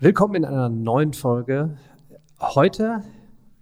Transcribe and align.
Willkommen 0.00 0.36
in 0.36 0.44
einer 0.44 0.68
neuen 0.68 1.12
Folge. 1.12 1.76
Heute, 2.38 3.02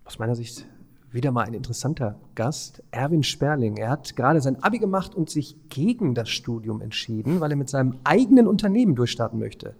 aus 0.05 0.19
meiner 0.19 0.35
Sicht, 0.35 0.67
wieder 1.11 1.33
mal 1.33 1.47
ein 1.47 1.55
interessanter 1.55 2.21
Gast, 2.35 2.83
Erwin 2.91 3.23
Sperling. 3.23 3.79
Er 3.79 3.89
hat 3.89 4.17
gerade 4.17 4.43
sein 4.43 4.63
Abi 4.63 4.79
gemacht 4.79 5.15
und 5.15 5.31
sich 5.31 5.57
gegen 5.71 6.15
das 6.15 6.29
Studium 6.29 6.83
entschieden, 6.83 7.41
weil 7.41 7.53
er 7.53 7.57
mit 7.57 7.71
seinem 7.71 7.97
eigenen 8.05 8.47
Unternehmen 8.47 8.95
durchstarten 8.95 9.39
möchte. 9.39 9.77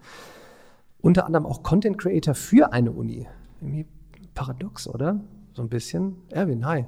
Unter 0.99 1.27
anderem 1.27 1.45
auch 1.45 1.61
Content 1.61 1.99
Creator 1.99 2.33
für 2.33 2.73
eine 2.73 2.91
Uni. 2.91 3.27
Irgendwie 3.61 3.85
paradox, 4.33 4.87
oder? 4.87 5.21
So 5.53 5.61
ein 5.61 5.69
bisschen. 5.69 6.15
Erwin, 6.31 6.65
hi. 6.65 6.85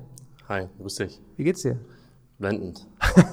Hi, 0.47 0.67
grüß 0.79 0.95
dich. 0.95 1.21
Wie 1.37 1.43
geht's 1.43 1.61
dir? 1.61 1.77
Blendend. 2.39 2.87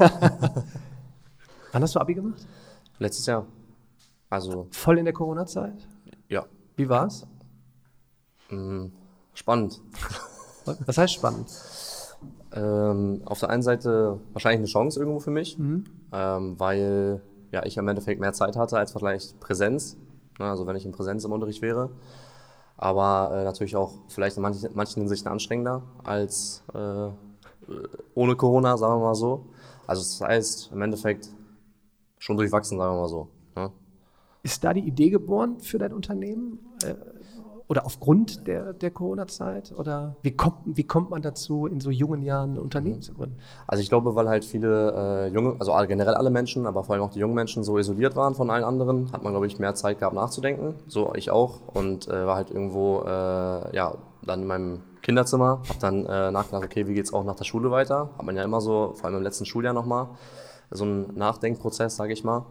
Wann 1.73 1.82
hast 1.82 1.95
du 1.95 1.98
Abi 1.98 2.12
gemacht? 2.12 2.46
Letztes 2.98 3.25
Jahr. 3.25 3.46
Also, 4.29 4.66
Voll 4.71 4.98
in 4.98 5.07
der 5.07 5.14
Corona-Zeit? 5.14 5.89
Ja, 6.29 6.46
Wie 6.77 6.88
war's? 6.88 7.27
mh, 8.50 8.90
spannend. 9.34 9.80
Was 10.86 10.98
heißt 10.98 11.14
spannend? 11.14 11.48
Ähm, 12.53 13.22
auf 13.25 13.40
der 13.40 13.50
einen 13.50 13.62
Seite 13.62 14.18
wahrscheinlich 14.32 14.61
eine 14.61 14.67
Chance 14.67 14.98
irgendwo 14.98 15.20
für 15.20 15.31
mich, 15.31 15.58
ähm, 15.58 16.58
weil 16.58 17.20
ja, 17.53 17.64
ich 17.64 17.76
im 17.76 17.86
Endeffekt 17.89 18.20
mehr 18.20 18.32
Zeit 18.32 18.57
hatte 18.57 18.79
als 18.79 18.93
vielleicht 18.93 19.39
Präsenz. 19.40 19.96
Ne, 20.39 20.46
also 20.46 20.67
wenn 20.67 20.76
ich 20.76 20.84
in 20.84 20.93
Präsenz 20.93 21.25
im 21.25 21.32
Unterricht 21.32 21.62
wäre. 21.62 21.90
Aber 22.76 23.31
äh, 23.34 23.45
natürlich 23.45 23.76
auch 23.76 23.95
vielleicht 24.08 24.36
in 24.36 24.43
manchen, 24.43 24.68
manchen 24.75 25.00
Hinsichten 25.00 25.31
anstrengender 25.31 25.82
als 26.04 26.62
äh, 26.75 27.08
ohne 28.14 28.36
Corona, 28.36 28.76
sagen 28.76 29.00
wir 29.00 29.06
mal 29.06 29.14
so. 29.14 29.46
Also 29.86 30.03
das 30.03 30.20
heißt 30.20 30.70
im 30.72 30.82
Endeffekt 30.82 31.29
schon 32.19 32.36
durchwachsen, 32.36 32.78
sagen 32.78 32.95
wir 32.95 33.00
mal 33.00 33.08
so. 33.08 33.28
Ne? 33.55 33.70
Ist 34.47 34.62
da 34.62 34.73
die 34.73 34.86
Idee 34.86 35.11
geboren 35.11 35.59
für 35.59 35.77
dein 35.77 35.92
Unternehmen? 35.92 36.61
Äh, 36.84 36.95
Oder 37.67 37.84
aufgrund 37.84 38.47
der, 38.47 38.75
der 38.75 38.92
Corona-Zeit? 38.92 39.75
Oder 39.77 40.15
wie 40.23 40.37
kommt, 40.37 40.59
wie 40.65 40.84
kommt 40.84 41.11
man 41.11 41.20
dazu, 41.20 41.67
in 41.67 41.81
so 41.81 41.91
jungen 41.91 42.23
Jahren 42.23 42.53
ein 42.53 42.59
Unternehmen 42.61 43.03
zu 43.03 43.12
gründen? 43.12 43.39
Also 43.67 43.83
ich 43.83 43.89
glaube, 43.89 44.15
weil 44.15 44.29
halt 44.29 44.45
viele 44.45 44.93
äh, 45.27 45.35
junge, 45.35 45.57
also 45.59 45.73
generell 45.89 46.15
alle 46.15 46.31
Menschen, 46.31 46.65
aber 46.65 46.85
vor 46.85 46.95
allem 46.95 47.03
auch 47.03 47.11
die 47.11 47.19
jungen 47.19 47.35
Menschen 47.35 47.65
so 47.65 47.77
isoliert 47.77 48.15
waren 48.15 48.37
von 48.37 48.48
allen 48.51 48.62
anderen, 48.62 49.11
hat 49.11 49.25
man, 49.25 49.33
glaube 49.33 49.48
ich, 49.48 49.59
mehr 49.59 49.75
Zeit 49.75 49.98
gehabt 49.98 50.15
nachzudenken. 50.15 50.77
So 50.87 51.13
ich 51.17 51.33
auch. 51.33 51.63
Und 51.75 52.07
äh, 52.07 52.25
war 52.25 52.37
halt 52.37 52.53
irgendwo, 52.53 53.01
äh, 53.01 53.75
ja, 53.75 53.95
dann 54.23 54.42
in 54.42 54.47
meinem 54.47 54.83
Kinderzimmer, 55.03 55.61
hab 55.69 55.81
dann 55.81 56.07
äh, 56.07 56.31
nachgedacht, 56.31 56.63
okay, 56.63 56.87
wie 56.87 56.95
geht's 56.95 57.13
auch 57.13 57.25
nach 57.25 57.35
der 57.35 57.45
Schule 57.45 57.73
weiter? 57.73 58.11
Hat 58.17 58.25
man 58.25 58.37
ja 58.37 58.45
immer 58.45 58.61
so, 58.61 58.92
vor 58.95 59.07
allem 59.07 59.17
im 59.17 59.25
letzten 59.25 59.45
Schuljahr 59.45 59.75
nochmal, 59.75 60.07
so 60.70 60.85
einen 60.85 61.17
Nachdenkprozess, 61.17 61.97
sage 61.97 62.13
ich 62.13 62.23
mal. 62.23 62.47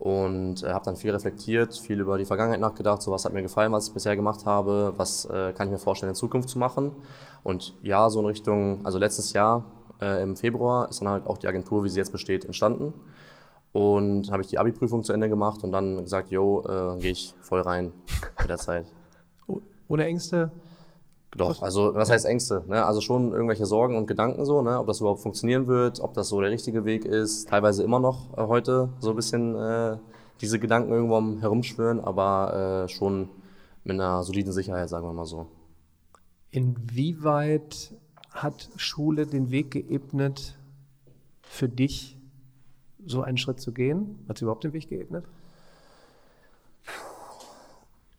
Und 0.00 0.62
äh, 0.62 0.70
habe 0.72 0.84
dann 0.86 0.96
viel 0.96 1.10
reflektiert, 1.10 1.76
viel 1.76 2.00
über 2.00 2.16
die 2.16 2.24
Vergangenheit 2.24 2.58
nachgedacht, 2.60 3.02
so 3.02 3.12
was 3.12 3.26
hat 3.26 3.34
mir 3.34 3.42
gefallen, 3.42 3.70
was 3.70 3.88
ich 3.88 3.92
bisher 3.94 4.16
gemacht 4.16 4.46
habe, 4.46 4.94
was 4.96 5.26
äh, 5.26 5.52
kann 5.52 5.68
ich 5.68 5.72
mir 5.72 5.78
vorstellen 5.78 6.10
in 6.10 6.16
Zukunft 6.16 6.48
zu 6.48 6.58
machen. 6.58 6.92
Und 7.44 7.74
ja, 7.82 8.08
so 8.08 8.20
in 8.20 8.26
Richtung, 8.26 8.80
also 8.84 8.98
letztes 8.98 9.34
Jahr 9.34 9.66
äh, 10.00 10.22
im 10.22 10.36
Februar 10.36 10.88
ist 10.88 11.02
dann 11.02 11.08
halt 11.08 11.26
auch 11.26 11.36
die 11.36 11.46
Agentur, 11.48 11.84
wie 11.84 11.90
sie 11.90 11.98
jetzt 11.98 12.12
besteht, 12.12 12.46
entstanden. 12.46 12.94
Und 13.72 14.32
habe 14.32 14.42
ich 14.42 14.48
die 14.48 14.58
Abi-Prüfung 14.58 15.04
zu 15.04 15.12
Ende 15.12 15.28
gemacht 15.28 15.62
und 15.64 15.70
dann 15.70 15.98
gesagt, 16.02 16.30
yo, 16.30 16.64
äh, 16.66 16.98
gehe 16.98 17.12
ich 17.12 17.34
voll 17.42 17.60
rein 17.60 17.92
mit 18.40 18.48
der 18.48 18.56
Zeit. 18.56 18.86
Oh- 19.46 19.60
Ohne 19.88 20.06
Ängste? 20.06 20.50
Doch, 21.36 21.62
also 21.62 21.94
was 21.94 22.10
heißt 22.10 22.26
Ängste? 22.26 22.64
Ne? 22.66 22.84
Also 22.84 23.00
schon 23.00 23.32
irgendwelche 23.32 23.66
Sorgen 23.66 23.96
und 23.96 24.06
Gedanken 24.06 24.44
so, 24.44 24.62
ne? 24.62 24.78
ob 24.78 24.86
das 24.86 25.00
überhaupt 25.00 25.20
funktionieren 25.20 25.68
wird, 25.68 26.00
ob 26.00 26.14
das 26.14 26.28
so 26.28 26.40
der 26.40 26.50
richtige 26.50 26.84
Weg 26.84 27.04
ist. 27.04 27.48
Teilweise 27.48 27.84
immer 27.84 28.00
noch 28.00 28.36
äh, 28.36 28.46
heute 28.46 28.88
so 28.98 29.10
ein 29.10 29.16
bisschen 29.16 29.54
äh, 29.54 29.96
diese 30.40 30.58
Gedanken 30.58 30.92
irgendwo 30.92 31.40
Herumschwören, 31.40 32.00
aber 32.00 32.84
äh, 32.84 32.88
schon 32.88 33.28
mit 33.84 33.94
einer 33.94 34.24
soliden 34.24 34.52
Sicherheit, 34.52 34.88
sagen 34.88 35.06
wir 35.06 35.12
mal 35.12 35.26
so. 35.26 35.46
Inwieweit 36.50 37.94
hat 38.30 38.68
Schule 38.76 39.26
den 39.26 39.50
Weg 39.50 39.70
geebnet, 39.70 40.56
für 41.42 41.68
dich 41.68 42.16
so 43.04 43.22
einen 43.22 43.38
Schritt 43.38 43.60
zu 43.60 43.72
gehen? 43.72 44.18
Hat 44.28 44.38
sie 44.38 44.44
überhaupt 44.44 44.64
den 44.64 44.72
Weg 44.72 44.88
geebnet? 44.88 45.24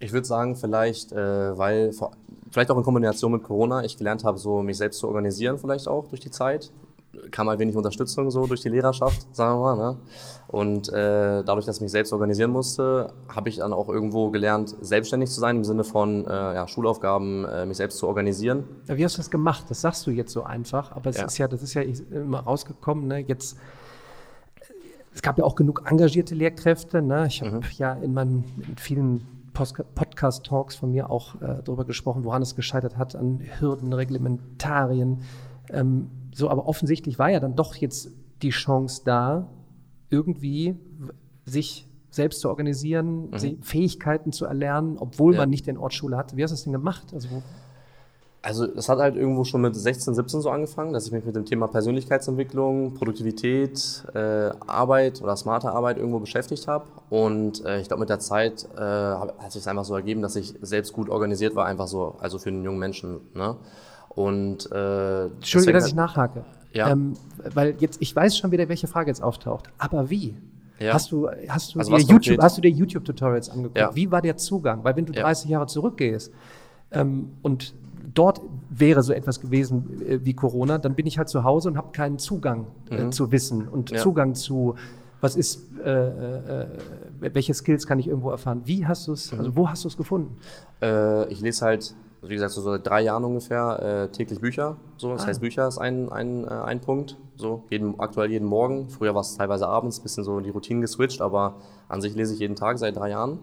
Ich 0.02 0.12
würde 0.14 0.26
sagen, 0.28 0.56
vielleicht, 0.56 1.12
äh, 1.12 1.58
weil, 1.58 1.94
vor, 1.94 2.12
vielleicht 2.52 2.72
auch 2.72 2.78
in 2.78 2.84
Kombination 2.84 3.32
mit 3.32 3.44
Corona, 3.44 3.84
ich 3.84 3.98
gelernt 3.98 4.24
habe, 4.24 4.38
so 4.38 4.62
mich 4.64 4.78
selbst 4.78 5.00
zu 5.00 5.08
organisieren, 5.08 5.58
vielleicht 5.58 5.88
auch 5.88 6.08
durch 6.08 6.22
die 6.22 6.32
Zeit. 6.32 6.72
Kam 7.30 7.50
halt 7.50 7.60
wenig 7.60 7.76
Unterstützung 7.76 8.32
so 8.32 8.48
durch 8.48 8.62
die 8.62 8.70
Lehrerschaft, 8.70 9.28
sagen 9.36 9.60
wir 9.60 9.76
mal. 9.76 9.92
Ne? 9.92 9.98
Und 10.48 10.90
äh, 10.90 11.44
dadurch, 11.44 11.66
dass 11.66 11.76
ich 11.76 11.82
mich 11.82 11.92
selbst 11.92 12.14
organisieren 12.14 12.52
musste, 12.52 13.12
habe 13.28 13.50
ich 13.50 13.58
dann 13.58 13.74
auch 13.74 13.90
irgendwo 13.90 14.32
gelernt, 14.32 14.76
selbstständig 14.82 15.30
zu 15.30 15.40
sein, 15.42 15.58
im 15.58 15.64
Sinne 15.66 15.84
von 15.84 16.26
äh, 16.26 16.30
ja, 16.30 16.68
Schulaufgaben, 16.70 17.46
äh, 17.46 17.66
mich 17.66 17.78
selbst 17.78 17.98
zu 17.98 18.08
organisieren. 18.08 18.64
Ja, 18.88 18.98
wie 18.98 19.04
hast 19.04 19.16
du 19.16 19.20
das 19.20 19.30
gemacht? 19.30 19.66
Das 19.70 19.82
sagst 19.82 20.08
du 20.08 20.12
jetzt 20.12 20.32
so 20.32 20.44
einfach, 20.44 20.94
aber 20.94 21.10
es 21.10 21.18
Ja. 21.18 21.26
ist 21.26 21.38
ja, 21.38 21.48
das 21.50 21.62
ist 21.62 21.74
ja 21.74 21.82
immer 22.12 22.40
rausgekommen, 22.40 23.08
ne? 23.08 23.20
Jetzt, 23.20 23.58
es 25.14 25.22
gab 25.22 25.38
ja 25.38 25.44
auch 25.44 25.56
genug 25.56 25.84
engagierte 25.86 26.34
Lehrkräfte, 26.34 27.02
ne? 27.02 27.28
Ich 27.28 27.42
habe 27.42 27.60
ja 27.78 27.94
in 27.94 28.14
meinen 28.14 28.46
in 28.68 28.78
vielen 28.78 29.28
Podcast-Talks 29.54 30.76
von 30.76 30.92
mir 30.92 31.10
auch 31.10 31.36
äh, 31.42 31.62
darüber 31.64 31.86
gesprochen, 31.86 32.24
woran 32.24 32.42
es 32.42 32.56
gescheitert 32.56 32.98
hat, 32.98 33.16
an 33.16 33.40
Hürden, 33.60 33.94
Reglementarien. 33.94 35.22
Ähm, 35.70 36.10
so, 36.34 36.50
aber 36.50 36.68
offensichtlich 36.68 37.20
war 37.20 37.30
ja 37.30 37.40
dann 37.40 37.56
doch 37.56 37.76
jetzt 37.76 38.12
die 38.42 38.50
Chance 38.50 39.02
da, 39.06 39.50
irgendwie 40.10 40.76
sich 41.46 41.88
selbst 42.10 42.42
zu 42.42 42.50
organisieren, 42.50 43.30
sie- 43.38 43.58
Fähigkeiten 43.62 44.32
zu 44.32 44.46
erlernen, 44.46 44.98
obwohl 44.98 45.34
Ja. 45.34 45.42
man 45.42 45.50
nicht 45.50 45.68
den 45.68 45.78
Ort 45.78 45.94
Schule 45.94 46.18
hatte. 46.18 46.36
Wie 46.36 46.44
hast 46.44 46.52
du 46.52 46.56
das 46.56 46.64
denn 46.64 46.74
gemacht? 46.74 47.14
Also, 47.14 47.30
Also 48.44 48.66
das 48.66 48.90
hat 48.90 48.98
halt 48.98 49.16
irgendwo 49.16 49.44
schon 49.44 49.62
mit 49.62 49.76
16, 49.76 50.16
17 50.16 50.42
so 50.42 50.50
angefangen, 50.50 50.94
dass 50.94 51.06
ich 51.06 51.12
mich 51.12 51.24
mit 51.24 51.36
dem 51.36 51.46
Thema 51.46 51.68
Persönlichkeitsentwicklung, 51.68 52.96
Produktivität, 52.96 54.04
äh, 54.16 54.50
Arbeit 54.66 55.22
oder 55.22 55.36
smarte 55.38 55.72
Arbeit 55.72 55.98
irgendwo 55.98 56.20
beschäftigt 56.20 56.68
habe. 56.68 56.86
Und 57.12 57.64
äh, 57.66 57.80
ich 57.82 57.88
glaube, 57.88 58.00
mit 58.00 58.10
der 58.10 58.18
Zeit 58.20 58.68
äh, 58.76 58.80
hat 58.82 59.52
sich 59.52 59.68
einfach 59.68 59.86
so 59.86 59.94
ergeben, 59.96 60.24
dass 60.24 60.36
ich 60.36 60.56
selbst 60.62 60.92
gut 60.94 61.10
organisiert 61.10 61.56
war, 61.56 61.68
einfach 61.68 61.88
so, 61.88 62.16
also 62.20 62.40
für 62.40 62.50
einen 62.50 62.64
jungen 62.64 62.80
Menschen. 62.80 63.20
Ne? 63.36 63.58
Und 64.10 64.72
äh, 64.72 65.26
Entschuldige, 65.26 65.74
dass 65.74 65.88
ich 65.88 65.96
nachhake. 65.96 66.44
Ja. 66.74 66.90
Ähm, 66.90 67.14
weil 67.54 67.76
jetzt, 67.80 68.02
ich 68.02 68.16
weiß 68.16 68.38
schon 68.38 68.52
wieder, 68.52 68.68
welche 68.70 68.88
Frage 68.88 69.10
jetzt 69.12 69.22
auftaucht. 69.22 69.70
Aber 69.78 70.10
wie? 70.10 70.36
Ja. 70.80 70.94
Hast 70.94 71.12
du, 71.12 71.30
hast 71.48 71.76
du 71.76 71.80
Also 71.80 71.96
dir 71.96 72.04
YouTube, 72.06 72.42
hast 72.42 72.58
du 72.58 72.62
dir 72.62 72.72
YouTube-Tutorials 72.72 73.50
angeguckt? 73.50 73.78
Ja. 73.78 73.96
Wie 73.96 74.10
war 74.10 74.22
der 74.24 74.38
Zugang? 74.38 74.84
Weil 74.84 74.96
wenn 74.96 75.06
du 75.06 75.14
Ja. 75.14 75.22
30 75.22 75.50
Jahre 75.50 75.68
zurückgehst 75.68 76.32
ähm, 76.92 77.34
und 77.44 77.76
dort 78.14 78.42
wäre 78.70 79.04
so 79.04 79.14
etwas 79.14 79.40
gewesen 79.40 80.02
äh, 80.08 80.20
wie 80.24 80.34
Corona, 80.34 80.78
dann 80.78 80.96
bin 80.96 81.06
ich 81.08 81.18
halt 81.18 81.30
zu 81.30 81.44
Hause 81.44 81.70
und 81.70 81.78
habe 81.78 81.92
keinen 81.92 82.20
Zugang 82.20 82.68
äh, 82.90 83.10
zu 83.10 83.32
Wissen 83.32 83.68
und 83.68 83.92
Mhm. 83.92 83.98
Ja. 83.98 84.04
Zugang 84.04 84.36
zu 84.36 84.76
was 85.24 85.36
ist, 85.36 85.68
äh, 85.86 85.90
äh, 85.92 86.62
äh, 86.64 86.68
welche 87.20 87.54
Skills 87.54 87.86
kann 87.86 88.00
ich 88.00 88.08
irgendwo 88.08 88.32
erfahren? 88.32 88.62
Wie 88.66 88.88
hast 88.88 89.06
du 89.08 89.12
Mhm. 89.12 89.16
es, 89.16 89.34
also 89.34 89.56
wo 89.56 89.70
hast 89.70 89.84
du 89.84 89.88
es 89.88 89.96
gefunden? 89.96 90.36
Äh, 90.82 91.32
ich 91.32 91.42
lese 91.42 91.64
halt, 91.64 91.94
wie 92.24 92.34
gesagt, 92.34 92.54
so 92.54 92.62
seit 92.62 92.88
drei 92.88 93.02
Jahren 93.02 93.24
ungefähr 93.24 94.08
äh, 94.10 94.12
täglich 94.12 94.40
Bücher. 94.40 94.78
So, 94.98 95.12
das 95.14 95.24
Ah. 95.24 95.28
heißt, 95.28 95.40
Bücher 95.42 95.68
ist 95.68 95.78
ein, 95.78 96.12
ein, 96.12 96.44
äh, 96.46 96.48
ein 96.48 96.80
Punkt. 96.82 97.18
So, 97.36 97.64
jeden, 97.70 98.00
aktuell 98.00 98.32
jeden 98.32 98.48
Morgen. 98.48 98.90
Früher 98.90 99.14
war 99.14 99.22
es 99.22 99.36
teilweise 99.36 99.68
abends, 99.68 100.00
bisschen 100.00 100.24
so 100.24 100.40
in 100.40 100.44
die 100.44 100.50
Routinen 100.50 100.82
geswitcht, 100.82 101.22
aber 101.22 101.56
an 101.88 102.02
sich 102.02 102.16
lese 102.16 102.34
ich 102.34 102.40
jeden 102.40 102.56
Tag 102.56 102.80
seit 102.80 102.96
drei 102.96 103.10
Jahren. 103.12 103.38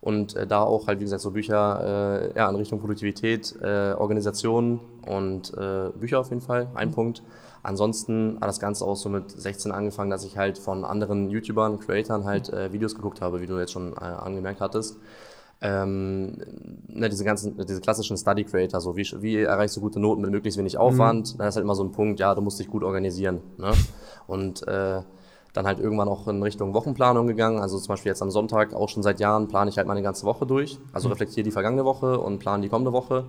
Und 0.00 0.36
äh, 0.36 0.46
da 0.46 0.62
auch 0.62 0.86
halt, 0.86 1.00
wie 1.00 1.04
gesagt, 1.04 1.22
so 1.22 1.32
Bücher 1.32 2.30
äh, 2.32 2.38
ja, 2.38 2.48
in 2.48 2.56
Richtung 2.56 2.78
Produktivität, 2.78 3.54
äh, 3.60 3.92
Organisation 3.92 4.80
und 5.06 5.52
äh, 5.54 5.90
Bücher 5.98 6.20
auf 6.20 6.28
jeden 6.30 6.40
Fall, 6.40 6.68
ein 6.74 6.92
Punkt. 6.92 7.22
Ansonsten 7.62 8.38
hat 8.40 8.48
das 8.48 8.60
Ganze 8.60 8.84
auch 8.84 8.96
so 8.96 9.08
mit 9.08 9.30
16 9.30 9.72
angefangen, 9.72 10.10
dass 10.10 10.24
ich 10.24 10.38
halt 10.38 10.58
von 10.58 10.84
anderen 10.84 11.30
YouTubern, 11.30 11.80
Creatoren 11.80 12.24
halt 12.24 12.48
äh, 12.50 12.72
Videos 12.72 12.94
geguckt 12.94 13.20
habe, 13.20 13.40
wie 13.40 13.46
du 13.46 13.58
jetzt 13.58 13.72
schon 13.72 13.92
äh, 13.94 14.04
angemerkt 14.04 14.60
hattest. 14.60 14.98
Ähm, 15.60 16.36
ne, 16.86 17.08
diese 17.08 17.24
ganzen, 17.24 17.56
diese 17.66 17.80
klassischen 17.80 18.16
Study 18.16 18.44
Creator, 18.44 18.80
so 18.80 18.96
wie, 18.96 19.04
wie 19.20 19.36
erreichst 19.38 19.76
du 19.76 19.80
gute 19.80 19.98
Noten 19.98 20.22
mit 20.22 20.30
möglichst 20.30 20.56
wenig 20.56 20.78
Aufwand, 20.78 21.38
da 21.40 21.48
ist 21.48 21.56
halt 21.56 21.64
immer 21.64 21.74
so 21.74 21.82
ein 21.82 21.90
Punkt, 21.90 22.20
ja, 22.20 22.32
du 22.36 22.42
musst 22.42 22.60
dich 22.60 22.68
gut 22.68 22.84
organisieren. 22.84 23.40
Ne? 23.56 23.72
Und 24.28 24.66
äh, 24.68 25.02
dann 25.52 25.66
halt 25.66 25.80
irgendwann 25.80 26.08
auch 26.08 26.28
in 26.28 26.42
Richtung 26.42 26.74
Wochenplanung 26.74 27.26
gegangen. 27.26 27.58
Also 27.60 27.78
zum 27.78 27.88
Beispiel 27.88 28.10
jetzt 28.10 28.22
am 28.22 28.30
Sonntag, 28.30 28.74
auch 28.74 28.88
schon 28.88 29.02
seit 29.02 29.20
Jahren, 29.20 29.48
plane 29.48 29.70
ich 29.70 29.78
halt 29.78 29.86
meine 29.86 30.02
ganze 30.02 30.26
Woche 30.26 30.46
durch. 30.46 30.78
Also 30.92 31.08
reflektiere 31.08 31.44
die 31.44 31.50
vergangene 31.50 31.84
Woche 31.84 32.18
und 32.18 32.38
plane 32.38 32.62
die 32.62 32.68
kommende 32.68 32.92
Woche. 32.92 33.24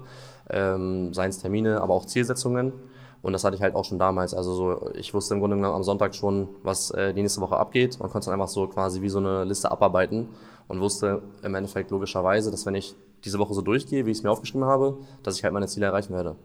Ähm, 0.49 1.13
seien 1.13 1.29
es 1.29 1.39
Termine, 1.39 1.81
aber 1.81 1.93
auch 1.93 2.05
Zielsetzungen. 2.05 2.73
Und 3.21 3.33
das 3.33 3.43
hatte 3.43 3.55
ich 3.55 3.61
halt 3.61 3.75
auch 3.75 3.85
schon 3.85 3.99
damals. 3.99 4.33
Also 4.33 4.53
so, 4.53 4.91
ich 4.93 5.13
wusste 5.13 5.33
im 5.33 5.39
Grunde 5.39 5.57
genommen 5.57 5.75
am 5.75 5.83
Sonntag 5.83 6.15
schon, 6.15 6.47
was 6.63 6.91
äh, 6.91 7.13
die 7.13 7.21
nächste 7.21 7.41
Woche 7.41 7.57
abgeht 7.57 7.99
und 7.99 8.09
konnte 8.09 8.25
dann 8.25 8.35
einfach 8.39 8.47
so 8.47 8.67
quasi 8.67 9.01
wie 9.01 9.09
so 9.09 9.19
eine 9.19 9.43
Liste 9.43 9.71
abarbeiten 9.71 10.29
und 10.67 10.79
wusste 10.79 11.21
im 11.43 11.55
Endeffekt 11.55 11.91
logischerweise, 11.91 12.51
dass 12.51 12.65
wenn 12.65 12.75
ich 12.75 12.95
diese 13.25 13.39
Woche 13.39 13.53
so 13.53 13.61
durchgehe, 13.61 14.05
wie 14.05 14.11
ich 14.11 14.19
es 14.19 14.23
mir 14.23 14.31
aufgeschrieben 14.31 14.65
habe, 14.65 14.99
dass 15.23 15.35
ich 15.35 15.43
halt 15.43 15.53
meine 15.53 15.67
Ziele 15.67 15.87
erreichen 15.87 16.13
werde. 16.13 16.35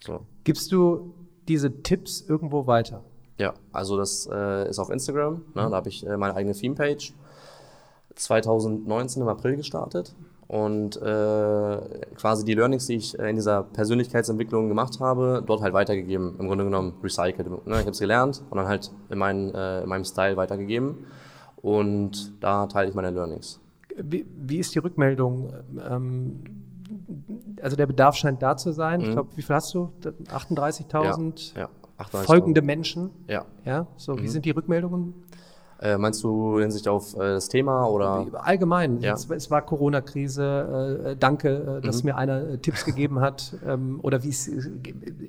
So. 0.00 0.20
Gibst 0.44 0.72
du 0.72 1.12
diese 1.48 1.82
Tipps 1.82 2.22
irgendwo 2.22 2.66
weiter? 2.66 3.04
Ja, 3.38 3.54
also 3.72 3.96
das 3.96 4.28
äh, 4.32 4.68
ist 4.68 4.78
auf 4.78 4.90
Instagram. 4.90 5.42
Ne? 5.54 5.68
Da 5.68 5.70
habe 5.70 5.88
ich 5.88 6.06
äh, 6.06 6.16
meine 6.16 6.34
eigene 6.34 6.54
Theme-Page. 6.54 7.14
2019 8.14 9.22
im 9.22 9.28
April 9.28 9.56
gestartet 9.56 10.14
und 10.48 11.00
äh, 11.00 11.78
quasi 12.14 12.44
die 12.44 12.52
Learnings, 12.52 12.86
die 12.86 12.96
ich 12.96 13.18
in 13.18 13.36
dieser 13.36 13.62
Persönlichkeitsentwicklung 13.62 14.68
gemacht 14.68 15.00
habe, 15.00 15.42
dort 15.46 15.62
halt 15.62 15.72
weitergegeben. 15.72 16.38
Im 16.38 16.46
Grunde 16.46 16.64
genommen 16.64 16.94
recycelt. 17.02 17.48
Ne? 17.48 17.58
Ich 17.66 17.80
habe 17.80 17.90
es 17.90 17.98
gelernt 17.98 18.42
und 18.50 18.58
dann 18.58 18.68
halt 18.68 18.90
in, 19.08 19.18
mein, 19.18 19.54
äh, 19.54 19.82
in 19.82 19.88
meinem 19.88 20.04
Style 20.04 20.36
weitergegeben. 20.36 21.06
Und 21.56 22.34
da 22.42 22.66
teile 22.66 22.90
ich 22.90 22.94
meine 22.94 23.10
Learnings. 23.10 23.60
Wie, 23.96 24.26
wie 24.36 24.58
ist 24.58 24.74
die 24.74 24.80
Rückmeldung? 24.80 25.54
Ähm, 25.88 26.42
also 27.62 27.76
der 27.76 27.86
Bedarf 27.86 28.16
scheint 28.16 28.42
da 28.42 28.56
zu 28.56 28.72
sein. 28.72 29.00
Mhm. 29.00 29.06
Ich 29.06 29.12
glaube, 29.12 29.30
wie 29.36 29.42
viel 29.42 29.54
hast 29.56 29.72
du? 29.72 29.90
38.000 30.02 31.54
ja, 31.54 31.60
ja, 31.62 31.68
folgende 31.98 32.62
Menschen. 32.62 33.10
Ja. 33.28 33.46
ja? 33.64 33.86
So, 33.96 34.14
mhm. 34.14 34.22
wie 34.22 34.28
sind 34.28 34.44
die 34.44 34.50
Rückmeldungen? 34.50 35.14
Äh, 35.82 35.98
meinst 35.98 36.22
du 36.22 36.60
Hinsicht 36.60 36.86
auf 36.86 37.14
äh, 37.16 37.18
das 37.18 37.48
Thema 37.48 37.86
oder? 37.88 38.26
Allgemein. 38.34 39.00
Ja. 39.00 39.14
Es, 39.14 39.28
es, 39.28 39.50
war 39.50 39.62
Corona-Krise. 39.62 41.04
Äh, 41.04 41.16
danke, 41.16 41.80
äh, 41.82 41.84
dass 41.84 42.04
mhm. 42.04 42.10
mir 42.10 42.16
einer 42.16 42.50
äh, 42.50 42.58
Tipps 42.58 42.84
gegeben 42.84 43.20
hat. 43.20 43.56
Ähm, 43.66 43.98
oder 44.02 44.22
wie 44.22 44.28
es 44.28 44.48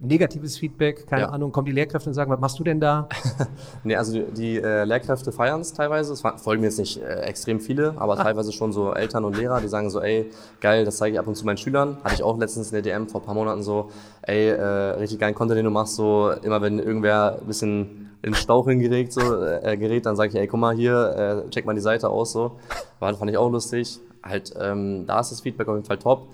negatives 0.01 0.59
Feedback, 0.59 1.07
keine 1.07 1.23
ja. 1.23 1.29
Ahnung, 1.29 1.51
kommen 1.51 1.65
die 1.65 1.71
Lehrkräfte 1.71 2.09
und 2.09 2.13
sagen, 2.13 2.29
was 2.29 2.39
machst 2.39 2.59
du 2.59 2.63
denn 2.63 2.79
da? 2.79 3.09
nee, 3.83 3.95
also 3.95 4.13
die, 4.13 4.25
die 4.31 4.57
Lehrkräfte 4.59 5.31
feiern 5.31 5.61
es 5.61 5.73
teilweise. 5.73 6.13
Es 6.13 6.21
folgen 6.21 6.61
mir 6.61 6.67
jetzt 6.67 6.77
nicht 6.77 7.01
extrem 7.01 7.59
viele, 7.59 7.95
aber 7.97 8.13
Ach. 8.13 8.23
teilweise 8.23 8.51
schon 8.51 8.71
so 8.71 8.93
Eltern 8.93 9.25
und 9.25 9.35
Lehrer, 9.35 9.59
die 9.59 9.67
sagen 9.67 9.89
so, 9.89 10.01
ey, 10.01 10.29
geil, 10.61 10.85
das 10.85 10.97
zeige 10.97 11.15
ich 11.15 11.19
ab 11.19 11.27
und 11.27 11.35
zu 11.35 11.45
meinen 11.45 11.57
Schülern. 11.57 11.97
Hatte 12.03 12.15
ich 12.15 12.23
auch 12.23 12.37
letztens 12.37 12.71
in 12.71 12.73
der 12.73 12.81
DM 12.83 13.07
vor 13.07 13.21
ein 13.21 13.25
paar 13.25 13.35
Monaten 13.35 13.63
so, 13.63 13.89
ey, 14.21 14.51
richtig 14.51 15.19
geilen 15.19 15.33
Content, 15.33 15.57
den 15.57 15.65
du 15.65 15.71
machst, 15.71 15.95
so 15.95 16.31
immer 16.43 16.61
wenn 16.61 16.77
irgendwer 16.79 17.39
ein 17.41 17.47
bisschen 17.47 18.12
in 18.23 18.33
Staucheln 18.33 18.79
gerät, 18.79 19.11
so, 19.11 19.21
äh, 19.21 19.77
gerät, 19.77 20.05
dann 20.05 20.15
sage 20.15 20.29
ich, 20.29 20.35
ey, 20.35 20.47
guck 20.47 20.59
mal 20.59 20.73
hier, 20.73 21.45
äh, 21.45 21.49
check 21.49 21.65
mal 21.65 21.75
die 21.75 21.81
Seite 21.81 22.09
aus, 22.09 22.31
so. 22.31 22.53
War, 22.99 23.13
fand 23.13 23.29
ich 23.29 23.37
auch 23.37 23.51
lustig. 23.51 23.99
Halt, 24.23 24.53
ähm, 24.59 25.05
da 25.05 25.19
ist 25.19 25.31
das 25.31 25.41
Feedback 25.41 25.67
auf 25.67 25.75
jeden 25.75 25.85
Fall 25.85 25.99
top. 25.99 26.29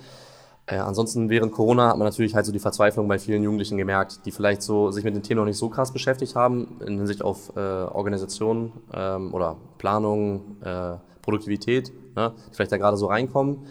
Äh, 0.68 0.78
ansonsten 0.78 1.32
während 1.32 1.52
Corona 1.52 1.90
hat 1.90 1.98
man 1.98 2.06
natürlich 2.06 2.36
halt 2.36 2.46
so 2.46 2.52
die 2.52 2.60
Verzweiflung 2.60 3.08
bei 3.08 3.18
vielen 3.18 3.42
Jugendlichen 3.42 3.76
gemerkt, 3.78 4.20
die 4.26 4.32
vielleicht 4.32 4.62
so 4.62 4.92
sich 4.92 5.04
mit 5.04 5.16
den 5.16 5.24
Themen 5.24 5.40
noch 5.40 5.46
nicht 5.46 5.58
so 5.58 5.70
krass 5.70 5.92
beschäftigt 5.92 6.36
haben 6.36 6.78
in 6.86 6.98
Hinsicht 6.98 7.24
auf 7.24 7.56
äh, 7.56 7.60
Organisation 7.60 8.72
ähm, 8.94 9.34
oder 9.34 9.56
Planung, 9.80 10.58
äh, 10.62 10.98
Produktivität, 11.24 11.92
ne, 12.16 12.34
die 12.52 12.56
vielleicht 12.56 12.72
da 12.72 12.78
gerade 12.78 12.98
so 12.98 13.08
reinkommen, 13.08 13.66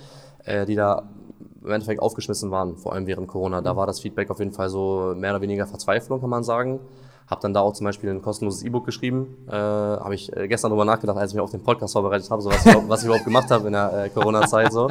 äh, 0.44 0.66
die 0.66 0.74
da 0.74 1.08
im 1.62 1.70
Endeffekt 1.70 2.02
aufgeschmissen 2.02 2.50
waren, 2.50 2.76
vor 2.76 2.94
allem 2.94 3.06
während 3.06 3.28
Corona. 3.28 3.60
Da 3.60 3.76
war 3.76 3.86
das 3.86 4.00
Feedback 4.00 4.28
auf 4.30 4.40
jeden 4.40 4.52
Fall 4.52 4.68
so 4.68 5.14
mehr 5.16 5.30
oder 5.30 5.40
weniger 5.40 5.68
Verzweiflung, 5.68 6.20
kann 6.20 6.30
man 6.30 6.42
sagen. 6.42 6.80
Habe 7.28 7.42
dann 7.42 7.52
da 7.52 7.60
auch 7.60 7.74
zum 7.74 7.84
Beispiel 7.84 8.10
ein 8.10 8.22
kostenloses 8.22 8.62
E-Book 8.62 8.86
geschrieben. 8.86 9.36
Äh, 9.48 9.52
habe 9.52 10.14
ich 10.14 10.34
äh, 10.34 10.48
gestern 10.48 10.70
darüber 10.70 10.86
nachgedacht, 10.86 11.18
als 11.18 11.32
ich 11.32 11.34
mich 11.34 11.42
auf 11.42 11.50
den 11.50 11.62
Podcast 11.62 11.92
vorbereitet 11.92 12.30
habe, 12.30 12.40
so 12.40 12.50
was, 12.50 12.64
ich, 12.64 12.74
was 12.88 13.00
ich 13.00 13.06
überhaupt 13.06 13.24
gemacht 13.24 13.50
habe 13.50 13.66
in 13.66 13.74
der 13.74 14.04
äh, 14.04 14.08
Corona-Zeit. 14.08 14.72
So. 14.72 14.88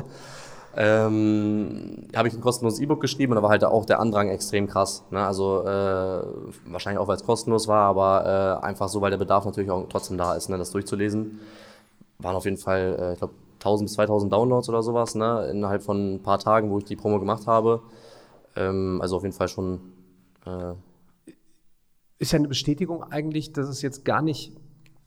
Ähm, 0.79 2.07
habe 2.15 2.27
ich 2.27 2.35
ein 2.35 2.41
kostenloses 2.41 2.79
E-Book 2.79 3.01
geschrieben 3.01 3.31
und 3.31 3.37
da 3.37 3.41
war 3.41 3.49
halt 3.49 3.63
auch 3.63 3.85
der 3.85 3.99
Andrang 3.99 4.29
extrem 4.29 4.67
krass. 4.67 5.03
Ne? 5.09 5.25
Also 5.25 5.63
äh, 5.63 6.21
wahrscheinlich 6.71 6.99
auch, 6.99 7.07
weil 7.07 7.15
es 7.15 7.25
kostenlos 7.25 7.67
war, 7.67 7.87
aber 7.87 8.59
äh, 8.61 8.65
einfach 8.65 8.87
so, 8.87 9.01
weil 9.01 9.09
der 9.09 9.17
Bedarf 9.17 9.45
natürlich 9.45 9.71
auch 9.71 9.87
trotzdem 9.89 10.19
da 10.19 10.35
ist, 10.35 10.49
ne? 10.49 10.59
das 10.59 10.69
durchzulesen. 10.69 11.39
Waren 12.19 12.35
auf 12.35 12.45
jeden 12.45 12.57
Fall, 12.57 12.95
äh, 12.99 13.13
ich 13.13 13.17
glaube, 13.17 13.33
1000 13.55 13.87
bis 13.87 13.95
2000 13.95 14.31
Downloads 14.31 14.69
oder 14.69 14.83
sowas, 14.83 15.15
ne? 15.15 15.47
innerhalb 15.49 15.81
von 15.81 16.15
ein 16.15 16.21
paar 16.21 16.37
Tagen, 16.37 16.69
wo 16.69 16.77
ich 16.77 16.85
die 16.85 16.95
Promo 16.95 17.17
gemacht 17.17 17.47
habe. 17.47 17.81
Ähm, 18.55 18.99
also 19.01 19.15
auf 19.15 19.23
jeden 19.23 19.33
Fall 19.33 19.47
schon 19.47 19.79
äh, 20.45 20.73
ist 22.19 22.31
ja 22.31 22.39
eine 22.39 22.47
Bestätigung 22.47 23.03
eigentlich, 23.03 23.53
dass 23.53 23.69
es 23.69 23.81
jetzt 23.81 24.05
gar 24.05 24.21
nicht 24.21 24.53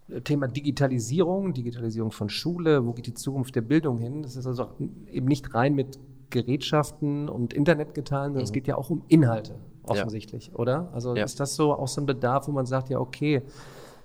äh, 0.08 0.20
Thema 0.20 0.48
Digitalisierung, 0.48 1.52
Digitalisierung 1.52 2.12
von 2.12 2.28
Schule, 2.28 2.86
wo 2.86 2.92
geht 2.92 3.06
die 3.06 3.14
Zukunft 3.14 3.54
der 3.56 3.62
Bildung 3.62 3.98
hin? 3.98 4.22
Das 4.22 4.36
ist 4.36 4.46
also 4.46 4.68
eben 5.10 5.26
nicht 5.26 5.54
rein 5.54 5.74
mit 5.74 5.98
Gerätschaften 6.30 7.28
und 7.28 7.52
Internet 7.52 7.94
getan, 7.94 8.26
sondern 8.26 8.42
mhm. 8.42 8.44
es 8.44 8.52
geht 8.52 8.66
ja 8.66 8.76
auch 8.76 8.90
um 8.90 9.02
Inhalte 9.08 9.56
offensichtlich, 9.82 10.48
ja. 10.48 10.54
oder? 10.54 10.88
Also 10.92 11.16
ja. 11.16 11.24
ist 11.24 11.40
das 11.40 11.56
so 11.56 11.72
auch 11.72 11.88
so 11.88 12.00
ein 12.00 12.06
Bedarf, 12.06 12.46
wo 12.48 12.52
man 12.52 12.66
sagt, 12.66 12.90
ja, 12.90 13.00
okay, 13.00 13.42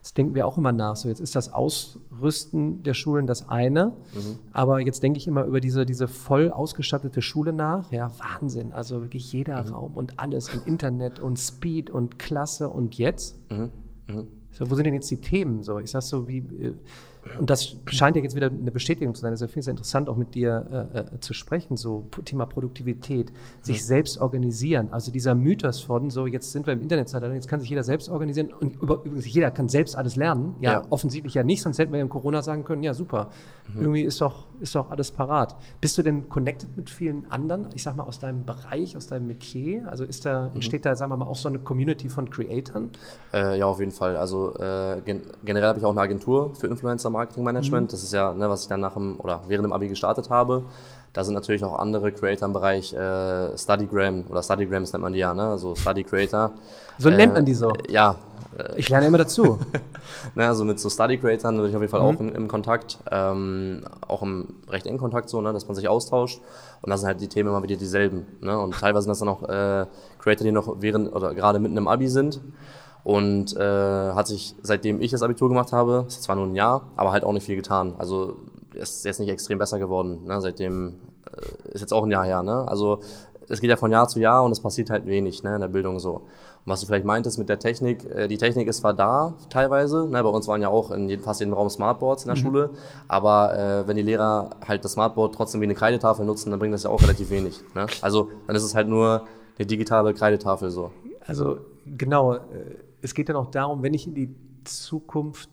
das 0.06 0.14
denken 0.14 0.36
wir 0.36 0.46
auch 0.46 0.60
immer 0.60 0.72
nach. 0.72 0.96
So, 0.96 1.10
jetzt 1.10 1.20
ist 1.20 1.36
das 1.36 1.52
Ausrüsten 1.52 2.84
der 2.84 2.94
Schulen 2.94 3.26
das 3.26 3.50
eine, 3.50 3.88
mhm. 4.14 4.38
aber 4.54 4.80
jetzt 4.80 5.02
denke 5.02 5.18
ich 5.18 5.26
immer 5.26 5.46
über 5.46 5.60
diese, 5.60 5.84
diese 5.84 6.08
voll 6.08 6.52
ausgestattete 6.52 7.24
Schule 7.24 7.52
nach. 7.54 7.92
Ja, 7.92 8.12
Wahnsinn. 8.20 8.72
Also 8.72 9.02
wirklich 9.02 9.34
jeder 9.34 9.64
mhm. 9.64 9.74
Raum 9.74 9.94
und 9.96 10.20
alles 10.20 10.54
und 10.54 10.68
Internet 10.68 11.20
und 11.20 11.40
Speed 11.40 11.90
und 11.90 12.20
Klasse 12.20 12.70
und 12.70 13.00
jetzt. 13.00 13.36
Mhm. 13.50 13.72
mhm. 14.06 14.28
So, 14.52 14.70
wo 14.70 14.76
sind 14.76 14.86
denn 14.86 14.94
jetzt 14.94 15.10
die 15.10 15.20
Themen? 15.20 15.64
So, 15.64 15.80
ich 15.80 15.90
sag 15.90 16.04
so, 16.04 16.28
wie, 16.28 16.38
äh, 16.38 16.76
und 17.40 17.50
das 17.50 17.76
scheint 17.88 18.16
ja 18.16 18.24
jetzt 18.24 18.36
wieder 18.36 18.48
eine 18.48 18.72
Bestätigung 18.72 19.16
zu 19.16 19.22
sein. 19.22 19.32
Also 19.32 19.46
ich 19.46 19.52
finde 19.52 19.62
es 19.62 19.68
interessant, 19.68 20.10
auch 20.10 20.16
mit 20.16 20.36
dir 20.36 20.90
äh, 20.94 21.00
äh 21.00 21.20
zu 21.20 21.34
sprechen, 21.34 21.76
so 21.76 22.08
Thema 22.24 22.46
Produktivität, 22.46 23.32
sich 23.62 23.82
mhm. 23.82 23.86
selbst 23.86 24.18
organisieren. 24.20 24.90
Also 24.92 25.12
dieser 25.12 25.36
Mythos 25.36 25.82
von 25.82 26.10
so, 26.10 26.28
jetzt 26.28 26.52
sind 26.52 26.68
wir 26.68 26.74
im 26.74 26.82
Internetzeitalter, 26.82 27.34
jetzt 27.34 27.48
kann 27.48 27.60
sich 27.60 27.70
jeder 27.70 27.84
selbst 27.84 28.10
organisieren 28.10 28.54
und 28.54 28.76
übrigens 28.82 29.26
jeder 29.26 29.52
kann 29.52 29.70
selbst 29.70 29.98
alles 29.98 30.16
lernen. 30.16 30.56
Ja, 30.60 30.74
ja. 30.74 30.84
offensichtlich 30.90 31.34
ja 31.34 31.44
nicht, 31.44 31.62
sonst 31.62 31.80
hätten 31.80 31.92
wir 31.92 31.98
ja 31.98 32.04
im 32.04 32.10
Corona 32.10 32.42
sagen 32.42 32.64
können, 32.64 32.84
ja 32.84 32.94
super, 32.94 33.30
mhm. 33.74 33.82
irgendwie 33.82 34.02
ist 34.04 34.22
doch, 34.22 34.46
ist 34.60 34.76
doch 34.76 34.92
alles 34.92 35.12
parat. 35.12 35.56
Bist 35.82 35.98
du 35.98 36.04
denn 36.04 36.30
connected 36.30 36.78
mit 36.78 36.90
vielen 36.90 37.30
anderen, 37.32 37.68
ich 37.74 37.84
sag 37.84 37.96
mal 37.96 38.04
aus 38.04 38.20
deinem 38.20 38.46
Bereich, 38.46 38.96
aus 38.96 39.08
deinem 39.08 39.28
Metier? 39.28 39.90
Also 39.90 40.04
ist 40.04 40.26
da, 40.26 40.50
mhm. 40.50 40.56
entsteht 40.56 40.86
da, 40.86 40.96
sagen 40.96 41.12
wir 41.12 41.18
mal, 41.18 41.28
auch 41.28 41.36
so 41.36 41.50
eine 41.50 41.60
Community 41.60 42.08
von 42.10 42.30
Creatoren? 42.30 42.92
Äh, 43.34 43.60
ja, 43.60 43.66
auf 43.66 43.80
jeden 43.80 43.92
Fall. 43.92 44.16
Also 44.16 44.56
äh, 44.58 45.02
gen 45.04 45.22
generell 45.44 45.70
habe 45.70 45.80
ich 45.80 45.86
auch 45.86 45.92
eine 45.92 46.02
Agentur 46.02 46.54
für 46.56 46.68
Influencer 46.68 47.10
Marketingmanagement. 47.16 47.88
Mhm. 47.88 47.92
Das 47.92 48.04
ist 48.04 48.14
ja, 48.14 48.34
ne, 48.34 48.50
was 48.50 48.64
ich 48.64 48.68
dann 48.68 48.82
nach 48.82 48.94
dem 48.94 49.20
oder 49.20 49.42
während 49.48 49.66
dem 49.66 49.74
Abi 49.74 49.88
gestartet 49.88 50.30
habe. 50.30 50.64
Da 51.14 51.24
sind 51.24 51.34
natürlich 51.34 51.64
auch 51.64 51.80
andere 51.80 52.12
Creator 52.12 52.48
im 52.48 52.54
Bereich 52.54 52.94
äh, 52.94 53.58
Studygram 53.58 54.26
oder 54.30 54.44
Studygrams 54.44 54.92
nennt 54.92 55.04
man 55.04 55.14
die 55.14 55.20
ja, 55.20 55.34
ne? 55.34 55.44
Also 55.44 55.74
Study 55.74 56.04
Creator. 56.04 56.52
So 56.98 57.10
nennt 57.10 57.34
man 57.34 57.46
die 57.46 57.54
so. 57.54 57.70
Äh, 57.70 57.92
ja. 57.92 58.16
Ich 58.78 58.88
lerne 58.88 59.08
immer 59.08 59.18
dazu. 59.18 59.60
ne, 60.36 60.48
also 60.48 60.64
mit 60.64 60.80
so 60.80 60.90
Study 60.90 61.18
Creatern 61.18 61.58
bin 61.58 61.70
ich 61.70 61.76
auf 61.76 61.82
jeden 61.82 61.92
Fall 61.92 62.02
mhm. 62.02 62.06
auch 62.06 62.20
in, 62.20 62.30
im 62.36 62.48
Kontakt, 62.48 63.00
ähm, 63.12 63.84
auch 64.08 64.22
im 64.22 64.56
recht 64.70 64.86
engen 64.86 64.98
Kontakt 64.98 65.30
so, 65.30 65.42
ne, 65.42 65.52
dass 65.52 65.68
man 65.68 65.76
sich 65.76 65.90
austauscht. 65.90 66.42
Und 66.82 66.90
da 66.90 66.98
sind 66.98 67.08
halt 67.08 67.20
die 67.20 67.28
Themen 67.28 67.50
immer 67.50 67.64
wieder 67.64 67.76
dieselben. 67.76 68.26
Ne? 68.42 68.58
Und 68.58 68.76
teilweise 68.76 69.04
sind 69.04 69.10
das 69.10 69.20
dann 69.20 69.30
auch 69.30 69.44
äh, 69.44 69.86
Creator, 70.20 70.46
die 70.46 70.52
noch 70.52 70.76
während 70.80 71.14
oder 71.14 71.34
gerade 71.34 71.60
mitten 71.60 71.76
im 71.76 71.88
Abi 71.88 72.08
sind 72.08 72.42
und 73.06 73.56
äh, 73.56 73.60
hat 74.14 74.26
sich, 74.26 74.56
seitdem 74.64 75.00
ich 75.00 75.12
das 75.12 75.22
Abitur 75.22 75.48
gemacht 75.48 75.72
habe, 75.72 76.06
ist 76.08 76.24
zwar 76.24 76.36
nur 76.36 76.48
ein 76.48 76.56
Jahr, 76.56 76.90
aber 76.96 77.12
halt 77.12 77.24
auch 77.24 77.34
nicht 77.34 77.46
viel 77.46 77.56
getan. 77.56 77.94
Also 78.00 78.38
ist 78.74 79.06
jetzt 79.06 79.20
nicht 79.20 79.30
extrem 79.30 79.60
besser 79.60 79.78
geworden. 79.78 80.26
Ne? 80.26 80.42
Seitdem 80.42 80.96
äh, 81.32 81.70
ist 81.74 81.82
jetzt 81.82 81.94
auch 81.94 82.04
ein 82.04 82.10
Jahr 82.10 82.26
her. 82.26 82.42
Ne? 82.42 82.68
Also 82.68 83.02
es 83.48 83.62
geht 83.62 83.70
ja 83.70 83.76
von 83.76 83.92
Jahr 83.92 84.08
zu 84.08 84.20
Jahr 84.20 84.44
und 84.44 84.52
es 84.52 84.60
passiert 84.60 84.90
halt 84.90 85.06
wenig 85.06 85.44
ne, 85.44 85.54
in 85.54 85.62
der 85.62 85.68
Bildung 85.68 86.00
so. 86.00 86.14
Und 86.14 86.72
was 86.72 86.82
du 86.82 86.88
vielleicht 86.88 87.06
meintest 87.06 87.38
mit 87.38 87.48
der 87.48 87.60
Technik, 87.60 88.04
äh, 88.10 88.28
die 88.28 88.40
Technik 88.40 88.68
ist 88.68 88.78
zwar 88.78 88.96
da 88.96 89.36
teilweise, 89.52 90.08
ne, 90.08 90.24
bei 90.24 90.30
uns 90.30 90.48
waren 90.48 90.64
ja 90.64 90.70
auch 90.70 90.90
in 90.90 91.08
jedem, 91.08 91.24
fast 91.24 91.42
jedem 91.42 91.54
Raum 91.54 91.70
Smartboards 91.70 92.24
in 92.24 92.30
der 92.30 92.38
mhm. 92.38 92.42
Schule, 92.42 92.70
aber 93.08 93.56
äh, 93.56 93.88
wenn 93.88 93.98
die 93.98 94.02
Lehrer 94.02 94.50
halt 94.68 94.84
das 94.84 94.94
Smartboard 94.94 95.36
trotzdem 95.36 95.62
wie 95.62 95.66
eine 95.66 95.76
Kreidetafel 95.76 96.26
nutzen, 96.26 96.50
dann 96.50 96.60
bringt 96.60 96.74
das 96.74 96.82
ja 96.82 96.90
auch 96.90 97.04
relativ 97.04 97.30
wenig. 97.30 97.62
Ne? 97.76 97.86
Also 98.02 98.30
dann 98.48 98.56
ist 98.56 98.64
es 98.64 98.74
halt 98.74 98.88
nur 98.88 99.28
eine 99.60 99.66
digitale 99.68 100.12
Kreidetafel 100.16 100.72
so. 100.72 100.90
Also 101.28 101.60
genau, 101.86 102.34
äh, 102.34 102.40
es 103.06 103.14
geht 103.14 103.30
dann 103.30 103.36
auch 103.36 103.52
darum, 103.52 103.84
wenn 103.84 103.94
ich 103.94 104.08
in 104.08 104.16
die 104.16 104.36
Zukunft 104.64 105.50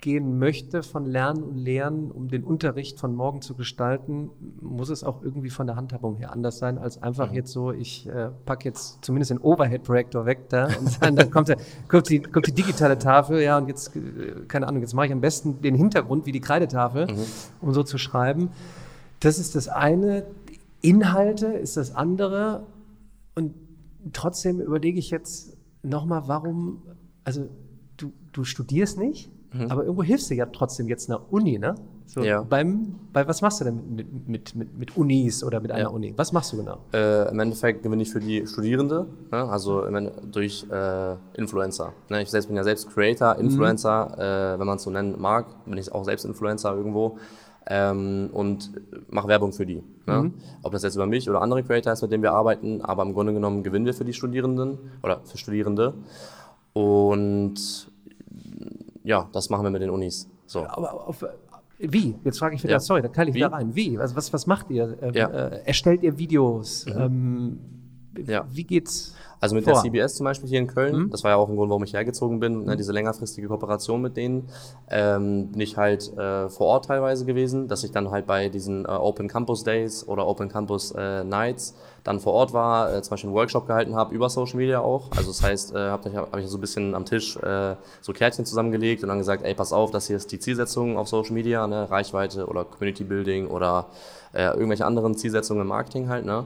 gehen 0.00 0.38
möchte 0.38 0.84
von 0.84 1.06
Lernen 1.06 1.42
und 1.42 1.56
Lehren, 1.56 2.12
um 2.12 2.28
den 2.28 2.44
Unterricht 2.44 3.00
von 3.00 3.16
morgen 3.16 3.42
zu 3.42 3.56
gestalten, 3.56 4.30
muss 4.60 4.90
es 4.90 5.02
auch 5.02 5.22
irgendwie 5.22 5.50
von 5.50 5.66
der 5.66 5.74
Handhabung 5.74 6.16
her 6.16 6.32
anders 6.32 6.58
sein, 6.58 6.78
als 6.78 7.02
einfach 7.02 7.30
mhm. 7.30 7.36
jetzt 7.36 7.50
so, 7.50 7.72
ich 7.72 8.08
äh, 8.08 8.30
packe 8.46 8.64
jetzt 8.64 9.04
zumindest 9.04 9.32
den 9.32 9.38
Overhead-Projektor 9.38 10.24
weg 10.24 10.48
da 10.50 10.66
und 10.66 11.02
dann, 11.02 11.16
dann 11.16 11.30
kommt, 11.32 11.48
der, 11.48 11.56
kommt, 11.88 12.08
die, 12.10 12.20
kommt 12.20 12.46
die 12.46 12.52
digitale 12.52 12.96
Tafel, 12.96 13.42
ja, 13.42 13.58
und 13.58 13.66
jetzt, 13.66 13.96
äh, 13.96 14.44
keine 14.46 14.68
Ahnung, 14.68 14.82
jetzt 14.82 14.94
mache 14.94 15.06
ich 15.06 15.12
am 15.12 15.20
besten 15.20 15.60
den 15.62 15.74
Hintergrund 15.74 16.26
wie 16.26 16.32
die 16.32 16.40
Kreidetafel, 16.40 17.08
mhm. 17.08 17.24
um 17.60 17.74
so 17.74 17.82
zu 17.82 17.98
schreiben. 17.98 18.50
Das 19.18 19.40
ist 19.40 19.56
das 19.56 19.68
eine. 19.68 20.26
Inhalte 20.80 21.46
ist 21.46 21.76
das 21.76 21.92
andere. 21.92 22.66
Und 23.34 23.52
trotzdem 24.12 24.60
überlege 24.60 25.00
ich 25.00 25.10
jetzt, 25.10 25.57
nochmal, 25.82 26.22
warum, 26.26 26.82
also 27.24 27.48
du, 27.96 28.12
du 28.32 28.44
studierst 28.44 28.98
nicht, 28.98 29.30
mhm. 29.52 29.70
aber 29.70 29.82
irgendwo 29.82 30.02
hilfst 30.02 30.30
du 30.30 30.34
ja 30.34 30.46
trotzdem 30.46 30.88
jetzt 30.88 31.08
einer 31.08 31.32
Uni, 31.32 31.58
ne? 31.58 31.74
So 32.06 32.22
ja. 32.22 32.40
beim, 32.40 32.94
bei 33.12 33.28
was 33.28 33.42
machst 33.42 33.60
du 33.60 33.66
denn 33.66 33.94
mit, 33.94 34.28
mit, 34.28 34.54
mit, 34.54 34.78
mit 34.78 34.96
Unis 34.96 35.44
oder 35.44 35.60
mit 35.60 35.70
einer 35.70 35.82
ja. 35.82 35.88
Uni? 35.88 36.14
Was 36.16 36.32
machst 36.32 36.54
du 36.54 36.56
genau? 36.56 36.78
Äh, 36.94 37.28
Im 37.30 37.38
Endeffekt 37.38 37.82
gewinne 37.82 38.02
ich 38.02 38.10
für 38.10 38.20
die 38.20 38.46
Studierende, 38.46 39.06
ne? 39.30 39.44
also 39.44 39.84
durch 40.32 40.66
äh, 40.70 41.16
Influencer. 41.34 41.92
Ne? 42.08 42.22
Ich 42.22 42.30
selbst 42.30 42.46
bin 42.46 42.56
ja 42.56 42.64
selbst 42.64 42.88
Creator, 42.88 43.34
mhm. 43.34 43.40
Influencer, 43.40 44.06
mhm. 44.06 44.22
äh, 44.22 44.58
wenn 44.58 44.66
man 44.66 44.76
es 44.76 44.84
so 44.84 44.90
nennen 44.90 45.16
mag, 45.20 45.64
bin 45.66 45.76
ich 45.76 45.92
auch 45.92 46.04
selbst 46.04 46.24
Influencer 46.24 46.74
irgendwo 46.74 47.18
ähm, 47.68 48.30
und 48.32 48.70
mache 49.10 49.28
Werbung 49.28 49.52
für 49.52 49.66
die. 49.66 49.82
Ne? 50.06 50.22
Mhm. 50.22 50.34
Ob 50.62 50.72
das 50.72 50.82
jetzt 50.82 50.94
über 50.96 51.06
mich 51.06 51.28
oder 51.28 51.42
andere 51.42 51.62
Creator 51.62 51.92
ist, 51.92 52.02
mit 52.02 52.10
denen 52.10 52.22
wir 52.22 52.32
arbeiten, 52.32 52.80
aber 52.80 53.02
im 53.02 53.12
Grunde 53.14 53.32
genommen 53.34 53.62
gewinnen 53.62 53.84
wir 53.86 53.94
für 53.94 54.04
die 54.04 54.12
Studierenden 54.14 54.78
oder 55.02 55.20
für 55.24 55.36
Studierende. 55.38 55.94
Und 56.72 57.90
ja, 59.04 59.28
das 59.32 59.50
machen 59.50 59.64
wir 59.64 59.70
mit 59.70 59.82
den 59.82 59.90
Unis. 59.90 60.28
So. 60.46 60.66
Aber 60.66 61.08
auf, 61.08 61.24
Wie? 61.78 62.14
Jetzt 62.24 62.38
frage 62.38 62.54
ich 62.56 62.62
wieder, 62.62 62.72
Ja. 62.74 62.80
sorry, 62.80 63.02
da 63.02 63.08
kann 63.08 63.28
ich 63.28 63.34
Wie? 63.34 63.38
wieder 63.38 63.52
rein. 63.52 63.74
Wie? 63.74 63.98
Was, 63.98 64.16
was, 64.16 64.32
was 64.32 64.46
macht 64.46 64.70
ihr? 64.70 64.96
Ähm, 65.00 65.14
Ja. 65.14 65.28
äh, 65.28 65.62
erstellt 65.64 66.02
ihr 66.02 66.18
Videos? 66.18 66.86
Ähm, 66.88 67.58
Ja. 68.26 68.46
Wie 68.50 68.64
geht's? 68.64 69.14
Also 69.40 69.54
mit 69.54 69.64
vor? 69.64 69.74
der 69.74 69.82
CBS 69.82 70.16
zum 70.16 70.24
Beispiel 70.24 70.48
hier 70.48 70.58
in 70.58 70.66
Köln, 70.66 70.96
Mhm. 70.96 71.10
das 71.10 71.22
war 71.24 71.30
ja 71.30 71.36
auch 71.36 71.48
ein 71.48 71.56
Grund, 71.56 71.70
warum 71.70 71.84
ich 71.84 71.92
hergezogen 71.92 72.40
bin, 72.40 72.64
ne, 72.64 72.76
diese 72.76 72.92
längerfristige 72.92 73.46
Kooperation 73.48 74.02
mit 74.02 74.16
denen, 74.16 74.48
ähm, 74.90 75.48
bin 75.52 75.60
ich 75.60 75.76
halt 75.76 76.12
äh, 76.18 76.48
vor 76.48 76.66
Ort 76.66 76.86
teilweise 76.86 77.24
gewesen, 77.24 77.68
dass 77.68 77.84
ich 77.84 77.92
dann 77.92 78.10
halt 78.10 78.26
bei 78.26 78.48
diesen 78.48 78.84
äh, 78.84 78.88
Open 78.88 79.28
Campus 79.28 79.62
Days 79.64 80.06
oder 80.08 80.26
Open 80.26 80.48
Campus 80.48 80.90
äh, 80.92 81.22
Nights 81.24 81.74
dann 82.04 82.20
vor 82.20 82.32
Ort 82.32 82.52
war, 82.52 82.92
äh, 82.94 83.02
zum 83.02 83.10
Beispiel 83.10 83.28
einen 83.28 83.36
Workshop 83.36 83.66
gehalten 83.66 83.94
habe 83.94 84.14
über 84.14 84.28
Social 84.30 84.56
Media 84.56 84.80
auch. 84.80 85.10
Also 85.16 85.28
das 85.28 85.42
heißt, 85.42 85.74
äh, 85.74 85.78
habe 85.90 86.08
ich, 86.08 86.16
hab 86.16 86.36
ich 86.38 86.46
so 86.48 86.56
ein 86.58 86.60
bisschen 86.60 86.94
am 86.94 87.04
Tisch 87.04 87.36
äh, 87.36 87.76
so 88.00 88.12
Kärtchen 88.12 88.44
zusammengelegt 88.46 89.02
und 89.02 89.08
dann 89.08 89.18
gesagt, 89.18 89.44
ey, 89.44 89.54
pass 89.54 89.72
auf, 89.72 89.90
das 89.90 90.06
hier 90.06 90.16
ist 90.16 90.32
die 90.32 90.38
Zielsetzung 90.38 90.96
auf 90.96 91.08
Social 91.08 91.32
Media, 91.34 91.66
ne, 91.66 91.88
Reichweite 91.90 92.46
oder 92.46 92.64
Community 92.64 93.04
Building 93.04 93.46
oder 93.48 93.86
äh, 94.32 94.44
irgendwelche 94.48 94.84
anderen 94.86 95.16
Zielsetzungen 95.16 95.62
im 95.62 95.68
Marketing 95.68 96.08
halt, 96.08 96.24
ne? 96.24 96.44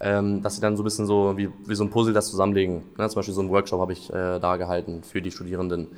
Ähm, 0.00 0.42
dass 0.42 0.56
sie 0.56 0.60
dann 0.60 0.76
so 0.76 0.82
ein 0.82 0.84
bisschen 0.84 1.06
so 1.06 1.36
wie, 1.36 1.50
wie 1.66 1.74
so 1.74 1.84
ein 1.84 1.90
Puzzle 1.90 2.12
das 2.12 2.28
zusammenlegen. 2.28 2.82
Ne? 2.98 3.08
Zum 3.08 3.16
Beispiel 3.16 3.34
so 3.34 3.40
einen 3.40 3.50
Workshop 3.50 3.80
habe 3.80 3.92
ich 3.92 4.10
äh, 4.10 4.38
da 4.38 4.56
gehalten 4.56 5.02
für 5.02 5.22
die 5.22 5.30
Studierenden. 5.30 5.88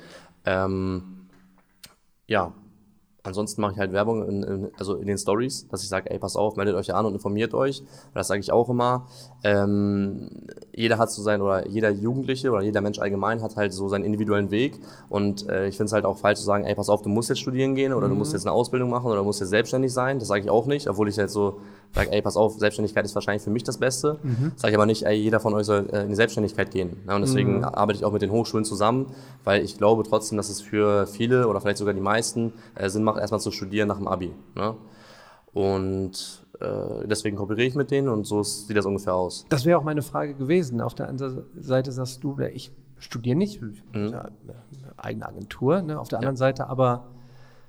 Ähm, 0.45 1.27
ja, 2.27 2.53
ansonsten 3.27 3.61
mache 3.61 3.73
ich 3.73 3.79
halt 3.79 3.91
Werbung 3.91 4.27
in, 4.27 4.43
in, 4.43 4.71
also 4.77 4.95
in 4.95 5.07
den 5.07 5.17
Stories, 5.17 5.67
dass 5.67 5.83
ich 5.83 5.89
sage, 5.89 6.09
ey, 6.09 6.17
pass 6.17 6.35
auf, 6.35 6.55
meldet 6.55 6.75
euch 6.75 6.93
an 6.93 7.05
und 7.05 7.13
informiert 7.13 7.53
euch. 7.53 7.83
Das 8.13 8.27
sage 8.27 8.39
ich 8.39 8.51
auch 8.51 8.69
immer. 8.69 9.07
Ähm, 9.43 10.29
jeder 10.73 10.97
hat 10.97 11.11
so 11.11 11.21
sein, 11.21 11.41
oder 11.41 11.67
jeder 11.67 11.89
Jugendliche 11.91 12.51
oder 12.51 12.63
jeder 12.63 12.81
Mensch 12.81 12.99
allgemein 12.99 13.41
hat 13.41 13.55
halt 13.55 13.73
so 13.73 13.89
seinen 13.89 14.05
individuellen 14.05 14.49
Weg. 14.51 14.79
Und 15.09 15.47
äh, 15.49 15.67
ich 15.67 15.77
finde 15.77 15.87
es 15.87 15.93
halt 15.93 16.05
auch 16.05 16.17
falsch 16.17 16.39
zu 16.39 16.45
sagen, 16.45 16.63
ey, 16.63 16.75
pass 16.75 16.89
auf, 16.89 17.01
du 17.01 17.09
musst 17.09 17.29
jetzt 17.29 17.39
studieren 17.39 17.75
gehen 17.75 17.93
oder 17.93 18.07
du 18.07 18.15
musst 18.15 18.33
jetzt 18.33 18.45
eine 18.45 18.53
Ausbildung 18.53 18.89
machen 18.89 19.05
oder 19.07 19.17
du 19.17 19.23
musst 19.23 19.41
jetzt 19.41 19.49
selbstständig 19.49 19.93
sein. 19.93 20.19
Das 20.19 20.27
sage 20.27 20.41
ich 20.41 20.49
auch 20.49 20.65
nicht, 20.65 20.87
obwohl 20.87 21.09
ich 21.09 21.17
jetzt 21.17 21.33
so 21.33 21.59
sage, 21.93 22.11
ey, 22.11 22.21
pass 22.21 22.37
auf, 22.37 22.57
Selbstständigkeit 22.59 23.05
ist 23.05 23.15
wahrscheinlich 23.15 23.41
für 23.43 23.49
mich 23.49 23.63
das 23.63 23.77
Beste. 23.77 24.19
Sage 24.55 24.71
ich 24.71 24.75
aber 24.77 24.85
nicht, 24.85 25.03
ey, 25.03 25.15
jeder 25.15 25.39
von 25.39 25.53
euch 25.53 25.65
soll 25.65 25.89
äh, 25.91 26.03
in 26.03 26.09
die 26.09 26.15
Selbstständigkeit 26.15 26.69
gehen. 26.71 26.97
Und 27.07 27.21
deswegen 27.21 27.63
arbeite 27.63 27.97
ich 27.99 28.05
auch 28.05 28.11
mit 28.11 28.21
den 28.21 28.31
Hochschulen 28.31 28.65
zusammen, 28.65 29.07
weil 29.43 29.63
ich 29.63 29.77
glaube 29.77 30.03
trotzdem, 30.03 30.37
dass 30.37 30.49
es 30.49 30.61
für 30.61 31.07
viele 31.07 31.47
oder 31.47 31.59
vielleicht 31.61 31.77
sogar 31.79 31.93
die 31.93 32.01
meisten 32.01 32.53
äh, 32.75 32.89
Sinn 32.89 33.03
macht, 33.03 33.19
erstmal 33.19 33.39
zu 33.41 33.51
studieren 33.51 33.87
nach 33.87 33.97
dem 33.97 34.07
Abi. 34.07 34.31
Ne? 34.55 34.75
Und 35.53 36.45
äh, 36.59 37.07
deswegen 37.07 37.35
kooperiere 37.37 37.67
ich 37.67 37.75
mit 37.75 37.89
denen 37.91 38.09
und 38.09 38.25
so 38.25 38.43
sieht 38.43 38.75
das 38.77 38.85
ungefähr 38.85 39.13
aus. 39.15 39.45
Das 39.49 39.65
wäre 39.65 39.79
auch 39.79 39.83
meine 39.83 40.01
Frage 40.01 40.33
gewesen. 40.35 40.81
Auf 40.81 40.93
der 40.93 41.07
anderen 41.09 41.43
Seite 41.59 41.91
sagst 41.91 42.23
du, 42.23 42.37
ich 42.53 42.71
studiere 42.99 43.35
nicht, 43.37 43.61
ich 43.61 43.83
Mhm. 43.93 44.07
eine 44.13 44.31
eigene 44.97 45.25
Agentur. 45.27 45.81
Ne? 45.81 45.99
Auf 45.99 46.09
der 46.09 46.19
anderen 46.19 46.37
Seite 46.37 46.67
aber 46.67 47.05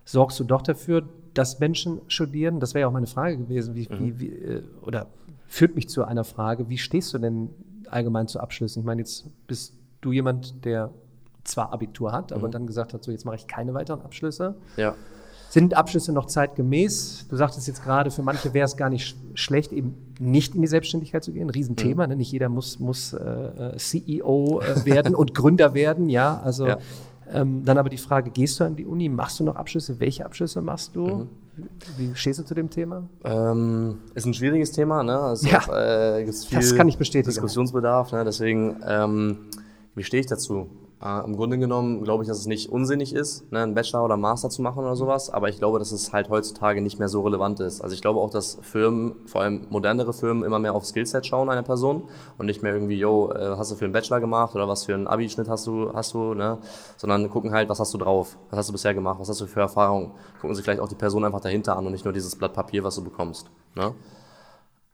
sorgst 0.04 0.38
du 0.40 0.44
doch 0.44 0.62
dafür, 0.62 1.02
dass 1.38 1.58
Menschen 1.60 2.00
studieren? 2.08 2.60
Das 2.60 2.74
wäre 2.74 2.82
ja 2.82 2.88
auch 2.88 2.92
meine 2.92 3.06
Frage 3.06 3.36
gewesen. 3.38 3.74
Wie, 3.74 3.88
Mhm. 3.90 3.98
wie, 4.00 4.20
wie, 4.20 4.28
äh, 4.28 4.62
oder 4.82 5.06
führt 5.46 5.74
mich 5.76 5.88
zu 5.88 6.04
einer 6.04 6.24
Frage, 6.24 6.68
wie 6.68 6.78
stehst 6.78 7.14
du 7.14 7.18
denn 7.18 7.50
allgemein 7.90 8.28
zu 8.28 8.40
Abschlüssen? 8.40 8.80
Ich 8.80 8.86
meine, 8.86 9.00
jetzt 9.00 9.26
bist 9.46 9.74
du 10.00 10.12
jemand, 10.12 10.64
der 10.64 10.90
zwar 11.44 11.72
Abitur 11.72 12.12
hat, 12.12 12.30
Mhm. 12.30 12.36
aber 12.36 12.48
dann 12.48 12.66
gesagt 12.66 12.92
hat, 12.92 13.02
so 13.04 13.10
jetzt 13.10 13.24
mache 13.24 13.36
ich 13.36 13.46
keine 13.46 13.72
weiteren 13.74 14.02
Abschlüsse. 14.02 14.56
Ja. 14.76 14.94
Sind 15.50 15.72
Abschlüsse 15.72 16.12
noch 16.12 16.26
zeitgemäß? 16.26 17.26
Du 17.30 17.36
sagtest 17.36 17.66
jetzt 17.68 17.82
gerade, 17.82 18.10
für 18.10 18.22
manche 18.22 18.52
wäre 18.52 18.66
es 18.66 18.76
gar 18.76 18.90
nicht 18.90 19.06
sch 19.06 19.16
schlecht, 19.32 19.72
eben 19.72 19.94
nicht 20.18 20.54
in 20.54 20.60
die 20.60 20.66
Selbstständigkeit 20.66 21.24
zu 21.24 21.32
gehen. 21.32 21.48
Riesenthema. 21.48 22.04
Mhm. 22.04 22.10
Ne? 22.10 22.16
Nicht 22.16 22.32
jeder 22.32 22.50
muss, 22.50 22.78
muss 22.78 23.14
äh, 23.14 23.72
CEO 23.78 24.60
äh, 24.60 24.84
werden 24.84 25.14
und 25.14 25.34
Gründer 25.34 25.72
werden. 25.72 26.10
Ja, 26.10 26.38
also 26.44 26.66
Ja. 26.66 26.78
Ähm, 27.32 27.64
dann 27.64 27.78
aber 27.78 27.88
die 27.88 27.98
Frage: 27.98 28.30
Gehst 28.30 28.60
du 28.60 28.64
an 28.64 28.76
die 28.76 28.86
Uni? 28.86 29.08
Machst 29.08 29.40
du 29.40 29.44
noch 29.44 29.56
Abschlüsse? 29.56 30.00
Welche 30.00 30.24
Abschlüsse 30.24 30.62
machst 30.62 30.96
du? 30.96 31.06
Mhm. 31.06 31.28
Wie 31.96 32.14
stehst 32.14 32.38
du 32.38 32.44
zu 32.44 32.54
dem 32.54 32.70
Thema? 32.70 33.08
Ähm, 33.24 33.98
ist 34.14 34.26
ein 34.26 34.34
schwieriges 34.34 34.70
Thema, 34.72 35.02
ne? 35.02 35.18
Also 35.18 35.48
Ja, 35.48 36.16
äh, 36.18 36.24
das 36.24 36.74
kann 36.76 36.88
ich 36.88 36.96
bestätigen. 36.96 37.30
Diskussionsbedarf, 37.30 38.12
ne? 38.12 38.24
Deswegen, 38.24 38.76
ähm, 38.86 39.38
wie 39.94 40.04
stehe 40.04 40.20
ich 40.20 40.26
dazu? 40.26 40.68
Äh, 41.04 41.24
Im 41.24 41.36
Grunde 41.36 41.58
genommen 41.58 42.02
glaube 42.02 42.24
ich, 42.24 42.28
dass 42.28 42.38
es 42.38 42.46
nicht 42.46 42.70
unsinnig 42.70 43.14
ist, 43.14 43.50
ne, 43.52 43.60
einen 43.60 43.74
Bachelor 43.74 44.04
oder 44.04 44.16
Master 44.16 44.50
zu 44.50 44.62
machen 44.62 44.80
oder 44.80 44.96
sowas, 44.96 45.30
aber 45.30 45.48
ich 45.48 45.58
glaube, 45.58 45.78
dass 45.78 45.92
es 45.92 46.12
halt 46.12 46.28
heutzutage 46.28 46.80
nicht 46.80 46.98
mehr 46.98 47.08
so 47.08 47.22
relevant 47.22 47.60
ist. 47.60 47.80
Also 47.80 47.94
ich 47.94 48.00
glaube 48.00 48.18
auch, 48.20 48.30
dass 48.30 48.58
Firmen, 48.62 49.14
vor 49.26 49.42
allem 49.42 49.66
modernere 49.70 50.12
Firmen, 50.12 50.42
immer 50.42 50.58
mehr 50.58 50.74
auf 50.74 50.84
Skillset 50.84 51.24
schauen 51.26 51.48
einer 51.50 51.62
Person 51.62 52.02
und 52.36 52.46
nicht 52.46 52.62
mehr 52.62 52.72
irgendwie, 52.74 52.98
yo, 52.98 53.30
äh, 53.30 53.56
hast 53.56 53.70
du 53.70 53.76
für 53.76 53.84
einen 53.84 53.92
Bachelor 53.92 54.20
gemacht 54.20 54.54
oder 54.56 54.66
was 54.66 54.84
für 54.86 54.94
einen 54.94 55.06
Abi-Schnitt 55.06 55.48
hast 55.48 55.66
du, 55.66 55.92
hast 55.94 56.14
du, 56.14 56.34
ne? 56.34 56.58
Sondern 56.96 57.30
gucken 57.30 57.52
halt, 57.52 57.68
was 57.68 57.78
hast 57.78 57.94
du 57.94 57.98
drauf, 57.98 58.36
was 58.50 58.58
hast 58.58 58.68
du 58.68 58.72
bisher 58.72 58.94
gemacht, 58.94 59.20
was 59.20 59.28
hast 59.28 59.40
du 59.40 59.46
für 59.46 59.60
Erfahrungen. 59.60 60.12
Gucken 60.40 60.56
sich 60.56 60.64
vielleicht 60.64 60.80
auch 60.80 60.88
die 60.88 60.96
Person 60.96 61.24
einfach 61.24 61.40
dahinter 61.40 61.76
an 61.76 61.86
und 61.86 61.92
nicht 61.92 62.04
nur 62.04 62.12
dieses 62.12 62.34
Blatt 62.34 62.54
Papier, 62.54 62.82
was 62.82 62.96
du 62.96 63.04
bekommst. 63.04 63.46
Ne? 63.76 63.94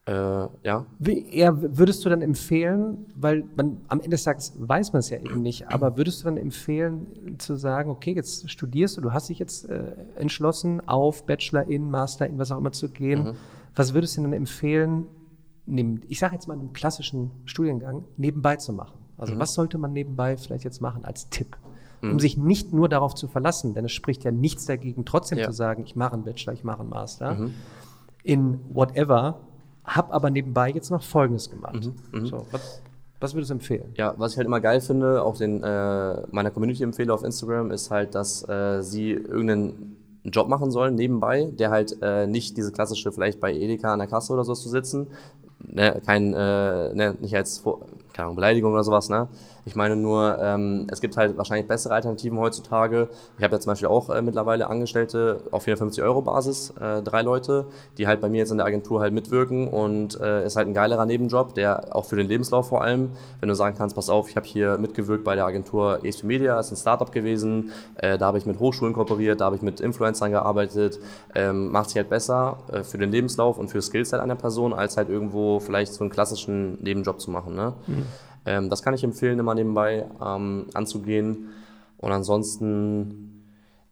Äh, 0.07 0.13
ja. 0.13 0.85
Wie, 0.99 1.27
eher 1.31 1.79
würdest 1.79 2.05
du 2.05 2.11
dann 2.11 2.21
empfehlen, 2.21 3.07
weil 3.15 3.45
man 3.57 3.79
am 3.89 4.01
Ende 4.01 4.11
des 4.11 4.25
Tages 4.25 4.53
weiß 4.59 4.93
man 4.93 5.01
es 5.01 5.09
ja 5.09 5.19
eben 5.19 5.41
nicht, 5.41 5.69
aber 5.69 5.97
würdest 5.97 6.21
du 6.21 6.25
dann 6.27 6.37
empfehlen 6.37 7.37
zu 7.39 7.57
sagen, 7.57 7.91
okay, 7.91 8.13
jetzt 8.13 8.51
studierst 8.51 8.99
du, 8.99 9.01
du 9.01 9.13
hast 9.13 9.31
dich 9.31 9.39
jetzt 9.39 9.69
äh, 9.71 9.95
entschlossen, 10.17 10.87
auf 10.87 11.25
Bachelor 11.25 11.67
in, 11.69 11.91
Master 11.91 12.27
in, 12.27 12.39
was 12.39 12.53
auch 12.53 12.59
immer 12.59 12.73
zu 12.73 12.91
gehen. 12.91 13.35
Was 13.75 13.95
würdest 13.95 14.17
du 14.17 14.21
denn 14.21 14.31
dann 14.31 14.39
empfehlen, 14.41 15.07
neben, 15.67 16.03
ich 16.09 16.19
sage 16.19 16.35
jetzt 16.35 16.47
mal 16.49 16.55
einem 16.59 16.75
klassischen 16.75 17.31
Studiengang, 17.47 18.05
nebenbei 18.19 18.57
zu 18.57 18.73
machen? 18.75 18.99
Also 19.17 19.39
was 19.39 19.55
sollte 19.55 19.79
man 19.79 19.93
nebenbei 19.93 20.37
vielleicht 20.37 20.65
jetzt 20.65 20.81
machen 20.83 21.05
als 21.05 21.31
Tipp? 21.31 21.57
Um 22.03 22.21
sich 22.21 22.37
nicht 22.37 22.75
nur 22.75 22.91
darauf 22.91 23.15
zu 23.15 23.27
verlassen, 23.29 23.73
denn 23.73 23.87
es 23.87 23.93
spricht 23.93 24.25
ja 24.25 24.31
nichts 24.31 24.67
dagegen, 24.67 25.07
trotzdem 25.07 25.39
Ja. 25.39 25.47
zu 25.47 25.53
sagen, 25.53 25.83
ich 25.87 25.97
mache 25.97 26.13
einen 26.13 26.25
Bachelor, 26.25 26.53
ich 26.53 26.63
mache 26.63 26.81
einen 26.81 26.91
Master 26.91 27.49
in 28.23 28.61
whatever, 28.69 29.41
habe 29.85 30.13
aber 30.13 30.31
nebenbei 30.31 30.71
jetzt 30.71 30.91
noch 30.91 31.03
Folgendes 31.03 31.51
gemacht. 31.51 31.91
So, 32.13 32.47
was, 32.51 32.83
was 33.21 33.35
würdest 33.35 33.51
du 33.51 33.55
empfehlen? 33.55 33.93
Ja, 33.97 34.15
was 34.17 34.33
ich 34.33 34.39
halt 34.39 34.47
immer 34.47 34.61
geil 34.61 34.81
finde, 34.81 35.23
auch 35.23 35.37
den 35.37 35.63
äh, 35.63 36.23
meiner 36.31 36.51
Community 36.51 36.83
empfehle 36.83 37.13
auf 37.13 37.23
Instagram, 37.23 37.71
ist 37.71 37.91
halt, 37.91 38.15
dass 38.15 38.49
äh, 38.49 38.83
sie 38.83 39.13
irgendeinen 39.13 39.97
Job 40.25 40.49
machen 40.49 40.71
sollen 40.71 40.95
nebenbei, 40.95 41.51
der 41.53 41.71
halt 41.71 41.97
äh, 42.03 42.27
nicht 42.27 42.57
diese 42.57 42.73
klassische, 42.73 43.13
vielleicht 43.13 43.41
bei 43.41 43.53
Edeka 43.53 43.93
an 43.93 43.99
der 43.99 44.09
Kasse 44.09 44.33
oder 44.33 44.45
so 44.45 44.55
zu 44.55 44.69
sitzen, 44.69 45.09
ne, 45.61 46.01
kein, 46.05 46.33
äh, 46.33 46.95
ne, 46.95 47.17
nicht 47.21 47.37
als 47.37 47.63
keine 48.13 48.27
Ahnung, 48.27 48.37
Beleidigung 48.37 48.73
oder 48.73 48.85
sowas, 48.85 49.09
ne? 49.09 49.29
Ich 49.67 49.77
meine 49.77 49.97
nur, 49.97 50.39
ähm, 50.41 50.87
es 50.91 51.01
gibt 51.01 51.17
halt 51.17 51.39
wahrscheinlich 51.39 51.67
bessere 51.67 51.95
Alternativen 51.95 52.39
heutzutage. 52.39 53.09
Ich 53.39 53.45
habe 53.45 53.55
ja 53.55 53.61
zum 53.61 53.71
Beispiel 53.71 53.89
auch 53.89 54.11
äh, 54.11 54.21
mittlerweile 54.21 54.69
Angestellte 54.69 55.41
auf 55.51 55.63
450 55.63 56.05
Euro 56.05 56.21
Basis, 56.21 56.71
äh, 56.81 57.03
drei 57.03 57.23
Leute, 57.23 57.67
die 57.97 58.07
halt 58.07 58.21
bei 58.21 58.29
mir 58.29 58.39
jetzt 58.39 58.51
in 58.51 58.59
der 58.59 58.67
Agentur 58.67 59.01
halt 59.01 59.15
mitwirken 59.15 59.69
und 59.69 60.21
äh, 60.21 60.45
ist 60.45 60.57
halt 60.57 60.69
ein 60.69 60.75
geilerer 60.75 61.07
Nebenjob, 61.07 61.55
der 61.55 61.97
auch 61.97 62.05
für 62.05 62.17
den 62.17 62.29
Lebenslauf 62.29 62.69
vor 62.69 62.83
allem, 62.83 63.11
wenn 63.41 63.49
du 63.49 63.55
sagen 63.55 63.77
kannst, 63.77 63.97
pass 63.97 64.11
auf, 64.11 64.29
ich 64.29 64.37
habe 64.37 64.47
hier 64.47 64.77
mitgewirkt 64.77 65.25
bei 65.25 65.35
der 65.35 65.47
Agentur 65.47 66.05
ESP 66.05 66.25
Media, 66.25 66.61
ist 66.61 66.71
ein 66.71 66.77
Startup 66.77 67.11
gewesen, 67.11 67.73
äh, 67.97 68.19
da 68.19 68.27
habe 68.27 68.39
ich 68.39 68.47
mit 68.47 68.59
Hochschulen 68.59 68.93
kooperiert, 68.93 69.41
da 69.41 69.47
habe 69.47 69.57
ich 69.57 69.63
mit 69.63 69.81
Influencern 69.81 70.31
gearbeitet, 70.31 70.99
ähm, 71.35 71.71
macht 71.71 71.91
sich 71.91 71.97
halt 71.97 72.11
besser 72.11 72.59
äh, 72.71 72.83
für 72.83 72.99
den 72.99 73.11
Lebenslauf 73.11 73.59
und 73.59 73.69
für 73.69 73.81
Skillset 73.81 74.21
einer 74.21 74.37
Person, 74.37 74.75
als 74.75 74.97
halt 74.97 75.09
irgendwo 75.09 75.61
vielleicht 75.61 75.95
so 75.95 76.05
einen 76.05 76.11
klassischen 76.11 76.83
Nebenjob 76.83 77.21
zu 77.21 77.31
machen. 77.31 77.55
Ne? 77.55 77.73
Ähm, 78.47 78.71
das 78.71 78.83
kann 78.83 78.95
ich 78.95 79.05
empfehlen, 79.05 79.39
immer 79.39 79.55
nebenbei 79.55 80.07
ähm, 80.25 80.67
anzugehen. 80.75 81.51
Und 81.99 82.13
ansonsten, 82.13 83.45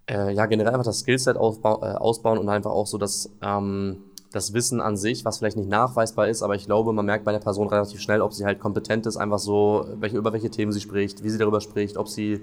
äh, 0.06 0.32
ja, 0.32 0.46
generell 0.46 0.72
einfach 0.72 0.84
das 0.84 1.00
Skillset 1.00 1.36
aufbau, 1.36 1.82
äh, 1.82 1.94
ausbauen 1.94 2.38
und 2.38 2.48
einfach 2.48 2.70
auch 2.70 2.86
so 2.86 2.98
das, 2.98 3.30
ähm, 3.42 3.98
das 4.32 4.52
Wissen 4.54 4.80
an 4.80 4.96
sich, 4.96 5.24
was 5.24 5.38
vielleicht 5.38 5.56
nicht 5.56 5.68
nachweisbar 5.68 6.28
ist, 6.28 6.42
aber 6.42 6.54
ich 6.54 6.66
glaube, 6.66 6.92
man 6.92 7.04
merkt 7.06 7.24
bei 7.24 7.32
der 7.32 7.38
Person 7.38 7.68
relativ 7.68 8.00
schnell, 8.00 8.22
ob 8.22 8.32
sie 8.32 8.44
halt 8.44 8.60
kompetent 8.60 9.06
ist, 9.06 9.16
einfach 9.16 9.38
so, 9.38 9.86
welche, 9.96 10.16
über 10.16 10.32
welche 10.32 10.50
Themen 10.50 10.72
sie 10.72 10.80
spricht, 10.80 11.22
wie 11.22 11.30
sie 11.30 11.38
darüber 11.38 11.60
spricht, 11.60 11.96
ob 11.96 12.08
sie, 12.08 12.40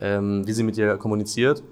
ähm, 0.00 0.46
wie 0.46 0.52
sie 0.52 0.62
mit 0.62 0.76
dir 0.76 0.96
kommuniziert. 0.98 1.62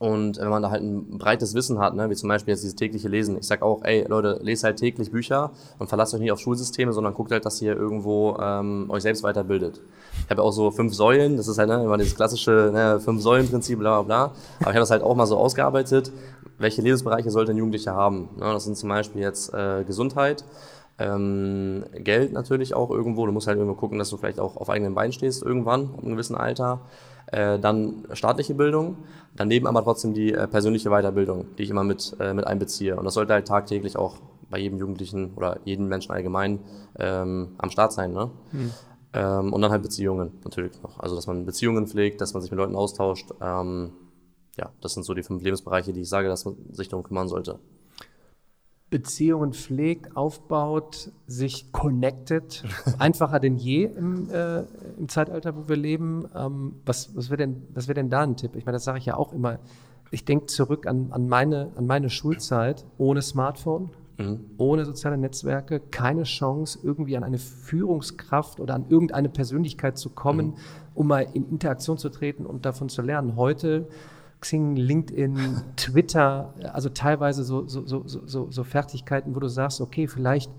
Und 0.00 0.38
wenn 0.38 0.48
man 0.48 0.62
da 0.62 0.70
halt 0.70 0.82
ein 0.82 1.18
breites 1.18 1.52
Wissen 1.52 1.78
hat, 1.78 1.94
ne, 1.94 2.08
wie 2.08 2.14
zum 2.14 2.30
Beispiel 2.30 2.52
jetzt 2.52 2.62
dieses 2.62 2.74
tägliche 2.74 3.06
Lesen. 3.06 3.36
Ich 3.36 3.46
sag 3.46 3.60
auch, 3.60 3.84
ey 3.84 4.06
Leute, 4.08 4.40
lest 4.42 4.64
halt 4.64 4.78
täglich 4.78 5.10
Bücher 5.10 5.50
und 5.78 5.88
verlasst 5.88 6.14
euch 6.14 6.20
nicht 6.20 6.32
auf 6.32 6.40
Schulsysteme, 6.40 6.94
sondern 6.94 7.12
guckt 7.12 7.30
halt, 7.32 7.44
dass 7.44 7.60
ihr 7.60 7.76
irgendwo 7.76 8.34
ähm, 8.40 8.86
euch 8.88 9.02
selbst 9.02 9.22
weiterbildet. 9.22 9.82
Ich 10.24 10.30
habe 10.30 10.42
auch 10.42 10.52
so 10.52 10.70
fünf 10.70 10.94
Säulen, 10.94 11.36
das 11.36 11.48
ist 11.48 11.58
halt 11.58 11.68
ne, 11.68 11.84
immer 11.84 11.98
dieses 11.98 12.16
klassische 12.16 12.70
ne, 12.72 12.98
Fünf-Säulen-Prinzip, 12.98 13.78
bla 13.78 14.00
bla 14.00 14.02
bla. 14.02 14.22
Aber 14.22 14.34
ich 14.60 14.66
habe 14.68 14.78
das 14.78 14.90
halt 14.90 15.02
auch 15.02 15.14
mal 15.14 15.26
so 15.26 15.36
ausgearbeitet. 15.36 16.10
Welche 16.56 16.80
Lebensbereiche 16.80 17.30
sollte 17.30 17.52
ein 17.52 17.58
Jugendlicher 17.58 17.94
haben? 17.94 18.30
Ne, 18.38 18.54
das 18.54 18.64
sind 18.64 18.78
zum 18.78 18.88
Beispiel 18.88 19.20
jetzt 19.20 19.52
äh, 19.52 19.84
Gesundheit, 19.84 20.46
ähm, 20.98 21.84
Geld 21.92 22.32
natürlich 22.32 22.72
auch 22.72 22.88
irgendwo. 22.88 23.26
Du 23.26 23.32
musst 23.32 23.48
halt 23.48 23.58
irgendwo 23.58 23.76
gucken, 23.76 23.98
dass 23.98 24.08
du 24.08 24.16
vielleicht 24.16 24.40
auch 24.40 24.56
auf 24.56 24.70
eigenen 24.70 24.94
Beinen 24.94 25.12
stehst 25.12 25.42
irgendwann, 25.42 25.90
ab 25.92 25.98
einem 26.02 26.12
gewissen 26.12 26.36
Alter. 26.36 26.80
Äh, 27.32 27.58
dann 27.58 28.04
staatliche 28.12 28.54
Bildung, 28.54 28.96
daneben 29.36 29.66
aber 29.66 29.82
trotzdem 29.84 30.14
die 30.14 30.32
äh, 30.32 30.48
persönliche 30.48 30.90
Weiterbildung, 30.90 31.46
die 31.56 31.62
ich 31.62 31.70
immer 31.70 31.84
mit, 31.84 32.16
äh, 32.18 32.34
mit 32.34 32.46
einbeziehe. 32.46 32.96
Und 32.96 33.04
das 33.04 33.14
sollte 33.14 33.32
halt 33.32 33.46
tagtäglich 33.46 33.96
auch 33.96 34.16
bei 34.50 34.58
jedem 34.58 34.78
Jugendlichen 34.78 35.32
oder 35.36 35.60
jedem 35.64 35.86
Menschen 35.86 36.10
allgemein 36.12 36.58
ähm, 36.98 37.54
am 37.58 37.70
Start 37.70 37.92
sein. 37.92 38.12
Ne? 38.12 38.30
Ähm, 39.12 39.52
und 39.52 39.62
dann 39.62 39.70
halt 39.70 39.82
Beziehungen 39.82 40.32
natürlich 40.44 40.80
noch. 40.82 40.98
Also, 40.98 41.14
dass 41.14 41.26
man 41.26 41.46
Beziehungen 41.46 41.86
pflegt, 41.86 42.20
dass 42.20 42.34
man 42.34 42.42
sich 42.42 42.50
mit 42.50 42.58
Leuten 42.58 42.74
austauscht. 42.74 43.30
Ähm, 43.40 43.92
ja, 44.56 44.70
das 44.80 44.94
sind 44.94 45.04
so 45.04 45.14
die 45.14 45.22
fünf 45.22 45.42
Lebensbereiche, 45.42 45.92
die 45.92 46.02
ich 46.02 46.08
sage, 46.08 46.28
dass 46.28 46.44
man 46.44 46.56
sich 46.72 46.88
darum 46.88 47.04
kümmern 47.04 47.28
sollte. 47.28 47.58
Beziehungen 48.90 49.52
pflegt, 49.52 50.16
aufbaut, 50.16 51.12
sich 51.26 51.70
connected, 51.72 52.64
einfacher 52.98 53.38
denn 53.38 53.56
je 53.56 53.84
im, 53.84 54.28
äh, 54.30 54.64
im 54.98 55.08
Zeitalter, 55.08 55.56
wo 55.56 55.68
wir 55.68 55.76
leben. 55.76 56.28
Ähm, 56.34 56.74
was 56.84 57.14
was 57.14 57.30
wäre 57.30 57.38
denn, 57.38 57.62
wär 57.72 57.94
denn 57.94 58.10
da 58.10 58.22
ein 58.22 58.36
Tipp? 58.36 58.56
Ich 58.56 58.66
meine, 58.66 58.76
das 58.76 58.84
sage 58.84 58.98
ich 58.98 59.06
ja 59.06 59.16
auch 59.16 59.32
immer. 59.32 59.60
Ich 60.10 60.24
denke 60.24 60.46
zurück 60.46 60.86
an, 60.86 61.12
an, 61.12 61.28
meine, 61.28 61.70
an 61.76 61.86
meine 61.86 62.10
Schulzeit 62.10 62.84
ohne 62.98 63.22
Smartphone, 63.22 63.90
mhm. 64.18 64.40
ohne 64.58 64.84
soziale 64.84 65.16
Netzwerke, 65.16 65.78
keine 65.78 66.24
Chance, 66.24 66.80
irgendwie 66.82 67.16
an 67.16 67.22
eine 67.22 67.38
Führungskraft 67.38 68.58
oder 68.58 68.74
an 68.74 68.86
irgendeine 68.88 69.28
Persönlichkeit 69.28 69.98
zu 69.98 70.10
kommen, 70.10 70.46
mhm. 70.46 70.54
um 70.94 71.06
mal 71.06 71.28
in 71.32 71.48
Interaktion 71.48 71.96
zu 71.96 72.08
treten 72.08 72.44
und 72.44 72.66
davon 72.66 72.88
zu 72.88 73.02
lernen. 73.02 73.36
Heute 73.36 73.86
Xing, 74.40 74.76
LinkedIn, 74.76 75.36
Twitter, 75.76 76.54
also 76.72 76.88
teilweise 76.88 77.44
so, 77.44 77.66
so, 77.66 77.86
so, 77.86 78.04
so, 78.06 78.50
so 78.50 78.64
Fertigkeiten, 78.64 79.34
wo 79.34 79.40
du 79.40 79.48
sagst, 79.48 79.80
okay, 79.80 80.06
vielleicht, 80.06 80.50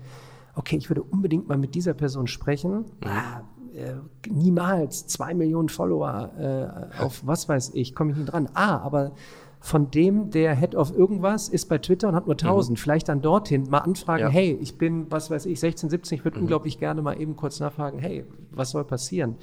okay, 0.54 0.76
ich 0.76 0.88
würde 0.88 1.02
unbedingt 1.02 1.48
mal 1.48 1.58
mit 1.58 1.74
dieser 1.74 1.94
Person 1.94 2.26
sprechen. 2.26 2.84
Ah, 3.04 3.42
äh, 3.74 3.94
niemals 4.28 5.06
zwei 5.06 5.34
Millionen 5.34 5.68
Follower 5.68 6.30
äh, 6.38 7.02
auf 7.02 7.26
was 7.26 7.48
weiß 7.48 7.72
ich, 7.74 7.94
komme 7.94 8.12
ich 8.12 8.18
nicht 8.18 8.32
dran. 8.32 8.48
Ah, 8.54 8.78
aber 8.78 9.12
von 9.60 9.90
dem, 9.90 10.30
der 10.30 10.56
Head 10.56 10.74
of 10.74 10.92
irgendwas 10.94 11.48
ist 11.48 11.68
bei 11.68 11.78
Twitter 11.78 12.08
und 12.08 12.16
hat 12.16 12.26
nur 12.26 12.34
1000, 12.34 12.76
mhm. 12.76 12.82
vielleicht 12.82 13.08
dann 13.08 13.22
dorthin 13.22 13.70
mal 13.70 13.78
anfragen, 13.78 14.24
ja. 14.24 14.28
hey, 14.28 14.58
ich 14.60 14.76
bin, 14.76 15.10
was 15.10 15.30
weiß 15.30 15.46
ich, 15.46 15.60
16, 15.60 15.88
17, 15.88 16.18
ich 16.18 16.24
würde 16.24 16.36
mhm. 16.36 16.44
unglaublich 16.44 16.78
gerne 16.78 17.00
mal 17.00 17.18
eben 17.20 17.36
kurz 17.36 17.60
nachfragen, 17.60 18.00
hey, 18.00 18.26
was 18.50 18.70
soll 18.70 18.84
passieren? 18.84 19.36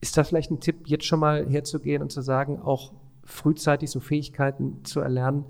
Ist 0.00 0.16
das 0.16 0.28
vielleicht 0.28 0.50
ein 0.50 0.60
Tipp, 0.60 0.86
jetzt 0.86 1.04
schon 1.04 1.20
mal 1.20 1.48
herzugehen 1.48 2.02
und 2.02 2.10
zu 2.10 2.22
sagen, 2.22 2.60
auch 2.60 2.92
frühzeitig 3.24 3.90
so 3.90 4.00
Fähigkeiten 4.00 4.84
zu 4.84 5.00
erlernen, 5.00 5.44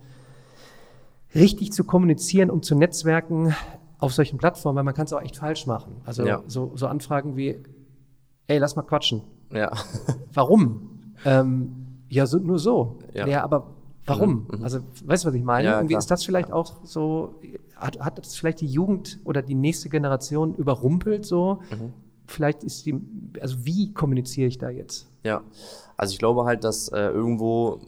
richtig 1.34 1.72
zu 1.72 1.84
kommunizieren, 1.84 2.50
um 2.50 2.62
zu 2.62 2.74
netzwerken 2.74 3.54
auf 3.98 4.12
solchen 4.12 4.38
Plattformen, 4.38 4.76
weil 4.76 4.84
man 4.84 4.94
kann 4.94 5.04
es 5.04 5.12
auch 5.12 5.20
echt 5.20 5.36
falsch 5.36 5.66
machen. 5.66 6.00
Also 6.04 6.24
ja. 6.24 6.42
so, 6.46 6.72
so, 6.74 6.86
Anfragen 6.86 7.36
wie, 7.36 7.62
ey, 8.46 8.58
lass 8.58 8.76
mal 8.76 8.82
quatschen. 8.82 9.22
Ja. 9.52 9.72
Warum? 10.32 11.14
Ähm, 11.24 12.04
ja, 12.08 12.26
so, 12.26 12.38
nur 12.38 12.58
so. 12.58 12.98
Ja. 13.12 13.26
ja, 13.26 13.44
aber 13.44 13.68
warum? 14.06 14.46
Mhm. 14.50 14.58
mhm. 14.58 14.64
Also, 14.64 14.80
weißt 15.04 15.24
du, 15.24 15.28
was 15.28 15.34
ich 15.34 15.44
meine? 15.44 15.68
Ja, 15.68 15.78
Irgendwie 15.78 15.96
ist 15.96 16.10
das 16.10 16.24
vielleicht 16.24 16.50
auch 16.50 16.84
so, 16.84 17.36
hat, 17.76 18.00
hat 18.00 18.18
das 18.18 18.34
vielleicht 18.34 18.62
die 18.62 18.66
Jugend 18.66 19.20
oder 19.24 19.42
die 19.42 19.54
nächste 19.54 19.88
Generation 19.88 20.54
überrumpelt 20.54 21.26
so? 21.26 21.60
Mhm. 21.70 21.92
Vielleicht 22.30 22.62
ist 22.62 22.86
die, 22.86 22.94
also 23.40 23.56
wie 23.64 23.92
kommuniziere 23.92 24.46
ich 24.46 24.58
da 24.58 24.70
jetzt? 24.70 25.06
Ja, 25.24 25.42
also 25.96 26.12
ich 26.12 26.18
glaube 26.18 26.44
halt, 26.44 26.64
dass 26.64 26.88
äh, 26.88 27.08
irgendwo 27.08 27.80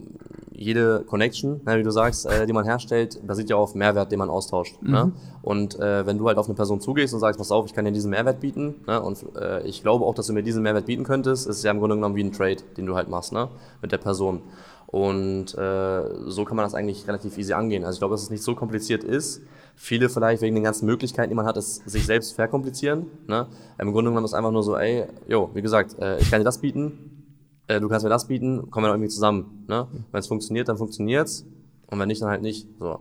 jede 0.51 1.03
Connection, 1.07 1.61
ne, 1.65 1.79
wie 1.79 1.83
du 1.83 1.91
sagst, 1.91 2.25
äh, 2.25 2.45
die 2.45 2.53
man 2.53 2.65
herstellt, 2.65 3.25
basiert 3.25 3.49
ja 3.49 3.55
auf 3.55 3.73
Mehrwert, 3.73 4.11
den 4.11 4.19
man 4.19 4.29
austauscht. 4.29 4.81
Ne? 4.81 4.87
Mhm. 4.87 4.93
Ne? 4.93 5.11
Und 5.41 5.79
äh, 5.79 6.05
wenn 6.05 6.17
du 6.17 6.27
halt 6.27 6.37
auf 6.37 6.47
eine 6.47 6.55
Person 6.55 6.81
zugehst 6.81 7.13
und 7.13 7.21
sagst, 7.21 7.37
pass 7.37 7.51
auf, 7.51 7.65
ich 7.65 7.73
kann 7.73 7.85
dir 7.85 7.91
diesen 7.91 8.11
Mehrwert 8.11 8.41
bieten, 8.41 8.75
ne? 8.85 9.01
und 9.01 9.25
äh, 9.35 9.65
ich 9.65 9.81
glaube 9.81 10.05
auch, 10.05 10.13
dass 10.13 10.27
du 10.27 10.33
mir 10.33 10.43
diesen 10.43 10.61
Mehrwert 10.61 10.85
bieten 10.85 11.05
könntest, 11.05 11.47
ist 11.47 11.57
es 11.57 11.63
ja 11.63 11.71
im 11.71 11.79
Grunde 11.79 11.95
genommen 11.95 12.15
wie 12.15 12.23
ein 12.23 12.33
Trade, 12.33 12.57
den 12.77 12.85
du 12.85 12.95
halt 12.95 13.09
machst, 13.09 13.31
ne? 13.31 13.47
mit 13.81 13.91
der 13.93 13.97
Person. 13.97 14.41
Und 14.87 15.57
äh, 15.57 16.03
so 16.27 16.45
kann 16.45 16.55
man 16.55 16.65
das 16.65 16.75
eigentlich 16.75 17.07
relativ 17.07 17.37
easy 17.37 17.53
angehen. 17.53 17.83
Also 17.83 17.95
ich 17.95 17.99
glaube, 17.99 18.13
dass 18.13 18.21
es 18.21 18.29
nicht 18.29 18.43
so 18.43 18.53
kompliziert 18.53 19.03
ist. 19.03 19.41
Viele 19.75 20.09
vielleicht 20.09 20.41
wegen 20.41 20.55
den 20.55 20.63
ganzen 20.63 20.85
Möglichkeiten, 20.85 21.29
die 21.29 21.35
man 21.35 21.45
hat, 21.45 21.57
es 21.57 21.77
sich 21.85 22.05
selbst 22.05 22.33
verkomplizieren. 22.35 23.07
Ne? 23.27 23.47
Im 23.77 23.91
Grunde 23.91 24.11
genommen 24.11 24.25
ist 24.25 24.31
es 24.31 24.35
einfach 24.35 24.51
nur 24.51 24.63
so, 24.63 24.77
ey, 24.77 25.05
jo, 25.27 25.49
wie 25.53 25.61
gesagt, 25.61 25.97
äh, 25.99 26.19
ich 26.19 26.29
kann 26.29 26.39
dir 26.39 26.45
das 26.45 26.59
bieten, 26.59 27.25
äh, 27.67 27.79
du 27.79 27.89
kannst 27.89 28.03
mir 28.03 28.09
das 28.09 28.27
bieten, 28.27 28.69
kommen 28.69 28.85
wir 28.85 28.91
irgendwie 28.91 29.09
zusammen. 29.09 29.65
Ne? 29.67 29.87
Wenn 30.11 30.19
es 30.19 30.27
funktioniert, 30.27 30.69
dann 30.69 30.77
funktioniert's 30.77 31.45
und 31.87 31.99
wenn 31.99 32.07
nicht, 32.07 32.21
dann 32.21 32.29
halt 32.29 32.41
nicht. 32.41 32.67
So. 32.79 32.99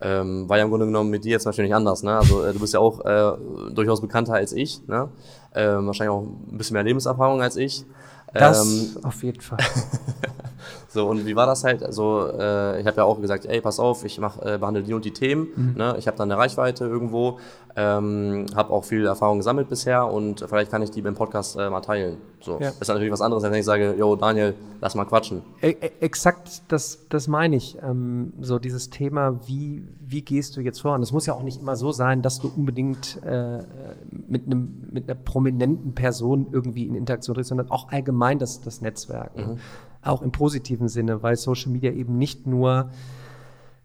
Ähm, 0.00 0.48
war 0.48 0.58
ja 0.58 0.64
im 0.64 0.70
Grunde 0.70 0.86
genommen 0.86 1.10
mit 1.10 1.24
dir 1.24 1.30
jetzt 1.30 1.46
nicht 1.46 1.74
anders. 1.74 2.02
Ne? 2.02 2.16
Also 2.16 2.44
äh, 2.44 2.52
du 2.52 2.60
bist 2.60 2.74
ja 2.74 2.80
auch 2.80 3.04
äh, 3.04 3.72
durchaus 3.72 4.00
bekannter 4.00 4.34
als 4.34 4.52
ich, 4.52 4.86
ne? 4.86 5.08
ähm, 5.54 5.86
wahrscheinlich 5.86 6.14
auch 6.14 6.22
ein 6.22 6.58
bisschen 6.58 6.74
mehr 6.74 6.82
Lebenserfahrung 6.82 7.40
als 7.40 7.56
ich. 7.56 7.84
Das 8.34 8.96
ähm, 8.96 9.04
auf 9.04 9.22
jeden 9.22 9.40
Fall. 9.40 9.58
So, 10.94 11.08
und 11.08 11.26
wie 11.26 11.34
war 11.34 11.46
das 11.46 11.64
halt? 11.64 11.82
Also, 11.82 12.28
äh, 12.38 12.80
ich 12.80 12.86
habe 12.86 12.98
ja 12.98 13.04
auch 13.04 13.20
gesagt, 13.20 13.46
ey, 13.46 13.60
pass 13.60 13.80
auf, 13.80 14.04
ich 14.04 14.20
mach, 14.20 14.38
äh, 14.42 14.58
behandle 14.58 14.84
die 14.84 14.94
und 14.94 15.04
die 15.04 15.12
Themen. 15.12 15.48
Mhm. 15.56 15.74
Ne? 15.76 15.96
Ich 15.98 16.06
habe 16.06 16.16
da 16.16 16.22
eine 16.22 16.38
Reichweite 16.38 16.84
irgendwo, 16.84 17.40
ähm, 17.76 18.46
habe 18.54 18.72
auch 18.72 18.84
viel 18.84 19.04
Erfahrung 19.06 19.38
gesammelt 19.38 19.68
bisher 19.68 20.06
und 20.06 20.44
vielleicht 20.48 20.70
kann 20.70 20.82
ich 20.82 20.90
die 20.90 21.02
beim 21.02 21.14
Podcast 21.14 21.56
äh, 21.56 21.68
mal 21.68 21.80
teilen. 21.80 22.18
So. 22.40 22.58
Ja. 22.60 22.68
Ist 22.68 22.88
natürlich 22.88 23.10
was 23.10 23.20
anderes, 23.20 23.42
als 23.42 23.52
wenn 23.52 23.58
ich 23.58 23.64
sage, 23.64 23.94
yo, 23.98 24.14
Daniel, 24.16 24.54
lass 24.80 24.94
mal 24.94 25.04
quatschen. 25.04 25.42
E, 25.60 25.70
e 25.70 25.90
exakt, 26.00 26.62
das, 26.68 27.06
das 27.08 27.26
meine 27.26 27.56
ich. 27.56 27.78
Ähm, 27.82 28.32
so 28.40 28.58
dieses 28.58 28.90
Thema, 28.90 29.40
wie, 29.46 29.82
wie 30.00 30.22
gehst 30.22 30.56
du 30.56 30.60
jetzt 30.60 30.80
vor? 30.80 30.94
Und 30.94 31.02
es 31.02 31.12
muss 31.12 31.26
ja 31.26 31.34
auch 31.34 31.42
nicht 31.42 31.60
immer 31.60 31.76
so 31.76 31.90
sein, 31.90 32.22
dass 32.22 32.38
du 32.38 32.52
unbedingt 32.54 33.20
äh, 33.24 33.58
mit, 34.28 34.46
einem, 34.46 34.88
mit 34.92 35.08
einer 35.08 35.18
prominenten 35.18 35.94
Person 35.94 36.48
irgendwie 36.52 36.86
in 36.86 36.94
Interaktion 36.94 37.34
trittst, 37.34 37.48
sondern 37.48 37.70
auch 37.70 37.90
allgemein 37.90 38.38
das, 38.38 38.60
das 38.60 38.80
Netzwerk. 38.82 39.36
Mhm 39.36 39.58
auch 40.06 40.22
im 40.22 40.32
positiven 40.32 40.88
Sinne, 40.88 41.22
weil 41.22 41.36
Social 41.36 41.72
Media 41.72 41.90
eben 41.92 42.18
nicht 42.18 42.46
nur, 42.46 42.90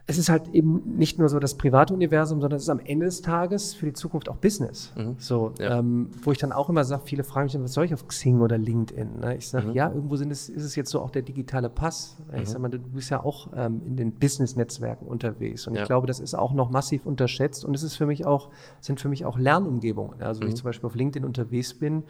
es 0.10 0.17
ist 0.17 0.30
halt 0.30 0.48
eben 0.54 0.98
nicht 0.98 1.19
nur 1.19 1.30
so 1.30 1.38
das 1.38 1.54
private 1.54 1.93
Universum, 1.93 2.41
sondern 2.41 2.58
es 2.58 2.63
ist 2.63 2.69
am 2.69 2.80
Ende 2.80 3.06
des 3.06 3.22
Tages 3.22 3.76
für 3.76 3.86
die 3.86 3.93
Zukunft 3.93 4.28
auch 4.28 4.38
Business. 4.38 4.91
Mhm. 4.98 5.17
So, 5.19 5.54
ja. 5.60 5.78
ähm, 5.78 6.10
wo 6.24 6.32
ich 6.32 6.39
dann 6.39 6.52
auch 6.52 6.67
immer 6.67 6.84
sage, 6.84 7.04
viele 7.06 7.24
fragen 7.24 7.45
mich, 7.45 7.62
was 7.62 7.74
soll 7.74 7.86
ich 7.86 7.93
auf 7.93 8.08
Xing 8.08 8.41
oder 8.41 8.58
LinkedIn? 8.58 9.19
Ne? 9.19 9.38
Ich 9.38 9.48
sage, 9.48 9.67
mhm. 9.67 9.74
ja, 9.74 9.88
irgendwo 9.88 10.15
sind 10.15 10.32
es, 10.32 10.50
ist 10.50 10.63
es 10.63 10.76
jetzt 10.76 10.89
so 10.89 11.00
auch 11.00 11.12
der 11.12 11.22
digitale 11.22 11.69
Pass. 11.69 12.17
Mhm. 12.32 12.41
Ich 12.41 12.50
sage 12.50 12.60
mal, 12.60 12.69
du 12.69 12.80
bist 12.80 13.12
ja 13.12 13.24
auch 13.24 13.50
ähm, 13.56 13.84
in 13.86 13.98
den 13.98 14.12
Business-Netzwerken 14.13 15.06
unterwegs. 15.06 15.67
Und 15.67 15.76
ja. 15.76 15.84
ich 15.84 15.88
glaube, 15.88 16.08
das 16.08 16.19
ist 16.19 16.34
auch 16.34 16.54
noch 16.54 16.72
massiv 16.72 17.06
unterschätzt. 17.06 17.63
Und 17.63 17.76
es 17.76 17.84
ist 17.84 17.95
für 17.95 18.08
mich 18.08 18.26
auch, 18.26 18.50
sind 18.82 19.00
für 19.00 19.10
mich 19.10 19.26
auch 19.26 19.38
Lernumgebungen. 19.38 20.24
Also, 20.24 20.41
wenn 20.41 20.48
ich 20.48 20.56
mhm. 20.56 20.58
zum 20.58 20.65
Beispiel 20.65 20.88
auf 20.88 20.95
LinkedIn 20.95 21.24
unterwegs 21.24 21.76
bin, 21.76 22.02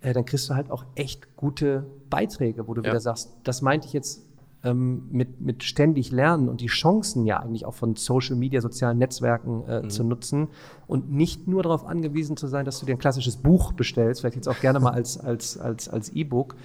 äh, 0.00 0.12
dann 0.12 0.24
kriegst 0.24 0.50
du 0.50 0.56
halt 0.56 0.72
auch 0.72 0.84
echt 0.96 1.36
gute 1.36 1.86
Beiträge, 2.10 2.66
wo 2.66 2.74
du 2.74 2.82
ja. 2.82 2.88
wieder 2.88 3.00
sagst, 3.00 3.36
das 3.44 3.62
meinte 3.62 3.86
ich 3.86 3.92
jetzt 3.92 4.27
ähm, 4.68 5.08
mit, 5.10 5.40
mit 5.40 5.62
ständig 5.62 6.12
lernen 6.12 6.48
und 6.48 6.60
die 6.60 6.66
Chancen 6.66 7.24
ja 7.24 7.38
eigentlich 7.38 7.64
auch 7.64 7.74
von 7.74 7.96
Social 7.96 8.36
Media, 8.36 8.60
sozialen 8.60 8.98
Netzwerken 8.98 9.64
äh, 9.66 9.82
mhm. 9.82 9.90
zu 9.90 10.04
nutzen 10.04 10.48
und 10.86 11.10
nicht 11.10 11.48
nur 11.48 11.62
darauf 11.62 11.86
angewiesen 11.86 12.36
zu 12.36 12.46
sein, 12.46 12.64
dass 12.64 12.80
du 12.80 12.86
dir 12.86 12.92
ein 12.92 12.98
klassisches 12.98 13.36
Buch 13.36 13.72
bestellst, 13.72 14.20
vielleicht 14.20 14.36
jetzt 14.36 14.48
auch 14.48 14.60
gerne 14.60 14.80
mal 14.80 14.92
als, 14.92 15.18
als, 15.18 15.58
als, 15.58 15.88
als 15.88 16.10
E-Book, 16.10 16.56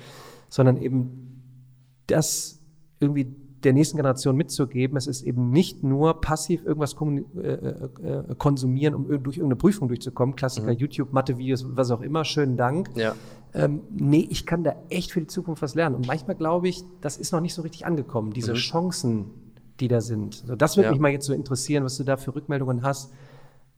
sondern 0.49 0.77
eben 0.77 1.41
das 2.07 2.59
irgendwie 2.99 3.35
der 3.63 3.73
nächsten 3.73 3.97
Generation 3.97 4.35
mitzugeben. 4.35 4.97
Es 4.97 5.07
ist 5.07 5.21
eben 5.21 5.49
nicht 5.49 5.83
nur 5.83 6.19
passiv 6.19 6.65
irgendwas 6.65 6.95
äh, 6.95 7.47
äh, 7.47 8.35
konsumieren, 8.37 8.93
um 8.93 9.07
durch 9.07 9.37
irgendeine 9.37 9.55
Prüfung 9.55 9.87
durchzukommen. 9.87 10.35
Klassiker, 10.35 10.73
mhm. 10.73 10.77
YouTube, 10.77 11.13
Mathe-Videos, 11.13 11.65
was 11.69 11.91
auch 11.91 12.01
immer. 12.01 12.25
Schönen 12.25 12.57
Dank. 12.57 12.89
Ja. 12.95 13.15
Ähm, 13.53 13.81
nee, 13.91 14.27
ich 14.29 14.45
kann 14.45 14.63
da 14.63 14.75
echt 14.89 15.11
für 15.11 15.19
die 15.19 15.27
Zukunft 15.27 15.61
was 15.61 15.75
lernen. 15.75 15.95
Und 15.95 16.07
manchmal 16.07 16.35
glaube 16.35 16.67
ich, 16.67 16.83
das 17.01 17.17
ist 17.17 17.31
noch 17.31 17.41
nicht 17.41 17.53
so 17.53 17.61
richtig 17.61 17.85
angekommen, 17.85 18.31
diese 18.31 18.53
mhm. 18.53 18.57
Chancen, 18.57 19.25
die 19.79 19.87
da 19.87 20.01
sind. 20.01 20.35
So, 20.35 20.55
das 20.55 20.75
würde 20.75 20.87
ja. 20.87 20.91
mich 20.91 20.99
mal 20.99 21.11
jetzt 21.11 21.25
so 21.25 21.33
interessieren, 21.33 21.83
was 21.83 21.97
du 21.97 22.03
da 22.03 22.17
für 22.17 22.35
Rückmeldungen 22.35 22.83
hast. 22.83 23.13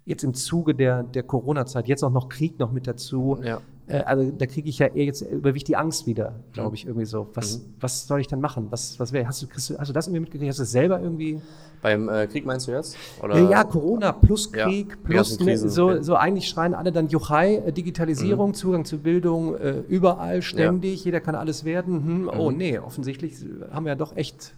Jetzt 0.05 0.23
im 0.23 0.33
Zuge 0.33 0.75
der, 0.75 1.03
der 1.03 1.23
Corona-Zeit, 1.23 1.88
jetzt 1.88 2.03
auch 2.03 2.11
noch 2.11 2.29
Krieg 2.29 2.59
noch 2.59 2.71
mit 2.71 2.88
dazu. 2.88 3.39
Ja. 3.43 3.59
Äh, 3.88 4.00
also 4.00 4.32
da 4.32 4.45
kriege 4.45 4.69
ich 4.69 4.80
ja 4.80 4.88
eher 4.88 5.06
jetzt 5.06 5.21
überwiegt 5.21 5.67
die 5.67 5.76
Angst 5.76 6.08
wieder, 6.08 6.34
glaube 6.54 6.76
ich, 6.76 6.86
irgendwie 6.86 7.06
so. 7.06 7.30
Was, 7.34 7.60
mhm. 7.60 7.74
was 7.80 8.08
soll 8.08 8.19
ich 8.19 8.28
dann 8.28 8.41
machen? 8.41 8.67
Was, 8.69 9.00
was 9.00 9.12
wäre, 9.12 9.28
hast 9.28 9.43
du, 9.43 9.48
hast 9.48 9.89
du 9.89 9.93
das 9.93 10.08
irgendwie 10.08 10.21
mitgekriegt? 10.21 10.50
Hast 10.50 10.60
du 10.60 10.63
das 10.63 10.71
selber 10.71 11.00
irgendwie? 11.00 11.39
Beim 11.82 12.10
äh, 12.10 12.26
Krieg 12.28 12.45
meinst 12.45 12.67
du 12.67 12.71
jetzt? 12.71 12.98
Oder? 13.21 13.38
Ja, 13.50 13.63
Corona 13.63 14.12
plus 14.12 14.52
Krieg 14.52 14.89
ja, 14.89 14.95
plus 15.04 15.39
ne, 15.39 15.58
so, 15.58 15.89
okay. 15.89 16.04
so 16.04 16.15
eigentlich 16.15 16.48
schreien 16.48 16.74
alle 16.74 16.91
dann 16.91 17.08
Juchai, 17.10 17.58
äh, 17.58 17.71
Digitalisierung, 17.71 18.50
mhm. 18.50 18.54
Zugang 18.56 18.86
zu 18.86 18.98
Bildung, 18.98 19.56
äh, 19.56 19.84
überall, 19.88 20.41
ständig, 20.41 21.02
ja. 21.02 21.06
jeder 21.06 21.21
kann 21.21 21.36
alles 21.36 21.63
werden. 21.63 22.06
Hm, 22.06 22.32
oh 22.36 22.50
mhm. 22.50 22.58
nee, 22.58 22.80
offensichtlich 22.80 23.36
haben 23.71 23.86
wir 23.86 23.91
ja 23.91 23.95
doch 23.95 24.15
echt 24.15 24.56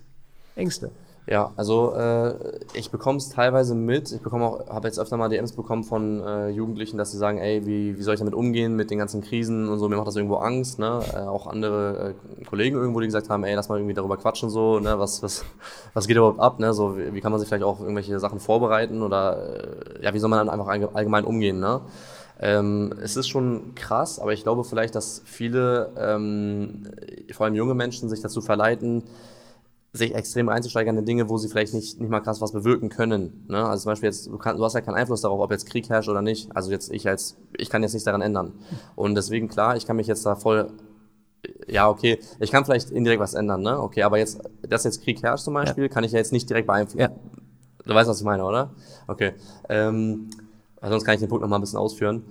Ängste. 0.56 0.92
Ja, 1.30 1.52
also 1.58 1.94
äh, 1.94 2.36
ich 2.74 2.90
bekomme 2.90 3.18
es 3.18 3.28
teilweise 3.28 3.76
mit. 3.76 4.14
Ich 4.14 4.22
bekomme 4.22 4.46
auch, 4.46 4.70
habe 4.70 4.88
jetzt 4.88 4.98
öfter 4.98 5.18
mal 5.18 5.28
DMs 5.28 5.52
bekommen 5.52 5.84
von 5.84 6.22
äh, 6.22 6.48
Jugendlichen, 6.48 6.98
dass 6.98 7.12
sie 7.12 7.18
sagen, 7.18 7.38
ey, 7.38 7.66
wie, 7.66 7.98
wie 7.98 8.02
soll 8.02 8.14
ich 8.14 8.20
damit 8.20 8.34
umgehen 8.34 8.78
mit 8.78 8.92
den 8.92 8.98
ganzen 8.98 9.22
Krisen 9.22 9.68
und 9.68 9.78
so, 9.78 9.90
mir 9.90 9.98
macht 9.98 10.08
das 10.08 10.16
irgendwo 10.16 10.38
Angst. 10.38 10.80
Ne? 10.80 11.02
Äh, 11.14 11.18
auch 11.18 11.48
andere 11.48 12.16
äh, 12.40 12.46
Kollegen 12.46 12.78
irgendwo, 12.78 13.02
die 13.02 13.08
gesagt 13.08 13.30
haben, 13.30 13.44
ey, 13.44 13.56
lass 13.56 13.68
mal 13.68 13.78
irgendwie 13.78 13.94
darüber 13.94 14.16
quatschen 14.16 14.50
so, 14.50 14.80
ne? 14.80 15.00
was, 15.00 15.22
was, 15.22 15.44
was 15.94 16.08
geht 16.08 16.16
überhaupt 16.16 16.40
ab, 16.40 16.60
ne? 16.60 16.74
So, 16.74 16.98
wie, 16.98 17.14
wie 17.14 17.20
kann 17.20 17.34
man 17.34 17.42
sich 17.42 17.50
vielleicht 17.50 17.66
auch 17.66 17.82
irgendwelche 17.82 18.18
Sachen 18.20 18.40
vorbereiten 18.40 19.02
oder 19.02 19.98
äh, 20.00 20.06
ja, 20.06 20.14
wie 20.14 20.20
soll 20.20 20.30
man 20.30 20.48
dann 20.48 20.50
einfach 20.50 20.94
allgemein 20.94 21.26
umgehen, 21.26 21.60
ne? 21.60 21.82
Ähm, 22.40 22.94
es 23.02 23.18
ist 23.18 23.28
schon 23.28 23.76
krass, 23.76 24.20
aber 24.20 24.32
ich 24.32 24.44
glaube 24.44 24.64
vielleicht, 24.64 24.96
dass 24.96 25.24
viele, 25.26 25.90
ähm, 25.98 26.84
vor 27.34 27.48
allem 27.48 27.56
junge 27.56 27.74
Menschen, 27.74 28.08
sich 28.08 28.22
dazu 28.22 28.42
verleiten, 28.42 29.04
sich 29.98 30.16
extrem 30.16 30.50
einzusteigern 30.50 30.98
in 30.98 31.06
Dinge, 31.06 31.30
wo 31.30 31.38
sie 31.38 31.50
vielleicht 31.50 31.74
nicht, 31.74 32.00
nicht 32.00 32.10
mal 32.10 32.22
krass 32.22 32.42
was 32.42 32.52
bewirken 32.52 32.90
können. 32.90 33.46
Ne? 33.48 33.66
Also 33.66 33.84
zum 33.84 33.92
Beispiel 33.92 34.08
jetzt, 34.08 34.28
du, 34.28 34.38
kann, 34.38 34.58
du 34.58 34.64
hast 34.64 34.74
ja 34.74 34.82
keinen 34.82 34.96
Einfluss 34.96 35.22
darauf, 35.22 35.40
ob 35.40 35.52
jetzt 35.52 35.70
Krieg 35.70 35.90
herrscht 35.90 36.10
oder 36.10 36.22
nicht. 36.22 36.56
Also 36.56 36.72
jetzt 36.72 36.92
ich 36.92 37.08
als, 37.08 37.38
ich 37.58 37.70
kann 37.70 37.84
jetzt 37.84 37.94
nichts 37.94 38.06
daran 38.06 38.22
ändern. 38.22 38.54
Und 38.96 39.16
deswegen 39.16 39.48
klar, 39.48 39.76
ich 39.76 39.86
kann 39.86 39.96
mich 39.96 40.08
jetzt 40.08 40.26
da 40.26 40.36
voll 40.36 40.72
ja, 41.68 41.90
okay, 41.90 42.20
ich 42.40 42.52
kann 42.52 42.66
vielleicht 42.66 42.90
indirekt 42.90 43.22
was 43.22 43.34
ändern, 43.34 43.62
ne? 43.62 43.80
Okay, 43.80 44.04
aber 44.04 44.18
jetzt, 44.18 44.42
dass 44.68 44.84
jetzt 44.84 45.04
Krieg 45.04 45.22
herrscht 45.22 45.44
zum 45.44 45.54
Beispiel, 45.54 45.84
ja. 45.84 45.90
kann 45.90 46.04
ich 46.04 46.12
ja 46.12 46.18
jetzt 46.18 46.34
nicht 46.34 46.50
direkt 46.50 46.68
beeinflussen. 46.68 47.00
Ja. 47.00 47.10
Du 47.86 47.94
weißt, 47.94 48.10
was 48.10 48.20
ich 48.20 48.26
meine, 48.26 48.44
oder? 48.44 48.72
Okay. 49.08 49.34
Ähm, 49.70 50.30
sonst 50.82 51.06
kann 51.06 51.16
ich 51.16 51.22
den 51.22 51.30
Punkt 51.30 51.42
noch 51.42 51.50
mal 51.50 51.58
ein 51.58 51.62
bisschen 51.62 51.80
ausführen. 51.80 52.24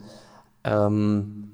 Ähm, 0.65 1.46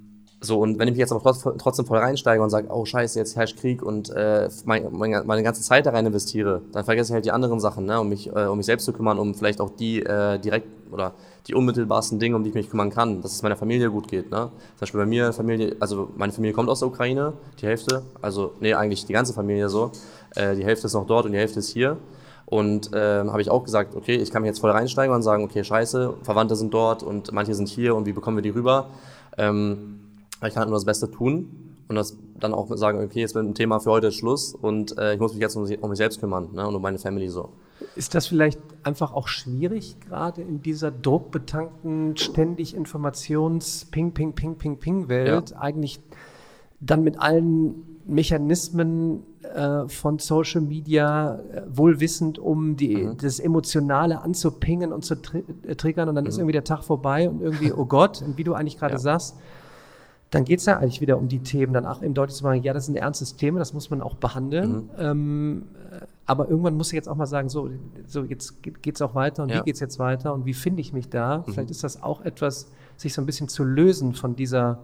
so, 0.45 0.59
und 0.59 0.79
wenn 0.81 0.89
ich 0.89 0.95
mich 0.95 0.99
jetzt 0.99 1.13
aber 1.13 1.23
trotzdem 1.57 1.87
voll 1.87 1.99
reinsteige 1.99 2.43
und 2.43 2.51
sage, 2.51 2.67
oh 2.69 2.85
scheiße, 2.85 3.17
jetzt 3.17 3.37
herrscht 3.37 3.59
Krieg 3.59 3.81
und 3.81 4.11
äh, 4.11 4.49
mein, 4.65 4.89
meine 4.93 5.43
ganze 5.45 5.63
Zeit 5.63 5.87
da 5.87 5.91
rein 5.91 6.05
investiere, 6.05 6.63
dann 6.73 6.85
vergesse 6.85 7.13
ich 7.13 7.15
halt 7.15 7.25
die 7.25 7.31
anderen 7.31 7.61
Sachen, 7.61 7.87
ne, 7.87 8.01
um 8.01 8.09
mich, 8.09 8.29
äh, 8.29 8.47
um 8.47 8.57
mich 8.57 8.67
selbst 8.67 8.85
zu 8.85 8.93
kümmern, 8.93 9.21
um 9.21 9.37
vielleicht 9.37 9.61
auch 9.61 9.71
die 9.71 10.03
äh, 10.03 10.41
direkt 10.41 10.67
oder 10.91 11.13
die 11.47 11.55
unmittelbarsten 11.55 12.19
Dinge, 12.19 12.35
um 12.35 12.43
die 12.43 12.51
ich 12.51 12.55
mich 12.55 12.69
kümmern 12.69 12.91
kann, 12.91 13.23
dass 13.23 13.33
es 13.33 13.43
meiner 13.43 13.57
Familie 13.57 13.91
gut 13.91 14.09
geht. 14.09 14.31
Ne? 14.31 14.51
Zum 14.51 14.81
Beispiel 14.81 15.01
bei 15.01 15.07
mir, 15.07 15.33
Familie, 15.33 15.77
also 15.79 16.11
meine 16.17 16.33
Familie 16.33 16.55
kommt 16.55 16.69
aus 16.69 16.81
der 16.81 16.89
Ukraine, 16.89 17.35
die 17.61 17.67
Hälfte, 17.67 18.03
also 18.21 18.53
nee, 18.61 18.75
eigentlich 18.75 19.07
die 19.07 19.13
ganze 19.13 19.33
Familie 19.33 19.69
so. 19.69 19.93
Äh, 20.35 20.57
die 20.57 20.65
Hälfte 20.65 20.89
ist 20.89 20.95
noch 20.95 21.07
dort 21.07 21.25
und 21.25 21.33
die 21.33 21.39
Hälfte 21.39 21.61
ist 21.61 21.69
hier. 21.69 21.99
Und 22.47 22.93
äh, 22.93 23.25
habe 23.25 23.41
ich 23.41 23.49
auch 23.49 23.63
gesagt, 23.63 23.95
okay, 23.95 24.17
ich 24.17 24.33
kann 24.33 24.43
mich 24.43 24.49
jetzt 24.49 24.59
voll 24.59 24.73
reinsteigen 24.73 25.15
und 25.15 25.23
sagen, 25.23 25.45
okay, 25.45 25.63
scheiße, 25.63 26.15
Verwandte 26.23 26.57
sind 26.57 26.75
dort 26.75 27.03
und 27.03 27.33
manche 27.33 27.55
sind 27.55 27.69
hier 27.69 27.95
und 27.95 28.07
wie 28.07 28.13
bekommen 28.13 28.37
wir 28.37 28.43
die 28.43 28.51
rüber? 28.51 28.89
Ähm, 29.39 30.02
ich 30.49 30.55
kann 30.55 30.63
halt 30.63 30.71
nur 30.71 30.77
das 30.77 30.85
Beste 30.85 31.11
tun 31.11 31.75
und 31.89 31.97
das 31.97 32.17
dann 32.41 32.55
auch 32.55 32.75
sagen, 32.77 33.03
okay, 33.03 33.21
jetzt 33.21 33.35
mit 33.35 33.45
dem 33.45 33.55
Thema 33.55 33.79
für 33.79 33.91
heute 33.91 34.13
Schluss 34.13 34.55
und 34.55 34.97
äh, 34.99 35.15
ich 35.15 35.21
muss 35.21 35.33
mich 35.33 35.41
jetzt 35.41 35.57
um, 35.57 35.65
um 35.81 35.91
mich 35.91 35.99
selbst 35.99 36.21
kümmern 36.21 36.49
ne, 36.53 36.67
und 36.67 36.75
um 36.75 36.83
meine 36.83 36.99
Family 36.99 37.29
so. 37.29 37.51
Ist 37.97 38.15
das 38.15 38.27
vielleicht 38.27 38.61
einfach 38.83 39.13
auch 39.13 39.29
schwierig, 39.29 39.97
gerade 40.01 40.43
in 40.43 40.63
dieser 40.63 40.91
druckbetankten, 40.91 42.17
ständig 42.17 42.75
Informations-Ping, 42.75 44.13
Ping, 44.13 44.33
Ping, 44.33 44.57
Ping, 44.57 44.79
Ping-Welt, 44.79 45.51
ja. 45.51 45.57
eigentlich 45.59 46.01
dann 46.81 47.03
mit 47.03 47.21
allen 47.21 47.93
Mechanismen 48.05 49.23
äh, 49.43 49.87
von 49.89 50.19
Social 50.19 50.61
Media 50.61 51.37
äh, 51.37 51.63
wohlwissend, 51.69 52.39
um 52.39 52.77
die, 52.77 52.97
mhm. 52.97 53.17
das 53.19 53.39
Emotionale 53.39 54.21
anzupingen 54.21 54.93
und 54.93 55.05
zu 55.05 55.17
tri 55.17 55.45
äh, 55.67 55.75
triggern 55.77 56.09
und 56.09 56.15
dann 56.15 56.25
mhm. 56.25 56.31
ist 56.31 56.39
irgendwie 56.39 56.53
der 56.53 56.65
Tag 56.65 56.83
vorbei 56.85 57.29
und 57.29 57.41
irgendwie, 57.41 57.73
oh 57.73 57.85
Gott, 57.85 58.23
und 58.23 58.39
wie 58.39 58.45
du 58.45 58.55
eigentlich 58.55 58.79
gerade 58.79 58.95
ja. 58.95 58.99
sagst, 58.99 59.37
dann 60.33 60.45
geht 60.45 60.61
es 60.61 60.67
ja 60.67 60.79
eigentlich 60.79 61.03
wieder 61.03 61.19
um 61.19 61.29
die 61.29 61.41
Themen, 61.41 61.75
dann 61.75 61.85
auch 61.85 62.03
eben 62.03 62.15
deutlich 62.15 62.37
zu 62.37 62.43
sagen, 62.43 62.63
ja, 62.63 62.73
das 62.73 62.85
ist 62.85 62.89
ein 62.89 62.97
ernstes 62.97 63.37
Thema, 63.37 63.59
das 63.59 63.75
muss 63.75 63.91
man 63.91 64.01
auch 64.01 64.15
behandeln. 64.15 64.73
Mhm. 64.73 64.91
Ähm, 64.99 65.63
aber 66.25 66.49
irgendwann 66.49 66.75
muss 66.75 66.89
ich 66.89 66.95
jetzt 66.95 67.09
auch 67.09 67.17
mal 67.17 67.27
sagen, 67.27 67.51
so, 67.51 67.69
so 68.07 68.25
jetzt 68.25 68.63
geht 68.63 68.95
es 68.95 69.03
auch 69.03 69.15
weiter 69.15 69.43
und 69.43 69.51
ja. 69.51 69.61
wie 69.61 69.65
geht 69.65 69.75
es 69.75 69.81
jetzt 69.81 69.99
weiter 69.99 70.33
und 70.33 70.47
wie 70.47 70.55
finde 70.55 70.81
ich 70.81 70.95
mich 70.95 71.11
da? 71.11 71.39
Mhm. 71.47 71.53
Vielleicht 71.53 71.71
ist 71.71 71.85
das 71.85 72.03
auch 72.03 72.23
etwas, 72.23 72.69
sich 72.97 73.13
so 73.13 73.21
ein 73.21 73.27
bisschen 73.27 73.49
zu 73.49 73.63
lösen 73.63 74.15
von 74.15 74.35
dieser, 74.35 74.79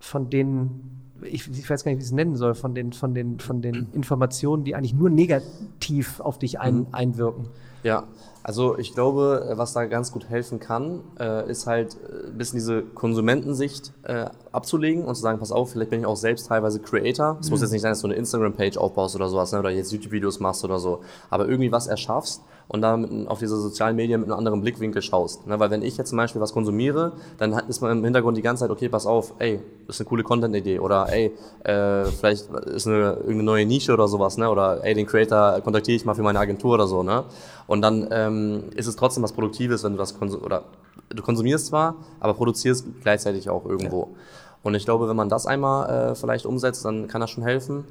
von 0.00 0.28
den 0.28 0.80
ich, 1.22 1.48
ich, 1.48 1.70
weiß 1.70 1.84
gar 1.84 1.92
nicht, 1.92 1.98
wie 1.98 2.02
ich 2.02 2.08
es 2.08 2.12
nennen 2.12 2.36
soll, 2.36 2.54
von 2.54 2.74
den, 2.74 2.92
von 2.92 3.14
den, 3.14 3.38
von 3.38 3.62
den 3.62 3.88
Informationen, 3.94 4.64
die 4.64 4.74
eigentlich 4.74 4.92
nur 4.92 5.08
negativ 5.08 6.20
auf 6.20 6.38
dich 6.38 6.60
ein, 6.60 6.78
mhm. 6.78 6.86
einwirken. 6.92 7.46
Ja, 7.84 8.04
also 8.46 8.78
ich 8.78 8.94
glaube, 8.94 9.54
was 9.56 9.72
da 9.72 9.86
ganz 9.86 10.12
gut 10.12 10.28
helfen 10.28 10.60
kann, 10.60 11.00
äh, 11.18 11.50
ist 11.50 11.66
halt 11.66 11.96
äh, 11.96 12.28
ein 12.28 12.38
bisschen 12.38 12.58
diese 12.60 12.82
Konsumentensicht 12.82 13.92
äh, 14.04 14.26
abzulegen 14.52 15.04
und 15.04 15.16
zu 15.16 15.20
sagen, 15.20 15.40
pass 15.40 15.50
auf, 15.50 15.72
vielleicht 15.72 15.90
bin 15.90 15.98
ich 15.98 16.06
auch 16.06 16.14
selbst 16.14 16.46
teilweise 16.46 16.78
Creator. 16.78 17.38
Es 17.40 17.46
mhm. 17.46 17.50
muss 17.50 17.62
jetzt 17.62 17.72
nicht 17.72 17.82
sein, 17.82 17.90
dass 17.90 18.02
du 18.02 18.06
eine 18.06 18.14
Instagram-Page 18.14 18.78
aufbaust 18.78 19.16
oder 19.16 19.28
sowas, 19.28 19.50
ne, 19.50 19.58
oder 19.58 19.70
jetzt 19.70 19.90
YouTube-Videos 19.90 20.38
machst 20.38 20.64
oder 20.64 20.78
so, 20.78 21.00
aber 21.28 21.48
irgendwie 21.48 21.72
was 21.72 21.88
erschaffst 21.88 22.40
und 22.68 22.82
dann 22.82 23.28
auf 23.28 23.38
diese 23.38 23.56
sozialen 23.56 23.96
Medien 23.96 24.20
mit 24.20 24.30
einem 24.30 24.38
anderen 24.38 24.60
Blickwinkel 24.60 25.02
schaust. 25.02 25.46
Ne? 25.46 25.58
Weil 25.60 25.70
wenn 25.70 25.82
ich 25.82 25.96
jetzt 25.96 26.10
zum 26.10 26.16
Beispiel 26.16 26.40
was 26.40 26.52
konsumiere, 26.52 27.12
dann 27.38 27.52
ist 27.68 27.80
man 27.80 27.92
im 27.98 28.04
Hintergrund 28.04 28.36
die 28.36 28.42
ganze 28.42 28.62
Zeit, 28.64 28.70
okay, 28.70 28.88
pass 28.88 29.06
auf, 29.06 29.34
ey, 29.38 29.60
das 29.86 29.96
ist 29.96 30.00
eine 30.00 30.08
coole 30.08 30.22
Content-Idee 30.22 30.80
oder 30.80 31.08
ey, 31.12 31.32
äh, 31.64 32.04
vielleicht 32.06 32.50
ist 32.50 32.86
eine 32.86 33.12
irgendeine 33.14 33.42
neue 33.44 33.66
Nische 33.66 33.92
oder 33.92 34.08
sowas, 34.08 34.36
ne? 34.36 34.50
Oder 34.50 34.84
ey, 34.84 34.94
den 34.94 35.06
Creator 35.06 35.60
kontaktiere 35.60 35.96
ich 35.96 36.04
mal 36.04 36.14
für 36.14 36.22
meine 36.22 36.38
Agentur 36.38 36.74
oder 36.74 36.86
so, 36.86 37.02
ne? 37.02 37.24
Und 37.66 37.82
dann 37.82 38.08
ähm, 38.10 38.64
ist 38.74 38.86
es 38.86 38.96
trotzdem 38.96 39.22
was 39.22 39.32
Produktives, 39.32 39.84
wenn 39.84 39.92
du 39.92 39.98
das 39.98 40.18
konsumierst, 40.18 40.44
oder 40.44 40.64
du 41.10 41.22
konsumierst 41.22 41.66
zwar, 41.66 41.96
aber 42.20 42.34
produzierst 42.34 42.86
gleichzeitig 43.02 43.48
auch 43.48 43.64
irgendwo. 43.64 44.00
Ja. 44.00 44.18
Und 44.62 44.74
ich 44.74 44.84
glaube, 44.84 45.08
wenn 45.08 45.16
man 45.16 45.28
das 45.28 45.46
einmal 45.46 46.10
äh, 46.10 46.14
vielleicht 46.16 46.46
umsetzt, 46.46 46.84
dann 46.84 47.06
kann 47.06 47.20
das 47.20 47.30
schon 47.30 47.44
helfen. 47.44 47.84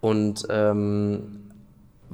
Und 0.00 0.46
ähm, 0.50 1.41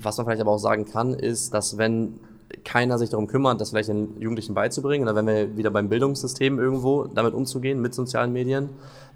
was 0.04 0.16
man 0.16 0.26
vielleicht 0.26 0.40
aber 0.40 0.52
auch 0.52 0.58
sagen 0.58 0.84
kann, 0.84 1.14
ist, 1.14 1.54
dass 1.54 1.78
wenn 1.78 2.20
keiner 2.64 2.98
sich 2.98 3.10
darum 3.10 3.26
kümmert, 3.26 3.60
das 3.60 3.70
vielleicht 3.70 3.88
den 3.88 4.20
Jugendlichen 4.20 4.54
beizubringen, 4.54 5.04
oder 5.06 5.14
wenn 5.14 5.26
wir 5.26 5.56
wieder 5.56 5.70
beim 5.70 5.88
Bildungssystem 5.88 6.58
irgendwo 6.58 7.04
damit 7.04 7.34
umzugehen, 7.34 7.80
mit 7.80 7.94
sozialen 7.94 8.32
Medien, 8.32 8.70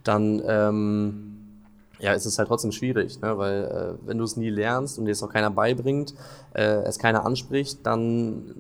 dann 0.05 0.43
ähm, 0.47 1.33
ja, 1.99 2.13
ist 2.13 2.27
es 2.27 2.39
halt 2.39 2.49
trotzdem 2.49 2.73
schwierig, 2.73 3.21
ne? 3.21 3.39
weil 3.39 3.65
äh, 3.65 4.07
wenn 4.07 4.19
du 4.19 4.25
es 4.25 4.37
nie 4.37 4.51
lernst 4.51 4.99
und 4.99 5.05
dir 5.05 5.13
es 5.13 5.23
auch 5.23 5.31
keiner 5.31 5.51
beibringt, 5.51 6.15
äh, 6.53 6.83
es 6.83 6.99
keiner 6.99 7.25
anspricht, 7.25 7.87
dann 7.87 8.55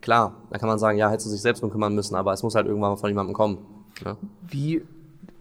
klar, 0.00 0.34
dann 0.50 0.60
kann 0.60 0.68
man 0.68 0.78
sagen, 0.78 0.98
ja, 0.98 1.08
hättest 1.08 1.26
du 1.26 1.30
sich 1.30 1.40
selbst 1.40 1.62
drum 1.62 1.70
kümmern 1.70 1.94
müssen, 1.94 2.16
aber 2.16 2.32
es 2.32 2.42
muss 2.42 2.54
halt 2.56 2.66
irgendwann 2.66 2.90
mal 2.90 2.96
von 2.96 3.08
jemandem 3.08 3.34
kommen. 3.34 3.58
Ne? 4.04 4.16
Wie 4.48 4.82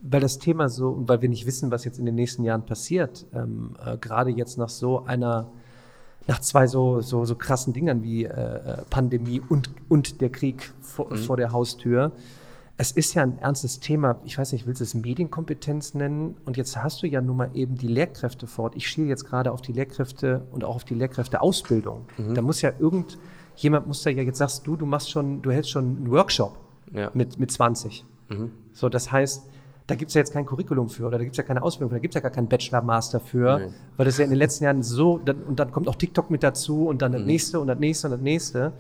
weil 0.06 0.20
das 0.20 0.38
Thema 0.38 0.68
so 0.68 1.02
weil 1.08 1.22
wir 1.22 1.30
nicht 1.30 1.46
wissen, 1.46 1.72
was 1.72 1.86
jetzt 1.86 1.98
in 1.98 2.06
den 2.06 2.16
nächsten 2.16 2.44
Jahren 2.44 2.66
passiert, 2.66 3.26
ähm, 3.34 3.76
äh, 3.84 3.98
gerade 3.98 4.30
jetzt 4.32 4.58
nach 4.58 4.70
so 4.70 5.06
einer 5.06 5.50
nach 6.28 6.40
zwei 6.40 6.68
so, 6.68 7.02
so, 7.02 7.26
so 7.26 7.36
krassen 7.36 7.74
Dingern 7.74 8.04
wie 8.04 8.26
äh, 8.26 8.82
Pandemie 8.90 9.42
und, 9.48 9.70
und 9.90 10.22
der 10.22 10.30
Krieg 10.30 10.72
vor, 10.82 11.12
mhm. 11.12 11.18
vor 11.18 11.38
der 11.38 11.52
Haustür. 11.52 12.12
Es 12.78 12.92
ist 12.92 13.14
ja 13.14 13.24
ein 13.24 13.38
ernstes 13.40 13.80
Thema. 13.80 14.20
Ich 14.24 14.38
weiß 14.38 14.52
nicht, 14.54 14.66
willst 14.66 14.82
du 14.82 14.84
es 14.84 14.94
Medienkompetenz 14.96 15.94
nennen? 15.94 16.36
Und 16.46 16.58
jetzt 16.58 16.82
hast 16.82 17.04
du 17.04 17.08
ja 17.08 17.22
nun 17.22 17.38
mal 17.38 17.52
eben 17.54 17.76
die 17.76 17.88
Lehrkräfte 17.88 18.48
fort. 18.48 18.76
Ich 18.76 18.88
schiele 18.88 19.08
jetzt 19.08 19.26
gerade 19.26 19.52
auf 19.52 19.62
die 19.62 19.74
Lehrkräfte 19.74 20.48
und 20.52 20.64
auch 20.64 20.76
auf 20.76 20.84
die 20.84 20.96
Lehrkräfteausbildung. 20.96 22.06
Mhm. 22.18 22.34
Da 22.34 22.42
muss 22.42 22.62
ja 22.62 22.72
irgendjemand 22.80 23.88
muss 23.88 24.02
da 24.02 24.10
ja, 24.10 24.24
jetzt 24.24 24.40
sagst 24.40 24.66
du, 24.66 24.76
du 24.76 24.86
machst 24.86 25.12
schon, 25.12 25.42
du 25.42 25.52
hältst 25.52 25.70
schon 25.70 25.98
einen 25.98 26.12
Workshop 26.12 26.58
ja. 26.94 27.12
mit, 27.14 27.38
mit 27.38 27.52
20. 27.52 28.06
Mhm. 28.30 28.52
So, 28.72 28.90
das 28.90 29.12
heißt, 29.12 29.50
da 29.88 29.96
gibt 29.96 30.10
es 30.10 30.16
ja 30.16 30.20
jetzt 30.20 30.34
kein 30.34 30.46
Curriculum 30.46 30.90
für 30.90 31.06
oder 31.08 31.18
da 31.18 31.24
gibt 31.24 31.34
es 31.34 31.38
ja 31.38 31.44
keine 31.44 31.62
Ausbildung 31.62 31.90
für, 31.90 31.96
da 31.96 32.02
gibt 32.02 32.14
es 32.14 32.16
ja 32.16 32.22
gar 32.22 32.32
keinen 32.32 32.48
Bachelor-Master 32.48 33.20
für, 33.20 33.60
nee. 33.60 33.74
weil 33.98 34.06
das 34.06 34.18
ja 34.18 34.24
in 34.24 34.30
den 34.30 34.40
letzten 34.40 34.64
Jahren 34.64 34.84
so, 34.84 35.18
dann, 35.18 35.44
und 35.44 35.60
dann 35.60 35.72
kommt 35.72 35.88
auch 35.88 35.96
TikTok 35.96 36.30
mit 36.30 36.44
dazu 36.44 36.88
und 36.88 37.02
dann 37.02 37.12
das 37.12 37.22
mhm. 37.22 37.28
nächste 37.28 37.60
und 37.60 37.68
das 37.68 37.80
nächste 37.80 38.08
und 38.08 38.12
das 38.12 38.22
nächste. 38.22 38.74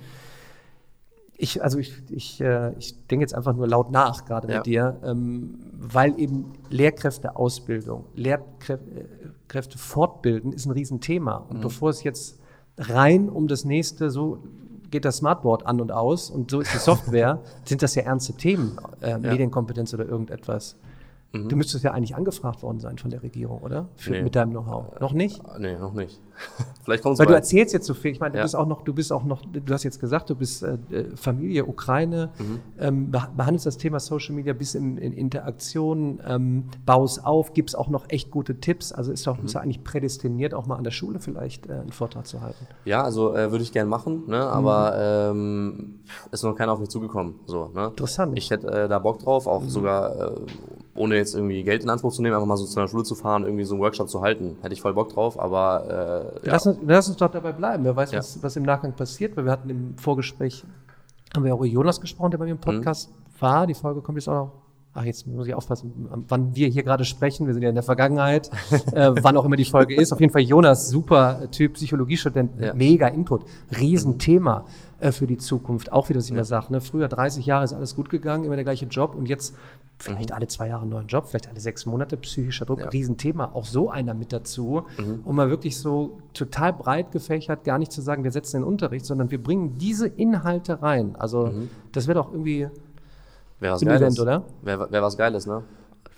Ich, 1.35 1.61
also 1.61 1.77
ich, 1.79 2.01
ich, 2.09 2.39
äh, 2.39 2.73
ich 2.77 3.07
denke 3.07 3.23
jetzt 3.23 3.35
einfach 3.35 3.53
nur 3.53 3.67
laut 3.67 3.91
nach, 3.91 4.23
gerade 4.23 4.49
ja. 4.49 4.57
mit 4.57 4.65
dir, 4.65 4.99
ähm, 5.03 5.59
weil 5.73 6.17
eben 6.19 6.53
Lehrkräfteausbildung, 6.69 8.05
Lehrkräfte 8.15 9.77
fortbilden 9.77 10.53
ist 10.53 10.65
ein 10.65 10.71
Riesenthema. 10.71 11.35
Und 11.35 11.57
mhm. 11.57 11.61
bevor 11.61 11.89
es 11.89 12.03
jetzt 12.03 12.39
rein 12.77 13.29
um 13.29 13.47
das 13.47 13.65
nächste 13.65 14.09
so 14.09 14.43
geht 14.89 15.05
das 15.05 15.17
Smartboard 15.17 15.65
an 15.65 15.81
und 15.81 15.91
aus 15.91 16.29
und 16.29 16.51
so 16.51 16.61
ist 16.61 16.71
die 16.71 16.77
Software, 16.77 17.41
sind 17.65 17.81
das 17.81 17.95
ja 17.95 18.03
ernste 18.03 18.33
Themen, 18.33 18.77
äh, 19.01 19.09
ja. 19.09 19.17
Medienkompetenz 19.17 19.93
oder 19.93 20.05
irgendetwas. 20.05 20.77
Mhm. 21.33 21.49
Du 21.49 21.55
müsstest 21.55 21.83
ja 21.83 21.91
eigentlich 21.91 22.15
angefragt 22.15 22.61
worden 22.61 22.79
sein 22.79 22.99
von 22.99 23.09
der 23.09 23.23
Regierung, 23.23 23.59
oder? 23.61 23.89
Für, 23.95 24.11
nee. 24.11 24.21
Mit 24.21 24.35
deinem 24.35 24.51
Know-how. 24.51 24.99
Noch 24.99 25.13
nicht? 25.13 25.41
Nee, 25.57 25.75
noch 25.77 25.93
nicht. 25.93 26.21
Vielleicht 26.83 27.01
kommt 27.01 27.13
es 27.13 27.19
Weil 27.19 27.25
du 27.25 27.33
erzählst 27.33 27.73
jetzt 27.73 27.87
so 27.87 27.95
viel. 27.95 28.11
Ich 28.11 28.19
meine, 28.19 28.33
du 28.33 28.37
ja. 28.37 28.43
bist 28.43 28.55
auch 28.55 28.67
noch, 28.67 28.83
du 28.83 28.93
bist 28.93 29.11
auch 29.11 29.23
noch, 29.23 29.41
du 29.41 29.73
hast 29.73 29.83
jetzt 29.83 29.99
gesagt, 29.99 30.29
du 30.29 30.35
bist 30.35 30.61
äh, 30.61 30.77
äh 30.91 31.15
Familie, 31.15 31.65
Ukraine, 31.65 32.29
mhm. 32.37 32.59
ähm, 32.79 33.11
behandelst 33.11 33.65
das 33.65 33.77
Thema 33.77 33.99
Social 33.99 34.35
Media 34.35 34.53
bis 34.53 34.75
in, 34.75 34.97
in 34.97 35.11
Interaktion, 35.11 36.21
ähm, 36.27 36.65
baust 36.85 37.25
auf, 37.25 37.53
gibst 37.53 37.75
auch 37.75 37.89
noch 37.89 38.05
echt 38.09 38.29
gute 38.29 38.59
Tipps. 38.59 38.91
Also 38.91 39.11
ist 39.11 39.25
doch 39.25 39.37
mhm. 39.37 39.43
bist 39.43 39.55
du 39.55 39.59
eigentlich 39.59 39.83
prädestiniert, 39.83 40.53
auch 40.53 40.67
mal 40.67 40.75
an 40.75 40.83
der 40.83 40.91
Schule 40.91 41.19
vielleicht 41.19 41.67
äh, 41.67 41.73
einen 41.73 41.91
Vortrag 41.91 42.27
zu 42.27 42.41
halten. 42.41 42.67
Ja, 42.85 43.03
also 43.03 43.35
äh, 43.35 43.51
würde 43.51 43.63
ich 43.63 43.71
gerne 43.71 43.89
machen, 43.89 44.23
ne? 44.27 44.37
aber 44.37 45.33
mhm. 45.33 45.39
ähm, 45.39 45.99
ist 46.31 46.43
noch 46.43 46.55
keiner 46.55 46.73
auf 46.73 46.79
mich 46.79 46.89
zugekommen. 46.89 47.39
So, 47.47 47.71
ne? 47.73 47.87
Interessant. 47.87 48.37
Ich 48.37 48.51
hätte 48.51 48.67
äh, 48.67 48.87
da 48.87 48.99
Bock 48.99 49.17
drauf, 49.19 49.47
auch 49.47 49.63
mhm. 49.63 49.69
sogar 49.69 50.33
äh, 50.33 50.35
ohne 50.95 51.15
jetzt 51.15 51.33
irgendwie 51.33 51.63
Geld 51.63 51.83
in 51.83 51.89
Anspruch 51.89 52.13
zu 52.13 52.21
nehmen, 52.21 52.35
einfach 52.35 52.47
mal 52.47 52.57
so 52.57 52.65
zu 52.65 52.79
einer 52.79 52.87
Schule 52.87 53.03
zu 53.03 53.15
fahren, 53.15 53.43
irgendwie 53.43 53.63
so 53.63 53.75
einen 53.75 53.81
Workshop 53.81 54.09
zu 54.09 54.21
halten. 54.21 54.57
Hätte 54.61 54.73
ich 54.73 54.81
voll 54.81 54.93
Bock 54.93 55.09
drauf, 55.09 55.39
aber 55.39 56.33
äh, 56.43 56.47
ja. 56.47 56.53
lass, 56.53 56.65
uns, 56.67 56.77
lass 56.85 57.07
uns 57.07 57.17
doch 57.17 57.31
dabei 57.31 57.51
bleiben. 57.51 57.83
Wer 57.83 57.95
weiß, 57.95 58.11
ja. 58.11 58.19
was, 58.19 58.41
was 58.43 58.55
im 58.55 58.63
Nachgang 58.63 58.93
passiert, 58.93 59.35
weil 59.35 59.45
wir 59.45 59.51
hatten 59.51 59.69
im 59.69 59.97
Vorgespräch, 59.97 60.63
haben 61.35 61.43
wir 61.43 61.53
auch 61.53 61.59
über 61.59 61.67
Jonas 61.67 61.99
gesprochen, 61.99 62.31
der 62.31 62.37
bei 62.37 62.45
mir 62.45 62.51
im 62.51 62.57
mhm. 62.57 62.61
Podcast 62.61 63.09
mhm. 63.09 63.41
war. 63.41 63.67
Die 63.67 63.73
Folge 63.73 64.01
kommt 64.01 64.17
jetzt 64.17 64.27
auch 64.29 64.45
noch 64.45 64.62
ach, 64.93 65.03
jetzt 65.03 65.25
muss 65.27 65.47
ich 65.47 65.55
aufpassen, 65.55 65.91
wann 66.27 66.55
wir 66.55 66.67
hier 66.67 66.83
gerade 66.83 67.05
sprechen, 67.05 67.47
wir 67.47 67.53
sind 67.53 67.63
ja 67.63 67.69
in 67.69 67.75
der 67.75 67.83
Vergangenheit, 67.83 68.49
äh, 68.91 69.11
wann 69.21 69.37
auch 69.37 69.45
immer 69.45 69.55
die 69.55 69.65
Folge 69.65 69.95
ist. 69.95 70.13
Auf 70.13 70.19
jeden 70.19 70.31
Fall 70.31 70.43
Jonas, 70.43 70.89
super 70.89 71.49
Typ, 71.51 71.73
Psychologiestudent, 71.73 72.51
ja. 72.59 72.73
mega 72.73 73.07
Input, 73.07 73.43
Riesenthema 73.79 74.65
äh, 74.99 75.11
für 75.11 75.25
die 75.25 75.37
Zukunft. 75.37 75.91
Auch 75.91 76.09
wie 76.09 76.13
das 76.13 76.29
immer 76.29 76.39
ja. 76.39 76.43
sagt, 76.45 76.69
ne? 76.69 76.79
früher 76.79 77.07
30 77.07 77.45
Jahre 77.45 77.63
ist 77.63 77.73
alles 77.73 77.95
gut 77.95 78.09
gegangen, 78.09 78.45
immer 78.45 78.55
der 78.55 78.63
gleiche 78.63 78.85
Job 78.85 79.15
und 79.15 79.27
jetzt 79.27 79.55
vielleicht 79.97 80.29
mhm. 80.29 80.35
alle 80.35 80.47
zwei 80.47 80.67
Jahre 80.67 80.83
einen 80.83 80.91
neuen 80.91 81.07
Job, 81.07 81.27
vielleicht 81.27 81.49
alle 81.49 81.59
sechs 81.59 81.85
Monate 81.85 82.17
psychischer 82.17 82.65
Druck, 82.65 82.79
ja. 82.79 82.89
Riesenthema. 82.89 83.51
Auch 83.53 83.65
so 83.65 83.89
einer 83.89 84.13
mit 84.13 84.31
dazu, 84.31 84.83
mhm. 84.97 85.21
um 85.23 85.35
mal 85.35 85.49
wirklich 85.49 85.77
so 85.77 86.19
total 86.33 86.73
breit 86.73 87.11
gefächert, 87.11 87.63
gar 87.63 87.79
nicht 87.79 87.91
zu 87.91 88.01
sagen, 88.01 88.23
wir 88.23 88.31
setzen 88.31 88.61
den 88.61 88.63
Unterricht, 88.63 89.05
sondern 89.05 89.31
wir 89.31 89.41
bringen 89.41 89.75
diese 89.77 90.07
Inhalte 90.07 90.81
rein. 90.81 91.15
Also 91.15 91.47
mhm. 91.47 91.69
das 91.91 92.07
wäre 92.07 92.19
doch 92.19 92.31
irgendwie 92.31 92.67
Wäre 93.63 93.75
was 93.75 93.81
Geiles. 93.81 94.01
Event, 94.01 94.19
oder? 94.19 94.43
Wäre 94.61 94.91
wär 94.91 95.01
was 95.01 95.17
Geiles, 95.17 95.47
ne? 95.47 95.63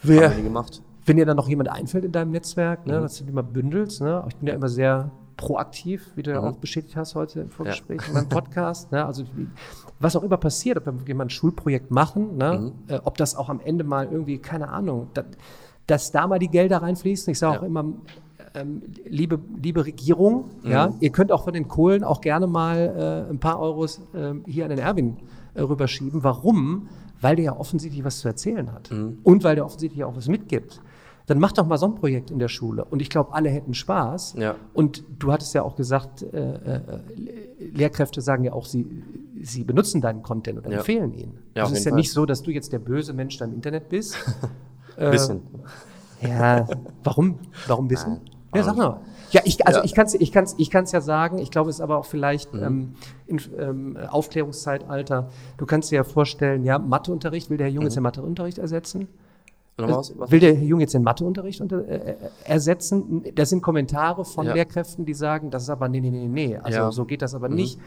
Wer, 0.01 0.29
Haben 0.29 0.37
wir 0.37 0.43
gemacht. 0.43 0.81
wenn 1.05 1.17
dir 1.17 1.27
dann 1.27 1.37
noch 1.37 1.47
jemand 1.47 1.69
einfällt 1.69 2.03
in 2.03 2.11
deinem 2.11 2.31
Netzwerk, 2.31 2.87
ne, 2.87 2.97
mhm. 2.97 3.03
dass 3.03 3.19
du 3.19 3.23
die 3.23 3.31
mal 3.31 3.43
bündelst. 3.43 4.01
Ne? 4.01 4.23
Ich 4.27 4.35
bin 4.37 4.47
ja 4.47 4.55
immer 4.55 4.67
sehr 4.67 5.11
proaktiv, 5.37 6.11
wie 6.15 6.23
du 6.23 6.31
ja 6.31 6.41
mhm. 6.41 6.47
auch 6.47 6.57
bestätigt 6.57 6.95
hast 6.95 7.13
heute 7.13 7.41
im 7.41 7.51
Vorgespräch 7.51 8.01
ja. 8.01 8.07
in 8.07 8.13
meinem 8.13 8.29
Podcast. 8.29 8.91
Ne? 8.91 9.05
Also 9.05 9.25
was 9.99 10.15
auch 10.15 10.23
immer 10.23 10.37
passiert, 10.37 10.77
ob 10.77 11.07
wir 11.07 11.15
mal 11.15 11.25
ein 11.25 11.29
Schulprojekt 11.29 11.91
machen, 11.91 12.37
ne? 12.37 12.73
Mhm. 12.87 12.93
Äh, 12.93 12.99
ob 13.03 13.17
das 13.17 13.35
auch 13.35 13.49
am 13.49 13.59
Ende 13.59 13.83
mal 13.83 14.07
irgendwie, 14.11 14.39
keine 14.39 14.69
Ahnung, 14.69 15.09
dass, 15.13 15.25
dass 15.85 16.11
da 16.11 16.25
mal 16.25 16.39
die 16.39 16.49
Gelder 16.49 16.81
reinfließen. 16.81 17.31
Ich 17.31 17.37
sage 17.37 17.55
ja. 17.55 17.59
auch 17.59 17.63
immer, 17.63 17.85
ähm, 18.55 18.81
liebe, 19.05 19.39
liebe 19.61 19.85
Regierung, 19.85 20.45
mhm. 20.63 20.71
ja, 20.71 20.93
ihr 20.99 21.11
könnt 21.11 21.31
auch 21.31 21.43
von 21.43 21.53
den 21.53 21.67
Kohlen 21.67 22.03
auch 22.03 22.21
gerne 22.21 22.47
mal 22.47 23.25
äh, 23.27 23.29
ein 23.29 23.39
paar 23.39 23.59
Euros 23.59 24.01
äh, 24.13 24.33
hier 24.47 24.63
an 24.63 24.71
den 24.71 24.79
Erwin 24.79 25.17
äh, 25.53 25.61
rüberschieben. 25.61 26.23
Warum? 26.23 26.89
Weil 27.25 27.37
der 27.37 27.45
ja 27.45 27.57
offensichtlich 27.57 28.03
was 28.03 28.19
zu 28.19 28.27
erzählen 28.27 28.71
hat 28.71 28.91
mhm. 28.91 29.17
und 29.23 29.43
weil 29.43 29.55
der 29.55 29.65
offensichtlich 29.65 30.03
auch 30.03 30.15
was 30.15 30.27
mitgibt. 30.27 30.79
Dann 31.25 31.39
mach 31.39 31.53
doch 31.53 31.65
mal 31.65 31.79
so 31.79 31.87
ein 31.87 31.95
Projekt 31.95 32.29
in 32.29 32.37
der 32.37 32.49
Schule. 32.49 32.85
Und 32.85 33.01
ich 33.01 33.09
glaube, 33.09 33.33
alle 33.33 33.49
hätten 33.49 33.73
Spaß. 33.73 34.35
Ja. 34.37 34.53
Und 34.75 35.03
du 35.17 35.31
hattest 35.31 35.55
ja 35.55 35.63
auch 35.63 35.75
gesagt, 35.75 36.21
äh, 36.21 36.37
äh, 36.37 36.81
Lehrkräfte 37.57 38.21
sagen 38.21 38.43
ja 38.43 38.53
auch, 38.53 38.67
sie, 38.67 39.01
sie 39.41 39.63
benutzen 39.63 40.01
deinen 40.01 40.21
Content 40.21 40.59
oder 40.59 40.69
ja. 40.69 40.77
empfehlen 40.77 41.15
ihn. 41.15 41.39
Ja, 41.55 41.63
also 41.63 41.73
es 41.73 41.79
ist 41.79 41.85
ja 41.85 41.93
Fall. 41.93 41.97
nicht 41.97 42.11
so, 42.11 42.27
dass 42.27 42.43
du 42.43 42.51
jetzt 42.51 42.71
der 42.71 42.77
böse 42.77 43.13
Mensch 43.13 43.39
da 43.39 43.45
im 43.45 43.55
Internet 43.55 43.89
bist. 43.89 44.15
Ein 44.97 45.09
bisschen. 45.11 45.41
Ja, 46.21 46.67
warum? 47.03 47.39
Warum 47.65 47.87
bisschen? 47.87 48.11
Nein. 48.11 48.21
Ja, 48.53 48.63
sag 48.63 48.77
mal. 48.77 48.99
Ja, 49.31 49.41
ich, 49.43 49.65
also 49.65 49.79
ja. 49.79 49.85
ich 49.85 49.93
kann 49.93 50.05
es 50.05 50.13
ich 50.13 50.31
kann's, 50.31 50.55
ich 50.57 50.69
kann's 50.69 50.91
ja 50.91 51.01
sagen, 51.01 51.39
ich 51.39 51.51
glaube, 51.51 51.69
es 51.69 51.77
ist 51.77 51.81
aber 51.81 51.97
auch 51.97 52.05
vielleicht 52.05 52.53
mhm. 52.53 52.63
ähm, 52.63 52.95
in 53.27 53.41
ähm, 53.59 53.97
Aufklärungszeitalter. 54.09 55.29
Du 55.57 55.65
kannst 55.65 55.91
dir 55.91 55.97
ja 55.97 56.03
vorstellen, 56.03 56.63
ja, 56.63 56.79
Matheunterricht, 56.79 57.49
will 57.49 57.57
der 57.57 57.67
Herr 57.67 57.73
Junge 57.73 57.85
mhm. 57.85 57.87
jetzt 57.87 57.95
den 57.95 58.03
Matheunterricht 58.03 58.57
ersetzen? 58.57 59.07
Was, 59.77 60.17
was? 60.17 60.31
Will 60.31 60.39
der 60.39 60.55
Herr 60.55 60.63
Junge 60.63 60.83
jetzt 60.83 60.93
den 60.93 61.03
Matheunterricht 61.03 61.59
unter, 61.59 61.85
äh, 61.87 62.11
äh, 62.11 62.15
ersetzen? 62.45 63.25
Das 63.35 63.49
sind 63.49 63.61
Kommentare 63.61 64.23
von 64.23 64.45
ja. 64.45 64.53
Lehrkräften, 64.53 65.05
die 65.05 65.13
sagen, 65.13 65.51
das 65.51 65.63
ist 65.63 65.69
aber 65.69 65.89
nee, 65.89 65.99
nee, 65.99 66.09
nee, 66.09 66.27
nee. 66.27 66.57
Also 66.57 66.79
ja. 66.79 66.91
so 66.91 67.05
geht 67.05 67.21
das 67.21 67.35
aber 67.35 67.49
mhm. 67.49 67.55
nicht. 67.55 67.79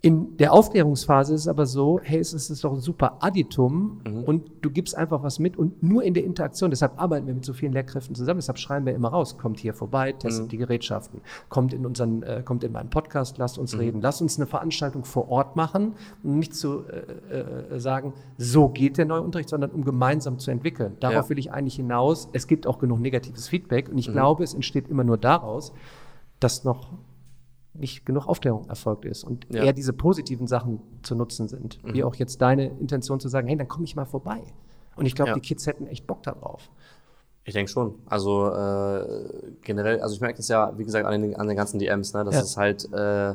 In 0.00 0.36
der 0.36 0.52
Aufklärungsphase 0.52 1.34
ist 1.34 1.40
es 1.40 1.48
aber 1.48 1.66
so, 1.66 1.98
hey, 2.00 2.20
es 2.20 2.32
ist 2.32 2.62
doch 2.62 2.72
ein 2.72 2.78
super 2.78 3.16
Additum 3.18 4.00
mhm. 4.06 4.22
und 4.22 4.50
du 4.60 4.70
gibst 4.70 4.96
einfach 4.96 5.24
was 5.24 5.40
mit 5.40 5.56
und 5.56 5.82
nur 5.82 6.04
in 6.04 6.14
der 6.14 6.22
Interaktion, 6.22 6.70
deshalb 6.70 7.02
arbeiten 7.02 7.26
wir 7.26 7.34
mit 7.34 7.44
so 7.44 7.52
vielen 7.52 7.72
Lehrkräften 7.72 8.14
zusammen, 8.14 8.38
deshalb 8.38 8.58
schreiben 8.58 8.86
wir 8.86 8.94
immer 8.94 9.08
raus, 9.08 9.38
kommt 9.38 9.58
hier 9.58 9.74
vorbei, 9.74 10.12
testet 10.12 10.44
mhm. 10.44 10.48
die 10.50 10.56
Gerätschaften, 10.58 11.20
kommt 11.48 11.74
in 11.74 11.84
unseren, 11.84 12.22
äh, 12.22 12.42
kommt 12.44 12.62
in 12.62 12.70
meinen 12.70 12.90
Podcast, 12.90 13.38
lasst 13.38 13.58
uns 13.58 13.74
mhm. 13.74 13.80
reden, 13.80 14.00
lasst 14.00 14.22
uns 14.22 14.36
eine 14.36 14.46
Veranstaltung 14.46 15.04
vor 15.04 15.28
Ort 15.30 15.56
machen 15.56 15.94
und 16.22 16.38
nicht 16.38 16.54
zu 16.54 16.84
äh, 16.86 17.74
äh, 17.74 17.80
sagen, 17.80 18.12
so 18.36 18.68
geht 18.68 18.98
der 18.98 19.04
neue 19.04 19.22
Unterricht, 19.22 19.48
sondern 19.48 19.72
um 19.72 19.84
gemeinsam 19.84 20.38
zu 20.38 20.52
entwickeln. 20.52 20.96
Darauf 21.00 21.24
ja. 21.24 21.30
will 21.30 21.40
ich 21.40 21.50
eigentlich 21.50 21.74
hinaus. 21.74 22.28
Es 22.32 22.46
gibt 22.46 22.68
auch 22.68 22.78
genug 22.78 23.00
negatives 23.00 23.48
Feedback 23.48 23.88
und 23.88 23.98
ich 23.98 24.08
mhm. 24.08 24.12
glaube, 24.12 24.44
es 24.44 24.54
entsteht 24.54 24.86
immer 24.86 25.02
nur 25.02 25.18
daraus, 25.18 25.72
dass 26.38 26.62
noch 26.62 26.92
nicht 27.74 28.04
genug 28.04 28.26
Aufklärung 28.26 28.68
erfolgt 28.68 29.04
ist 29.04 29.24
und 29.24 29.46
ja. 29.50 29.64
eher 29.64 29.72
diese 29.72 29.92
positiven 29.92 30.46
Sachen 30.46 30.80
zu 31.02 31.14
nutzen 31.14 31.48
sind. 31.48 31.82
Mhm. 31.84 31.94
Wie 31.94 32.04
auch 32.04 32.14
jetzt 32.16 32.40
deine 32.42 32.66
Intention 32.66 33.20
zu 33.20 33.28
sagen, 33.28 33.46
hey, 33.48 33.56
dann 33.56 33.68
komme 33.68 33.84
ich 33.84 33.94
mal 33.94 34.06
vorbei. 34.06 34.42
Und 34.96 35.06
ich 35.06 35.14
glaube, 35.14 35.30
ja. 35.30 35.34
die 35.34 35.40
Kids 35.40 35.66
hätten 35.66 35.86
echt 35.86 36.06
Bock 36.06 36.22
darauf. 36.24 36.70
Ich 37.44 37.54
denke 37.54 37.70
schon. 37.70 37.94
Also 38.06 38.52
äh, 38.52 39.52
generell, 39.62 40.00
also 40.00 40.14
ich 40.14 40.20
merke 40.20 40.36
das 40.36 40.48
ja, 40.48 40.76
wie 40.76 40.84
gesagt, 40.84 41.06
an 41.06 41.22
den, 41.22 41.36
an 41.36 41.46
den 41.46 41.56
ganzen 41.56 41.78
DMs, 41.78 42.12
ne? 42.12 42.24
Das 42.24 42.34
ja. 42.34 42.40
ist 42.42 42.56
halt 42.56 42.92
äh, 42.92 43.34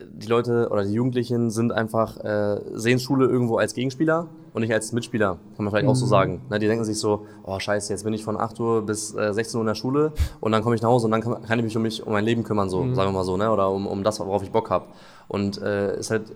die 0.00 0.26
Leute 0.26 0.68
oder 0.70 0.84
die 0.84 0.92
Jugendlichen 0.92 1.50
sind 1.50 1.72
einfach, 1.72 2.16
äh, 2.24 2.60
sehen 2.72 2.98
Schule 2.98 3.26
irgendwo 3.26 3.58
als 3.58 3.74
Gegenspieler 3.74 4.28
und 4.52 4.62
nicht 4.62 4.72
als 4.72 4.92
Mitspieler, 4.92 5.38
kann 5.56 5.64
man 5.64 5.70
vielleicht 5.70 5.84
mhm. 5.84 5.90
auch 5.90 5.96
so 5.96 6.06
mhm. 6.06 6.10
sagen. 6.10 6.42
Ne, 6.50 6.58
die 6.58 6.66
denken 6.66 6.84
sich 6.84 6.98
so, 6.98 7.26
oh 7.44 7.58
scheiße, 7.58 7.92
jetzt 7.92 8.02
bin 8.02 8.12
ich 8.12 8.24
von 8.24 8.36
8 8.36 8.58
Uhr 8.58 8.84
bis 8.84 9.14
äh, 9.14 9.32
16 9.32 9.58
Uhr 9.58 9.62
in 9.62 9.68
der 9.68 9.74
Schule 9.74 10.12
und 10.40 10.52
dann 10.52 10.62
komme 10.62 10.74
ich 10.74 10.82
nach 10.82 10.88
Hause 10.88 11.06
und 11.06 11.12
dann 11.12 11.20
kann, 11.20 11.42
kann, 11.42 11.58
ich 11.58 11.64
mich 11.64 11.76
um 11.76 11.82
mich, 11.82 12.04
um 12.04 12.12
mein 12.12 12.24
Leben 12.24 12.42
kümmern, 12.42 12.68
so, 12.68 12.82
mhm. 12.82 12.94
sagen 12.94 13.10
wir 13.10 13.18
mal 13.18 13.24
so, 13.24 13.36
ne? 13.36 13.50
oder 13.50 13.70
um, 13.70 13.86
um 13.86 14.02
das, 14.02 14.18
worauf 14.18 14.42
ich 14.42 14.50
Bock 14.50 14.70
habe. 14.70 14.86
Und 15.28 15.62
äh, 15.62 15.98
ist 15.98 16.10
halt 16.10 16.32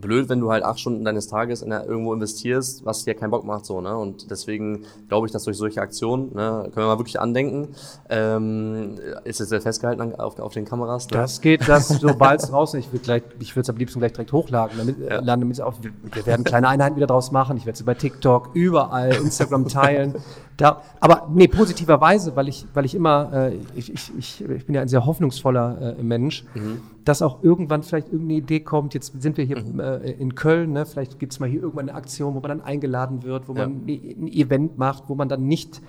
blöd, 0.00 0.28
wenn 0.28 0.40
du 0.40 0.50
halt 0.50 0.64
acht 0.64 0.80
Stunden 0.80 1.04
deines 1.04 1.28
Tages 1.28 1.62
in 1.62 1.70
der, 1.70 1.86
irgendwo 1.86 2.12
investierst, 2.12 2.84
was 2.84 3.04
dir 3.04 3.14
keinen 3.14 3.30
Bock 3.30 3.44
macht, 3.44 3.66
so, 3.66 3.80
ne? 3.80 3.96
Und 3.96 4.30
deswegen 4.30 4.84
glaube 5.08 5.26
ich, 5.26 5.32
dass 5.32 5.44
durch 5.44 5.56
solche 5.56 5.80
Aktionen, 5.80 6.34
ne, 6.34 6.62
können 6.64 6.86
wir 6.86 6.86
mal 6.86 6.98
wirklich 6.98 7.20
andenken, 7.20 7.68
ähm, 8.08 8.96
ist 9.24 9.40
jetzt 9.40 9.48
sehr 9.48 9.60
festgehalten 9.60 10.14
auf, 10.14 10.38
auf 10.38 10.52
den 10.52 10.64
Kameras. 10.64 11.08
Ne? 11.10 11.16
Das 11.16 11.40
geht, 11.40 11.68
das, 11.68 11.88
sobald 12.00 12.42
es 12.42 12.50
draußen, 12.50 12.78
ich 12.78 12.92
würde 12.92 13.04
gleich, 13.04 13.22
ich 13.40 13.54
würde 13.54 13.62
es 13.62 13.70
am 13.70 13.76
liebsten 13.76 13.98
gleich 13.98 14.12
direkt 14.12 14.32
hochladen, 14.32 14.78
damit, 14.78 14.98
ja. 14.98 15.20
landen, 15.20 15.48
damit 15.48 15.60
auch, 15.60 15.74
wir, 15.80 16.26
werden 16.26 16.44
kleine 16.44 16.68
Einheiten 16.68 16.96
wieder 16.96 17.06
draus 17.06 17.32
machen, 17.32 17.56
ich 17.56 17.66
werde 17.66 17.78
sie 17.78 17.84
bei 17.84 17.94
TikTok, 17.94 18.50
überall, 18.54 19.14
Instagram 19.14 19.68
teilen. 19.68 20.14
Da, 20.56 20.82
aber 21.00 21.28
nee, 21.30 21.48
positiverweise, 21.48 22.34
weil 22.34 22.48
ich, 22.48 22.66
weil 22.72 22.84
ich 22.86 22.94
immer, 22.94 23.30
äh, 23.32 23.58
ich, 23.74 23.92
ich, 23.92 24.12
ich, 24.16 24.40
ich 24.42 24.66
bin 24.66 24.74
ja 24.74 24.80
ein 24.80 24.88
sehr 24.88 25.04
hoffnungsvoller 25.04 25.96
äh, 25.98 26.02
Mensch, 26.02 26.44
mhm. 26.54 26.80
Dass 27.06 27.22
auch 27.22 27.42
irgendwann 27.42 27.84
vielleicht 27.84 28.08
irgendeine 28.08 28.40
Idee 28.40 28.60
kommt. 28.60 28.92
Jetzt 28.92 29.22
sind 29.22 29.36
wir 29.36 29.44
hier 29.44 29.62
mhm. 29.62 29.80
äh, 29.80 30.10
in 30.10 30.34
Köln, 30.34 30.72
ne? 30.72 30.84
vielleicht 30.84 31.18
gibt 31.18 31.32
es 31.32 31.40
mal 31.40 31.48
hier 31.48 31.62
irgendwann 31.62 31.88
eine 31.88 31.96
Aktion, 31.96 32.34
wo 32.34 32.40
man 32.40 32.48
dann 32.48 32.60
eingeladen 32.60 33.22
wird, 33.22 33.48
wo 33.48 33.54
ja. 33.54 33.66
man 33.66 33.86
ein 33.86 34.28
Event 34.28 34.76
macht, 34.76 35.04
wo 35.06 35.14
man 35.14 35.28
dann 35.28 35.46
nicht 35.46 35.80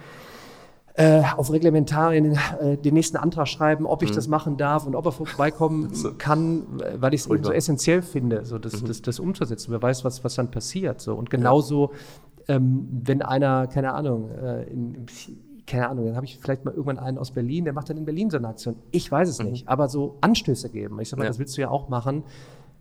äh, 0.93 1.23
auf 1.35 1.51
Reglementarien 1.51 2.37
äh, 2.61 2.77
den 2.77 2.93
nächsten 2.93 3.17
Antrag 3.17 3.47
schreiben, 3.47 3.87
ob 3.87 4.03
ich 4.03 4.11
mhm. 4.11 4.15
das 4.15 4.27
machen 4.27 4.57
darf 4.57 4.85
und 4.85 4.95
ob 4.95 5.05
er 5.07 5.11
vorbeikommen 5.11 5.91
kann, 6.19 6.63
weil 6.95 7.15
ich 7.15 7.21
es 7.21 7.27
so 7.27 7.51
essentiell 7.51 8.03
finde, 8.03 8.45
so 8.45 8.59
das, 8.59 8.81
mhm. 8.81 8.87
das, 8.87 9.01
das 9.01 9.19
umzusetzen. 9.19 9.71
Wer 9.71 9.81
weiß, 9.81 10.05
was, 10.05 10.23
was 10.23 10.35
dann 10.35 10.51
passiert. 10.51 11.01
So. 11.01 11.15
Und 11.15 11.31
genauso 11.31 11.91
ähm, 12.47 12.87
wenn 13.03 13.21
einer, 13.21 13.67
keine 13.67 13.93
Ahnung, 13.93 14.29
äh, 14.31 14.63
in, 14.63 15.05
keine 15.67 15.89
Ahnung, 15.89 16.05
dann 16.05 16.15
habe 16.15 16.25
ich 16.25 16.39
vielleicht 16.39 16.65
mal 16.65 16.71
irgendwann 16.71 16.97
einen 16.97 17.17
aus 17.17 17.31
Berlin, 17.31 17.65
der 17.65 17.73
macht 17.73 17.89
dann 17.89 17.97
in 17.97 18.05
Berlin 18.05 18.29
so 18.29 18.37
eine 18.37 18.47
Aktion. 18.47 18.77
Ich 18.91 19.11
weiß 19.11 19.27
es 19.29 19.39
mhm. 19.39 19.51
nicht, 19.51 19.67
aber 19.67 19.89
so 19.89 20.17
Anstöße 20.21 20.69
geben. 20.69 20.99
Ich 21.01 21.09
sag 21.09 21.19
mal, 21.19 21.25
ja. 21.25 21.29
das 21.29 21.39
willst 21.39 21.57
du 21.57 21.61
ja 21.61 21.69
auch 21.69 21.89
machen. 21.89 22.23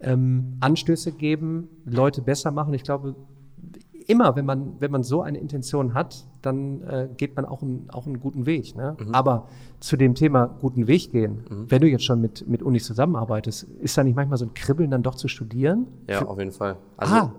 Ähm, 0.01 0.57
Anstöße 0.61 1.13
geben, 1.13 1.69
Leute 1.85 2.23
besser 2.23 2.53
machen. 2.53 2.73
Ich 2.75 2.85
glaube, 2.85 3.17
immer, 4.07 4.37
wenn 4.37 4.47
man, 4.47 4.81
wenn 4.81 4.91
man 4.91 5.03
so 5.03 5.23
eine 5.23 5.39
Intention 5.39 5.95
hat, 5.95 6.27
dann 6.43 6.83
äh, 6.83 7.09
geht 7.17 7.35
man 7.35 7.45
auch, 7.45 7.63
ein, 7.63 7.89
auch 7.91 8.07
einen 8.07 8.21
guten 8.21 8.47
Weg. 8.47 8.77
Ne? 8.77 8.97
Mhm. 8.99 9.15
Aber 9.15 9.49
zu 9.81 9.97
dem 9.97 10.15
Thema 10.15 10.47
guten 10.47 10.87
Weg 10.87 11.11
gehen, 11.11 11.45
mhm. 11.49 11.71
wenn 11.71 11.81
du 11.81 11.89
jetzt 11.89 12.05
schon 12.05 12.21
mit, 12.21 12.47
mit 12.47 12.63
Unis 12.63 12.85
zusammenarbeitest, 12.85 13.65
ist 13.65 13.99
da 13.99 14.05
nicht 14.05 14.15
manchmal 14.15 14.39
so 14.39 14.45
ein 14.45 14.55
Kribbeln, 14.55 14.91
dann 14.91 15.03
doch 15.03 15.17
zu 15.17 15.27
studieren? 15.27 15.89
Ja, 16.09 16.19
Für, 16.19 16.29
auf 16.29 16.39
jeden 16.39 16.53
Fall. 16.53 16.77
Also 16.97 17.15
ah, 17.15 17.33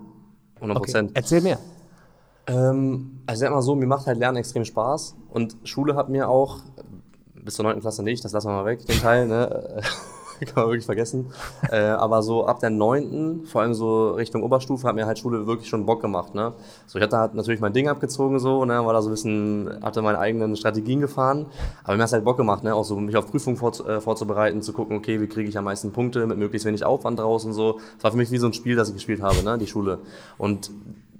100 0.56 0.76
Prozent. 0.76 1.10
Okay. 1.10 1.18
Erzähl 1.20 1.40
mehr. 1.40 1.58
Ähm, 2.48 3.20
also 3.26 3.38
ich 3.38 3.46
sag 3.46 3.54
mal 3.54 3.62
so, 3.62 3.74
mir 3.74 3.86
macht 3.86 4.06
halt 4.06 4.18
Lernen 4.18 4.38
extrem 4.38 4.64
Spaß 4.64 5.16
und 5.30 5.56
Schule 5.64 5.94
hat 5.94 6.08
mir 6.08 6.28
auch, 6.28 6.60
bis 7.34 7.54
zur 7.54 7.64
9. 7.64 7.80
Klasse 7.80 8.02
nicht, 8.02 8.24
das 8.24 8.32
lassen 8.32 8.48
wir 8.48 8.54
mal 8.54 8.64
weg, 8.64 8.84
den 8.86 8.98
Teil, 8.98 9.26
ne? 9.26 9.82
kann 10.46 10.54
man 10.62 10.66
wirklich 10.66 10.86
vergessen. 10.86 11.26
äh, 11.70 11.78
aber 11.78 12.22
so 12.22 12.46
ab 12.46 12.60
der 12.60 12.70
9., 12.70 13.42
vor 13.46 13.62
allem 13.62 13.74
so 13.74 14.12
Richtung 14.12 14.42
Oberstufe, 14.42 14.86
hat 14.86 14.94
mir 14.94 15.06
halt 15.06 15.18
Schule 15.18 15.46
wirklich 15.46 15.68
schon 15.68 15.86
Bock 15.86 16.00
gemacht. 16.00 16.34
Ne? 16.34 16.52
So, 16.86 16.98
ich 16.98 17.02
hatte 17.02 17.18
halt 17.18 17.34
natürlich 17.34 17.60
mein 17.60 17.72
Ding 17.72 17.88
abgezogen, 17.88 18.38
so, 18.38 18.64
ne? 18.64 18.84
war 18.84 18.92
da 18.92 19.02
so 19.02 19.08
ein 19.08 19.12
bisschen, 19.12 19.78
hatte 19.82 20.02
meine 20.02 20.18
eigenen 20.18 20.56
Strategien 20.56 21.00
gefahren. 21.00 21.46
Aber 21.84 21.96
mir 21.96 22.02
hat 22.02 22.08
es 22.08 22.12
halt 22.12 22.24
Bock 22.24 22.36
gemacht, 22.36 22.64
ne? 22.64 22.74
auch 22.74 22.84
so 22.84 22.96
mich 22.96 23.16
auf 23.16 23.26
Prüfungen 23.26 23.56
vor, 23.56 23.72
äh, 23.86 24.00
vorzubereiten, 24.00 24.62
zu 24.62 24.72
gucken, 24.72 24.96
okay, 24.96 25.20
wie 25.20 25.26
kriege 25.26 25.48
ich 25.48 25.58
am 25.58 25.64
meisten 25.64 25.92
Punkte 25.92 26.26
mit 26.26 26.38
möglichst 26.38 26.66
wenig 26.66 26.84
Aufwand 26.84 27.18
draußen. 27.18 27.52
So. 27.52 27.80
Das 27.96 28.04
war 28.04 28.10
für 28.12 28.16
mich 28.16 28.30
wie 28.30 28.38
so 28.38 28.46
ein 28.46 28.52
Spiel, 28.52 28.76
das 28.76 28.88
ich 28.88 28.94
gespielt 28.94 29.22
habe, 29.22 29.42
ne? 29.42 29.58
die 29.58 29.66
Schule. 29.66 29.98
Und 30.36 30.70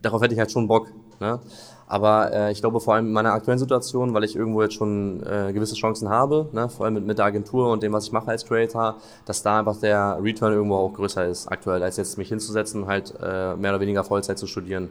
darauf 0.00 0.22
hätte 0.22 0.34
ich 0.34 0.40
halt 0.40 0.52
schon 0.52 0.68
Bock. 0.68 0.88
Ne? 1.20 1.40
Aber 1.86 2.32
äh, 2.32 2.52
ich 2.52 2.60
glaube 2.60 2.80
vor 2.80 2.94
allem 2.94 3.06
in 3.06 3.12
meiner 3.12 3.32
aktuellen 3.32 3.58
Situation, 3.58 4.12
weil 4.12 4.24
ich 4.24 4.36
irgendwo 4.36 4.62
jetzt 4.62 4.74
schon 4.74 5.22
äh, 5.24 5.52
gewisse 5.52 5.74
Chancen 5.74 6.08
habe, 6.08 6.48
ne? 6.52 6.68
vor 6.68 6.84
allem 6.84 6.94
mit, 6.94 7.06
mit 7.06 7.18
der 7.18 7.24
Agentur 7.24 7.70
und 7.70 7.82
dem, 7.82 7.92
was 7.92 8.04
ich 8.04 8.12
mache 8.12 8.30
als 8.30 8.44
Creator, 8.44 8.96
dass 9.24 9.42
da 9.42 9.60
einfach 9.60 9.80
der 9.80 10.18
Return 10.22 10.52
irgendwo 10.52 10.76
auch 10.76 10.92
größer 10.92 11.26
ist 11.26 11.48
aktuell, 11.48 11.82
als 11.82 11.96
jetzt 11.96 12.18
mich 12.18 12.28
hinzusetzen, 12.28 12.86
halt 12.86 13.14
äh, 13.22 13.56
mehr 13.56 13.70
oder 13.70 13.80
weniger 13.80 14.04
Vollzeit 14.04 14.38
zu 14.38 14.46
studieren. 14.46 14.90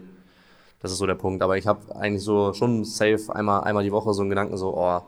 Das 0.80 0.92
ist 0.92 0.98
so 0.98 1.06
der 1.06 1.16
Punkt. 1.16 1.44
Aber 1.44 1.58
ich 1.58 1.68
habe 1.68 1.96
eigentlich 1.96 2.24
so 2.24 2.54
schon 2.54 2.84
safe 2.84 3.20
einmal, 3.30 3.62
einmal 3.64 3.84
die 3.84 3.92
Woche 3.92 4.14
so 4.14 4.22
einen 4.22 4.30
Gedanken, 4.30 4.58
so, 4.58 4.76
oh, 4.76 5.02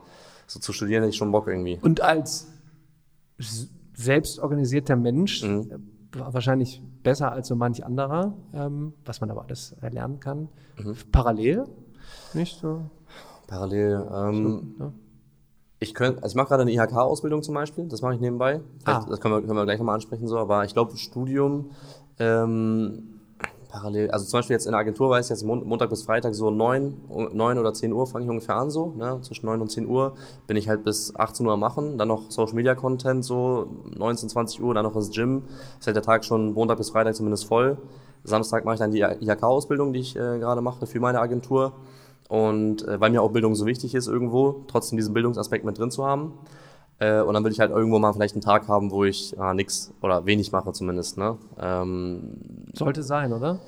so 0.46 0.60
zu 0.60 0.72
studieren 0.72 1.02
hätte 1.02 1.10
ich 1.10 1.16
schon 1.16 1.32
Bock 1.32 1.46
irgendwie. 1.48 1.78
Und 1.82 2.00
als 2.00 2.46
selbstorganisierter 3.94 4.96
Mensch, 4.96 5.42
mhm. 5.42 5.90
Wahrscheinlich 6.12 6.82
besser 7.02 7.32
als 7.32 7.48
so 7.48 7.56
manch 7.56 7.84
anderer, 7.84 8.34
ähm, 8.52 8.94
was 9.04 9.20
man 9.20 9.30
aber 9.30 9.44
alles 9.44 9.72
erlernen 9.80 10.20
kann. 10.20 10.48
Mhm. 10.78 10.96
Parallel, 11.12 11.66
nicht 12.34 12.58
so? 12.58 12.82
Parallel. 13.46 14.06
Ähm, 14.12 14.74
so, 14.78 14.84
ja. 14.84 14.92
Ich 15.82 15.94
könnte, 15.94 16.22
also 16.22 16.34
ich 16.34 16.36
mache 16.36 16.48
gerade 16.48 16.62
eine 16.62 16.72
IHK-Ausbildung 16.72 17.42
zum 17.42 17.54
Beispiel, 17.54 17.88
das 17.88 18.02
mache 18.02 18.14
ich 18.14 18.20
nebenbei. 18.20 18.60
Ah. 18.84 19.04
Das 19.08 19.20
können 19.20 19.34
wir, 19.34 19.40
können 19.40 19.56
wir 19.56 19.64
gleich 19.64 19.78
nochmal 19.78 19.94
ansprechen, 19.94 20.28
so, 20.28 20.38
aber 20.38 20.64
ich 20.64 20.74
glaube, 20.74 20.96
Studium 20.96 21.70
ähm, 22.18 23.19
parallel, 23.70 24.10
also 24.10 24.24
zum 24.26 24.38
Beispiel 24.38 24.54
jetzt 24.54 24.66
in 24.66 24.72
der 24.72 24.80
Agentur 24.80 25.10
weiß 25.10 25.26
ich 25.26 25.30
jetzt 25.30 25.44
Montag 25.44 25.90
bis 25.90 26.02
Freitag 26.02 26.34
so 26.34 26.50
neun, 26.50 27.00
neun 27.32 27.58
oder 27.58 27.72
zehn 27.72 27.92
Uhr 27.92 28.06
fange 28.06 28.24
ich 28.24 28.30
ungefähr 28.30 28.56
an 28.56 28.70
so, 28.70 28.92
ne? 28.96 29.18
zwischen 29.22 29.46
neun 29.46 29.60
und 29.60 29.70
zehn 29.70 29.86
Uhr 29.86 30.14
bin 30.46 30.56
ich 30.56 30.68
halt 30.68 30.84
bis 30.84 31.14
18 31.14 31.46
Uhr 31.46 31.56
machen, 31.56 31.96
dann 31.96 32.08
noch 32.08 32.30
Social 32.30 32.54
Media 32.54 32.74
Content 32.74 33.24
so 33.24 33.68
19, 33.96 34.28
20 34.28 34.62
Uhr, 34.62 34.74
dann 34.74 34.84
noch 34.84 34.94
das 34.94 35.10
Gym, 35.10 35.42
ist 35.78 35.86
halt 35.86 35.96
der 35.96 36.02
Tag 36.02 36.24
schon 36.24 36.52
Montag 36.52 36.78
bis 36.78 36.90
Freitag 36.90 37.14
zumindest 37.14 37.46
voll. 37.46 37.78
Samstag 38.24 38.64
mache 38.64 38.74
ich 38.74 38.80
dann 38.80 38.90
die 38.90 39.00
IHK-Ausbildung, 39.00 39.92
die 39.92 40.00
ich 40.00 40.14
äh, 40.14 40.38
gerade 40.38 40.60
mache 40.60 40.86
für 40.86 41.00
meine 41.00 41.20
Agentur 41.20 41.72
und 42.28 42.86
äh, 42.86 43.00
weil 43.00 43.10
mir 43.10 43.22
auch 43.22 43.30
Bildung 43.30 43.54
so 43.54 43.66
wichtig 43.66 43.94
ist 43.94 44.08
irgendwo, 44.08 44.64
trotzdem 44.68 44.98
diesen 44.98 45.14
Bildungsaspekt 45.14 45.64
mit 45.64 45.78
drin 45.78 45.90
zu 45.90 46.04
haben. 46.04 46.34
Äh, 47.00 47.22
und 47.22 47.34
dann 47.34 47.42
will 47.44 47.50
ich 47.50 47.58
halt 47.60 47.70
irgendwo 47.70 47.98
mal 47.98 48.12
vielleicht 48.12 48.34
einen 48.34 48.42
Tag 48.42 48.68
haben, 48.68 48.90
wo 48.90 49.04
ich 49.04 49.34
ah, 49.38 49.54
nichts 49.54 49.92
oder 50.02 50.26
wenig 50.26 50.52
mache 50.52 50.72
zumindest. 50.72 51.18
Ne? 51.18 51.36
Ähm, 51.58 52.36
Sollte 52.74 53.02
sein, 53.02 53.32
oder? 53.32 53.58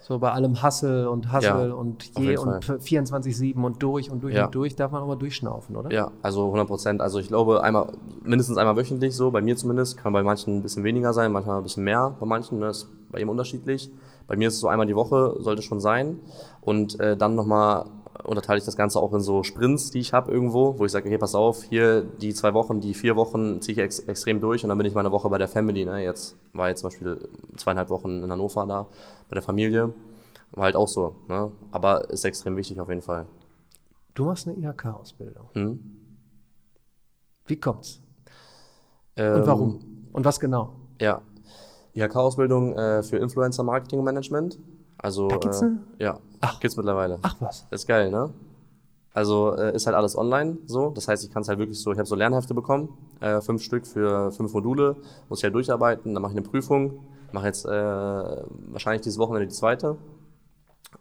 So 0.00 0.18
bei 0.18 0.32
allem 0.32 0.60
Hassel 0.60 1.06
und 1.06 1.30
Hassel 1.30 1.68
Ja, 1.68 1.74
und 1.74 2.18
je 2.18 2.36
und 2.36 2.64
24-7 2.64 3.62
und 3.62 3.80
durch 3.80 4.10
und 4.10 4.24
durch 4.24 4.34
Ja. 4.34 4.46
und 4.46 4.54
durch, 4.56 4.74
darf 4.74 4.90
man 4.90 5.02
auch 5.02 5.06
mal 5.06 5.16
durchschnaufen, 5.16 5.76
oder? 5.76 5.92
Ja, 5.92 6.10
also 6.20 6.46
100 6.46 6.66
Prozent. 6.66 7.00
Also 7.00 7.20
ich 7.20 7.28
glaube, 7.28 7.62
einmal, 7.62 7.92
mindestens 8.24 8.56
einmal 8.58 8.76
wöchentlich 8.76 9.14
so, 9.14 9.30
bei 9.30 9.40
mir 9.40 9.56
zumindest. 9.56 9.98
Kann 9.98 10.12
bei 10.12 10.24
manchen 10.24 10.56
ein 10.56 10.62
bisschen 10.62 10.82
weniger 10.82 11.12
sein, 11.12 11.30
manchmal 11.30 11.58
ein 11.58 11.62
bisschen 11.62 11.84
mehr, 11.84 12.16
bei 12.18 12.26
manchen. 12.26 12.58
Ne? 12.58 12.70
Ist 12.70 12.88
bei 13.12 13.18
jedem 13.18 13.28
unterschiedlich. 13.30 13.88
Bei 14.26 14.34
mir 14.36 14.48
ist 14.48 14.54
es 14.54 14.60
so 14.60 14.66
einmal 14.68 14.86
die 14.88 14.96
Woche, 14.96 15.36
sollte 15.38 15.62
schon 15.62 15.78
sein. 15.78 16.18
Und 16.60 16.98
äh, 16.98 17.16
dann 17.16 17.36
nochmal 17.36 17.84
unterteile 18.24 18.58
ich 18.58 18.64
das 18.64 18.76
Ganze 18.76 19.00
auch 19.00 19.12
in 19.12 19.20
so 19.20 19.42
Sprints, 19.42 19.90
die 19.90 20.00
ich 20.00 20.12
habe 20.12 20.30
irgendwo, 20.32 20.78
wo 20.78 20.84
ich 20.84 20.92
sage, 20.92 21.08
okay, 21.08 21.18
pass 21.18 21.34
auf, 21.34 21.62
hier 21.64 22.02
die 22.02 22.34
zwei 22.34 22.54
Wochen, 22.54 22.80
die 22.80 22.94
vier 22.94 23.16
Wochen 23.16 23.60
ziehe 23.60 23.72
ich 23.72 23.78
ex 23.78 24.00
extrem 24.00 24.40
durch 24.40 24.62
und 24.62 24.68
dann 24.68 24.78
bin 24.78 24.86
ich 24.86 24.94
mal 24.94 25.00
eine 25.00 25.12
Woche 25.12 25.28
bei 25.28 25.38
der 25.38 25.48
Family. 25.48 25.84
Ne? 25.84 26.02
Jetzt 26.02 26.36
war 26.52 26.68
jetzt 26.68 26.80
zum 26.80 26.90
Beispiel 26.90 27.28
zweieinhalb 27.56 27.90
Wochen 27.90 28.22
in 28.22 28.30
Hannover 28.30 28.66
da, 28.66 28.86
bei 29.28 29.34
der 29.34 29.42
Familie. 29.42 29.92
War 30.52 30.64
halt 30.64 30.76
auch 30.76 30.88
so. 30.88 31.16
Ne? 31.28 31.52
Aber 31.70 32.10
ist 32.10 32.24
extrem 32.24 32.56
wichtig 32.56 32.80
auf 32.80 32.88
jeden 32.88 33.02
Fall. 33.02 33.26
Du 34.14 34.24
machst 34.24 34.48
eine 34.48 34.56
IHK-Ausbildung. 34.56 35.48
Hm? 35.52 35.80
Wie 37.46 37.56
kommt's? 37.56 38.00
Ähm, 39.16 39.34
Und 39.34 39.46
warum? 39.46 39.80
Und 40.12 40.24
was 40.24 40.40
genau? 40.40 40.74
Ja. 41.00 41.22
IHK-Ausbildung 41.94 42.74
äh, 42.74 43.02
für 43.02 43.18
Influencer 43.18 43.62
Marketing 43.62 44.02
Management. 44.02 44.58
Also, 45.02 45.28
Da 45.28 45.36
gibt's 45.38 45.62
äh, 45.62 45.70
ja, 45.98 46.18
Ach. 46.40 46.60
gibt's 46.60 46.76
mittlerweile. 46.76 47.18
Ach 47.22 47.36
was. 47.40 47.66
Ist 47.70 47.86
geil, 47.86 48.10
ne? 48.10 48.30
Also 49.12 49.56
äh, 49.56 49.74
ist 49.74 49.86
halt 49.86 49.96
alles 49.96 50.16
online 50.16 50.58
so. 50.66 50.90
Das 50.90 51.08
heißt, 51.08 51.24
ich 51.24 51.32
kann 51.32 51.42
es 51.42 51.48
halt 51.48 51.58
wirklich 51.58 51.80
so, 51.80 51.90
ich 51.92 51.98
habe 51.98 52.06
so 52.06 52.14
Lernhefte 52.14 52.54
bekommen, 52.54 52.96
äh, 53.20 53.40
fünf 53.40 53.62
Stück 53.62 53.86
für 53.86 54.30
fünf 54.30 54.52
Module, 54.52 54.96
muss 55.28 55.40
ich 55.40 55.44
halt 55.44 55.54
durcharbeiten, 55.54 56.14
dann 56.14 56.22
mache 56.22 56.32
ich 56.32 56.38
eine 56.38 56.46
Prüfung, 56.46 57.00
mache 57.32 57.46
jetzt 57.46 57.64
äh, 57.64 57.70
wahrscheinlich 57.70 59.02
dieses 59.02 59.18
Wochenende 59.18 59.48
die 59.48 59.54
zweite. 59.54 59.96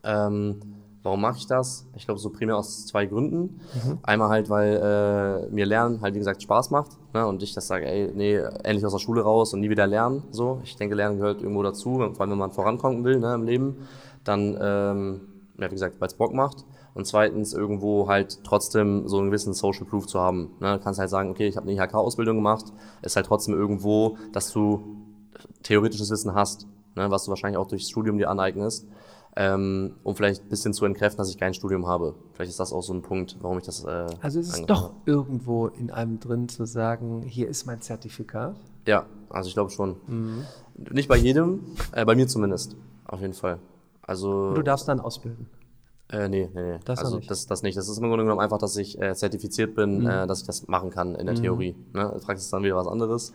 Ähm, 0.03 0.59
warum 1.03 1.21
mache 1.21 1.38
ich 1.38 1.47
das? 1.47 1.85
Ich 1.95 2.05
glaube, 2.05 2.19
so 2.19 2.29
primär 2.29 2.57
aus 2.57 2.85
zwei 2.85 3.05
Gründen. 3.05 3.62
Einmal 4.03 4.29
halt, 4.29 4.49
weil 4.49 4.75
äh, 4.75 5.53
mir 5.53 5.65
Lernen 5.65 6.01
halt, 6.01 6.13
wie 6.15 6.19
gesagt, 6.19 6.41
Spaß 6.43 6.71
macht. 6.71 6.91
Ne? 7.13 7.25
Und 7.25 7.41
ich 7.41 7.53
das 7.53 7.67
sage, 7.67 7.85
ey, 7.85 8.12
nee, 8.13 8.35
endlich 8.35 8.85
aus 8.85 8.91
der 8.91 8.99
Schule 8.99 9.21
raus 9.21 9.53
und 9.53 9.62
nie 9.62 9.69
wieder 9.69 9.88
lernen. 9.88 10.23
So. 10.31 10.62
Ich 10.63 10.75
denke, 10.75 10.95
Lernen 10.95 11.17
gehört 11.17 11.41
irgendwo 11.41 11.63
dazu, 11.63 11.97
vor 11.97 12.21
allem 12.21 12.31
wenn 12.31 12.38
man 12.38 12.51
vorankommen 12.51 13.03
will 13.03 13.19
ne, 13.19 13.33
im 13.33 13.43
Leben. 13.43 13.88
Dann, 14.23 14.57
ähm, 14.62 15.21
ja, 15.57 15.67
wie 15.67 15.75
gesagt, 15.75 15.99
weil 15.99 16.07
es 16.07 16.13
Bock 16.13 16.33
macht. 16.33 16.65
Und 16.93 17.05
zweitens 17.05 17.53
irgendwo 17.53 18.07
halt 18.07 18.43
trotzdem 18.43 19.07
so 19.07 19.19
einen 19.19 19.27
gewissen 19.27 19.53
Social 19.53 19.85
Proof 19.85 20.07
zu 20.07 20.19
haben. 20.19 20.51
Ne? 20.59 20.77
Du 20.77 20.83
kannst 20.83 20.99
halt 20.99 21.09
sagen, 21.09 21.29
okay, 21.29 21.47
ich 21.47 21.55
habe 21.55 21.69
eine 21.69 21.81
IHK-Ausbildung 21.81 22.38
gemacht, 22.38 22.65
ist 23.01 23.15
halt 23.15 23.25
trotzdem 23.25 23.53
irgendwo, 23.53 24.17
dass 24.33 24.51
du 24.51 24.97
theoretisches 25.63 26.09
Wissen 26.09 26.33
hast, 26.33 26.67
ne? 26.95 27.09
was 27.09 27.25
du 27.25 27.29
wahrscheinlich 27.29 27.57
auch 27.57 27.67
durchs 27.67 27.89
Studium 27.89 28.17
dir 28.17 28.29
aneignest, 28.29 28.88
ähm, 29.39 29.93
um 30.04 30.15
vielleicht 30.17 30.43
ein 30.43 30.49
bisschen 30.49 30.73
zu 30.73 30.84
entkräften, 30.84 31.17
dass 31.17 31.30
ich 31.30 31.38
kein 31.38 31.54
Studium 31.54 31.88
habe. 31.88 32.13
Vielleicht 32.34 32.49
ist 32.52 32.60
das 32.60 32.73
auch 32.73 32.84
so 32.84 32.93
ein 32.93 33.02
Punkt, 33.02 33.38
warum 33.39 33.58
ich 33.58 33.63
das. 33.63 33.86
Äh, 33.86 34.08
Also 34.19 34.38
ist 34.41 34.49
es 34.54 34.65
doch 34.65 34.84
habe. 34.89 34.93
irgendwo 35.06 35.67
in 35.67 35.91
einem 35.91 36.19
drin 36.19 36.49
zu 36.49 36.65
sagen, 36.65 37.21
hier 37.21 37.47
ist 37.47 37.65
mein 37.65 37.80
Zertifikat. 37.82 38.58
Ja, 38.86 39.06
also 39.30 39.47
ich 39.47 39.54
glaube 39.54 39.71
schon. 39.71 39.95
Mhm. 40.08 40.43
Nicht 40.91 41.08
bei 41.08 41.15
jedem, 41.15 41.62
äh, 41.93 42.04
bei 42.04 42.15
mir 42.15 42.28
zumindest, 42.28 42.75
auf 43.06 43.21
jeden 43.21 43.34
Fall. 43.34 43.60
Also. 44.02 44.49
Und 44.49 44.56
du 44.56 44.62
darfst 44.62 44.89
dann 44.89 44.99
ausbilden. 44.99 45.47
Äh, 46.12 46.28
nee, 46.28 46.50
nee, 46.54 46.62
nee. 46.74 46.80
Das 46.86 47.00
also 47.00 47.17
nicht. 47.17 47.30
Das, 47.30 47.45
das 47.45 47.62
nicht. 47.62 47.78
Das 47.78 47.88
ist 47.88 47.98
im 47.98 48.08
Grunde 48.08 48.24
genommen 48.24 48.41
einfach, 48.41 48.58
dass 48.58 48.76
ich 48.78 49.00
äh, 49.00 49.13
zertifiziert 49.15 49.76
bin, 49.76 50.00
Mhm. 50.02 50.08
äh, 50.08 50.28
dass 50.28 50.41
ich 50.41 50.48
das 50.48 50.67
machen 50.67 50.89
kann 50.89 51.13
in 51.15 51.28
der 51.28 51.36
Theorie. 51.36 51.76
Ne? 51.93 52.10
Praxis 52.24 52.45
ist 52.45 52.54
dann 52.54 52.63
wieder 52.63 52.76
was 52.76 52.88
anderes. 52.88 53.34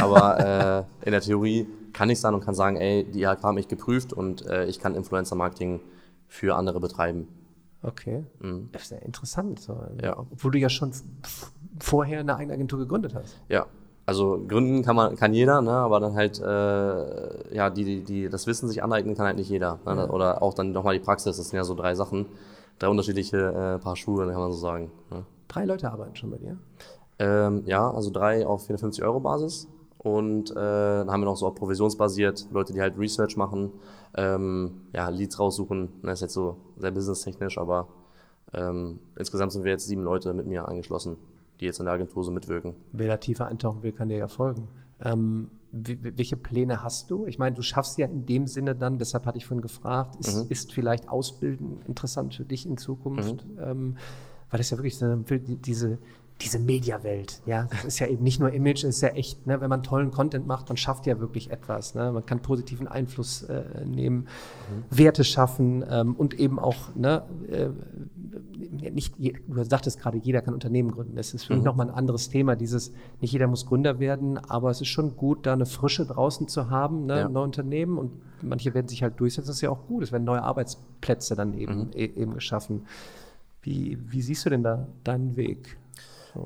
Aber 0.00 0.86
äh, 1.02 1.06
in 1.06 1.12
der 1.12 1.20
Theorie 1.20 1.66
kann 1.92 2.08
ich 2.10 2.20
dann 2.22 2.34
und 2.34 2.40
kann 2.44 2.54
sagen, 2.54 2.76
ey, 2.76 3.04
die 3.04 3.22
IHK 3.22 3.42
hat 3.42 3.54
mich 3.54 3.68
geprüft 3.68 4.12
und 4.14 4.46
äh, 4.46 4.64
ich 4.66 4.78
kann 4.80 4.94
Influencer-Marketing 4.94 5.80
für 6.26 6.56
andere 6.56 6.80
betreiben. 6.80 7.28
Okay. 7.82 8.24
Das 8.72 8.84
ist 8.84 8.90
ja 8.92 8.98
interessant. 8.98 9.60
So. 9.60 9.74
Mhm. 9.74 9.98
Ja. 10.02 10.18
Obwohl 10.18 10.52
du 10.52 10.58
ja 10.58 10.70
schon 10.70 10.92
vorher 11.78 12.20
eine 12.20 12.36
eigene 12.36 12.54
Agentur 12.54 12.78
gegründet 12.78 13.14
hast. 13.14 13.38
Ja, 13.50 13.66
also 14.06 14.44
gründen 14.46 14.82
kann 14.82 14.96
man 14.96 15.16
kann 15.16 15.32
jeder, 15.32 15.62
ne? 15.62 15.72
aber 15.72 16.00
dann 16.00 16.14
halt 16.14 16.40
äh, 16.40 17.54
ja 17.54 17.70
die, 17.70 17.84
die 17.84 18.04
die 18.04 18.28
das 18.28 18.46
Wissen 18.46 18.68
sich 18.68 18.82
aneignen 18.82 19.14
kann 19.16 19.26
halt 19.26 19.36
nicht 19.36 19.48
jeder. 19.48 19.78
Ne? 19.86 20.08
Oder 20.08 20.42
auch 20.42 20.54
dann 20.54 20.72
nochmal 20.72 20.94
die 20.94 21.04
Praxis. 21.04 21.36
Das 21.36 21.48
sind 21.48 21.56
ja 21.56 21.64
so 21.64 21.74
drei 21.74 21.94
Sachen, 21.94 22.26
drei 22.78 22.88
unterschiedliche 22.88 23.38
äh, 23.38 23.78
Paar 23.82 23.96
Schuhe, 23.96 24.26
kann 24.26 24.40
man 24.40 24.52
so 24.52 24.58
sagen. 24.58 24.90
Ne? 25.10 25.24
Drei 25.48 25.64
Leute 25.64 25.90
arbeiten 25.90 26.16
schon 26.16 26.30
bei 26.30 26.38
dir. 26.38 26.58
Ähm, 27.18 27.62
ja, 27.66 27.90
also 27.90 28.10
drei 28.10 28.46
auf 28.46 28.66
450 28.66 29.04
Euro 29.04 29.20
Basis. 29.20 29.68
Und 29.98 30.50
äh, 30.50 30.54
dann 30.54 31.10
haben 31.10 31.22
wir 31.22 31.26
noch 31.26 31.36
so 31.36 31.46
auch 31.46 31.54
provisionsbasiert, 31.54 32.48
Leute, 32.52 32.74
die 32.74 32.80
halt 32.82 32.98
Research 32.98 33.38
machen, 33.38 33.72
ähm, 34.14 34.82
ja, 34.92 35.08
Leads 35.08 35.38
raussuchen. 35.40 35.88
Das 36.02 36.14
ist 36.14 36.20
jetzt 36.20 36.34
so 36.34 36.58
sehr 36.76 36.90
businesstechnisch, 36.90 37.56
aber 37.56 37.88
ähm, 38.52 38.98
insgesamt 39.16 39.52
sind 39.52 39.64
wir 39.64 39.72
jetzt 39.72 39.86
sieben 39.86 40.02
Leute 40.02 40.34
mit 40.34 40.46
mir 40.46 40.68
angeschlossen, 40.68 41.16
die 41.60 41.66
jetzt 41.66 41.78
in 41.78 41.86
der 41.86 41.94
Agentur 41.94 42.24
so 42.24 42.30
mitwirken. 42.30 42.74
Wer 42.92 43.08
da 43.08 43.16
tiefer 43.16 43.46
eintauchen 43.46 43.82
will, 43.82 43.92
kann 43.92 44.08
dir 44.08 44.18
ja 44.18 44.28
folgen. 44.28 44.68
Ähm, 45.00 45.50
welche 45.72 46.36
Pläne 46.36 46.84
hast 46.84 47.10
du? 47.10 47.26
Ich 47.26 47.38
meine, 47.38 47.56
du 47.56 47.62
schaffst 47.62 47.98
ja 47.98 48.06
in 48.06 48.26
dem 48.26 48.46
Sinne 48.46 48.76
dann, 48.76 48.98
deshalb 48.98 49.26
hatte 49.26 49.38
ich 49.38 49.46
vorhin 49.46 49.62
gefragt, 49.62 50.16
ist, 50.16 50.50
ist 50.50 50.72
vielleicht 50.72 51.08
Ausbilden 51.08 51.82
interessant 51.86 52.34
für 52.34 52.44
dich 52.44 52.64
in 52.64 52.76
Zukunft? 52.76 53.44
Ähm, 53.58 53.96
weil 54.50 54.58
das 54.58 54.70
ja 54.70 54.78
wirklich 54.78 55.00
diese, 55.62 55.98
diese 56.40 56.58
Mediawelt, 56.58 57.40
ja, 57.46 57.68
das 57.70 57.84
ist 57.84 57.98
ja 58.00 58.08
eben 58.08 58.24
nicht 58.24 58.40
nur 58.40 58.52
Image, 58.52 58.82
es 58.84 58.96
ist 58.96 59.00
ja 59.02 59.10
echt, 59.10 59.46
ne, 59.46 59.60
wenn 59.60 59.70
man 59.70 59.84
tollen 59.84 60.10
Content 60.10 60.46
macht, 60.46 60.68
man 60.68 60.76
schafft 60.76 61.06
ja 61.06 61.20
wirklich 61.20 61.50
etwas, 61.50 61.94
ne? 61.94 62.10
man 62.10 62.26
kann 62.26 62.40
positiven 62.42 62.88
Einfluss 62.88 63.44
äh, 63.44 63.62
nehmen, 63.86 64.26
Werte 64.90 65.22
schaffen 65.22 65.84
ähm, 65.88 66.14
und 66.16 66.34
eben 66.34 66.58
auch, 66.58 66.94
ne, 66.96 67.22
äh, 67.48 67.68
nicht, 68.90 69.14
du 69.18 69.64
sagtest 69.64 70.00
gerade, 70.00 70.18
jeder 70.18 70.42
kann 70.42 70.52
Unternehmen 70.54 70.90
gründen. 70.90 71.14
Das 71.14 71.32
ist 71.32 71.44
für 71.44 71.54
mich 71.54 71.64
nochmal 71.64 71.88
ein 71.88 71.94
anderes 71.94 72.28
Thema. 72.28 72.56
Dieses, 72.56 72.92
nicht 73.20 73.32
jeder 73.32 73.46
muss 73.46 73.66
Gründer 73.66 74.00
werden, 74.00 74.36
aber 74.36 74.70
es 74.70 74.80
ist 74.80 74.88
schon 74.88 75.16
gut, 75.16 75.46
da 75.46 75.52
eine 75.52 75.66
Frische 75.66 76.04
draußen 76.04 76.48
zu 76.48 76.70
haben, 76.70 77.06
ne, 77.06 77.20
Ja. 77.20 77.28
neue 77.28 77.44
Unternehmen 77.44 77.96
und 77.98 78.10
manche 78.42 78.74
werden 78.74 78.88
sich 78.88 79.02
halt 79.02 79.18
durchsetzen. 79.20 79.46
Das 79.46 79.56
ist 79.56 79.62
ja 79.62 79.70
auch 79.70 79.86
gut. 79.86 80.02
Es 80.02 80.12
werden 80.12 80.24
neue 80.24 80.42
Arbeitsplätze 80.42 81.36
dann 81.36 81.54
eben, 81.54 81.90
e 81.94 82.04
eben 82.04 82.34
geschaffen. 82.34 82.82
Wie, 83.62 83.98
wie 84.10 84.20
siehst 84.20 84.44
du 84.44 84.50
denn 84.50 84.62
da 84.62 84.88
deinen 85.04 85.36
Weg? 85.36 85.78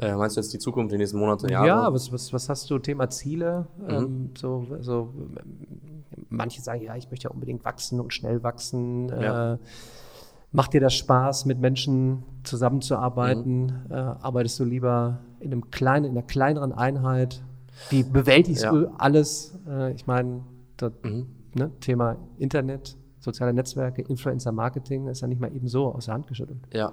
Äh, 0.00 0.14
meinst 0.16 0.36
du 0.36 0.40
jetzt 0.40 0.52
die 0.52 0.58
Zukunft, 0.58 0.92
die 0.92 0.98
nächsten 0.98 1.18
Monate, 1.18 1.50
Jahre? 1.50 1.66
Ja, 1.66 1.92
was, 1.92 2.12
was, 2.12 2.32
was 2.32 2.48
hast 2.48 2.68
du? 2.70 2.78
Thema 2.78 3.08
Ziele? 3.10 3.66
Ähm, 3.88 4.30
so, 4.36 4.66
so, 4.80 5.12
ähm, 5.16 6.04
manche 6.28 6.60
sagen, 6.60 6.82
ja, 6.82 6.94
ich 6.96 7.10
möchte 7.10 7.24
ja 7.24 7.30
unbedingt 7.30 7.64
wachsen 7.64 7.98
und 8.00 8.12
schnell 8.12 8.42
wachsen. 8.42 9.08
Ja. 9.08 9.54
Äh, 9.54 9.58
macht 10.52 10.74
dir 10.74 10.80
das 10.80 10.94
Spaß, 10.94 11.46
mit 11.46 11.58
Menschen 11.60 12.22
zusammenzuarbeiten? 12.44 13.72
Äh, 13.90 13.94
arbeitest 13.94 14.60
du 14.60 14.64
lieber 14.64 15.20
in, 15.40 15.52
einem 15.52 15.70
kleinen, 15.70 16.04
in 16.04 16.10
einer 16.12 16.22
kleineren 16.26 16.72
Einheit? 16.72 17.42
Wie 17.90 18.02
bewältigst 18.02 18.64
Ja. 18.64 18.72
du 18.72 18.88
alles? 18.98 19.58
Äh, 19.66 19.92
ich 19.92 20.06
meine, 20.06 20.42
das 20.76 20.92
Mhm. 21.02 21.26
ne, 21.54 21.70
Thema 21.80 22.16
Internet, 22.36 22.96
soziale 23.20 23.52
Netzwerke, 23.52 24.02
Influencer-Marketing 24.02 25.08
ist 25.08 25.20
ja 25.22 25.28
nicht 25.28 25.40
mal 25.40 25.54
eben 25.54 25.68
so 25.68 25.86
aus 25.92 26.06
der 26.06 26.14
Hand 26.14 26.26
geschüttelt. 26.26 26.58
Ja. 26.72 26.92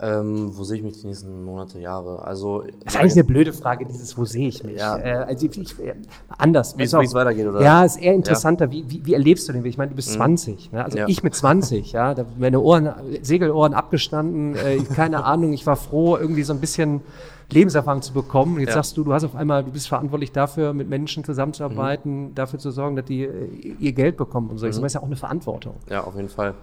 Ähm, 0.00 0.56
wo 0.56 0.62
sehe 0.62 0.76
ich 0.76 0.82
mich 0.84 1.00
die 1.00 1.08
nächsten 1.08 1.44
Monate, 1.44 1.80
Jahre? 1.80 2.22
Also, 2.24 2.62
Das 2.84 2.94
ist 2.94 3.00
eigentlich 3.00 3.12
eine 3.14 3.24
blöde 3.24 3.52
Frage, 3.52 3.84
dieses, 3.84 4.16
wo 4.16 4.24
sehe 4.24 4.46
ich 4.48 4.62
mich? 4.62 4.76
Ja. 4.78 4.96
Äh, 4.96 5.10
also 5.26 5.46
ich, 5.46 5.78
äh, 5.80 5.94
anders. 6.28 6.78
Wie 6.78 6.84
es- 6.84 6.92
weitergeht, 6.92 7.46
oder? 7.48 7.60
Ja, 7.62 7.84
ist 7.84 7.96
eher 7.96 8.14
interessanter. 8.14 8.70
Wie, 8.70 8.88
wie, 8.88 9.04
wie 9.04 9.14
erlebst 9.14 9.48
du 9.48 9.52
den 9.52 9.64
Weg? 9.64 9.70
Ich 9.70 9.78
meine, 9.78 9.90
du 9.90 9.96
bist 9.96 10.12
20. 10.12 10.70
Ne? 10.72 10.84
Also 10.84 10.98
Ja. 10.98 11.08
ich 11.08 11.22
mit 11.24 11.34
20, 11.34 11.90
ja, 11.92 12.14
da 12.14 12.24
meine 12.38 12.60
Ohren, 12.60 12.90
Segelohren 13.22 13.74
abgestanden, 13.74 14.54
äh, 14.54 14.78
keine 14.94 15.24
Ahnung, 15.24 15.52
ich 15.52 15.66
war 15.66 15.74
froh, 15.76 16.16
irgendwie 16.16 16.44
so 16.44 16.52
ein 16.52 16.60
bisschen 16.60 17.00
Lebenserfahrung 17.50 18.02
zu 18.02 18.12
bekommen. 18.12 18.54
Und 18.56 18.60
jetzt 18.60 18.70
Ja. 18.70 18.74
sagst 18.76 18.96
du, 18.96 19.04
du 19.04 19.12
hast 19.12 19.24
auf 19.24 19.34
einmal, 19.34 19.64
du 19.64 19.70
bist 19.70 19.88
verantwortlich 19.88 20.32
dafür, 20.32 20.72
mit 20.72 20.88
Menschen 20.88 21.20
Mhm. 21.22 21.24
zusammenzuarbeiten, 21.26 22.34
dafür 22.34 22.58
zu 22.58 22.70
sorgen, 22.70 22.96
dass 22.96 23.06
die 23.06 23.22
äh, 23.24 23.74
ihr 23.78 23.92
Geld 23.92 24.16
bekommen 24.16 24.50
und 24.50 24.58
so. 24.58 24.66
Mhm. 24.66 24.70
Das 24.72 24.78
ist 24.82 24.92
ja 24.94 25.00
auch 25.00 25.06
eine 25.06 25.16
Verantwortung. 25.16 25.74
Ja, 25.88 26.04
auf 26.04 26.14
jeden 26.16 26.28
Fall. 26.28 26.54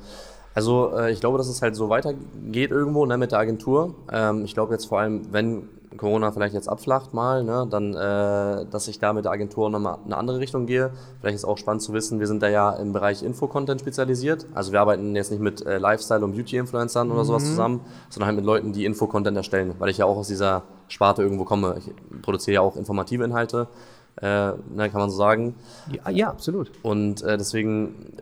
Also 0.54 0.92
äh, 0.96 1.12
ich 1.12 1.20
glaube, 1.20 1.38
dass 1.38 1.48
es 1.50 1.62
halt 1.62 1.76
so 1.76 1.90
weitergeht 1.90 2.72
irgendwo 2.72 3.06
ne, 3.06 3.18
mit 3.18 3.32
der 3.32 3.40
Agentur. 3.40 3.96
Ähm, 4.12 4.46
ich 4.46 4.54
glaube 4.54 4.74
jetzt 4.74 4.86
vor 4.86 5.00
allem, 5.00 5.24
wenn 5.32 5.64
Corona 5.98 6.32
vielleicht 6.32 6.54
jetzt 6.54 6.68
abflacht 6.68 7.14
mal, 7.14 7.44
ne, 7.44 7.68
dann, 7.70 7.94
äh, 7.94 8.66
dass 8.70 8.88
ich 8.88 9.00
da 9.00 9.14
mit 9.14 9.26
der 9.26 9.32
Agentur 9.32 9.70
nochmal 9.70 9.98
eine 10.06 10.18
andere 10.18 10.40
Richtung 10.40 10.66
gehe. 10.66 10.92
Vielleicht 11.20 11.36
ist 11.36 11.46
auch 11.46 11.58
spannend 11.58 11.82
zu 11.82 11.94
wissen, 11.94 12.20
wir 12.20 12.28
sind 12.28 12.42
da 12.42 12.50
ja 12.50 12.72
im 12.72 12.94
Bereich 12.94 13.24
Infocontent 13.24 13.82
spezialisiert. 13.82 14.46
Also 14.54 14.72
wir 14.72 14.82
arbeiten 14.82 15.16
jetzt 15.16 15.32
nicht 15.32 15.42
mit 15.42 15.66
äh, 15.66 15.78
Lifestyle- 15.78 16.24
und 16.24 16.34
Beauty-Influencern 16.36 17.12
oder 17.12 17.26
sowas 17.26 17.46
zusammen, 17.46 17.82
sondern 18.10 18.28
halt 18.28 18.36
mit 18.38 18.46
Leuten, 18.46 18.74
die 18.74 18.86
Infocontent 18.86 19.38
erstellen, 19.38 19.76
weil 19.80 19.90
ich 19.90 19.98
ja 19.98 20.06
auch 20.06 20.18
aus 20.18 20.28
dieser 20.28 20.64
Sparte 20.88 21.22
irgendwo 21.22 21.46
komme. 21.46 21.76
Ich 21.80 21.92
produziere 22.22 22.56
ja 22.56 22.62
auch 22.62 22.76
informative 22.76 23.24
Inhalte, 23.24 23.68
äh, 24.22 24.26
ne, 24.26 24.90
kann 24.90 25.02
man 25.02 25.10
so 25.10 25.18
sagen. 25.18 25.56
Ja, 25.92 26.10
ja 26.10 26.30
absolut. 26.30 26.72
Und 26.84 27.22
äh, 27.24 27.38
deswegen 27.38 28.14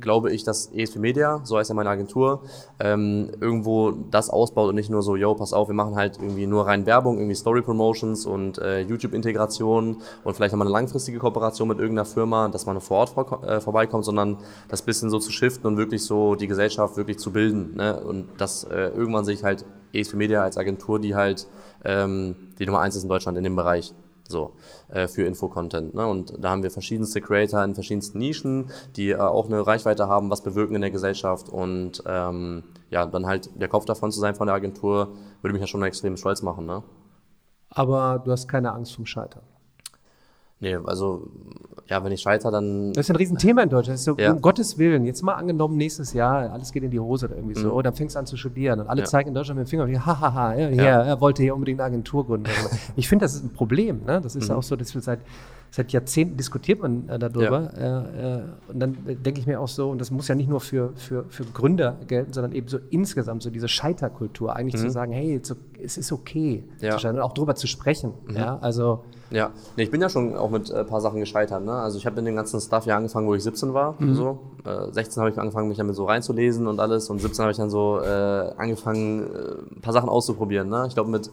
glaube 0.00 0.32
ich, 0.32 0.44
dass 0.44 0.72
ESP 0.72 0.98
Media, 0.98 1.40
so 1.44 1.58
heißt 1.58 1.70
ja 1.70 1.74
meine 1.74 1.90
Agentur, 1.90 2.42
ähm, 2.80 3.30
irgendwo 3.40 3.92
das 4.10 4.30
ausbaut 4.30 4.68
und 4.68 4.74
nicht 4.74 4.90
nur 4.90 5.02
so, 5.02 5.16
yo, 5.16 5.34
pass 5.34 5.52
auf, 5.52 5.68
wir 5.68 5.74
machen 5.74 5.96
halt 5.96 6.18
irgendwie 6.18 6.46
nur 6.46 6.66
rein 6.66 6.86
Werbung, 6.86 7.18
irgendwie 7.18 7.34
Story 7.34 7.62
Promotions 7.62 8.26
und 8.26 8.58
äh, 8.58 8.80
YouTube-Integration 8.80 9.98
und 10.24 10.34
vielleicht 10.34 10.52
nochmal 10.52 10.66
eine 10.66 10.72
langfristige 10.72 11.18
Kooperation 11.18 11.68
mit 11.68 11.78
irgendeiner 11.78 12.06
Firma, 12.06 12.48
dass 12.48 12.66
man 12.66 12.80
vor 12.80 12.98
Ort 12.98 13.10
vor, 13.10 13.44
äh, 13.44 13.60
vorbeikommt, 13.60 14.04
sondern 14.04 14.38
das 14.68 14.82
bisschen 14.82 15.10
so 15.10 15.18
zu 15.18 15.32
shiften 15.32 15.66
und 15.66 15.76
wirklich 15.76 16.02
so 16.04 16.34
die 16.34 16.46
Gesellschaft 16.46 16.96
wirklich 16.96 17.18
zu 17.18 17.32
bilden. 17.32 17.76
Ne? 17.76 18.00
Und 18.00 18.28
dass 18.38 18.64
äh, 18.64 18.88
irgendwann 18.88 19.24
sich 19.24 19.44
halt 19.44 19.64
ESP 19.92 20.14
Media 20.14 20.42
als 20.42 20.58
Agentur, 20.58 21.00
die 21.00 21.14
halt 21.14 21.46
ähm, 21.84 22.36
die 22.58 22.66
Nummer 22.66 22.80
eins 22.80 22.96
ist 22.96 23.02
in 23.04 23.08
Deutschland 23.08 23.38
in 23.38 23.44
dem 23.44 23.56
Bereich 23.56 23.94
so 24.30 24.52
äh, 24.88 25.08
für 25.08 25.22
Infocontent. 25.24 25.94
Ne? 25.94 26.06
Und 26.06 26.34
da 26.38 26.50
haben 26.50 26.62
wir 26.62 26.70
verschiedenste 26.70 27.20
Creator 27.20 27.62
in 27.64 27.74
verschiedensten 27.74 28.18
Nischen, 28.18 28.70
die 28.96 29.10
äh, 29.10 29.16
auch 29.16 29.46
eine 29.46 29.66
Reichweite 29.66 30.08
haben, 30.08 30.30
was 30.30 30.42
bewirken 30.42 30.74
in 30.74 30.80
der 30.80 30.90
Gesellschaft 30.90 31.48
und 31.48 32.02
ähm, 32.06 32.64
ja, 32.90 33.06
dann 33.06 33.26
halt 33.26 33.50
der 33.60 33.68
Kopf 33.68 33.84
davon 33.84 34.12
zu 34.12 34.20
sein 34.20 34.34
von 34.34 34.46
der 34.46 34.54
Agentur, 34.54 35.14
würde 35.42 35.52
mich 35.52 35.60
ja 35.60 35.66
schon 35.66 35.82
extrem 35.82 36.16
stolz 36.16 36.42
machen. 36.42 36.66
Ne? 36.66 36.82
Aber 37.70 38.22
du 38.24 38.30
hast 38.30 38.48
keine 38.48 38.72
Angst 38.72 38.94
vom 38.94 39.06
Scheitern. 39.06 39.42
Nee, 40.60 40.76
also 40.76 41.28
ja, 41.88 42.02
wenn 42.02 42.12
ich 42.12 42.20
scheitere, 42.20 42.50
dann. 42.50 42.92
Das 42.92 43.06
ist 43.06 43.10
ein 43.10 43.16
Riesenthema 43.16 43.62
in 43.62 43.68
Deutschland. 43.68 43.98
So, 43.98 44.16
ja. 44.16 44.32
Um 44.32 44.40
Gottes 44.40 44.76
Willen, 44.78 45.04
jetzt 45.04 45.22
mal 45.22 45.34
angenommen, 45.34 45.76
nächstes 45.76 46.12
Jahr, 46.12 46.50
alles 46.50 46.72
geht 46.72 46.82
in 46.82 46.90
die 46.90 46.98
Hose 46.98 47.26
oder 47.26 47.36
irgendwie 47.36 47.58
mhm. 47.58 47.62
so, 47.62 47.72
oh, 47.72 47.82
dann 47.82 47.94
fängst 47.94 48.16
du 48.16 48.18
an 48.18 48.26
zu 48.26 48.36
studieren 48.36 48.80
und 48.80 48.88
alle 48.88 49.02
ja. 49.02 49.06
zeigen 49.06 49.28
in 49.28 49.34
Deutschland 49.34 49.58
mit 49.58 49.68
dem 49.68 49.70
Finger, 49.70 50.06
hahaha, 50.06 50.54
ja, 50.54 50.68
ja. 50.70 51.02
er 51.02 51.20
wollte 51.20 51.42
hier 51.42 51.54
unbedingt 51.54 51.80
eine 51.80 51.86
Agentur 51.86 52.26
gründen. 52.26 52.50
ich 52.96 53.08
finde, 53.08 53.24
das 53.24 53.34
ist 53.34 53.44
ein 53.44 53.52
Problem. 53.52 54.04
Ne? 54.04 54.20
Das 54.20 54.34
ist 54.34 54.48
mhm. 54.48 54.56
auch 54.56 54.62
so, 54.62 54.74
dass 54.74 54.94
wir 54.94 55.00
seit 55.00 55.20
seit 55.70 55.92
Jahrzehnten 55.92 56.36
diskutiert 56.36 56.80
man 56.80 57.08
äh, 57.08 57.18
darüber. 57.18 57.70
Äh, 57.76 58.38
äh, 58.38 58.42
und 58.72 58.80
dann 58.80 58.96
denke 59.04 59.40
ich 59.40 59.46
mir 59.46 59.60
auch 59.60 59.68
so, 59.68 59.90
und 59.90 60.00
das 60.00 60.10
muss 60.10 60.26
ja 60.28 60.34
nicht 60.34 60.48
nur 60.48 60.60
für, 60.60 60.92
für, 60.96 61.24
für 61.28 61.44
Gründer 61.44 61.98
gelten, 62.06 62.32
sondern 62.32 62.52
eben 62.52 62.68
so 62.68 62.78
insgesamt 62.90 63.42
so 63.42 63.50
diese 63.50 63.68
Scheiterkultur, 63.68 64.54
eigentlich 64.56 64.80
mhm. 64.80 64.86
zu 64.86 64.90
sagen, 64.90 65.12
hey, 65.12 65.40
es 65.82 65.98
ist 65.98 66.12
okay 66.12 66.64
ja. 66.80 66.96
und 66.96 67.18
auch 67.18 67.34
darüber 67.34 67.54
zu 67.54 67.66
sprechen. 67.66 68.12
Mhm. 68.26 68.36
Ja, 68.36 68.58
also. 68.58 69.04
Ja, 69.30 69.50
nee, 69.76 69.82
ich 69.82 69.90
bin 69.90 70.00
ja 70.00 70.08
schon 70.08 70.36
auch 70.36 70.50
mit 70.50 70.70
ein 70.70 70.80
äh, 70.80 70.84
paar 70.84 71.00
Sachen 71.00 71.20
gescheitert. 71.20 71.64
Ne? 71.64 71.72
Also 71.72 71.98
ich 71.98 72.06
habe 72.06 72.18
in 72.18 72.24
dem 72.24 72.36
ganzen 72.36 72.60
Stuff 72.60 72.86
ja 72.86 72.96
angefangen, 72.96 73.26
wo 73.26 73.34
ich 73.34 73.42
17 73.42 73.74
war. 73.74 73.94
Mhm. 73.98 74.14
So. 74.14 74.38
Äh, 74.64 74.92
16 74.92 75.20
habe 75.20 75.30
ich 75.30 75.38
angefangen, 75.38 75.68
mich 75.68 75.78
damit 75.78 75.96
so 75.96 76.04
reinzulesen 76.04 76.66
und 76.66 76.78
alles. 76.78 77.10
Und 77.10 77.20
17 77.20 77.42
habe 77.42 77.50
ich 77.50 77.58
dann 77.58 77.70
so 77.70 78.00
äh, 78.00 78.52
angefangen, 78.56 79.26
ein 79.76 79.80
paar 79.80 79.92
Sachen 79.92 80.08
auszuprobieren. 80.08 80.68
Ne? 80.68 80.84
Ich 80.88 80.94
glaube, 80.94 81.10
mit 81.10 81.30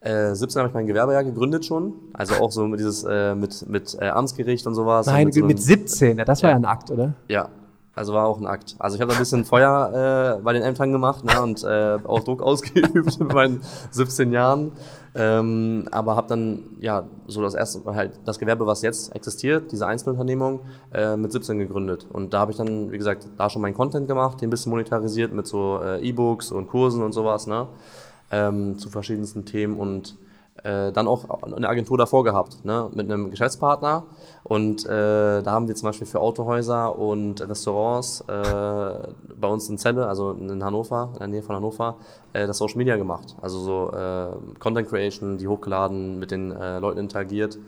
äh, 0.00 0.34
17 0.34 0.60
habe 0.60 0.68
ich 0.68 0.74
mein 0.74 0.86
Gewerbe 0.86 1.12
ja 1.12 1.22
gegründet 1.22 1.64
schon. 1.64 1.94
Also 2.12 2.34
auch 2.34 2.50
so 2.50 2.66
mit 2.66 2.80
dieses 2.80 3.04
äh, 3.04 3.34
mit, 3.34 3.68
mit 3.68 3.96
äh, 4.00 4.08
Amtsgericht 4.08 4.66
und 4.66 4.74
sowas. 4.74 5.06
Nein, 5.06 5.26
mit, 5.26 5.34
so 5.34 5.44
mit 5.44 5.62
17, 5.62 6.18
ja, 6.18 6.24
das 6.24 6.42
war 6.42 6.50
ja 6.50 6.56
ein 6.56 6.64
Akt, 6.64 6.90
oder? 6.90 7.14
Ja, 7.28 7.48
also 7.94 8.14
war 8.14 8.26
auch 8.26 8.40
ein 8.40 8.46
Akt. 8.46 8.74
Also 8.78 8.96
ich 8.96 9.00
habe 9.00 9.10
da 9.10 9.16
ein 9.16 9.20
bisschen 9.20 9.44
Feuer 9.44 10.38
äh, 10.38 10.42
bei 10.42 10.52
den 10.54 10.62
Ämtern 10.62 10.92
gemacht 10.92 11.24
ne, 11.24 11.40
und 11.40 11.62
äh, 11.62 11.98
auch 12.04 12.20
Druck 12.20 12.42
ausgeübt 12.42 12.94
mit 12.94 13.32
meinen 13.32 13.62
17 13.90 14.32
Jahren. 14.32 14.72
Ähm, 15.14 15.88
aber 15.90 16.16
habe 16.16 16.28
dann 16.28 16.64
ja 16.80 17.04
so 17.26 17.42
das 17.42 17.54
erste 17.54 17.84
halt 17.94 18.18
das 18.24 18.38
Gewerbe, 18.38 18.66
was 18.66 18.80
jetzt 18.80 19.14
existiert, 19.14 19.70
diese 19.70 19.86
Einzelunternehmung, 19.86 20.60
äh, 20.92 21.16
mit 21.16 21.32
17 21.32 21.58
gegründet. 21.58 22.06
Und 22.10 22.32
da 22.32 22.40
habe 22.40 22.52
ich 22.52 22.56
dann, 22.56 22.90
wie 22.90 22.98
gesagt, 22.98 23.28
da 23.36 23.50
schon 23.50 23.60
meinen 23.60 23.74
Content 23.74 24.08
gemacht, 24.08 24.40
den 24.40 24.48
ein 24.48 24.50
bisschen 24.50 24.70
monetarisiert 24.70 25.32
mit 25.32 25.46
so 25.46 25.80
äh, 25.82 26.00
E-Books 26.00 26.50
und 26.50 26.68
Kursen 26.68 27.02
und 27.02 27.12
sowas. 27.12 27.46
Ne? 27.46 27.66
ähm, 28.32 28.78
zu 28.78 28.90
verschiedensten 28.90 29.44
Themen 29.44 29.78
und 29.78 30.16
äh, 30.64 30.90
dann 30.90 31.06
auch 31.06 31.42
eine 31.42 31.68
Agentur 31.68 31.98
davor 31.98 32.24
gehabt, 32.24 32.64
ne, 32.64 32.90
mit 32.92 33.10
einem 33.10 33.30
Geschäftspartner. 33.30 34.04
Und 34.52 34.84
äh, 34.84 35.42
da 35.42 35.50
haben 35.50 35.66
wir 35.66 35.74
zum 35.74 35.88
Beispiel 35.88 36.06
für 36.06 36.20
Autohäuser 36.20 36.98
und 36.98 37.40
Restaurants 37.40 38.20
äh, 38.28 38.34
bei 39.40 39.48
uns 39.48 39.66
in 39.70 39.78
Celle, 39.78 40.06
also 40.06 40.32
in 40.32 40.62
Hannover, 40.62 41.08
in 41.14 41.18
der 41.20 41.28
Nähe 41.28 41.42
von 41.42 41.56
Hannover, 41.56 41.96
äh, 42.34 42.46
das 42.46 42.58
Social 42.58 42.76
Media 42.76 42.98
gemacht. 42.98 43.34
Also 43.40 43.60
so 43.60 43.92
äh, 43.96 44.58
Content 44.58 44.90
Creation, 44.90 45.38
die 45.38 45.48
hochgeladen, 45.48 46.18
mit 46.18 46.32
den 46.32 46.52
äh, 46.52 46.80
Leuten 46.80 46.98
interagiert. 46.98 47.58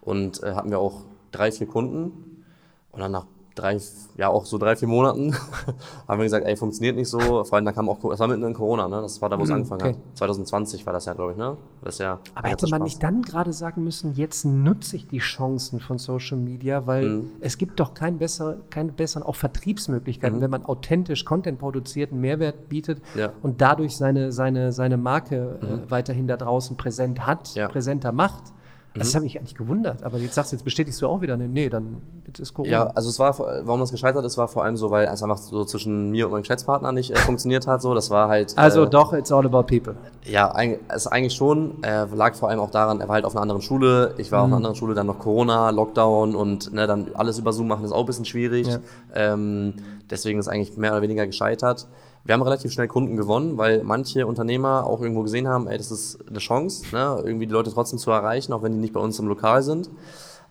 Und 0.00 0.40
hatten 0.44 0.70
wir 0.70 0.78
auch 0.78 1.00
drei, 1.32 1.50
vier 1.50 1.66
Kunden. 1.66 2.44
Und 2.92 3.00
dann 3.00 3.10
nach 3.10 3.26
drei, 3.58 3.78
ja 4.16 4.28
auch 4.28 4.46
so 4.46 4.58
drei, 4.58 4.76
vier 4.76 4.88
Monaten 4.88 5.34
haben 6.08 6.18
wir 6.18 6.24
gesagt, 6.24 6.46
ey, 6.46 6.56
funktioniert 6.56 6.96
nicht 6.96 7.08
so. 7.08 7.18
Vor 7.18 7.54
allem, 7.54 7.64
da 7.64 7.72
kam 7.72 7.88
auch, 7.88 7.98
das 8.10 8.18
war 8.20 8.28
mitten 8.28 8.42
in 8.44 8.54
Corona, 8.54 8.88
ne? 8.88 9.00
Das 9.02 9.20
war 9.20 9.28
da, 9.28 9.38
wo 9.38 9.42
es 9.42 9.48
mhm, 9.48 9.56
angefangen 9.56 9.82
okay. 9.82 9.94
hat. 9.94 10.18
2020 10.18 10.86
war 10.86 10.92
das 10.92 11.06
ja, 11.06 11.14
glaube 11.14 11.32
ich, 11.32 11.38
ne? 11.38 11.56
Das 11.82 11.98
ja. 11.98 12.18
Aber 12.34 12.48
hätte 12.48 12.68
man 12.68 12.82
nicht 12.82 13.02
dann 13.02 13.22
gerade 13.22 13.52
sagen 13.52 13.84
müssen, 13.84 14.14
jetzt 14.14 14.44
nutze 14.44 14.96
ich 14.96 15.08
die 15.08 15.18
Chancen 15.18 15.80
von 15.80 15.98
Social 15.98 16.38
Media, 16.38 16.86
weil 16.86 17.08
mhm. 17.08 17.30
es 17.40 17.58
gibt 17.58 17.80
doch 17.80 17.94
kein 17.94 18.18
besser, 18.18 18.58
keine 18.70 18.92
besseren 18.92 19.22
auch 19.22 19.36
Vertriebsmöglichkeiten, 19.36 20.38
mhm. 20.38 20.42
wenn 20.42 20.50
man 20.50 20.64
authentisch 20.64 21.24
Content 21.24 21.58
produziert, 21.58 22.12
einen 22.12 22.20
Mehrwert 22.20 22.68
bietet 22.68 23.02
ja. 23.14 23.32
und 23.42 23.60
dadurch 23.60 23.96
seine, 23.96 24.32
seine, 24.32 24.72
seine 24.72 24.96
Marke 24.96 25.58
äh, 25.60 25.66
mhm. 25.66 25.90
weiterhin 25.90 26.26
da 26.28 26.36
draußen 26.36 26.76
präsent 26.76 27.26
hat, 27.26 27.54
ja. 27.54 27.68
präsenter 27.68 28.12
macht 28.12 28.52
das 28.94 29.12
mhm. 29.12 29.16
habe 29.16 29.26
ich 29.26 29.38
eigentlich 29.38 29.54
gewundert. 29.54 30.02
Aber 30.02 30.18
jetzt 30.18 30.34
sagst 30.34 30.52
du, 30.52 30.56
jetzt 30.56 30.64
bestätigst 30.64 31.00
du 31.02 31.06
auch 31.06 31.20
wieder, 31.20 31.36
nee, 31.36 31.68
dann 31.68 32.02
jetzt 32.26 32.40
ist 32.40 32.54
Corona. 32.54 32.72
Ja, 32.72 32.86
also 32.88 33.08
es 33.08 33.18
war, 33.18 33.38
warum 33.38 33.80
das 33.80 33.90
gescheitert 33.90 34.24
ist, 34.24 34.38
war 34.38 34.48
vor 34.48 34.64
allem 34.64 34.76
so, 34.76 34.90
weil 34.90 35.06
es 35.06 35.22
einfach 35.22 35.38
so 35.38 35.64
zwischen 35.64 36.10
mir 36.10 36.26
und 36.26 36.32
meinem 36.32 36.42
Geschäftspartner 36.42 36.92
nicht 36.92 37.10
äh, 37.10 37.16
funktioniert 37.18 37.66
hat. 37.66 37.82
So, 37.82 37.94
das 37.94 38.10
war 38.10 38.28
halt. 38.28 38.56
Also 38.56 38.84
äh, 38.84 38.90
doch, 38.90 39.12
it's 39.12 39.30
all 39.30 39.44
about 39.44 39.64
people. 39.64 39.94
Ja, 40.24 40.54
es 40.88 41.06
eigentlich 41.06 41.34
schon. 41.34 41.82
Äh, 41.82 42.06
lag 42.14 42.34
vor 42.34 42.48
allem 42.48 42.60
auch 42.60 42.70
daran, 42.70 43.00
er 43.00 43.08
war 43.08 43.14
halt 43.14 43.24
auf 43.24 43.34
einer 43.34 43.42
anderen 43.42 43.62
Schule. 43.62 44.14
Ich 44.18 44.32
war 44.32 44.40
mhm. 44.40 44.44
auf 44.44 44.48
einer 44.48 44.56
anderen 44.56 44.76
Schule, 44.76 44.94
dann 44.94 45.06
noch 45.06 45.18
Corona, 45.18 45.70
Lockdown 45.70 46.34
und 46.34 46.72
ne, 46.72 46.86
dann 46.86 47.08
alles 47.14 47.38
über 47.38 47.52
Zoom 47.52 47.68
machen 47.68 47.84
ist 47.84 47.92
auch 47.92 48.00
ein 48.00 48.06
bisschen 48.06 48.24
schwierig. 48.24 48.66
Ja. 48.66 48.78
Ähm, 49.14 49.74
deswegen 50.10 50.38
ist 50.38 50.48
eigentlich 50.48 50.76
mehr 50.76 50.92
oder 50.92 51.02
weniger 51.02 51.26
gescheitert 51.26 51.86
wir 52.24 52.34
haben 52.34 52.42
relativ 52.42 52.72
schnell 52.72 52.88
Kunden 52.88 53.16
gewonnen, 53.16 53.56
weil 53.56 53.82
manche 53.82 54.26
Unternehmer 54.26 54.86
auch 54.86 55.00
irgendwo 55.00 55.22
gesehen 55.22 55.48
haben, 55.48 55.66
ey, 55.66 55.78
das 55.78 55.90
ist 55.90 56.28
eine 56.28 56.38
Chance, 56.38 56.84
ne, 56.92 57.20
irgendwie 57.24 57.46
die 57.46 57.52
Leute 57.52 57.72
trotzdem 57.72 57.98
zu 57.98 58.10
erreichen, 58.10 58.52
auch 58.52 58.62
wenn 58.62 58.72
die 58.72 58.78
nicht 58.78 58.92
bei 58.92 59.00
uns 59.00 59.18
im 59.18 59.28
Lokal 59.28 59.62
sind. 59.62 59.90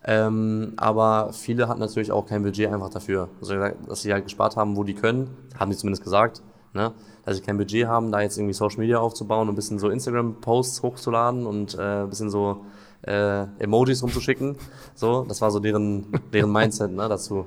Ähm, 0.04 0.74
aber 0.78 1.34
viele 1.34 1.68
hatten 1.68 1.80
natürlich 1.80 2.12
auch 2.12 2.26
kein 2.26 2.44
Budget 2.44 2.72
einfach 2.72 2.90
dafür. 2.90 3.30
Also, 3.42 3.56
dass 3.88 4.02
sie 4.02 4.14
halt 4.14 4.24
gespart 4.24 4.56
haben, 4.56 4.78
wo 4.78 4.84
die 4.84 4.94
können, 4.94 5.30
haben 5.60 5.72
sie 5.72 5.78
zumindest 5.78 6.04
gesagt, 6.04 6.42
ne, 6.74 6.94
dass 7.26 7.36
sie 7.36 7.44
kein 7.44 7.58
Budget 7.58 7.88
haben, 7.88 8.12
da 8.12 8.22
jetzt 8.22 8.38
irgendwie 8.38 8.54
Social 8.54 8.80
Media 8.80 9.00
aufzubauen 9.00 9.50
und 9.50 9.54
ein 9.54 9.56
bisschen 9.56 9.80
so 9.80 9.90
Instagram-Posts 9.90 10.82
hochzuladen 10.82 11.46
und 11.46 11.76
äh, 11.76 12.04
ein 12.04 12.10
bisschen 12.10 12.30
so 12.30 12.66
äh, 13.02 13.44
Emojis 13.60 14.02
rumzuschicken. 14.02 14.56
So, 14.96 15.26
das 15.28 15.42
war 15.42 15.52
so 15.52 15.60
deren, 15.60 16.06
deren 16.32 16.52
Mindset 16.54 16.92
ne, 16.92 17.10
dazu. 17.10 17.46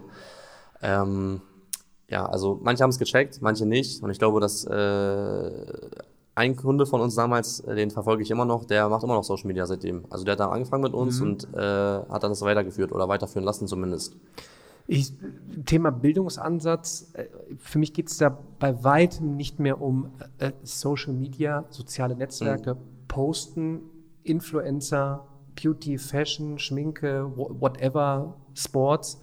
Ähm, 0.83 1.41
ja, 2.11 2.27
also 2.27 2.59
manche 2.63 2.83
haben 2.83 2.91
es 2.91 2.99
gecheckt, 2.99 3.41
manche 3.41 3.65
nicht. 3.67 4.03
Und 4.03 4.11
ich 4.11 4.19
glaube, 4.19 4.41
dass 4.41 4.65
äh, 4.65 5.51
ein 6.35 6.57
Kunde 6.57 6.85
von 6.85 7.01
uns 7.01 7.15
damals, 7.15 7.61
äh, 7.61 7.77
den 7.77 7.91
verfolge 7.91 8.23
ich 8.23 8.31
immer 8.31 8.45
noch, 8.45 8.65
der 8.65 8.89
macht 8.89 9.05
immer 9.05 9.15
noch 9.15 9.25
Social 9.25 9.47
Media 9.47 9.65
seitdem. 9.67 10.05
Also 10.11 10.25
der 10.25 10.33
hat 10.33 10.41
da 10.41 10.49
angefangen 10.49 10.83
mit 10.83 10.93
uns 10.93 11.21
mhm. 11.21 11.27
und 11.27 11.55
äh, 11.55 11.59
hat 11.59 12.23
dann 12.23 12.33
das 12.33 12.43
weitergeführt 12.43 12.93
oder 12.93 13.09
weiterführen 13.09 13.45
lassen 13.45 13.69
zumindest. 13.69 14.17
Ich, 14.89 15.13
Thema 15.67 15.91
Bildungsansatz, 15.91 17.13
äh, 17.13 17.27
für 17.59 17.79
mich 17.79 17.93
geht 17.93 18.09
es 18.09 18.19
da 18.19 18.37
bei 18.59 18.83
weitem 18.83 19.37
nicht 19.37 19.61
mehr 19.61 19.81
um 19.81 20.11
äh, 20.39 20.51
Social 20.65 21.13
Media, 21.13 21.65
soziale 21.71 22.17
Netzwerke, 22.17 22.75
mhm. 22.75 22.79
Posten, 23.07 23.81
Influencer, 24.25 25.27
Beauty, 25.63 25.97
Fashion, 25.97 26.59
Schminke, 26.59 27.31
whatever, 27.37 28.35
Sports 28.55 29.21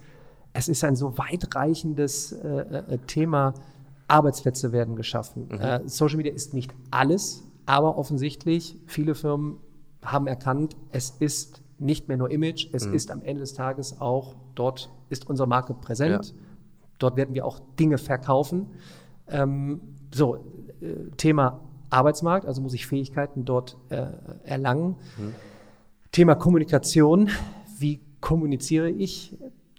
es 0.58 0.68
ist 0.68 0.82
ein 0.82 0.96
so 0.96 1.16
weitreichendes 1.16 2.32
äh, 2.32 2.48
äh, 2.48 2.98
Thema. 3.06 3.54
Arbeitsplätze 4.08 4.72
werden 4.72 4.96
geschaffen. 4.96 5.48
Mhm. 5.50 5.60
Äh, 5.60 5.88
Social 5.88 6.16
Media 6.16 6.32
ist 6.32 6.52
nicht 6.52 6.74
alles, 6.90 7.44
aber 7.66 7.96
offensichtlich 7.96 8.76
viele 8.86 9.14
Firmen 9.14 9.58
haben 10.02 10.26
erkannt, 10.26 10.76
es 10.90 11.10
ist 11.10 11.62
nicht 11.78 12.08
mehr 12.08 12.16
nur 12.16 12.30
Image, 12.30 12.68
es 12.72 12.86
mhm. 12.86 12.94
ist 12.94 13.10
am 13.10 13.22
Ende 13.22 13.40
des 13.40 13.54
Tages 13.54 14.00
auch, 14.00 14.34
dort 14.54 14.90
ist 15.10 15.28
unsere 15.28 15.46
Marke 15.46 15.74
präsent, 15.74 16.26
ja. 16.26 16.42
dort 16.98 17.16
werden 17.16 17.34
wir 17.34 17.44
auch 17.44 17.60
Dinge 17.78 17.98
verkaufen. 17.98 18.66
Ähm, 19.28 19.80
so, 20.12 20.36
äh, 20.80 21.10
Thema 21.18 21.60
Arbeitsmarkt, 21.90 22.46
also 22.46 22.62
muss 22.62 22.74
ich 22.74 22.86
Fähigkeiten 22.86 23.44
dort 23.44 23.76
äh, 23.90 24.06
erlangen. 24.42 24.96
Mhm. 25.18 25.34
Thema 26.10 26.34
Kommunikation, 26.34 27.28
wie 27.78 28.00
kommuniziere 28.20 28.90
ich 28.90 29.36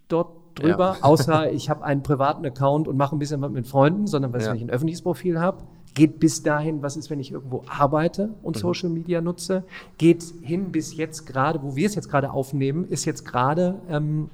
dort 0.08 0.40
drüber, 0.60 0.96
ja. 0.98 1.04
außer 1.04 1.52
ich 1.52 1.70
habe 1.70 1.84
einen 1.84 2.04
privaten 2.04 2.46
Account 2.46 2.88
und 2.88 2.98
mache 2.98 3.16
ein 3.16 3.20
bisschen 3.20 3.42
was 3.42 3.52
mit 3.52 3.68
Freunden, 3.68 4.08
sondern 4.08 4.34
was, 4.34 4.46
ja. 4.46 4.52
wenn 4.52 4.58
ich 4.58 4.64
ein 4.64 4.70
öffentliches 4.70 5.02
Profil 5.02 5.40
habe, 5.40 5.64
geht 5.94 6.20
bis 6.20 6.44
dahin, 6.44 6.82
was 6.82 6.96
ist, 6.98 7.10
wenn 7.10 7.20
ich 7.20 7.32
irgendwo 7.32 7.64
arbeite 7.68 8.36
und 8.44 8.56
mhm. 8.56 8.60
Social 8.60 8.90
Media 8.90 9.22
nutze, 9.22 9.64
geht 9.98 10.24
hin 10.42 10.72
bis 10.72 10.96
jetzt 10.96 11.26
gerade, 11.26 11.62
wo 11.64 11.76
wir 11.76 11.88
es 11.88 11.96
jetzt 11.96 12.10
gerade 12.10 12.32
aufnehmen, 12.32 12.86
ist 12.86 13.06
jetzt 13.06 13.26
gerade, 13.26 13.82
ähm, 13.90 14.30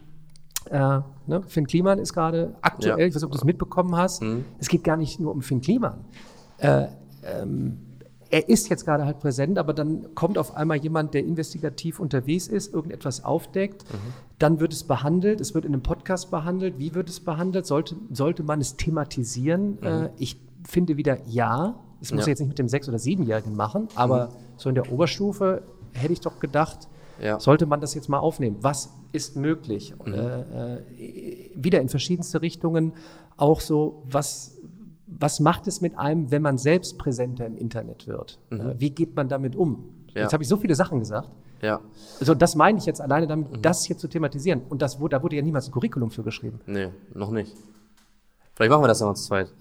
äh, 0.70 1.00
ne, 1.28 1.44
Finn 1.48 1.68
Kliman 1.68 2.00
ist 2.00 2.14
gerade 2.14 2.56
aktuell, 2.62 3.00
ja. 3.00 3.06
ich 3.06 3.16
weiß 3.16 3.22
nicht, 3.22 3.26
ob 3.26 3.32
du 3.32 3.38
es 3.38 3.44
mitbekommen 3.44 3.96
hast, 3.96 4.22
mhm. 4.22 4.46
es 4.60 4.68
geht 4.68 4.84
gar 4.84 4.98
nicht 4.98 5.20
nur 5.20 5.32
um 5.32 5.42
Finn 5.42 5.62
Kliman. 5.62 6.06
Äh, 6.58 6.88
ähm, 7.24 7.85
er 8.32 8.50
ist 8.50 8.70
jetzt 8.70 8.86
gerade 8.86 9.06
halt 9.06 9.20
präsent, 9.20 9.58
aber 9.58 9.74
dann 9.74 10.16
kommt 10.16 10.38
auf 10.38 10.56
einmal 10.56 10.78
jemand, 10.78 11.14
der 11.14 11.24
investigativ 11.24 12.00
unterwegs 12.00 12.48
ist, 12.48 12.74
irgendetwas 12.74 13.24
aufdeckt, 13.24 13.84
mhm. 13.92 14.14
dann 14.40 14.60
wird 14.60 14.74
es 14.74 14.84
behandelt, 14.84 15.42
es 15.42 15.54
wird 15.54 15.66
in 15.66 15.74
einem 15.74 15.84
Podcast 15.84 16.32
behandelt. 16.32 16.80
Wie 16.80 16.96
wird 16.96 17.10
es 17.10 17.20
behandelt? 17.20 17.66
Sollte, 17.66 17.96
sollte 18.12 18.44
man 18.44 18.62
es 18.62 18.76
thematisieren? 18.78 19.78
Mhm. 19.82 19.88
Äh, 19.88 20.10
ich 20.18 20.40
finde 20.68 20.98
wieder 20.98 21.20
ja. 21.28 21.76
Das 22.00 22.12
muss 22.12 22.26
ja. 22.26 22.30
jetzt 22.30 22.40
nicht 22.40 22.50
mit 22.50 22.60
dem 22.60 22.68
Sechs- 22.68 22.90
oder 22.90 23.00
Siebenjährigen 23.00 23.56
machen, 23.56 23.88
aber 23.96 24.28
mhm. 24.28 24.32
so 24.58 24.70
in 24.70 24.76
der 24.76 24.92
Oberstufe 24.92 25.64
hätte 25.94 26.14
ich 26.14 26.22
doch 26.22 26.40
gedacht, 26.40 26.88
ja. 27.22 27.40
sollte 27.40 27.66
man 27.66 27.82
das 27.82 27.94
jetzt 27.94 28.10
mal 28.10 28.20
aufnehmen. 28.20 28.58
Was 28.62 28.94
ist 29.12 29.36
möglich? 29.36 29.94
Mhm. 30.06 30.14
Äh, 30.14 30.42
äh, 30.42 31.52
wieder 31.56 31.82
in 31.82 31.90
verschiedenste 31.90 32.42
Richtungen. 32.42 32.94
Auch 33.38 33.62
so, 33.62 34.04
was 34.10 34.55
was 35.08 35.40
macht 35.40 35.68
es 35.68 35.82
mit 35.82 35.98
einem, 35.98 36.32
wenn 36.32 36.42
man 36.42 36.58
selbst 36.58 36.98
präsenter 36.98 37.46
im 37.46 37.58
Internet 37.58 38.08
wird? 38.08 38.40
Mhm. 38.50 38.60
Äh, 38.60 38.80
wie 38.80 38.90
geht 38.90 39.16
man 39.16 39.30
damit 39.30 39.56
um? 39.56 39.90
Ja. 40.14 40.24
Jetzt 40.24 40.34
habe 40.34 40.44
ich 40.44 40.50
so 40.50 40.58
viele 40.58 40.76
Sachen 40.76 41.00
gesagt. 41.00 41.30
Ja. 41.62 41.82
Also 42.20 42.36
das 42.36 42.56
meine 42.56 42.78
ich 42.78 42.86
jetzt 42.86 43.02
alleine 43.02 43.28
damit, 43.28 43.52
mhm. 43.52 43.62
das 43.62 43.86
hier 43.86 43.98
zu 43.98 44.08
thematisieren. 44.08 44.62
Und 44.70 44.82
das, 44.82 44.98
da 45.10 45.24
wurde 45.24 45.36
ja 45.36 45.42
niemals 45.42 45.68
ein 45.68 45.72
Curriculum 45.72 46.12
für 46.12 46.24
geschrieben. 46.24 46.60
Nee, 46.66 46.90
noch 47.14 47.32
nicht. 47.32 47.56
Vielleicht 48.54 48.72
machen 48.72 48.84
wir 48.84 48.88
das 48.88 49.00
ja 49.00 49.08
mal 49.08 49.16
zu 49.16 49.26
zweit. 49.26 49.54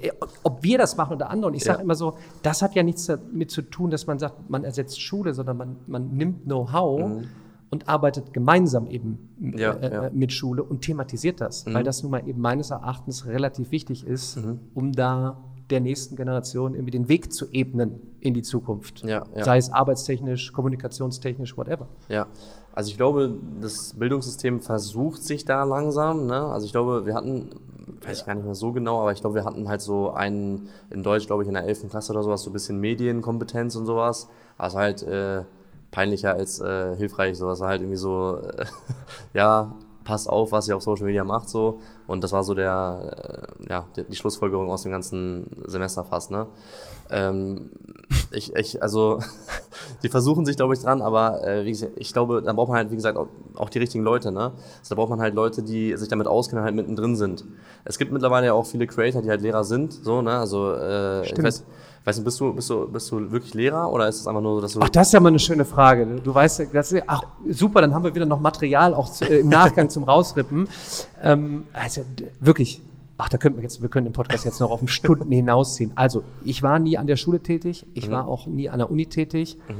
Äh, 0.00 0.10
ob 0.42 0.62
wir 0.62 0.78
das 0.78 0.96
machen 0.96 1.14
oder 1.14 1.28
andere. 1.30 1.48
Und 1.48 1.54
ich 1.54 1.64
sage 1.64 1.78
ja. 1.78 1.84
immer 1.84 1.94
so, 1.94 2.16
das 2.42 2.62
hat 2.62 2.74
ja 2.74 2.82
nichts 2.82 3.06
damit 3.06 3.50
zu 3.50 3.62
tun, 3.62 3.90
dass 3.90 4.06
man 4.06 4.18
sagt, 4.18 4.48
man 4.48 4.64
ersetzt 4.64 5.00
Schule, 5.00 5.34
sondern 5.34 5.56
man, 5.56 5.76
man 5.86 6.16
nimmt 6.16 6.44
Know-how 6.44 7.08
mhm 7.08 7.28
und 7.72 7.88
arbeitet 7.88 8.34
gemeinsam 8.34 8.86
eben 8.86 9.30
ja, 9.56 9.72
äh, 9.72 9.92
ja. 9.92 10.10
mit 10.12 10.30
Schule 10.30 10.62
und 10.62 10.82
thematisiert 10.82 11.40
das, 11.40 11.64
mhm. 11.64 11.72
weil 11.72 11.84
das 11.84 12.02
nun 12.02 12.12
mal 12.12 12.28
eben 12.28 12.38
meines 12.38 12.70
Erachtens 12.70 13.26
relativ 13.26 13.70
wichtig 13.70 14.06
ist, 14.06 14.36
mhm. 14.36 14.60
um 14.74 14.92
da 14.92 15.42
der 15.70 15.80
nächsten 15.80 16.14
Generation 16.14 16.74
irgendwie 16.74 16.90
den 16.90 17.08
Weg 17.08 17.32
zu 17.32 17.46
ebnen 17.50 17.98
in 18.20 18.34
die 18.34 18.42
Zukunft. 18.42 19.04
Ja, 19.04 19.24
Sei 19.40 19.56
es 19.56 19.72
arbeitstechnisch, 19.72 20.52
kommunikationstechnisch, 20.52 21.56
whatever. 21.56 21.88
Ja, 22.10 22.26
also 22.74 22.90
ich 22.90 22.98
glaube, 22.98 23.38
das 23.62 23.94
Bildungssystem 23.94 24.60
versucht 24.60 25.22
sich 25.22 25.46
da 25.46 25.64
langsam. 25.64 26.26
Ne? 26.26 26.44
Also 26.44 26.66
ich 26.66 26.72
glaube, 26.72 27.06
wir 27.06 27.14
hatten, 27.14 27.54
weiß 28.02 28.20
ich 28.20 28.26
gar 28.26 28.34
nicht 28.34 28.44
mehr 28.44 28.54
so 28.54 28.72
genau, 28.72 29.00
aber 29.00 29.12
ich 29.12 29.22
glaube, 29.22 29.36
wir 29.36 29.46
hatten 29.46 29.66
halt 29.66 29.80
so 29.80 30.10
einen, 30.10 30.68
in 30.90 31.02
Deutsch, 31.02 31.26
glaube 31.26 31.42
ich, 31.42 31.48
in 31.48 31.54
der 31.54 31.64
11. 31.64 31.88
Klasse 31.88 32.12
oder 32.12 32.22
sowas, 32.22 32.42
so 32.42 32.50
ein 32.50 32.52
bisschen 32.52 32.78
Medienkompetenz 32.78 33.74
und 33.76 33.86
sowas. 33.86 34.28
Also 34.58 34.76
halt, 34.76 35.02
äh, 35.04 35.44
peinlicher 35.92 36.34
als 36.34 36.58
äh, 36.60 36.96
hilfreich. 36.96 37.38
So, 37.38 37.46
das 37.48 37.60
war 37.60 37.68
halt 37.68 37.82
irgendwie 37.82 37.98
so, 37.98 38.38
äh, 38.38 38.66
ja, 39.34 39.76
passt 40.02 40.28
auf, 40.28 40.50
was 40.50 40.66
ihr 40.66 40.76
auf 40.76 40.82
Social 40.82 41.06
Media 41.06 41.22
macht, 41.22 41.48
so. 41.48 41.78
Und 42.08 42.24
das 42.24 42.32
war 42.32 42.42
so 42.42 42.54
der, 42.54 43.46
äh, 43.60 43.70
ja, 43.70 43.86
die, 43.94 44.04
die, 44.04 44.16
Schlussfolgerung 44.16 44.70
aus 44.70 44.82
dem 44.82 44.90
ganzen 44.90 45.46
Semester 45.66 46.04
fast, 46.04 46.32
ne? 46.32 46.48
Ähm, 47.10 47.70
ich, 48.32 48.56
ich, 48.56 48.82
also, 48.82 49.20
die 50.02 50.08
versuchen 50.08 50.44
sich, 50.46 50.56
glaube 50.56 50.74
ich, 50.74 50.80
dran, 50.80 51.02
aber 51.02 51.46
äh, 51.46 51.64
wie 51.64 51.70
gesagt, 51.70 51.92
ich 51.96 52.12
glaube, 52.12 52.42
da 52.42 52.52
braucht 52.52 52.68
man 52.68 52.78
halt, 52.78 52.90
wie 52.90 52.96
gesagt, 52.96 53.16
auch, 53.16 53.28
auch 53.56 53.70
die 53.70 53.78
richtigen 53.78 54.04
Leute, 54.04 54.32
ne? 54.32 54.52
Also, 54.80 54.90
da 54.90 54.94
braucht 54.94 55.10
man 55.10 55.20
halt 55.20 55.34
Leute, 55.34 55.62
die 55.62 55.96
sich 55.96 56.08
damit 56.08 56.26
auskennen, 56.26 56.64
halt 56.64 56.74
mittendrin 56.74 57.16
sind. 57.16 57.44
Es 57.84 57.98
gibt 57.98 58.12
mittlerweile 58.12 58.46
ja 58.46 58.52
auch 58.52 58.66
viele 58.66 58.86
Creator, 58.86 59.22
die 59.22 59.30
halt 59.30 59.42
Lehrer 59.42 59.64
sind, 59.64 59.92
so, 59.92 60.22
ne? 60.22 60.32
Also, 60.38 60.72
äh, 60.74 61.24
ich 61.24 61.42
weiß, 61.42 61.64
Weißt 62.04 62.18
du, 62.18 62.24
bist 62.24 62.40
du, 62.40 62.52
bist 62.52 62.68
du, 62.68 62.88
bist 62.88 63.12
du 63.12 63.30
wirklich 63.30 63.54
Lehrer 63.54 63.90
oder 63.92 64.08
ist 64.08 64.20
es 64.20 64.26
einfach 64.26 64.40
nur 64.40 64.56
so, 64.56 64.60
dass 64.60 64.72
du. 64.72 64.80
Ach, 64.82 64.88
das 64.88 65.08
ist 65.08 65.12
ja 65.12 65.20
mal 65.20 65.28
eine 65.28 65.38
schöne 65.38 65.64
Frage. 65.64 66.04
Du 66.04 66.34
weißt, 66.34 66.66
das 66.72 66.90
ist, 66.90 67.04
ach, 67.06 67.22
super, 67.48 67.80
dann 67.80 67.94
haben 67.94 68.02
wir 68.02 68.12
wieder 68.12 68.26
noch 68.26 68.40
Material 68.40 68.92
auch 68.92 69.08
zu, 69.08 69.24
äh, 69.24 69.38
im 69.38 69.48
Nachgang 69.48 69.88
zum 69.88 70.02
Rausrippen. 70.02 70.68
Ähm, 71.22 71.64
also 71.72 72.02
wirklich, 72.40 72.82
ach, 73.22 73.28
da 73.28 73.38
könnten 73.38 73.58
wir 73.58 73.62
jetzt, 73.62 73.80
wir 73.80 73.88
können 73.88 74.06
den 74.06 74.12
Podcast 74.12 74.44
jetzt 74.44 74.60
noch 74.60 74.70
auf 74.70 74.80
Stunden 74.88 75.30
hinausziehen. 75.30 75.92
Also, 75.94 76.24
ich 76.44 76.62
war 76.62 76.80
nie 76.80 76.98
an 76.98 77.06
der 77.06 77.14
Schule 77.14 77.40
tätig, 77.40 77.86
ich 77.94 78.08
mhm. 78.08 78.12
war 78.12 78.26
auch 78.26 78.48
nie 78.48 78.68
an 78.68 78.78
der 78.78 78.90
Uni 78.90 79.06
tätig. 79.06 79.58
Mhm. 79.68 79.74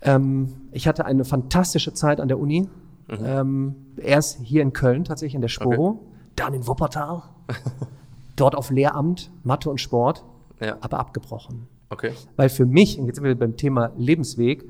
Ähm, 0.00 0.54
ich 0.72 0.88
hatte 0.88 1.04
eine 1.04 1.26
fantastische 1.26 1.92
Zeit 1.92 2.18
an 2.18 2.28
der 2.28 2.38
Uni. 2.38 2.68
Mhm. 3.08 3.18
Ähm, 3.24 3.74
erst 3.98 4.40
hier 4.40 4.62
in 4.62 4.72
Köln 4.72 5.04
tatsächlich 5.04 5.34
in 5.34 5.42
der 5.42 5.48
Sporo, 5.48 5.88
okay. 5.88 5.98
dann 6.36 6.54
in 6.54 6.66
Wuppertal, 6.66 7.24
dort 8.36 8.54
auf 8.54 8.70
Lehramt, 8.70 9.30
Mathe 9.44 9.68
und 9.68 9.80
Sport 9.80 10.24
ja. 10.58 10.78
aber 10.80 10.98
abgebrochen. 10.98 11.66
Okay. 11.90 12.12
Weil 12.36 12.48
für 12.48 12.64
mich, 12.64 12.98
und 12.98 13.06
jetzt 13.06 13.16
sind 13.16 13.24
wir 13.24 13.38
beim 13.38 13.56
Thema 13.56 13.92
Lebensweg, 13.98 14.64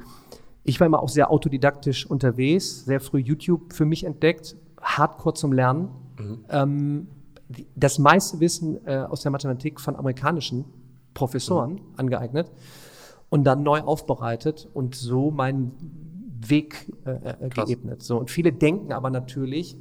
ich 0.64 0.80
war 0.80 0.88
immer 0.88 1.00
auch 1.00 1.08
sehr 1.08 1.30
autodidaktisch 1.30 2.04
unterwegs, 2.04 2.84
sehr 2.84 3.00
früh 3.00 3.20
YouTube 3.20 3.72
für 3.72 3.84
mich 3.84 4.04
entdeckt, 4.04 4.56
hardcore 4.82 5.34
zum 5.34 5.52
Lernen. 5.52 5.88
Mhm. 6.18 6.44
Ähm, 6.50 7.06
das 7.74 7.98
meiste 7.98 8.40
Wissen 8.40 8.84
äh, 8.86 8.96
aus 8.96 9.22
der 9.22 9.30
Mathematik 9.30 9.80
von 9.80 9.96
amerikanischen 9.96 10.64
Professoren 11.14 11.74
mhm. 11.74 11.80
angeeignet 11.96 12.50
und 13.28 13.44
dann 13.44 13.62
neu 13.62 13.80
aufbereitet 13.80 14.68
und 14.74 14.94
so 14.94 15.30
meinen 15.30 15.72
Weg 16.48 16.92
äh, 17.04 17.46
äh 17.46 17.48
geebnet. 17.48 18.02
So, 18.02 18.18
und 18.18 18.30
viele 18.30 18.52
denken 18.52 18.92
aber 18.92 19.10
natürlich, 19.10 19.76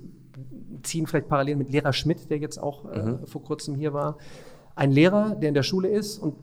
ziehen 0.84 1.08
vielleicht 1.08 1.28
parallel 1.28 1.58
mit 1.58 1.72
Lehrer 1.72 1.94
Schmidt, 1.94 2.30
der 2.30 2.38
jetzt 2.38 2.58
auch 2.62 2.86
äh, 2.92 3.02
mhm. 3.02 3.26
vor 3.26 3.44
kurzem 3.44 3.76
hier 3.76 3.94
war, 3.94 4.18
ein 4.78 4.92
Lehrer, 4.92 5.36
der 5.36 5.50
in 5.50 5.56
der 5.56 5.64
Schule 5.64 5.88
ist 5.88 6.20
und 6.20 6.36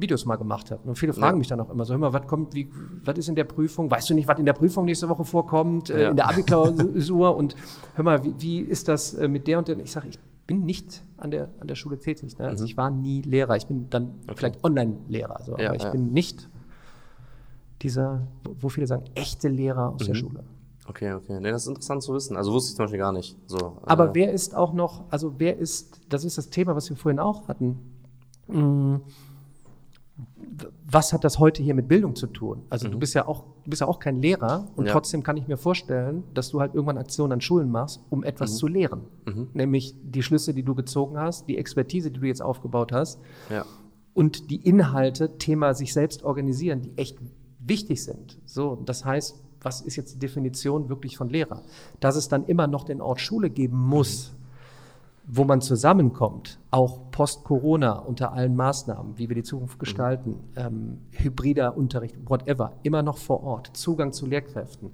Videos 0.00 0.24
mal 0.24 0.36
gemacht 0.36 0.70
hat. 0.70 0.80
Und 0.86 0.96
viele 0.96 1.12
fragen 1.12 1.36
ja. 1.36 1.38
mich 1.38 1.48
dann 1.48 1.60
auch 1.60 1.68
immer 1.68 1.84
so, 1.84 1.92
hör 1.92 1.98
mal, 1.98 2.12
was 2.12 2.26
kommt, 2.26 2.54
wie, 2.54 2.70
was 3.04 3.18
ist 3.18 3.28
in 3.28 3.34
der 3.34 3.44
Prüfung? 3.44 3.90
Weißt 3.90 4.08
du 4.08 4.14
nicht, 4.14 4.26
was 4.26 4.38
in 4.38 4.46
der 4.46 4.54
Prüfung 4.54 4.86
nächste 4.86 5.08
Woche 5.10 5.24
vorkommt, 5.24 5.90
äh, 5.90 6.04
ja. 6.04 6.10
in 6.10 6.16
der 6.16 6.30
Abiklausur? 6.30 7.36
und 7.36 7.54
hör 7.94 8.04
mal, 8.04 8.24
wie, 8.24 8.34
wie 8.38 8.60
ist 8.60 8.88
das 8.88 9.12
äh, 9.12 9.28
mit 9.28 9.46
der 9.46 9.58
und 9.58 9.68
der? 9.68 9.78
Ich 9.78 9.92
sage, 9.92 10.08
ich 10.08 10.18
bin 10.50 10.64
nicht 10.64 11.04
an 11.16 11.30
der, 11.30 11.48
an 11.60 11.68
der 11.68 11.76
Schule 11.76 11.96
tätig. 11.96 12.36
Ne? 12.36 12.48
Also 12.48 12.64
mhm. 12.64 12.70
ich 12.70 12.76
war 12.76 12.90
nie 12.90 13.22
Lehrer. 13.22 13.56
Ich 13.56 13.68
bin 13.68 13.88
dann 13.88 14.14
okay. 14.24 14.34
vielleicht 14.36 14.64
Online-Lehrer. 14.64 15.36
Also, 15.36 15.56
ja, 15.56 15.68
aber 15.68 15.76
ich 15.76 15.88
bin 15.92 16.12
nicht 16.12 16.48
dieser, 17.82 18.26
wo 18.58 18.68
viele 18.68 18.88
sagen, 18.88 19.04
echte 19.14 19.48
Lehrer 19.48 19.90
aus 19.90 20.02
mhm. 20.02 20.06
der 20.06 20.14
Schule. 20.14 20.44
Okay, 20.88 21.12
okay. 21.12 21.38
Nee, 21.38 21.52
das 21.52 21.62
ist 21.62 21.68
interessant 21.68 22.02
zu 22.02 22.12
wissen. 22.14 22.36
Also 22.36 22.52
wusste 22.52 22.70
ich 22.70 22.76
zum 22.76 22.84
Beispiel 22.86 22.98
gar 22.98 23.12
nicht. 23.12 23.36
So, 23.46 23.76
Aber 23.82 24.10
äh, 24.10 24.14
wer 24.14 24.32
ist 24.32 24.56
auch 24.56 24.72
noch, 24.72 25.04
also 25.10 25.34
wer 25.38 25.56
ist, 25.56 26.00
das 26.08 26.24
ist 26.24 26.36
das 26.36 26.50
Thema, 26.50 26.74
was 26.74 26.90
wir 26.90 26.96
vorhin 26.96 27.20
auch 27.20 27.46
hatten. 27.46 27.78
Hm, 28.48 29.02
was 30.90 31.12
hat 31.12 31.24
das 31.24 31.38
heute 31.38 31.62
hier 31.62 31.74
mit 31.74 31.88
Bildung 31.88 32.16
zu 32.16 32.26
tun? 32.26 32.62
Also 32.68 32.88
mhm. 32.88 32.92
du 32.92 32.98
bist 32.98 33.14
ja 33.14 33.26
auch, 33.28 33.44
du 33.64 33.70
bist 33.70 33.80
ja 33.80 33.88
auch 33.88 33.98
kein 33.98 34.20
Lehrer 34.20 34.66
und 34.76 34.86
ja. 34.86 34.92
trotzdem 34.92 35.22
kann 35.22 35.36
ich 35.36 35.46
mir 35.46 35.56
vorstellen, 35.56 36.24
dass 36.34 36.50
du 36.50 36.60
halt 36.60 36.74
irgendwann 36.74 36.98
Aktionen 36.98 37.32
an 37.32 37.40
Schulen 37.40 37.70
machst, 37.70 38.00
um 38.10 38.24
etwas 38.24 38.52
mhm. 38.52 38.56
zu 38.56 38.66
lehren. 38.66 39.00
Mhm. 39.26 39.48
Nämlich 39.52 39.94
die 40.02 40.22
Schlüsse, 40.22 40.54
die 40.54 40.62
du 40.62 40.74
gezogen 40.74 41.18
hast, 41.18 41.48
die 41.48 41.58
Expertise, 41.58 42.10
die 42.10 42.20
du 42.20 42.26
jetzt 42.26 42.42
aufgebaut 42.42 42.92
hast. 42.92 43.20
Ja. 43.50 43.64
Und 44.14 44.50
die 44.50 44.56
Inhalte, 44.56 45.38
Thema 45.38 45.74
sich 45.74 45.92
selbst 45.92 46.24
organisieren, 46.24 46.82
die 46.82 46.96
echt 46.96 47.18
wichtig 47.60 48.02
sind. 48.02 48.38
So, 48.44 48.82
das 48.84 49.04
heißt, 49.04 49.42
was 49.62 49.82
ist 49.82 49.96
jetzt 49.96 50.14
die 50.14 50.18
Definition 50.18 50.88
wirklich 50.88 51.16
von 51.16 51.28
Lehrer? 51.28 51.62
Dass 52.00 52.16
es 52.16 52.28
dann 52.28 52.46
immer 52.46 52.66
noch 52.66 52.84
den 52.84 53.00
Ort 53.00 53.20
Schule 53.20 53.50
geben 53.50 53.78
muss, 53.78 54.32
wo 55.32 55.44
man 55.44 55.60
zusammenkommt, 55.60 56.58
auch 56.72 57.10
post-Corona 57.12 57.92
unter 57.92 58.32
allen 58.32 58.56
Maßnahmen, 58.56 59.16
wie 59.16 59.28
wir 59.28 59.36
die 59.36 59.44
Zukunft 59.44 59.76
mhm. 59.76 59.78
gestalten, 59.78 60.34
ähm, 60.56 60.98
hybrider 61.10 61.76
Unterricht, 61.76 62.16
whatever, 62.26 62.72
immer 62.82 63.02
noch 63.02 63.16
vor 63.16 63.42
Ort, 63.44 63.70
Zugang 63.76 64.12
zu 64.12 64.26
Lehrkräften. 64.26 64.90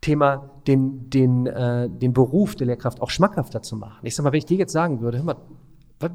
Thema, 0.00 0.50
den, 0.66 1.08
den, 1.10 1.46
äh, 1.46 1.88
den 1.88 2.12
Beruf 2.12 2.56
der 2.56 2.66
Lehrkraft 2.66 3.00
auch 3.00 3.10
schmackhafter 3.10 3.62
zu 3.62 3.76
machen. 3.76 3.98
Ich 4.02 4.16
sag 4.16 4.24
mal, 4.24 4.32
wenn 4.32 4.38
ich 4.38 4.46
dir 4.46 4.56
jetzt 4.56 4.72
sagen 4.72 5.02
würde, 5.02 5.18
hör 5.18 5.24
mal, 5.24 5.36
was 6.00 6.10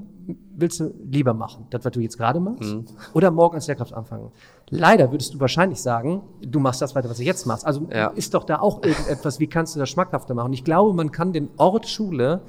willst 0.56 0.80
du 0.80 0.92
lieber 1.10 1.36
machen? 1.36 1.68
Das, 1.70 1.86
was 1.86 1.92
du 1.92 2.00
jetzt 2.00 2.18
gerade 2.18 2.40
machst? 2.40 2.74
Mhm. 2.74 2.86
Oder 3.14 3.30
morgen 3.30 3.56
als 3.56 3.68
Lehrkraft 3.68 3.94
anfangen? 3.94 4.32
Leider 4.70 5.12
würdest 5.12 5.36
du 5.36 5.40
wahrscheinlich 5.40 5.80
sagen, 5.80 6.24
du 6.42 6.60
machst 6.60 6.82
das 6.82 6.96
weiter, 6.96 7.10
was 7.10 7.18
du 7.18 7.24
jetzt 7.24 7.46
machst. 7.46 7.66
Also 7.66 7.88
ja. 7.92 8.08
ist 8.08 8.34
doch 8.34 8.44
da 8.44 8.60
auch 8.60 8.84
irgendetwas, 8.84 9.40
wie 9.40 9.48
kannst 9.48 9.76
du 9.76 9.80
das 9.80 9.90
schmackhafter 9.90 10.34
machen? 10.34 10.48
Und 10.48 10.54
ich 10.54 10.64
glaube, 10.64 10.94
man 10.94 11.12
kann 11.12 11.32
den 11.32 11.50
Ort 11.58 11.88
Schule 11.88 12.42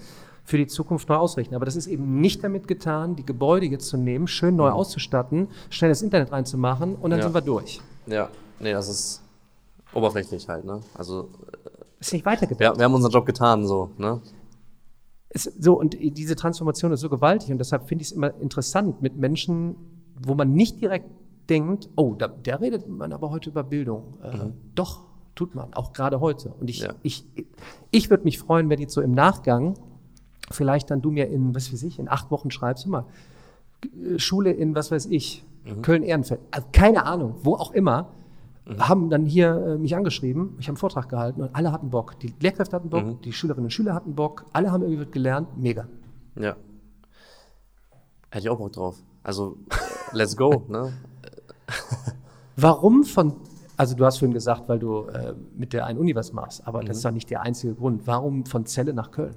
für 0.46 0.56
die 0.56 0.66
Zukunft 0.66 1.08
neu 1.08 1.16
ausrichten. 1.16 1.54
Aber 1.54 1.64
das 1.64 1.76
ist 1.76 1.86
eben 1.86 2.20
nicht 2.20 2.42
damit 2.42 2.68
getan, 2.68 3.16
die 3.16 3.26
Gebäude 3.26 3.66
jetzt 3.66 3.88
zu 3.88 3.96
nehmen, 3.96 4.26
schön 4.26 4.56
neu 4.56 4.70
mhm. 4.70 4.76
auszustatten, 4.76 5.48
schnell 5.68 5.90
das 5.90 6.02
Internet 6.02 6.32
reinzumachen 6.32 6.94
und 6.94 7.10
dann 7.10 7.18
ja. 7.18 7.24
sind 7.24 7.34
wir 7.34 7.42
durch. 7.42 7.80
Ja, 8.06 8.30
nee, 8.60 8.72
das 8.72 8.88
ist 8.88 9.22
oberflächlich 9.92 10.48
halt, 10.48 10.64
ne? 10.64 10.80
Also. 10.94 11.28
Ist 11.98 12.12
nicht 12.12 12.24
weitergedacht. 12.24 12.60
Ja, 12.60 12.78
wir 12.78 12.84
haben 12.84 12.94
unseren 12.94 13.10
Job 13.10 13.26
getan, 13.26 13.66
so, 13.66 13.90
ne? 13.98 14.20
ist 15.36 15.62
so, 15.62 15.78
und 15.78 15.96
diese 16.00 16.34
Transformation 16.34 16.92
ist 16.92 17.00
so 17.00 17.08
gewaltig 17.08 17.50
und 17.50 17.58
deshalb 17.58 17.86
finde 17.88 18.02
ich 18.02 18.08
es 18.08 18.16
immer 18.16 18.34
interessant 18.40 19.02
mit 19.02 19.16
Menschen, 19.16 19.76
wo 20.20 20.34
man 20.34 20.52
nicht 20.52 20.80
direkt 20.80 21.10
denkt, 21.48 21.90
oh, 21.94 22.14
da, 22.14 22.28
der 22.28 22.60
redet 22.60 22.88
man 22.88 23.12
aber 23.12 23.30
heute 23.30 23.50
über 23.50 23.62
Bildung. 23.62 24.14
Äh, 24.22 24.36
mhm. 24.36 24.52
Doch, 24.74 25.04
tut 25.34 25.54
man, 25.54 25.74
auch 25.74 25.92
gerade 25.92 26.20
heute. 26.20 26.54
Und 26.58 26.70
ich, 26.70 26.80
ja. 26.80 26.94
ich, 27.02 27.24
ich 27.90 28.10
würde 28.10 28.24
mich 28.24 28.38
freuen, 28.38 28.70
wenn 28.70 28.80
jetzt 28.80 28.94
so 28.94 29.00
im 29.00 29.12
Nachgang 29.12 29.74
vielleicht 30.50 30.90
dann 30.90 31.02
du 31.02 31.10
mir 31.10 31.28
in, 31.28 31.54
was 31.54 31.72
weiß 31.72 31.82
ich, 31.82 31.98
in 31.98 32.08
acht 32.08 32.30
Wochen 32.30 32.50
schreibst, 32.50 32.86
immer, 32.86 33.06
Schule 34.16 34.52
in, 34.52 34.74
was 34.74 34.90
weiß 34.90 35.06
ich, 35.06 35.44
mhm. 35.64 35.82
Köln-Ehrenfeld, 35.82 36.40
also 36.50 36.66
keine 36.72 37.04
Ahnung, 37.04 37.36
wo 37.42 37.54
auch 37.54 37.72
immer, 37.72 38.10
mhm. 38.66 38.88
haben 38.88 39.10
dann 39.10 39.26
hier 39.26 39.54
äh, 39.54 39.78
mich 39.78 39.96
angeschrieben, 39.96 40.56
ich 40.58 40.66
habe 40.66 40.72
einen 40.72 40.76
Vortrag 40.78 41.08
gehalten 41.08 41.42
und 41.42 41.54
alle 41.54 41.72
hatten 41.72 41.90
Bock. 41.90 42.18
Die 42.20 42.34
Lehrkräfte 42.40 42.76
hatten 42.76 42.90
Bock, 42.90 43.04
mhm. 43.04 43.20
die 43.22 43.32
Schülerinnen 43.32 43.66
und 43.66 43.70
Schüler 43.70 43.94
hatten 43.94 44.14
Bock, 44.14 44.46
alle 44.52 44.70
haben 44.72 44.82
irgendwie 44.82 45.10
gelernt, 45.10 45.48
mega. 45.56 45.86
Ja. 46.38 46.56
Hätte 48.30 48.44
ich 48.44 48.50
auch 48.50 48.58
Bock 48.58 48.72
drauf. 48.72 48.96
Also 49.22 49.56
let's 50.12 50.36
go. 50.36 50.64
Ne? 50.68 50.92
Warum 52.56 53.04
von, 53.04 53.36
also 53.76 53.94
du 53.94 54.04
hast 54.04 54.18
vorhin 54.18 54.34
gesagt, 54.34 54.68
weil 54.68 54.78
du 54.78 55.06
äh, 55.06 55.34
mit 55.54 55.72
der 55.72 55.86
einen 55.86 55.98
Uni 55.98 56.14
was 56.14 56.32
machst, 56.32 56.66
aber 56.66 56.82
mhm. 56.82 56.86
das 56.86 56.98
ist 56.98 57.04
doch 57.04 57.10
nicht 57.10 57.30
der 57.30 57.42
einzige 57.42 57.74
Grund. 57.74 58.06
Warum 58.06 58.46
von 58.46 58.66
Celle 58.66 58.92
nach 58.92 59.10
Köln? 59.10 59.36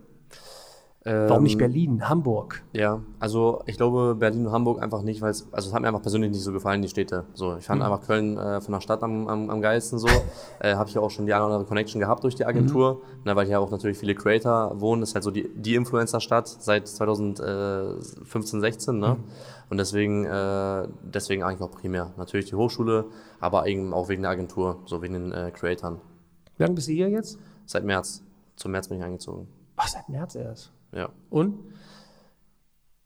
Warum 1.05 1.43
nicht 1.43 1.53
ähm, 1.53 1.59
Berlin, 1.59 2.09
Hamburg? 2.09 2.61
Ja, 2.73 3.01
also 3.19 3.63
ich 3.67 3.77
glaube 3.77 4.15
Berlin 4.19 4.47
und 4.47 4.51
Hamburg 4.51 4.81
einfach 4.81 5.01
nicht, 5.01 5.21
weil 5.21 5.31
es, 5.31 5.47
also 5.53 5.69
es 5.69 5.73
hat 5.73 5.81
mir 5.81 5.87
einfach 5.87 6.01
persönlich 6.01 6.31
nicht 6.31 6.43
so 6.43 6.51
gefallen, 6.51 6.81
die 6.81 6.89
Städte. 6.89 7.23
So, 7.33 7.55
ich 7.55 7.65
fand 7.65 7.79
mhm. 7.79 7.85
einfach 7.85 8.05
Köln 8.05 8.37
äh, 8.37 8.59
von 8.59 8.73
der 8.73 8.81
Stadt 8.81 9.01
am, 9.01 9.29
am, 9.29 9.49
am 9.49 9.61
geilsten 9.61 9.97
so. 9.97 10.09
äh, 10.59 10.75
Habe 10.75 10.89
ich 10.89 10.97
auch 10.97 11.09
schon 11.09 11.25
die 11.25 11.33
eine 11.33 11.45
oder 11.45 11.53
andere 11.53 11.67
Connection 11.69 12.01
gehabt 12.01 12.25
durch 12.25 12.35
die 12.35 12.45
Agentur, 12.45 12.95
mhm. 12.95 13.21
Na, 13.23 13.35
weil 13.37 13.47
hier 13.47 13.61
auch 13.61 13.71
natürlich 13.71 13.97
viele 13.97 14.13
Creator 14.13 14.81
wohnen. 14.81 14.99
Das 15.01 15.09
ist 15.09 15.15
halt 15.15 15.23
so 15.23 15.31
die, 15.31 15.49
die 15.55 15.75
Influencer-Stadt 15.75 16.47
seit 16.47 16.85
2015, 16.87 18.59
16. 18.59 18.99
Ne? 18.99 19.07
Mhm. 19.07 19.23
Und 19.69 19.77
deswegen, 19.77 20.25
äh, 20.25 20.87
deswegen 21.01 21.43
eigentlich 21.43 21.61
auch 21.61 21.71
primär. 21.71 22.11
Natürlich 22.17 22.47
die 22.49 22.55
Hochschule, 22.55 23.05
aber 23.39 23.67
eben 23.67 23.93
auch 23.93 24.09
wegen 24.09 24.23
der 24.23 24.31
Agentur, 24.31 24.79
so 24.85 25.01
wegen 25.01 25.13
den 25.13 25.31
äh, 25.31 25.51
Creatoren. 25.51 26.01
Wie 26.57 26.63
lange 26.63 26.75
bist 26.75 26.89
du 26.89 26.91
hier 26.91 27.09
jetzt? 27.09 27.39
Seit 27.65 27.85
März. 27.85 28.21
Zum 28.57 28.71
März 28.71 28.89
bin 28.89 28.97
ich 28.97 29.03
eingezogen. 29.03 29.47
Ach, 29.77 29.87
seit 29.87 30.09
März 30.09 30.35
erst? 30.35 30.73
Ja. 30.93 31.09
Und? 31.29 31.55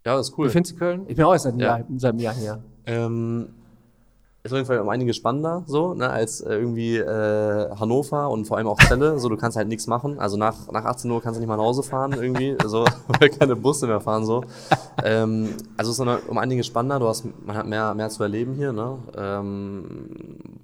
Ja, 0.06 0.18
das 0.18 0.30
ist 0.30 0.38
cool. 0.38 0.48
Wie 0.48 0.52
findest 0.52 0.76
du 0.76 0.80
Köln? 0.80 1.06
Ich 1.08 1.16
bin 1.16 1.26
auch 1.26 1.34
erst 1.34 1.44
seit 1.44 1.54
einem, 1.54 1.62
ja. 1.62 1.78
Jahr, 1.78 1.88
seit 1.98 2.10
einem 2.12 2.20
Jahr 2.20 2.34
hier. 2.34 2.64
Ähm, 2.86 3.50
ist 4.44 4.52
auf 4.52 4.58
jeden 4.58 4.68
Fall 4.68 4.80
um 4.80 4.90
einiges 4.90 5.16
spannender, 5.16 5.64
so, 5.68 5.94
ne, 5.94 6.10
als 6.10 6.42
äh, 6.42 6.56
irgendwie 6.56 6.98
äh, 6.98 7.70
Hannover 7.80 8.30
und 8.30 8.46
vor 8.46 8.58
allem 8.58 8.68
auch 8.68 8.78
Celle. 8.78 9.18
So, 9.18 9.30
du 9.30 9.38
kannst 9.38 9.56
halt 9.56 9.70
nichts 9.70 9.88
machen. 9.88 10.20
Also 10.20 10.36
nach, 10.36 10.70
nach 10.70 10.84
18 10.84 11.10
Uhr 11.10 11.22
kannst 11.22 11.38
du 11.38 11.40
nicht 11.40 11.48
mal 11.48 11.56
nach 11.56 11.64
Hause 11.64 11.82
fahren, 11.82 12.12
irgendwie, 12.12 12.58
so, 12.66 12.84
weil 13.08 13.30
keine 13.30 13.56
Busse 13.56 13.88
mehr 13.88 14.02
fahren, 14.02 14.26
so. 14.26 14.44
Ähm, 15.02 15.56
also 15.78 15.92
es 15.92 16.00
ist 16.00 16.28
um 16.28 16.38
einiges 16.38 16.68
spannender, 16.68 17.00
du 17.00 17.08
hast, 17.08 17.24
man 17.46 17.56
hat 17.56 17.68
mehr, 17.68 17.94
mehr 17.94 18.10
zu 18.10 18.22
erleben 18.22 18.56
hier, 18.56 18.74
ne. 18.74 18.98
Ähm, 19.16 20.10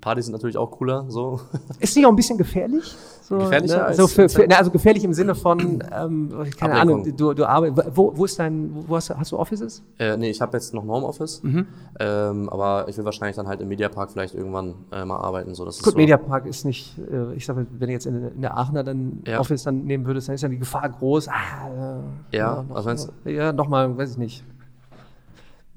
Partys 0.01 0.25
sind 0.25 0.33
natürlich 0.33 0.57
auch 0.57 0.71
cooler, 0.71 1.05
so. 1.07 1.39
Ist 1.79 1.95
nicht 1.95 2.05
auch 2.05 2.09
ein 2.11 2.17
bisschen 2.17 2.37
gefährlich? 2.37 2.97
So, 3.29 3.37
Gefährlicher 3.37 3.77
ne? 3.77 3.85
also, 3.85 4.07
für, 4.07 4.27
für, 4.27 4.47
ne, 4.47 4.57
also 4.57 4.71
gefährlich 4.71 5.03
im 5.03 5.13
Sinne 5.13 5.35
von, 5.35 5.83
ähm, 5.95 6.33
keine 6.59 6.73
Ahnung, 6.73 7.15
du, 7.15 7.33
du 7.35 7.47
arbeitest, 7.47 7.95
wo, 7.95 8.11
wo 8.17 8.25
ist 8.25 8.39
dein, 8.39 8.71
wo 8.87 8.95
hast, 8.95 9.11
hast 9.11 9.31
du 9.31 9.37
Offices? 9.37 9.83
Äh, 9.99 10.17
nee, 10.17 10.31
ich 10.31 10.41
habe 10.41 10.57
jetzt 10.57 10.73
noch 10.73 10.81
ein 10.81 10.89
Homeoffice, 10.89 11.43
mhm. 11.43 11.67
ähm, 11.99 12.49
aber 12.49 12.87
ich 12.87 12.97
will 12.97 13.05
wahrscheinlich 13.05 13.35
dann 13.35 13.47
halt 13.47 13.61
im 13.61 13.67
Mediapark 13.67 14.09
vielleicht 14.09 14.33
irgendwann 14.33 14.73
äh, 14.91 15.05
mal 15.05 15.17
arbeiten. 15.17 15.53
So, 15.53 15.63
das 15.63 15.79
Gut, 15.79 15.93
so. 15.93 15.99
Mediapark 15.99 16.47
ist 16.47 16.65
nicht, 16.65 16.97
äh, 16.97 17.35
ich 17.35 17.45
sage, 17.45 17.67
wenn 17.69 17.87
du 17.87 17.93
jetzt 17.93 18.07
in, 18.07 18.15
in 18.15 18.41
der 18.41 18.57
Aachener 18.57 18.83
dann 18.83 19.21
ja. 19.27 19.39
Office 19.39 19.61
dann 19.61 19.83
nehmen 19.83 20.07
würdest, 20.07 20.27
dann 20.27 20.33
ist 20.33 20.41
ja 20.41 20.49
die 20.49 20.57
Gefahr 20.57 20.89
groß. 20.89 21.27
Ah, 21.27 22.01
ja, 22.31 22.39
ja, 22.39 22.65
was 22.67 22.85
meinst 22.85 23.11
du? 23.25 23.29
Ja, 23.29 23.53
nochmal, 23.53 23.95
weiß 23.95 24.13
ich 24.13 24.17
nicht 24.17 24.43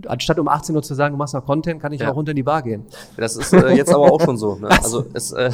anstatt 0.06 0.38
um 0.38 0.48
18 0.48 0.74
Uhr 0.74 0.82
zu 0.82 0.94
sagen, 0.94 1.14
du 1.14 1.18
machst 1.18 1.34
noch 1.34 1.44
Content, 1.44 1.80
kann 1.80 1.92
ich 1.92 2.00
ja. 2.00 2.10
auch 2.10 2.16
runter 2.16 2.30
in 2.30 2.36
die 2.36 2.42
Bar 2.42 2.62
gehen. 2.62 2.86
Das 3.16 3.36
ist 3.36 3.52
äh, 3.52 3.72
jetzt 3.74 3.92
aber 3.92 4.10
auch 4.10 4.20
schon 4.20 4.36
so. 4.36 4.56
Ne? 4.56 4.68
Also, 4.82 5.04
es, 5.12 5.32
äh, 5.32 5.50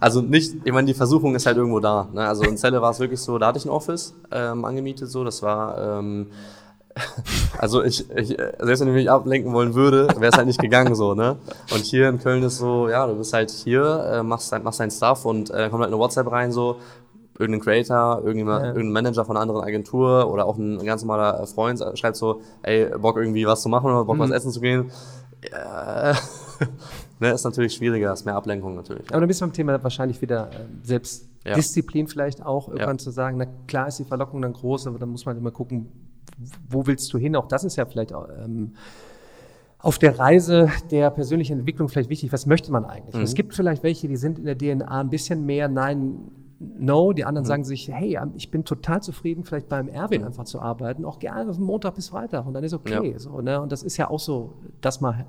also 0.00 0.20
nicht, 0.20 0.54
ich 0.64 0.72
meine, 0.72 0.86
die 0.86 0.94
Versuchung 0.94 1.34
ist 1.34 1.46
halt 1.46 1.56
irgendwo 1.56 1.80
da. 1.80 2.08
Ne? 2.12 2.26
Also 2.26 2.44
in 2.44 2.56
Celle 2.56 2.82
war 2.82 2.90
es 2.90 3.00
wirklich 3.00 3.20
so, 3.20 3.38
da 3.38 3.48
hatte 3.48 3.58
ich 3.58 3.64
ein 3.64 3.70
Office 3.70 4.14
ähm, 4.30 4.64
angemietet, 4.64 5.08
so, 5.08 5.24
das 5.24 5.42
war, 5.42 5.98
ähm, 5.98 6.26
also 7.58 7.82
ich, 7.82 8.10
ich, 8.10 8.28
selbst 8.28 8.80
wenn 8.80 8.88
ich 8.88 8.94
mich 8.94 9.10
ablenken 9.10 9.52
wollen 9.52 9.74
würde, 9.74 10.08
wäre 10.18 10.30
es 10.30 10.36
halt 10.36 10.46
nicht 10.46 10.60
gegangen 10.60 10.94
so, 10.94 11.14
ne? 11.14 11.36
Und 11.72 11.84
hier 11.84 12.08
in 12.08 12.18
Köln 12.18 12.42
ist 12.42 12.58
so, 12.58 12.88
ja, 12.88 13.06
du 13.06 13.14
bist 13.16 13.32
halt 13.32 13.50
hier, 13.50 13.82
äh, 14.12 14.22
machst, 14.22 14.54
machst 14.62 14.80
dein 14.80 14.90
Stuff 14.90 15.24
und 15.24 15.50
äh, 15.50 15.68
kommt 15.68 15.82
halt 15.82 15.92
eine 15.92 15.98
WhatsApp 15.98 16.30
rein 16.30 16.52
so, 16.52 16.76
irgendein 17.38 17.60
Creator, 17.60 18.22
irgendjemand, 18.22 18.62
ja. 18.62 18.68
irgendein 18.68 18.92
Manager 18.92 19.24
von 19.24 19.36
einer 19.36 19.42
anderen 19.42 19.62
Agentur 19.62 20.30
oder 20.30 20.46
auch 20.46 20.56
ein 20.56 20.84
ganz 20.84 21.02
normaler 21.02 21.46
Freund 21.46 21.82
schreibt 21.94 22.16
so, 22.16 22.40
ey, 22.62 22.86
Bock 22.98 23.16
irgendwie 23.16 23.46
was 23.46 23.62
zu 23.62 23.68
machen 23.68 23.86
oder 23.90 24.04
Bock 24.04 24.16
mhm. 24.16 24.20
was 24.20 24.30
essen 24.30 24.50
zu 24.50 24.60
gehen. 24.60 24.90
Ja. 25.50 26.14
ne, 27.20 27.30
ist 27.30 27.44
natürlich 27.44 27.74
schwieriger, 27.74 28.12
ist 28.12 28.24
mehr 28.24 28.36
Ablenkung 28.36 28.74
natürlich. 28.74 29.08
Aber 29.10 29.20
dann 29.20 29.28
bist 29.28 29.40
du 29.40 29.44
beim 29.44 29.52
Thema 29.52 29.82
wahrscheinlich 29.82 30.20
wieder 30.22 30.50
äh, 30.50 30.66
Selbstdisziplin 30.82 32.06
ja. 32.06 32.10
vielleicht 32.10 32.44
auch, 32.44 32.68
irgendwann 32.68 32.98
zu 32.98 33.10
sagen, 33.10 33.36
na 33.38 33.46
klar 33.66 33.88
ist 33.88 33.98
die 33.98 34.04
Verlockung 34.04 34.42
dann 34.42 34.52
groß, 34.52 34.86
aber 34.86 34.98
dann 34.98 35.10
muss 35.10 35.26
man 35.26 35.36
immer 35.36 35.50
gucken, 35.50 35.88
wo 36.68 36.86
willst 36.86 37.12
du 37.12 37.18
hin? 37.18 37.36
Auch 37.36 37.48
das 37.48 37.64
ist 37.64 37.76
ja 37.76 37.86
vielleicht 37.86 38.12
ähm, 38.12 38.74
auf 39.78 39.98
der 39.98 40.18
Reise 40.18 40.70
der 40.90 41.10
persönlichen 41.10 41.60
Entwicklung 41.60 41.88
vielleicht 41.88 42.10
wichtig. 42.10 42.32
Was 42.32 42.46
möchte 42.46 42.72
man 42.72 42.84
eigentlich? 42.84 43.14
Mhm. 43.14 43.22
Es 43.22 43.34
gibt 43.34 43.54
vielleicht 43.54 43.82
welche, 43.82 44.08
die 44.08 44.16
sind 44.16 44.38
in 44.38 44.44
der 44.44 44.58
DNA 44.58 45.00
ein 45.00 45.10
bisschen 45.10 45.46
mehr, 45.46 45.68
nein, 45.68 46.30
no. 46.58 47.12
Die 47.12 47.24
anderen 47.24 47.44
mhm. 47.44 47.48
sagen 47.48 47.64
sich, 47.64 47.88
hey, 47.88 48.18
ich 48.36 48.50
bin 48.50 48.64
total 48.64 49.02
zufrieden, 49.02 49.44
vielleicht 49.44 49.68
beim 49.68 49.88
Erwin 49.88 50.22
mhm. 50.22 50.28
einfach 50.28 50.44
zu 50.44 50.60
arbeiten, 50.60 51.04
auch 51.04 51.18
gerne 51.18 51.52
von 51.52 51.62
Montag 51.62 51.94
bis 51.94 52.08
Freitag 52.08 52.46
und 52.46 52.54
dann 52.54 52.64
ist 52.64 52.74
okay. 52.74 53.12
Ja. 53.12 53.18
So, 53.18 53.40
ne? 53.40 53.60
Und 53.60 53.72
das 53.72 53.82
ist 53.82 53.96
ja 53.96 54.08
auch 54.10 54.20
so, 54.20 54.54
das 54.80 55.00
mal 55.00 55.26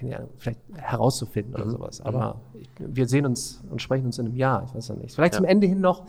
ja, 0.00 0.20
vielleicht 0.36 0.60
herauszufinden 0.74 1.54
oder 1.54 1.66
mhm. 1.66 1.70
sowas. 1.70 2.00
Aber 2.00 2.40
ich, 2.54 2.68
wir 2.78 3.06
sehen 3.06 3.26
uns 3.26 3.62
und 3.70 3.80
sprechen 3.80 4.06
uns 4.06 4.18
in 4.18 4.26
einem 4.26 4.36
Jahr, 4.36 4.64
ich 4.64 4.74
weiß 4.74 4.88
ja 4.88 4.94
nicht. 4.96 5.14
Vielleicht 5.14 5.34
ja. 5.34 5.38
zum 5.38 5.46
Ende 5.46 5.66
hin 5.66 5.80
noch 5.80 6.04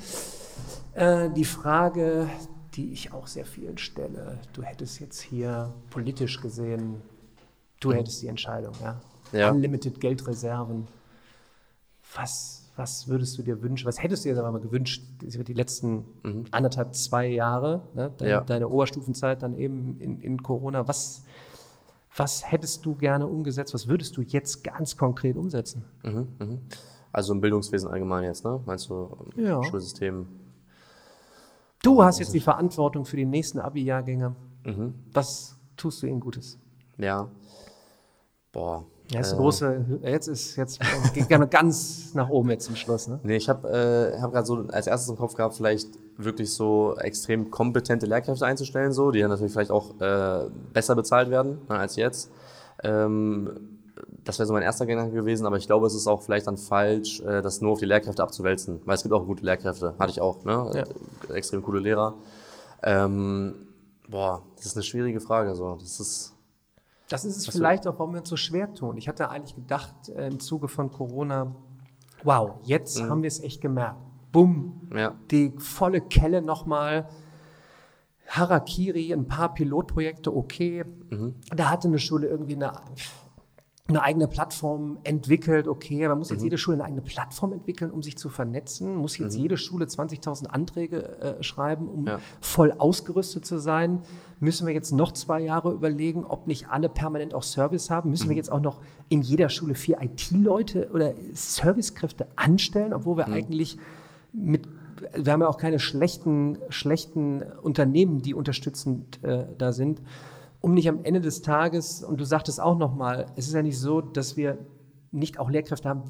äh, 0.94 1.30
die 1.30 1.46
Frage, 1.46 2.28
die 2.76 2.92
ich 2.92 3.14
auch 3.14 3.28
sehr 3.28 3.46
vielen 3.46 3.78
stelle. 3.78 4.40
Du 4.54 4.64
hättest 4.64 5.00
jetzt 5.00 5.22
hier 5.22 5.74
politisch 5.90 6.42
gesehen, 6.42 7.02
du 7.80 7.90
mhm. 7.90 7.94
hättest 7.94 8.22
die 8.22 8.28
Entscheidung, 8.28 8.74
ja. 8.82 9.00
ja. 9.32 9.52
Unlimited 9.52 10.00
Geldreserven. 10.00 10.88
Was 12.16 12.63
was 12.76 13.08
würdest 13.08 13.38
du 13.38 13.44
dir 13.44 13.62
wünschen, 13.62 13.86
was 13.86 14.02
hättest 14.02 14.26
du 14.26 14.34
dir 14.34 14.42
mal 14.42 14.60
gewünscht, 14.60 15.04
die 15.22 15.54
letzten 15.54 16.06
mhm. 16.24 16.46
anderthalb, 16.52 16.96
zwei 16.96 17.28
Jahre, 17.28 17.84
ne, 17.94 18.12
deine, 18.18 18.32
ja. 18.32 18.42
deine, 18.42 18.68
Oberstufenzeit 18.68 19.44
dann 19.44 19.56
eben 19.56 20.00
in, 20.00 20.20
in, 20.22 20.42
Corona, 20.42 20.88
was, 20.88 21.24
was 22.16 22.52
hättest 22.52 22.86
du 22.86 22.96
gerne 22.96 23.28
umgesetzt, 23.28 23.74
was 23.74 23.88
würdest 23.88 24.18
du 24.18 24.22
jetzt 24.22 24.64
ganz 24.64 24.98
konkret 24.98 25.38
umsetzen? 25.38 25.86
Mhm, 26.04 26.28
mh. 26.40 26.58
Also 27.12 27.34
im 27.34 27.42
Bildungswesen 27.42 27.90
allgemein 27.90 28.24
jetzt, 28.24 28.44
ne? 28.44 28.60
Meinst 28.66 28.90
du 28.90 29.16
ja. 29.36 29.62
Schulsystem? 29.64 30.26
Du 31.84 32.04
hast 32.04 32.18
jetzt 32.18 32.34
die 32.34 32.40
Verantwortung 32.40 33.06
für 33.06 33.18
die 33.18 33.26
nächsten 33.26 33.60
Abi-Jahrgänge. 33.60 34.36
Mhm. 34.66 34.96
Was 35.12 35.60
tust 35.78 36.02
du 36.02 36.08
ihnen 36.08 36.20
Gutes? 36.20 36.58
Ja. 36.98 37.30
Boah, 38.52 38.86
ja, 39.12 39.20
ist 39.20 39.34
äh, 39.34 39.36
große, 39.36 39.86
jetzt 40.04 40.28
ist 40.28 40.56
jetzt 40.56 40.80
geht 41.14 41.28
gerne 41.28 41.48
ganz 41.48 42.14
nach 42.14 42.30
oben 42.30 42.50
jetzt 42.52 42.66
zum 42.66 42.76
Schluss. 42.76 43.08
Ne? 43.08 43.20
Nee, 43.24 43.36
ich 43.36 43.50
habe 43.50 43.70
äh, 43.70 44.20
hab 44.20 44.32
gerade 44.32 44.46
so 44.46 44.66
als 44.70 44.88
erstes 44.88 45.10
im 45.10 45.18
Kopf 45.18 45.36
gehabt, 45.36 45.56
vielleicht 45.56 45.90
wirklich 46.18 46.54
so 46.54 46.96
extrem 46.98 47.52
kompetente 47.52 48.06
Lehrkräfte 48.06 48.46
einzustellen, 48.46 48.92
so, 48.92 49.12
die 49.12 49.20
dann 49.20 49.30
natürlich 49.30 49.52
vielleicht 49.52 49.72
auch 49.72 50.00
äh, 50.00 50.50
besser 50.72 50.96
bezahlt 50.96 51.30
werden 51.30 51.60
ne, 51.70 51.78
als 51.78 51.96
jetzt. 51.96 52.32
Ähm, 52.84 53.74
das 54.24 54.40
wäre 54.40 54.48
so 54.48 54.54
mein 54.54 54.64
erster 54.64 54.86
Gedanke 54.86 55.14
gewesen, 55.14 55.46
aber 55.46 55.58
ich 55.58 55.68
glaube, 55.68 55.86
es 55.86 55.94
ist 55.94 56.08
auch 56.08 56.22
vielleicht 56.22 56.48
dann 56.48 56.58
falsch, 56.58 57.22
äh, 57.22 57.42
das 57.42 57.62
nur 57.62 57.74
auf 57.74 57.80
die 57.80 57.86
Lehrkräfte 57.86 58.24
abzuwälzen, 58.24 58.82
weil 58.86 58.96
es 58.96 59.04
gibt 59.04 59.14
auch 59.14 59.26
gute 59.26 59.46
Lehrkräfte, 59.46 59.96
hatte 60.00 60.12
ich 60.12 60.22
auch, 60.22 60.44
ne? 60.46 60.72
Ja. 61.30 61.36
extrem 61.36 61.62
coole 61.62 61.80
Lehrer. 61.80 62.16
Ähm, 62.84 63.54
boah, 64.10 64.44
das 64.56 64.68
ist 64.68 64.76
eine 64.76 64.84
schwierige 64.84 65.20
Frage, 65.20 65.56
so. 65.56 65.78
Das 65.80 66.00
ist 66.00 66.33
das 67.10 67.26
ist 67.26 67.38
es 67.38 67.48
Was 67.48 67.56
vielleicht 67.56 67.88
auch, 67.88 68.00
warum 68.00 68.14
wir 68.14 68.22
uns 68.22 68.30
so 68.30 68.38
schwer 68.38 68.74
tun. 68.74 68.98
Ich 68.98 69.08
hatte 69.08 69.30
eigentlich 69.30 69.56
gedacht, 69.56 70.10
äh, 70.10 70.28
im 70.28 70.40
Zuge 70.40 70.68
von 70.68 70.92
Corona, 70.92 71.54
wow, 72.24 72.56
jetzt 72.64 73.02
mhm. 73.02 73.10
haben 73.10 73.22
wir 73.24 73.28
es 73.28 73.42
echt 73.42 73.62
gemerkt. 73.62 74.00
Bumm, 74.32 74.82
ja. 74.96 75.14
die 75.30 75.54
volle 75.58 76.02
Kelle 76.02 76.42
nochmal. 76.42 77.08
Harakiri, 78.28 79.14
ein 79.14 79.28
paar 79.28 79.54
Pilotprojekte, 79.54 80.36
okay. 80.36 80.86
Mhm. 81.10 81.36
Da 81.56 81.70
hatte 81.70 81.88
eine 81.88 82.00
Schule 82.00 82.28
irgendwie 82.28 82.56
eine 82.56 82.74
eine 83.90 84.02
eigene 84.02 84.28
Plattform 84.30 84.98
entwickelt. 85.04 85.68
Okay, 85.68 86.06
aber 86.06 86.16
muss 86.16 86.30
jetzt 86.30 86.40
mhm. 86.40 86.46
jede 86.46 86.58
Schule 86.58 86.76
eine 86.76 86.86
eigene 86.86 87.02
Plattform 87.02 87.52
entwickeln, 87.52 87.92
um 87.92 88.02
sich 88.02 88.18
zu 88.18 88.30
vernetzen? 88.30 88.96
Muss 88.96 89.18
jetzt 89.18 89.36
mhm. 89.36 89.42
jede 89.42 89.58
Schule 89.58 89.86
20.000 89.86 90.48
Anträge 90.48 91.20
äh, 91.20 91.44
schreiben, 91.44 91.90
um 91.90 92.08
ja. 92.08 92.20
voll 92.40 92.72
ausgerüstet 92.72 93.46
zu 93.46 93.60
sein? 93.60 94.02
Müssen 94.40 94.68
wir 94.68 94.74
jetzt 94.74 94.92
noch 94.92 95.12
zwei 95.12 95.42
Jahre 95.42 95.74
überlegen, 95.74 96.24
ob 96.24 96.48
nicht 96.48 96.70
alle 96.70 96.88
permanent 96.88 97.34
auch 97.34 97.44
Service 97.44 97.90
haben? 97.90 98.10
Müssen 98.10 98.28
mhm. 98.28 98.32
wir 98.32 98.38
jetzt 98.38 98.52
auch 98.52 98.62
noch 98.62 98.80
in 99.10 99.22
jeder 99.22 99.50
Schule 99.50 99.76
vier 99.76 100.02
IT-Leute 100.02 100.90
oder 100.94 101.14
Servicekräfte 101.34 102.28
anstellen, 102.38 102.94
obwohl 102.94 103.18
wir 103.18 103.28
mhm. 103.28 103.34
eigentlich 103.34 103.78
mit 104.32 104.68
wir 105.16 105.34
haben 105.34 105.42
ja 105.42 105.50
auch 105.50 105.58
keine 105.58 105.80
schlechten, 105.80 106.60
schlechten 106.70 107.42
Unternehmen, 107.42 108.22
die 108.22 108.34
unterstützend 108.34 109.22
äh, 109.24 109.48
da 109.58 109.74
sind 109.74 110.02
um 110.64 110.74
nicht 110.74 110.88
am 110.88 111.04
Ende 111.04 111.20
des 111.20 111.42
Tages, 111.42 112.06
und 112.06 112.22
du 112.22 112.24
sagtest 112.24 112.62
auch 112.62 112.78
nochmal, 112.78 113.26
es 113.36 113.48
ist 113.48 113.54
ja 113.54 113.62
nicht 113.62 113.78
so, 113.78 114.00
dass 114.00 114.38
wir 114.38 114.58
nicht 115.12 115.38
auch 115.38 115.50
Lehrkräfte 115.50 115.90
haben, 115.90 116.04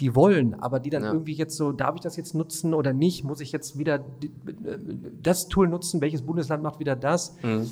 die 0.00 0.14
wollen, 0.14 0.54
aber 0.54 0.80
die 0.80 0.88
dann 0.88 1.02
ja. 1.02 1.12
irgendwie 1.12 1.34
jetzt 1.34 1.54
so, 1.54 1.70
darf 1.70 1.96
ich 1.96 2.00
das 2.00 2.16
jetzt 2.16 2.34
nutzen 2.34 2.72
oder 2.72 2.94
nicht? 2.94 3.24
Muss 3.24 3.42
ich 3.42 3.52
jetzt 3.52 3.78
wieder 3.78 4.02
das 5.22 5.48
Tool 5.48 5.68
nutzen? 5.68 6.00
Welches 6.00 6.22
Bundesland 6.22 6.62
macht 6.62 6.80
wieder 6.80 6.96
das? 6.96 7.36
Mhm. 7.42 7.70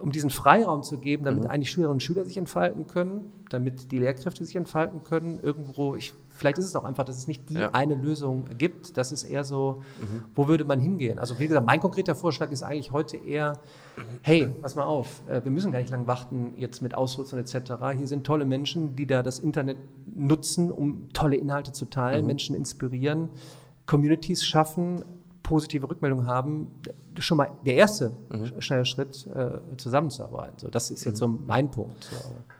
um 0.00 0.12
diesen 0.12 0.30
Freiraum 0.30 0.82
zu 0.82 0.96
geben, 0.98 1.24
damit 1.24 1.44
mhm. 1.44 1.50
eigentlich 1.50 1.70
Schülerinnen 1.70 1.96
und 1.96 2.02
Schüler 2.02 2.24
sich 2.24 2.38
entfalten 2.38 2.86
können, 2.86 3.30
damit 3.50 3.92
die 3.92 3.98
Lehrkräfte 3.98 4.46
sich 4.46 4.56
entfalten 4.56 5.02
können. 5.04 5.38
Irgendwo, 5.42 5.94
ich, 5.94 6.14
vielleicht 6.36 6.58
ist 6.58 6.66
es 6.66 6.76
auch 6.76 6.84
einfach, 6.84 7.04
dass 7.04 7.16
es 7.16 7.26
nicht 7.26 7.48
die 7.48 7.54
ja. 7.54 7.70
eine 7.72 7.94
Lösung 7.94 8.44
gibt. 8.56 8.96
Das 8.96 9.12
ist 9.12 9.24
eher 9.24 9.44
so, 9.44 9.82
mhm. 10.00 10.24
wo 10.34 10.48
würde 10.48 10.64
man 10.64 10.80
hingehen? 10.80 11.18
Also 11.18 11.38
wie 11.38 11.48
gesagt, 11.48 11.66
mein 11.66 11.80
konkreter 11.80 12.14
Vorschlag 12.14 12.50
ist 12.50 12.62
eigentlich 12.62 12.92
heute 12.92 13.16
eher, 13.16 13.58
hey, 14.22 14.48
pass 14.60 14.74
mal 14.76 14.84
auf, 14.84 15.22
äh, 15.28 15.42
wir 15.42 15.50
müssen 15.50 15.72
gar 15.72 15.80
nicht 15.80 15.90
lang 15.90 16.06
warten 16.06 16.54
jetzt 16.56 16.82
mit 16.82 16.94
Ausrüstung 16.94 17.38
etc. 17.38 17.54
Hier 17.96 18.06
sind 18.06 18.24
tolle 18.24 18.44
Menschen, 18.44 18.96
die 18.96 19.06
da 19.06 19.22
das 19.22 19.38
Internet 19.38 19.78
nutzen, 20.14 20.70
um 20.70 21.12
tolle 21.12 21.36
Inhalte 21.36 21.72
zu 21.72 21.86
teilen, 21.86 22.22
mhm. 22.22 22.26
Menschen 22.26 22.56
inspirieren, 22.56 23.30
Communities 23.86 24.44
schaffen, 24.44 25.04
positive 25.42 25.88
Rückmeldungen 25.88 26.26
haben, 26.26 26.68
schon 27.18 27.36
mal 27.38 27.50
der 27.64 27.76
erste 27.76 28.12
mhm. 28.30 28.60
schnelle 28.60 28.84
Schritt, 28.84 29.26
äh, 29.34 29.58
zusammenzuarbeiten. 29.76 30.58
So, 30.58 30.68
das 30.68 30.90
ist 30.90 31.04
jetzt 31.04 31.18
so 31.18 31.28
mein 31.28 31.70
Punkt. 31.70 32.10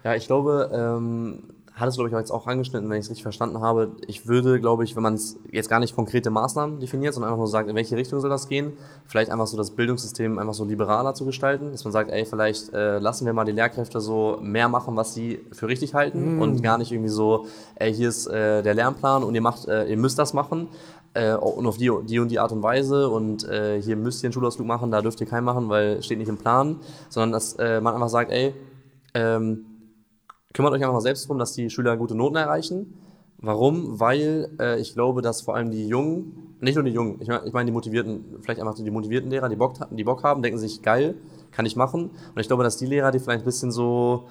Ja, 0.05 0.15
ich 0.15 0.27
glaube, 0.27 0.71
ähm, 0.73 1.43
hat 1.77 1.91
es, 1.91 1.97
glaube 1.97 2.09
ich, 2.09 2.15
auch 2.15 2.19
jetzt 2.19 2.31
auch 2.31 2.47
angeschnitten, 2.47 2.89
wenn 2.89 2.97
ich 2.97 3.05
es 3.05 3.11
richtig 3.11 3.23
verstanden 3.23 3.61
habe. 3.61 3.93
Ich 4.07 4.27
würde, 4.27 4.59
glaube 4.61 4.83
ich, 4.83 4.97
wenn 4.97 5.03
man 5.03 5.13
es 5.13 5.39
jetzt 5.53 5.69
gar 5.69 5.79
nicht 5.79 5.95
konkrete 5.95 6.31
Maßnahmen 6.31 6.81
definiert, 6.81 7.13
sondern 7.13 7.31
einfach 7.31 7.39
nur 7.39 7.49
sagt, 7.49 7.69
in 7.69 7.77
welche 7.77 7.97
Richtung 7.97 8.19
soll 8.21 8.31
das 8.31 8.49
gehen, 8.49 8.73
vielleicht 9.07 9.31
einfach 9.31 9.47
so 9.47 9.59
das 9.59 9.73
Bildungssystem 9.73 10.39
einfach 10.39 10.55
so 10.55 10.65
liberaler 10.65 11.13
zu 11.13 11.27
gestalten, 11.27 11.73
dass 11.73 11.85
man 11.85 11.93
sagt, 11.93 12.11
ey, 12.11 12.25
vielleicht 12.25 12.73
äh, 12.73 12.99
lassen 12.99 13.27
wir 13.27 13.35
mal 13.35 13.45
die 13.45 13.53
Lehrkräfte 13.53 14.01
so 14.01 14.39
mehr 14.41 14.71
machen, 14.71 14.97
was 14.97 15.13
sie 15.13 15.41
für 15.53 15.69
richtig 15.69 15.93
halten 15.93 16.39
mm. 16.39 16.41
und 16.41 16.63
gar 16.63 16.79
nicht 16.79 16.93
irgendwie 16.93 17.11
so, 17.11 17.47
ey, 17.75 17.93
hier 17.93 18.09
ist 18.09 18.27
äh, 18.27 18.63
der 18.63 18.73
Lernplan 18.73 19.23
und 19.23 19.35
ihr 19.35 19.43
macht, 19.43 19.69
äh, 19.69 19.85
ihr 19.85 19.99
müsst 19.99 20.19
das 20.19 20.33
machen, 20.33 20.69
äh, 21.13 21.35
und 21.35 21.67
auf 21.67 21.77
die, 21.77 21.91
die 22.07 22.19
und 22.19 22.31
die 22.31 22.39
Art 22.39 22.53
und 22.53 22.63
Weise 22.63 23.11
und 23.11 23.47
äh, 23.49 23.83
hier 23.83 23.97
müsst 23.97 24.23
ihr 24.23 24.29
einen 24.29 24.33
Schulausflug 24.33 24.67
machen, 24.67 24.91
da 24.91 25.03
dürft 25.03 25.21
ihr 25.21 25.27
keinen 25.27 25.45
machen, 25.45 25.69
weil 25.69 26.03
steht 26.03 26.19
nicht 26.19 26.29
im 26.29 26.39
Plan, 26.39 26.77
sondern 27.11 27.33
dass 27.33 27.55
äh, 27.55 27.83
man 27.83 27.93
einfach 27.95 28.09
sagt, 28.09 28.31
ey, 28.31 28.55
ähm, 29.13 29.67
kümmert 30.57 30.73
euch 30.73 30.81
einfach 30.81 30.95
mal 30.95 31.01
selbst 31.01 31.25
darum, 31.27 31.39
dass 31.39 31.53
die 31.53 31.69
Schüler 31.69 31.97
gute 31.99 32.15
Noten 32.15 32.37
erreichen. 32.37 32.95
Warum? 33.39 34.01
Weil 34.01 34.51
äh, 34.59 34.81
ich 34.81 34.95
glaube, 34.95 35.21
dass 35.21 35.43
vor 35.43 35.55
allem 35.55 35.71
die 35.71 35.87
Jungen, 35.87 36.57
nicht 36.61 36.75
nur 36.75 36.85
die 36.85 36.91
Jungen, 36.91 37.21
ich 37.21 37.29
meine 37.29 37.47
ich 37.47 37.53
mein 37.53 37.67
die 37.67 37.73
motivierten, 37.73 38.25
vielleicht 38.41 38.61
einfach 38.61 38.75
die 38.75 38.91
motivierten 38.91 39.31
Lehrer, 39.31 39.51
die 39.51 39.57
Bock, 39.57 39.75
die 39.91 40.05
Bock 40.05 40.25
haben, 40.25 40.41
denken 40.41 40.59
sich, 40.59 40.81
geil, 40.81 41.17
kann 41.53 41.67
ich 41.67 41.77
machen. 41.77 42.05
Und 42.35 42.41
ich 42.41 42.47
glaube, 42.47 42.65
dass 42.65 42.79
die 42.79 42.87
Lehrer, 42.87 43.11
die 43.11 43.19
vielleicht 43.19 43.43
ein 43.43 43.45
bisschen 43.45 43.71
so 43.71 44.29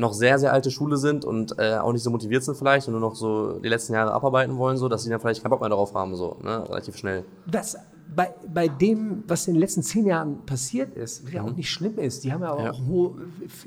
noch 0.00 0.12
sehr, 0.12 0.38
sehr 0.38 0.52
alte 0.52 0.70
Schule 0.70 0.96
sind 0.96 1.24
und 1.24 1.58
äh, 1.58 1.76
auch 1.76 1.92
nicht 1.92 2.02
so 2.02 2.10
motiviert 2.10 2.42
sind 2.42 2.56
vielleicht 2.56 2.88
und 2.88 2.92
nur 2.92 3.00
noch 3.00 3.14
so 3.14 3.58
die 3.60 3.68
letzten 3.68 3.92
Jahre 3.92 4.12
abarbeiten 4.12 4.56
wollen, 4.56 4.76
so, 4.76 4.88
dass 4.88 5.04
sie 5.04 5.10
dann 5.10 5.20
vielleicht 5.20 5.42
keinen 5.42 5.50
Bock 5.50 5.60
mehr 5.60 5.68
darauf 5.68 5.94
haben, 5.94 6.16
so, 6.16 6.36
ne, 6.42 6.68
relativ 6.68 6.96
schnell. 6.96 7.24
Das, 7.46 7.76
bei, 8.14 8.34
bei 8.52 8.68
dem, 8.68 9.22
was 9.28 9.46
in 9.46 9.54
den 9.54 9.60
letzten 9.60 9.82
zehn 9.82 10.06
Jahren 10.06 10.44
passiert 10.44 10.94
ist, 10.96 11.24
was 11.24 11.32
ja 11.32 11.42
auch 11.42 11.50
mhm. 11.50 11.56
nicht 11.56 11.70
schlimm 11.70 11.98
ist, 11.98 12.24
die 12.24 12.32
haben 12.32 12.42
ja, 12.42 12.64
ja. 12.64 12.70
auch 12.72 12.80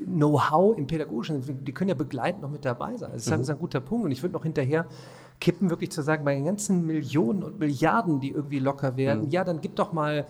Know-how 0.04 0.76
im 0.76 0.86
Pädagogischen, 0.86 1.64
die 1.64 1.72
können 1.72 1.88
ja 1.88 1.94
begleitend 1.94 2.42
noch 2.42 2.50
mit 2.50 2.64
dabei 2.64 2.96
sein. 2.96 3.10
Das 3.12 3.26
ist, 3.26 3.48
mhm. 3.48 3.54
ein 3.54 3.58
guter 3.58 3.80
Punkt 3.80 4.04
und 4.04 4.12
ich 4.12 4.22
würde 4.22 4.34
noch 4.34 4.42
hinterher 4.42 4.86
kippen, 5.40 5.70
wirklich 5.70 5.90
zu 5.90 6.02
sagen, 6.02 6.24
bei 6.24 6.34
den 6.34 6.44
ganzen 6.44 6.86
Millionen 6.86 7.42
und 7.42 7.58
Milliarden, 7.58 8.20
die 8.20 8.30
irgendwie 8.30 8.58
locker 8.58 8.96
werden, 8.96 9.24
mhm. 9.24 9.30
ja, 9.30 9.44
dann 9.44 9.60
gib 9.60 9.76
doch 9.76 9.92
mal 9.92 10.26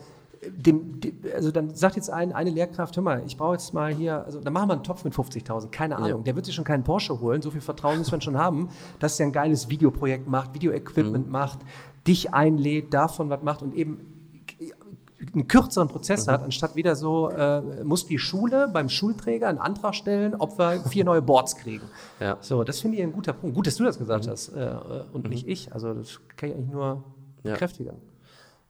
dem, 0.51 1.01
dem, 1.01 1.19
also 1.35 1.51
dann 1.51 1.75
sagt 1.75 1.97
jetzt 1.97 2.11
ein, 2.11 2.33
eine 2.33 2.51
Lehrkraft, 2.51 2.97
hör 2.97 3.03
mal, 3.03 3.23
ich 3.27 3.37
brauche 3.37 3.55
jetzt 3.55 3.75
mal 3.75 3.93
hier, 3.93 4.25
also 4.25 4.41
dann 4.41 4.53
machen 4.53 4.69
wir 4.69 4.75
einen 4.75 4.83
Topf 4.83 5.05
mit 5.05 5.15
50.000, 5.15 5.69
keine 5.69 5.97
Ahnung. 5.97 6.09
Ja. 6.09 6.25
Der 6.25 6.37
wird 6.37 6.47
sich 6.47 6.55
schon 6.55 6.65
keinen 6.65 6.85
Porsche 6.85 7.21
holen, 7.21 7.43
so 7.43 7.51
viel 7.51 7.61
Vertrauen 7.61 7.99
muss 7.99 8.11
man 8.11 8.21
schon 8.21 8.39
haben, 8.39 8.69
dass 8.99 9.19
er 9.21 9.27
ein 9.27 9.33
geiles 9.33 9.69
Videoprojekt 9.69 10.29
macht, 10.29 10.55
Videoequipment 10.55 11.27
mhm. 11.27 11.33
macht, 11.33 11.59
dich 12.07 12.35
einlädt, 12.35 12.93
davon 12.93 13.31
was 13.31 13.43
macht 13.43 13.63
und 13.63 13.75
eben 13.75 14.15
einen 15.33 15.49
kürzeren 15.49 15.89
Prozess 15.89 16.27
mhm. 16.27 16.33
hat, 16.33 16.43
anstatt 16.43 16.77
wieder 16.77 16.97
so, 16.97 17.31
äh, 17.31 17.85
muss 17.85 18.07
die 18.07 18.19
Schule 18.19 18.69
beim 18.73 18.89
Schulträger 18.89 19.49
einen 19.49 19.59
Antrag 19.59 19.95
stellen, 19.95 20.35
ob 20.35 20.59
wir 20.59 20.81
vier 20.81 21.05
neue 21.05 21.23
Boards 21.23 21.57
kriegen. 21.57 21.85
Ja. 22.21 22.37
So, 22.41 22.65
das 22.65 22.81
finde 22.81 22.99
ich 22.99 23.03
ein 23.03 23.13
guter 23.13 23.33
Punkt. 23.33 23.57
Gut, 23.57 23.67
dass 23.67 23.77
du 23.77 23.85
das 23.85 23.99
gesagt 23.99 24.27
mhm. 24.27 24.31
hast 24.31 24.49
äh, 24.51 24.75
und 25.13 25.25
mhm. 25.25 25.31
nicht 25.31 25.49
ich. 25.49 25.73
Also 25.73 25.95
das 25.95 26.21
kann 26.37 26.51
ich 26.51 26.57
eigentlich 26.57 26.71
nur 26.71 27.05
ja. 27.43 27.55
kräftiger. 27.55 27.95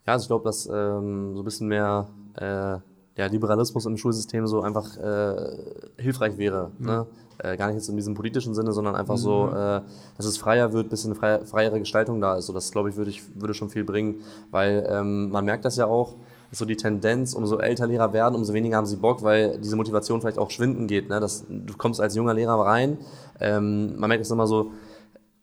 Ja, 0.07 0.13
also 0.13 0.25
ich 0.25 0.29
glaube, 0.29 0.45
dass 0.45 0.67
ähm, 0.67 1.35
so 1.35 1.43
ein 1.43 1.45
bisschen 1.45 1.69
mehr 1.69 2.09
äh, 2.37 2.79
ja, 3.17 3.27
Liberalismus 3.27 3.87
im 3.87 3.97
Schulsystem 3.97 4.47
so 4.47 4.61
einfach 4.61 4.97
äh, 4.97 5.57
hilfreich 5.99 6.37
wäre. 6.37 6.71
Mhm. 6.79 6.87
Ne? 6.87 7.07
Äh, 7.39 7.57
gar 7.57 7.69
nicht 7.69 7.77
jetzt 7.77 7.89
in 7.89 7.97
diesem 7.97 8.15
politischen 8.15 8.55
Sinne, 8.55 8.73
sondern 8.73 8.97
einfach 8.97 9.15
mhm. 9.15 9.21
so, 9.21 9.49
äh, 9.49 9.81
dass 10.17 10.27
es 10.27 10.37
freier 10.37 10.73
wird, 10.73 10.91
bisschen 10.91 11.13
eine 11.13 11.19
freie, 11.19 11.47
freiere 11.47 11.79
Gestaltung 11.79 12.21
da 12.21 12.37
ist. 12.37 12.47
So, 12.47 12.53
das, 12.53 12.71
glaube 12.71 12.91
ich, 12.91 12.97
würde 12.97 13.11
ich, 13.11 13.23
würde 13.35 13.55
schon 13.55 13.71
viel 13.71 13.85
bringen, 13.85 14.17
weil 14.51 14.87
ähm, 14.89 15.31
man 15.31 15.45
merkt 15.45 15.65
das 15.65 15.77
ja 15.77 15.87
auch, 15.87 16.15
so 16.51 16.65
die 16.65 16.77
Tendenz, 16.77 17.35
umso 17.35 17.59
älter 17.59 17.87
Lehrer 17.87 18.13
werden, 18.13 18.37
umso 18.37 18.53
weniger 18.53 18.77
haben 18.77 18.87
sie 18.87 18.97
Bock, 18.97 19.25
weil 19.25 19.59
diese 19.59 19.75
Motivation 19.75 20.21
vielleicht 20.21 20.39
auch 20.39 20.51
schwinden 20.51 20.87
geht. 20.87 21.09
Ne? 21.09 21.19
Das, 21.19 21.45
du 21.49 21.75
kommst 21.77 22.01
als 22.01 22.15
junger 22.15 22.35
Lehrer 22.35 22.55
rein, 22.55 22.99
ähm, 23.41 23.99
man 23.99 24.09
merkt 24.09 24.25
es 24.25 24.31
immer 24.31 24.47
so, 24.47 24.71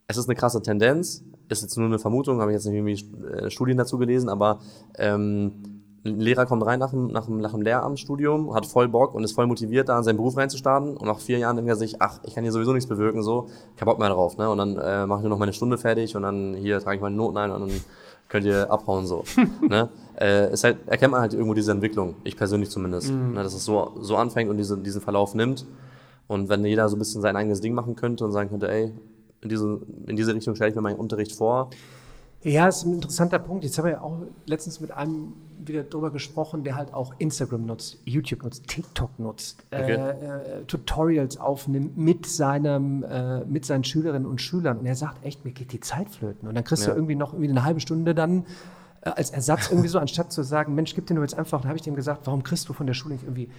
es 0.08 0.18
ist 0.18 0.30
eine 0.30 0.36
krasse 0.36 0.62
Tendenz, 0.62 1.24
ist 1.52 1.62
jetzt 1.62 1.78
nur 1.78 1.88
eine 1.88 2.00
Vermutung, 2.00 2.42
habe 2.42 2.52
ich 2.52 2.56
jetzt 2.56 2.66
nicht 2.66 2.76
irgendwie 2.76 3.26
äh, 3.28 3.50
Studien 3.50 3.78
dazu 3.78 3.98
gelesen, 3.98 4.30
aber 4.30 4.60
ähm, 4.98 5.82
ein 6.04 6.20
Lehrer 6.20 6.46
kommt 6.46 6.66
rein 6.66 6.80
nach 6.80 6.90
dem, 6.90 7.08
nach, 7.08 7.26
dem, 7.26 7.38
nach 7.40 7.52
dem 7.52 7.62
Lehramtsstudium, 7.62 8.56
hat 8.56 8.66
voll 8.66 8.88
Bock 8.88 9.14
und 9.14 9.24
ist 9.24 9.34
voll 9.34 9.46
motiviert, 9.46 9.88
da 9.90 9.98
in 9.98 10.04
seinen 10.04 10.18
Beruf 10.18 10.36
reinzustarten. 10.36 10.98
Und 10.98 11.08
nach 11.08 11.20
vier 11.20 11.38
Jahren 11.38 11.58
denkt 11.58 11.70
er 11.70 11.76
sich, 11.76 12.02
ach, 12.02 12.20
ich 12.24 12.34
kann 12.34 12.44
hier 12.44 12.52
sowieso 12.52 12.74
nichts 12.74 12.90
bewirken, 12.90 13.22
so, 13.22 13.50
kein 13.76 13.86
Bock 13.86 14.00
mehr 14.00 14.10
drauf. 14.10 14.38
Ne? 14.38 14.50
Und 14.50 14.58
dann 14.58 14.78
äh, 14.78 15.06
mache 15.06 15.20
ich 15.20 15.24
nur 15.24 15.30
noch 15.30 15.38
meine 15.38 15.54
Stunde 15.54 15.78
fertig 15.78 16.16
und 16.16 16.24
dann 16.24 16.56
hier 16.56 16.80
trage 16.80 16.96
ich 16.96 17.02
meine 17.02 17.16
Noten 17.16 17.38
ein 17.38 17.52
und 17.52 17.62
dann 17.62 17.82
könnt 18.30 18.46
ihr 18.46 18.72
abhauen, 18.72 19.06
so. 19.06 19.24
ne? 19.70 19.90
äh, 20.20 20.52
ist 20.52 20.64
halt, 20.64 20.78
erkennt 20.88 21.12
man 21.12 21.22
halt 21.22 21.34
irgendwo 21.34 21.54
diese 21.54 21.72
Entwicklung, 21.72 22.16
ich 22.24 22.36
persönlich 22.36 22.72
zumindest, 22.72 23.12
mhm. 23.12 23.34
ne? 23.34 23.44
dass 23.44 23.54
es 23.54 23.64
so, 23.64 23.92
so 24.00 24.16
anfängt 24.16 24.50
und 24.50 24.58
diese, 24.58 24.78
diesen 24.78 25.02
Verlauf 25.02 25.36
nimmt. 25.36 25.68
Und 26.28 26.50
wenn 26.50 26.66
jeder 26.66 26.88
so 26.90 26.96
ein 26.96 27.00
bisschen 27.00 27.22
sein 27.22 27.36
eigenes 27.36 27.62
Ding 27.62 27.74
machen 27.74 27.96
könnte 27.96 28.26
und 28.26 28.32
sagen 28.32 28.50
könnte, 28.50 28.72
ey, 28.72 28.94
in 29.42 29.50
diese, 29.50 29.82
in 30.08 30.16
diese 30.16 30.34
Richtung 30.34 30.56
stelle 30.56 30.70
ich 30.70 30.76
mir 30.76 30.82
meinen 30.82 31.00
Unterricht 31.00 31.36
vor. 31.36 31.70
Ja, 32.44 32.68
ist 32.68 32.86
ein 32.86 32.96
interessanter 32.96 33.40
Punkt. 33.40 33.64
Jetzt 33.64 33.78
haben 33.78 33.86
wir 33.86 33.92
ja 33.92 34.02
auch 34.02 34.18
letztens 34.46 34.80
mit 34.80 34.92
einem 34.92 35.34
wieder 35.64 35.84
drüber 35.84 36.10
gesprochen, 36.10 36.64
der 36.64 36.76
halt 36.76 36.92
auch 36.92 37.14
Instagram 37.20 37.68
nutzt, 37.68 38.00
YouTube 38.04 38.44
nutzt, 38.44 38.66
TikTok 38.68 39.20
nutzt, 39.20 39.64
okay. 39.72 39.92
äh, 39.92 40.60
äh, 40.62 40.64
Tutorials 40.66 41.38
aufnimmt 41.38 41.98
mit 41.98 42.26
seinem, 42.26 43.04
äh, 43.04 43.46
mit 43.46 43.66
seinen 43.66 43.84
Schülerinnen 43.84 44.28
und 44.28 44.42
Schülern. 44.42 44.80
Und 44.80 44.88
er 44.88 44.96
sagt, 44.96 45.24
echt, 45.24 45.46
mir 45.46 45.52
geht 45.52 45.72
die 45.72 45.80
Zeit 45.80 46.10
flöten. 46.10 46.48
Und 46.48 46.56
dann 46.56 46.64
kriegst 46.64 46.86
ja. 46.86 46.92
du 46.92 46.96
irgendwie 46.96 47.16
noch 47.16 47.34
irgendwie 47.34 47.52
eine 47.52 47.64
halbe 47.64 47.80
Stunde 47.80 48.16
dann 48.16 48.46
äh, 49.02 49.10
als 49.10 49.30
Ersatz 49.30 49.70
irgendwie 49.70 49.88
so, 49.90 50.00
anstatt 50.00 50.32
zu 50.32 50.42
sagen, 50.42 50.74
Mensch, 50.74 50.96
gib 50.96 51.06
dir 51.06 51.14
nur 51.14 51.24
jetzt 51.24 51.38
einfach, 51.38 51.62
da 51.62 51.68
habe 51.68 51.78
ich 51.78 51.84
dem 51.84 51.96
gesagt, 51.96 52.26
warum 52.26 52.42
kriegst 52.42 52.68
du 52.68 52.74
von 52.74 52.88
der 52.88 52.96
Schule 52.96 53.14
nicht 53.14 53.24
irgendwie 53.24 53.50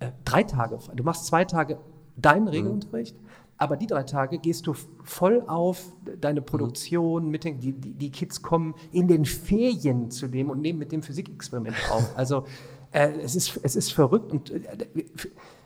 äh, 0.00 0.10
drei 0.24 0.42
Tage? 0.42 0.80
Du 0.96 1.04
machst 1.04 1.26
zwei 1.26 1.44
Tage 1.44 1.78
deinen 2.16 2.42
mhm. 2.42 2.48
Regelunterricht. 2.48 3.14
Mhm 3.14 3.32
aber 3.62 3.76
die 3.76 3.86
drei 3.86 4.02
Tage 4.02 4.38
gehst 4.38 4.66
du 4.66 4.74
voll 5.04 5.44
auf 5.46 5.92
deine 6.20 6.40
mhm. 6.40 6.46
Produktion, 6.46 7.28
mit 7.28 7.44
den, 7.44 7.60
die, 7.60 7.72
die 7.72 8.10
Kids 8.10 8.42
kommen 8.42 8.74
in 8.90 9.06
den 9.06 9.24
Ferien 9.24 10.10
zu 10.10 10.26
dem 10.26 10.50
und 10.50 10.60
nehmen 10.60 10.80
mit 10.80 10.90
dem 10.90 11.02
Physikexperiment 11.02 11.76
auf. 11.90 12.02
Also 12.16 12.44
äh, 12.90 13.12
es, 13.22 13.36
ist, 13.36 13.60
es 13.62 13.76
ist 13.76 13.92
verrückt 13.92 14.32
und 14.32 14.50
äh, 14.50 14.60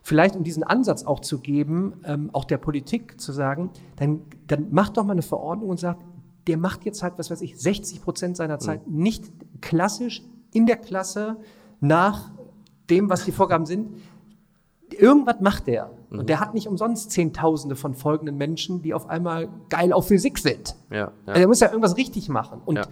vielleicht 0.02 0.36
um 0.36 0.44
diesen 0.44 0.62
Ansatz 0.62 1.04
auch 1.04 1.20
zu 1.20 1.38
geben, 1.40 1.94
ähm, 2.04 2.28
auch 2.34 2.44
der 2.44 2.58
Politik 2.58 3.18
zu 3.18 3.32
sagen, 3.32 3.70
dann, 3.96 4.20
dann 4.46 4.70
macht 4.72 4.98
doch 4.98 5.04
mal 5.04 5.12
eine 5.12 5.22
Verordnung 5.22 5.70
und 5.70 5.80
sagt, 5.80 6.04
der 6.46 6.58
macht 6.58 6.84
jetzt 6.84 7.02
halt, 7.02 7.14
was 7.16 7.30
weiß 7.30 7.40
ich, 7.40 7.58
60 7.58 8.02
Prozent 8.02 8.36
seiner 8.36 8.58
Zeit 8.58 8.86
mhm. 8.86 8.98
nicht 9.02 9.32
klassisch 9.62 10.22
in 10.52 10.66
der 10.66 10.76
Klasse 10.76 11.38
nach 11.80 12.30
dem, 12.90 13.08
was 13.08 13.24
die 13.24 13.32
Vorgaben 13.32 13.64
sind. 13.64 13.88
Irgendwas 14.98 15.40
macht 15.40 15.66
der. 15.66 15.90
Mhm. 16.10 16.20
Und 16.20 16.28
der 16.28 16.40
hat 16.40 16.54
nicht 16.54 16.68
umsonst 16.68 17.10
Zehntausende 17.10 17.76
von 17.76 17.94
folgenden 17.94 18.36
Menschen, 18.36 18.82
die 18.82 18.94
auf 18.94 19.08
einmal 19.08 19.48
geil 19.68 19.92
auf 19.92 20.08
Physik 20.08 20.38
sind. 20.38 20.76
Ja, 20.90 20.96
ja. 20.96 21.10
Also 21.26 21.40
er 21.40 21.48
muss 21.48 21.60
ja 21.60 21.68
irgendwas 21.68 21.96
richtig 21.96 22.28
machen. 22.28 22.60
Und 22.64 22.76
ja. 22.76 22.84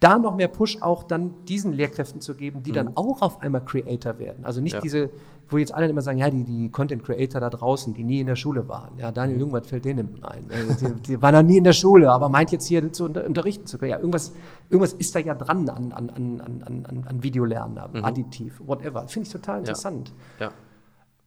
da 0.00 0.18
noch 0.18 0.36
mehr 0.36 0.48
Push 0.48 0.80
auch 0.82 1.02
dann 1.02 1.34
diesen 1.46 1.72
Lehrkräften 1.72 2.20
zu 2.20 2.34
geben, 2.34 2.62
die 2.62 2.70
mhm. 2.70 2.74
dann 2.74 2.96
auch 2.96 3.22
auf 3.22 3.40
einmal 3.42 3.64
Creator 3.64 4.18
werden. 4.18 4.44
Also 4.44 4.60
nicht 4.60 4.74
ja. 4.74 4.80
diese, 4.80 5.10
wo 5.48 5.58
jetzt 5.58 5.74
alle 5.74 5.88
immer 5.88 6.02
sagen, 6.02 6.18
ja, 6.18 6.30
die, 6.30 6.44
die 6.44 6.70
Content 6.70 7.02
Creator 7.04 7.40
da 7.40 7.50
draußen, 7.50 7.92
die 7.94 8.04
nie 8.04 8.20
in 8.20 8.26
der 8.26 8.36
Schule 8.36 8.68
waren. 8.68 8.96
Ja, 8.98 9.10
Daniel 9.10 9.36
mhm. 9.36 9.40
Jung, 9.40 9.52
was 9.52 9.66
fällt 9.66 9.84
denen 9.84 10.22
ein? 10.22 10.46
Die, 10.80 11.02
die 11.02 11.22
waren 11.22 11.34
noch 11.34 11.42
nie 11.42 11.58
in 11.58 11.64
der 11.64 11.72
Schule, 11.72 12.10
aber 12.10 12.28
meint 12.28 12.52
jetzt 12.52 12.66
hier 12.66 12.92
zu 12.92 13.04
unter, 13.04 13.26
unterrichten 13.26 13.66
zu 13.66 13.78
können. 13.78 13.90
Ja, 13.90 13.98
irgendwas, 13.98 14.32
irgendwas 14.68 14.92
ist 14.94 15.14
da 15.14 15.18
ja 15.18 15.34
dran 15.34 15.68
an, 15.68 15.92
an, 15.92 16.10
an, 16.10 16.62
an, 16.64 17.04
an 17.08 17.22
Videolernen, 17.22 17.78
mhm. 17.92 18.04
additiv, 18.04 18.60
whatever. 18.64 19.06
Finde 19.08 19.26
ich 19.26 19.32
total 19.32 19.60
interessant. 19.60 20.12
Ja. 20.38 20.50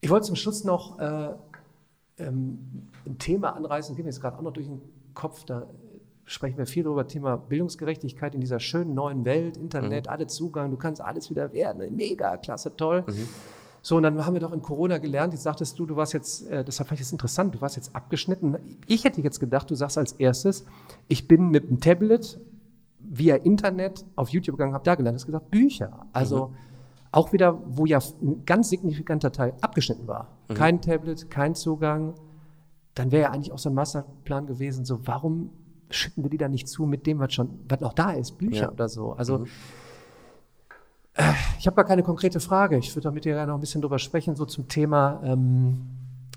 Ich 0.04 0.10
wollte 0.10 0.26
zum 0.26 0.36
Schluss 0.36 0.66
noch 0.66 0.99
äh, 0.99 1.30
ähm, 2.18 2.89
ein 3.06 3.18
Thema 3.20 3.56
anreißen, 3.56 3.95
geht 3.95 4.04
mir 4.04 4.12
jetzt 4.12 4.20
gerade 4.20 4.38
auch 4.38 4.41
noch 4.41 4.51
durch 4.51 4.68
den 4.68 4.82
Kopf, 5.14 5.45
da 5.45 5.66
sprechen 6.26 6.58
wir 6.58 6.66
viel 6.66 6.84
darüber, 6.84 7.08
Thema 7.08 7.38
Bildungsgerechtigkeit 7.38 8.36
in 8.36 8.41
dieser 8.41 8.60
schönen 8.60 8.93
neuen 8.95 9.24
Welt, 9.24 9.56
Internet, 9.56 10.08
mhm. 10.08 10.12
alle 10.12 10.28
Zugang, 10.28 10.72
du 10.72 10.78
kannst 10.78 10.99
alles 10.99 11.30
wieder 11.30 11.54
werden, 11.54 11.95
mega, 11.95 12.36
klasse, 12.36 12.76
toll. 12.76 13.06
Mhm. 13.08 13.30
So, 13.82 13.95
und 13.95 14.04
dann 14.04 14.26
haben 14.26 14.34
wir 14.34 14.41
doch 14.41 14.51
in 14.51 14.62
Corona 14.62 14.97
gelernt, 14.97 15.32
jetzt 15.32 15.43
sagtest 15.43 15.80
du, 15.80 15.86
du 15.86 15.95
warst 15.95 16.12
jetzt, 16.12 16.49
äh, 16.49 16.66
das 16.66 16.78
war 16.80 16.86
vielleicht 16.86 17.04
jetzt 17.04 17.14
interessant, 17.14 17.56
du 17.56 17.62
warst 17.62 17.78
jetzt 17.78 17.95
abgeschnitten. 17.95 18.58
Ich 18.88 19.06
hätte 19.06 19.22
jetzt 19.22 19.39
gedacht, 19.39 19.72
du 19.72 19.76
sagst 19.76 19.97
als 19.97 20.12
erstes, 20.12 20.66
ich 21.08 21.30
bin 21.30 21.47
mit 21.47 21.70
dem 21.70 21.80
Tablet 21.80 22.41
via 22.99 23.38
Internet 23.38 24.04
auf 24.18 24.28
YouTube 24.28 24.58
gegangen, 24.58 24.74
habe 24.74 24.84
da 24.84 24.95
gelernt, 24.95 25.16
hast 25.16 25.28
gesagt, 25.28 25.49
Bücher. 25.49 26.06
Also 26.12 26.47
mhm 26.47 26.73
Auch 27.14 27.32
wieder, 27.32 27.61
wo 27.68 27.86
ja 27.86 27.99
ein 28.24 28.43
ganz 28.43 28.70
signifikanter 28.70 29.32
Teil 29.32 29.53
abgeschnitten 29.61 30.07
war. 30.07 30.30
Mhm. 30.49 30.53
Kein 30.55 30.82
Tablet, 30.82 31.30
kein 31.30 31.53
Zugang. 31.53 32.16
Dann 32.95 33.11
wäre 33.11 33.24
ja 33.24 33.32
eigentlich 33.32 33.51
auch 33.51 33.59
so 33.59 33.70
ein 33.70 33.76
Masterplan 33.76 34.47
gewesen, 34.47 34.84
so 34.84 35.05
warum 35.05 35.51
schütten 35.91 36.24
wir 36.24 36.32
die 36.32 36.39
da 36.39 36.49
nicht 36.49 36.68
zu 36.68 36.88
mit 36.88 37.05
dem, 37.05 37.20
was 37.20 37.34
schon, 37.34 37.49
was 37.70 37.80
noch 37.82 37.93
da 37.93 38.14
ist, 38.14 38.39
Bücher 38.39 38.64
ja. 38.64 38.72
oder 38.72 38.89
so. 38.89 39.11
Also 39.14 39.39
mhm. 39.39 39.45
äh, 41.14 41.34
ich 41.59 41.68
habe 41.68 41.76
gar 41.76 41.86
keine 41.86 42.01
konkrete 42.01 42.39
Frage. 42.39 42.80
Ich 42.80 42.95
würde 42.95 43.03
da 43.03 43.11
mit 43.11 43.26
dir 43.26 43.34
gerne 43.34 43.51
noch 43.51 43.59
ein 43.59 43.61
bisschen 43.61 43.82
drüber 43.82 43.99
sprechen, 43.99 44.36
so 44.36 44.45
zum 44.45 44.68
Thema, 44.68 45.22
ähm, 45.24 45.82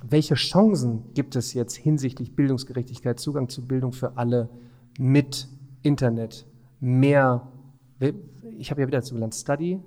welche 0.06 0.34
Chancen 0.34 1.04
gibt 1.14 1.36
es 1.36 1.54
jetzt 1.54 1.74
hinsichtlich 1.74 2.36
Bildungsgerechtigkeit, 2.36 3.18
Zugang 3.18 3.48
zu 3.48 3.66
Bildung 3.66 3.92
für 3.92 4.18
alle 4.18 4.50
mit 4.98 5.48
Internet, 5.82 6.46
mehr, 6.80 7.48
ich 8.58 8.70
habe 8.70 8.82
ja 8.82 8.86
wieder 8.86 9.02
zugelernt, 9.02 9.34
Study, 9.34 9.80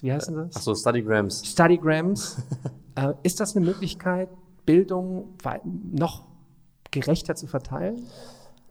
wie 0.00 0.12
heißen 0.12 0.34
das? 0.34 0.56
Achso, 0.56 0.74
Studygrams. 0.74 1.46
Studygrams. 1.46 2.38
äh, 2.94 3.14
ist 3.22 3.40
das 3.40 3.56
eine 3.56 3.64
Möglichkeit, 3.64 4.28
Bildung 4.66 5.34
noch 5.92 6.26
gerechter 6.90 7.34
zu 7.34 7.46
verteilen? 7.46 8.06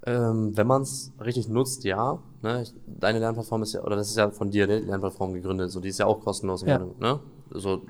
Ähm, 0.06 0.56
wenn 0.56 0.68
man 0.68 0.84
es 0.84 1.12
richtig 1.20 1.50
nutzt, 1.50 1.84
ja. 1.84 2.20
Ne? 2.42 2.64
Deine 2.86 3.20
Lernplattform 3.20 3.64
ist 3.64 3.74
ja, 3.74 3.84
oder 3.84 3.96
das 3.96 4.10
ist 4.10 4.18
ja 4.18 4.30
von 4.32 4.52
dir 4.52 4.68
die 4.68 4.86
Lernplattform 4.86 5.34
gegründet, 5.34 5.72
so 5.72 5.80
die 5.80 5.90
ist 5.90 5.98
ja 5.98 6.06
auch 6.06 6.22
kostenlos. 6.22 6.64
Ja. 6.66 6.80
Ne? 6.80 7.20
So, 7.52 7.82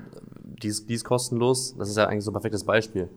die 0.62 0.68
ist, 0.68 0.88
die 0.88 0.94
ist 0.94 1.04
kostenlos, 1.04 1.76
das 1.76 1.90
ist 1.90 1.96
ja 1.96 2.06
eigentlich 2.06 2.24
so 2.24 2.30
ein 2.30 2.34
perfektes 2.34 2.64
Beispiel. 2.64 3.08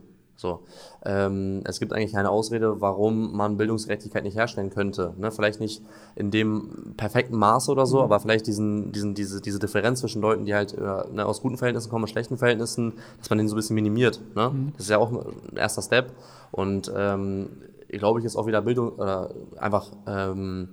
So, 0.42 0.62
ähm, 1.06 1.62
es 1.66 1.80
gibt 1.80 1.94
eigentlich 1.94 2.14
keine 2.14 2.32
Ausrede, 2.32 2.82
warum 2.82 3.38
man 3.38 3.58
Bildungsgerechtigkeit 3.58 4.24
nicht 4.24 4.36
herstellen 4.36 4.72
könnte. 4.72 5.14
Ne? 5.18 5.30
Vielleicht 5.30 5.60
nicht 5.60 5.84
in 6.16 6.32
dem 6.32 6.96
perfekten 6.98 7.38
Maße 7.38 7.72
oder 7.72 7.86
so, 7.86 8.00
mhm. 8.00 8.06
aber 8.06 8.20
vielleicht 8.20 8.48
diesen, 8.48 8.92
diesen, 8.92 9.14
diese, 9.14 9.40
diese 9.40 9.60
Differenz 9.60 10.00
zwischen 10.00 10.20
Leuten, 10.20 10.46
die 10.46 10.56
halt 10.56 10.74
äh, 10.74 10.82
ne, 11.12 11.28
aus 11.28 11.44
guten 11.44 11.58
Verhältnissen 11.58 11.92
kommen 11.92 12.06
und 12.06 12.10
schlechten 12.10 12.40
Verhältnissen, 12.40 12.94
dass 13.20 13.30
man 13.30 13.38
den 13.38 13.48
so 13.50 13.54
ein 13.54 13.58
bisschen 13.58 13.76
minimiert. 13.76 14.20
Ne? 14.36 14.50
Mhm. 14.50 14.72
Das 14.74 14.86
ist 14.86 14.90
ja 14.90 14.98
auch 14.98 15.12
ein 15.12 15.58
erster 15.58 15.84
Step. 15.84 16.12
Und 16.52 16.92
ähm, 16.96 17.50
ich 17.88 18.00
glaube, 18.00 18.18
ich 18.18 18.26
ist 18.26 18.36
auch 18.36 18.48
wieder 18.48 18.64
Bildung 18.64 18.94
oder 18.94 19.30
einfach 19.58 19.92
ähm, 20.08 20.70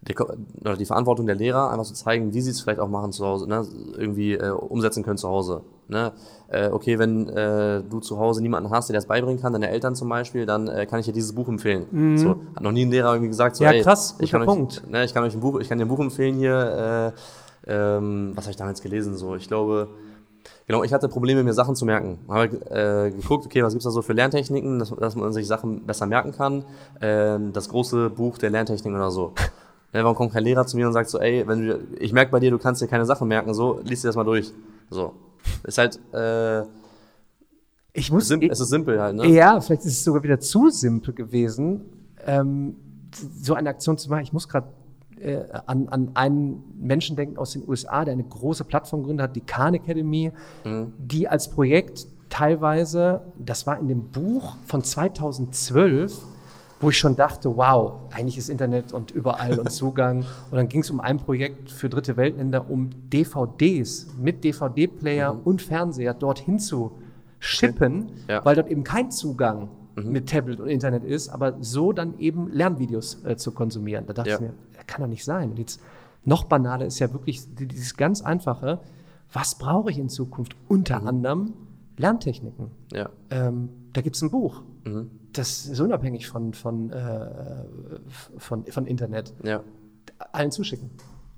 die, 0.00 0.16
oder 0.16 0.76
die 0.76 0.86
Verantwortung 0.86 1.26
der 1.26 1.36
Lehrer, 1.36 1.70
einfach 1.70 1.86
zu 1.86 1.94
zeigen, 1.94 2.34
wie 2.34 2.40
sie 2.40 2.50
es 2.50 2.60
vielleicht 2.60 2.80
auch 2.80 2.88
machen 2.88 3.12
zu 3.12 3.24
Hause, 3.24 3.48
ne? 3.48 3.64
irgendwie 3.96 4.32
äh, 4.32 4.50
umsetzen 4.50 5.04
können 5.04 5.18
zu 5.18 5.28
Hause. 5.28 5.62
Ne? 5.88 6.12
Äh, 6.48 6.68
okay, 6.68 6.98
wenn 6.98 7.28
äh, 7.28 7.82
du 7.82 8.00
zu 8.00 8.18
Hause 8.18 8.42
niemanden 8.42 8.70
hast, 8.70 8.88
der 8.88 8.94
das 8.94 9.06
beibringen 9.06 9.40
kann, 9.40 9.52
deine 9.52 9.70
Eltern 9.70 9.94
zum 9.94 10.08
Beispiel, 10.08 10.46
dann 10.46 10.68
äh, 10.68 10.86
kann 10.86 11.00
ich 11.00 11.06
dir 11.06 11.12
dieses 11.12 11.34
Buch 11.34 11.48
empfehlen. 11.48 11.86
Mhm. 11.90 12.18
So, 12.18 12.36
hat 12.54 12.62
noch 12.62 12.72
nie 12.72 12.84
ein 12.84 12.90
Lehrer 12.90 13.12
irgendwie 13.12 13.28
gesagt, 13.28 13.56
so, 13.56 13.64
ja, 13.64 13.82
krass, 13.82 14.16
ich 14.18 14.30
kann 14.30 14.44
Punkt. 14.44 14.82
Euch, 14.84 14.90
ne, 14.90 15.04
ich 15.04 15.14
kann 15.14 15.24
euch 15.24 15.34
ein 15.34 15.40
Buch, 15.40 15.60
ich 15.60 15.68
kann 15.68 15.78
dir 15.78 15.86
ein 15.86 15.88
Buch 15.88 16.00
empfehlen 16.00 16.36
hier. 16.36 17.12
Äh, 17.66 17.70
ähm, 17.70 18.32
was 18.34 18.44
habe 18.44 18.52
ich 18.52 18.56
damals 18.56 18.82
gelesen? 18.82 19.16
So, 19.16 19.34
ich 19.34 19.48
glaube, 19.48 19.88
Genau, 20.66 20.84
ich 20.84 20.92
hatte 20.92 21.08
Probleme, 21.08 21.42
mir 21.42 21.54
Sachen 21.54 21.74
zu 21.74 21.86
merken. 21.86 22.18
Habe 22.28 22.56
äh, 22.70 23.10
geguckt, 23.10 23.46
okay, 23.46 23.62
was 23.62 23.72
gibt's 23.72 23.84
da 23.84 23.90
so 23.90 24.02
für 24.02 24.12
Lerntechniken, 24.12 24.78
dass, 24.78 24.90
dass, 24.90 25.16
man 25.16 25.32
sich 25.32 25.46
Sachen 25.46 25.86
besser 25.86 26.04
merken 26.04 26.32
kann. 26.32 26.62
Äh, 27.00 27.38
das 27.54 27.70
große 27.70 28.10
Buch 28.10 28.36
der 28.36 28.50
Lerntechniken 28.50 28.94
oder 28.94 29.10
so. 29.10 29.32
Ne, 29.94 30.04
warum 30.04 30.14
kommt 30.14 30.34
kein 30.34 30.44
Lehrer 30.44 30.66
zu 30.66 30.76
mir 30.76 30.86
und 30.86 30.92
sagt 30.92 31.08
so, 31.08 31.18
ey, 31.18 31.48
wenn 31.48 31.66
du, 31.66 31.80
ich 31.98 32.12
merke 32.12 32.30
bei 32.30 32.40
dir, 32.40 32.50
du 32.50 32.58
kannst 32.58 32.82
dir 32.82 32.88
keine 32.88 33.06
Sachen 33.06 33.26
merken, 33.26 33.54
so, 33.54 33.80
liest 33.84 34.04
dir 34.04 34.08
das 34.08 34.16
mal 34.16 34.24
durch. 34.24 34.52
So. 34.90 35.14
Ist 35.64 35.78
halt, 35.78 35.98
äh, 36.12 36.62
ich 37.92 38.12
muss, 38.12 38.28
sim, 38.28 38.40
es 38.42 38.60
ist 38.60 38.68
simpel 38.68 39.00
halt, 39.00 39.16
ne? 39.16 39.26
Ja, 39.26 39.60
vielleicht 39.60 39.84
ist 39.84 39.92
es 39.92 40.04
sogar 40.04 40.22
wieder 40.22 40.38
zu 40.40 40.70
simpel 40.70 41.14
gewesen, 41.14 41.80
ähm, 42.26 42.76
so 43.40 43.54
eine 43.54 43.70
Aktion 43.70 43.98
zu 43.98 44.08
machen. 44.10 44.22
Ich 44.22 44.32
muss 44.32 44.48
gerade 44.48 44.68
äh, 45.20 45.44
an, 45.66 45.88
an 45.88 46.10
einen 46.14 46.62
Menschen 46.78 47.16
denken 47.16 47.38
aus 47.38 47.52
den 47.52 47.68
USA, 47.68 48.04
der 48.04 48.12
eine 48.12 48.24
große 48.24 48.64
Plattform 48.64 49.02
gegründet 49.02 49.24
hat, 49.24 49.36
die 49.36 49.40
Khan 49.40 49.74
Academy, 49.74 50.32
mhm. 50.64 50.92
die 50.98 51.28
als 51.28 51.50
Projekt 51.50 52.06
teilweise, 52.28 53.22
das 53.38 53.66
war 53.66 53.78
in 53.78 53.88
dem 53.88 54.10
Buch 54.10 54.56
von 54.66 54.84
2012, 54.84 56.20
wo 56.80 56.90
ich 56.90 56.98
schon 56.98 57.16
dachte, 57.16 57.56
wow, 57.56 58.00
eigentlich 58.12 58.38
ist 58.38 58.48
Internet 58.48 58.92
und 58.92 59.10
überall 59.10 59.58
und 59.58 59.70
Zugang. 59.72 60.18
und 60.50 60.56
dann 60.56 60.68
ging 60.68 60.82
es 60.82 60.90
um 60.90 61.00
ein 61.00 61.18
Projekt 61.18 61.70
für 61.70 61.88
dritte 61.88 62.16
Weltländer, 62.16 62.70
um 62.70 62.90
DVDs 63.10 64.08
mit 64.18 64.44
DVD-Player 64.44 65.34
mhm. 65.34 65.40
und 65.40 65.62
Fernseher 65.62 66.14
dorthin 66.14 66.58
zu 66.58 66.92
schippen, 67.40 68.10
ja. 68.28 68.44
weil 68.44 68.56
dort 68.56 68.68
eben 68.68 68.84
kein 68.84 69.10
Zugang 69.10 69.68
mhm. 69.96 70.12
mit 70.12 70.28
Tablet 70.28 70.60
und 70.60 70.68
Internet 70.68 71.04
ist, 71.04 71.28
aber 71.28 71.56
so 71.60 71.92
dann 71.92 72.18
eben 72.18 72.50
Lernvideos 72.52 73.24
äh, 73.24 73.36
zu 73.36 73.52
konsumieren. 73.52 74.06
Da 74.06 74.12
dachte 74.12 74.30
ja. 74.30 74.36
ich 74.36 74.40
mir, 74.42 74.54
das 74.76 74.86
kann 74.86 75.02
doch 75.02 75.08
nicht 75.08 75.24
sein. 75.24 75.50
Und 75.50 75.58
jetzt 75.58 75.80
noch 76.24 76.44
banaler 76.44 76.86
ist 76.86 76.98
ja 76.98 77.12
wirklich 77.12 77.42
dieses 77.56 77.96
ganz 77.96 78.22
einfache, 78.22 78.80
was 79.32 79.56
brauche 79.56 79.90
ich 79.90 79.98
in 79.98 80.08
Zukunft? 80.08 80.56
Unter 80.68 81.00
mhm. 81.00 81.06
anderem 81.06 81.52
Lerntechniken. 81.96 82.70
Ja. 82.92 83.10
Ähm, 83.30 83.68
da 83.92 84.00
gibt 84.00 84.16
es 84.16 84.22
ein 84.22 84.30
Buch. 84.30 84.62
Mhm. 84.84 85.10
Das 85.32 85.66
ist 85.66 85.80
unabhängig 85.80 86.26
von, 86.28 86.54
von, 86.54 86.90
äh, 86.90 87.28
von, 88.38 88.64
von 88.64 88.86
Internet. 88.86 89.34
Ja. 89.42 89.62
Allen 90.32 90.50
zuschicken. 90.50 90.90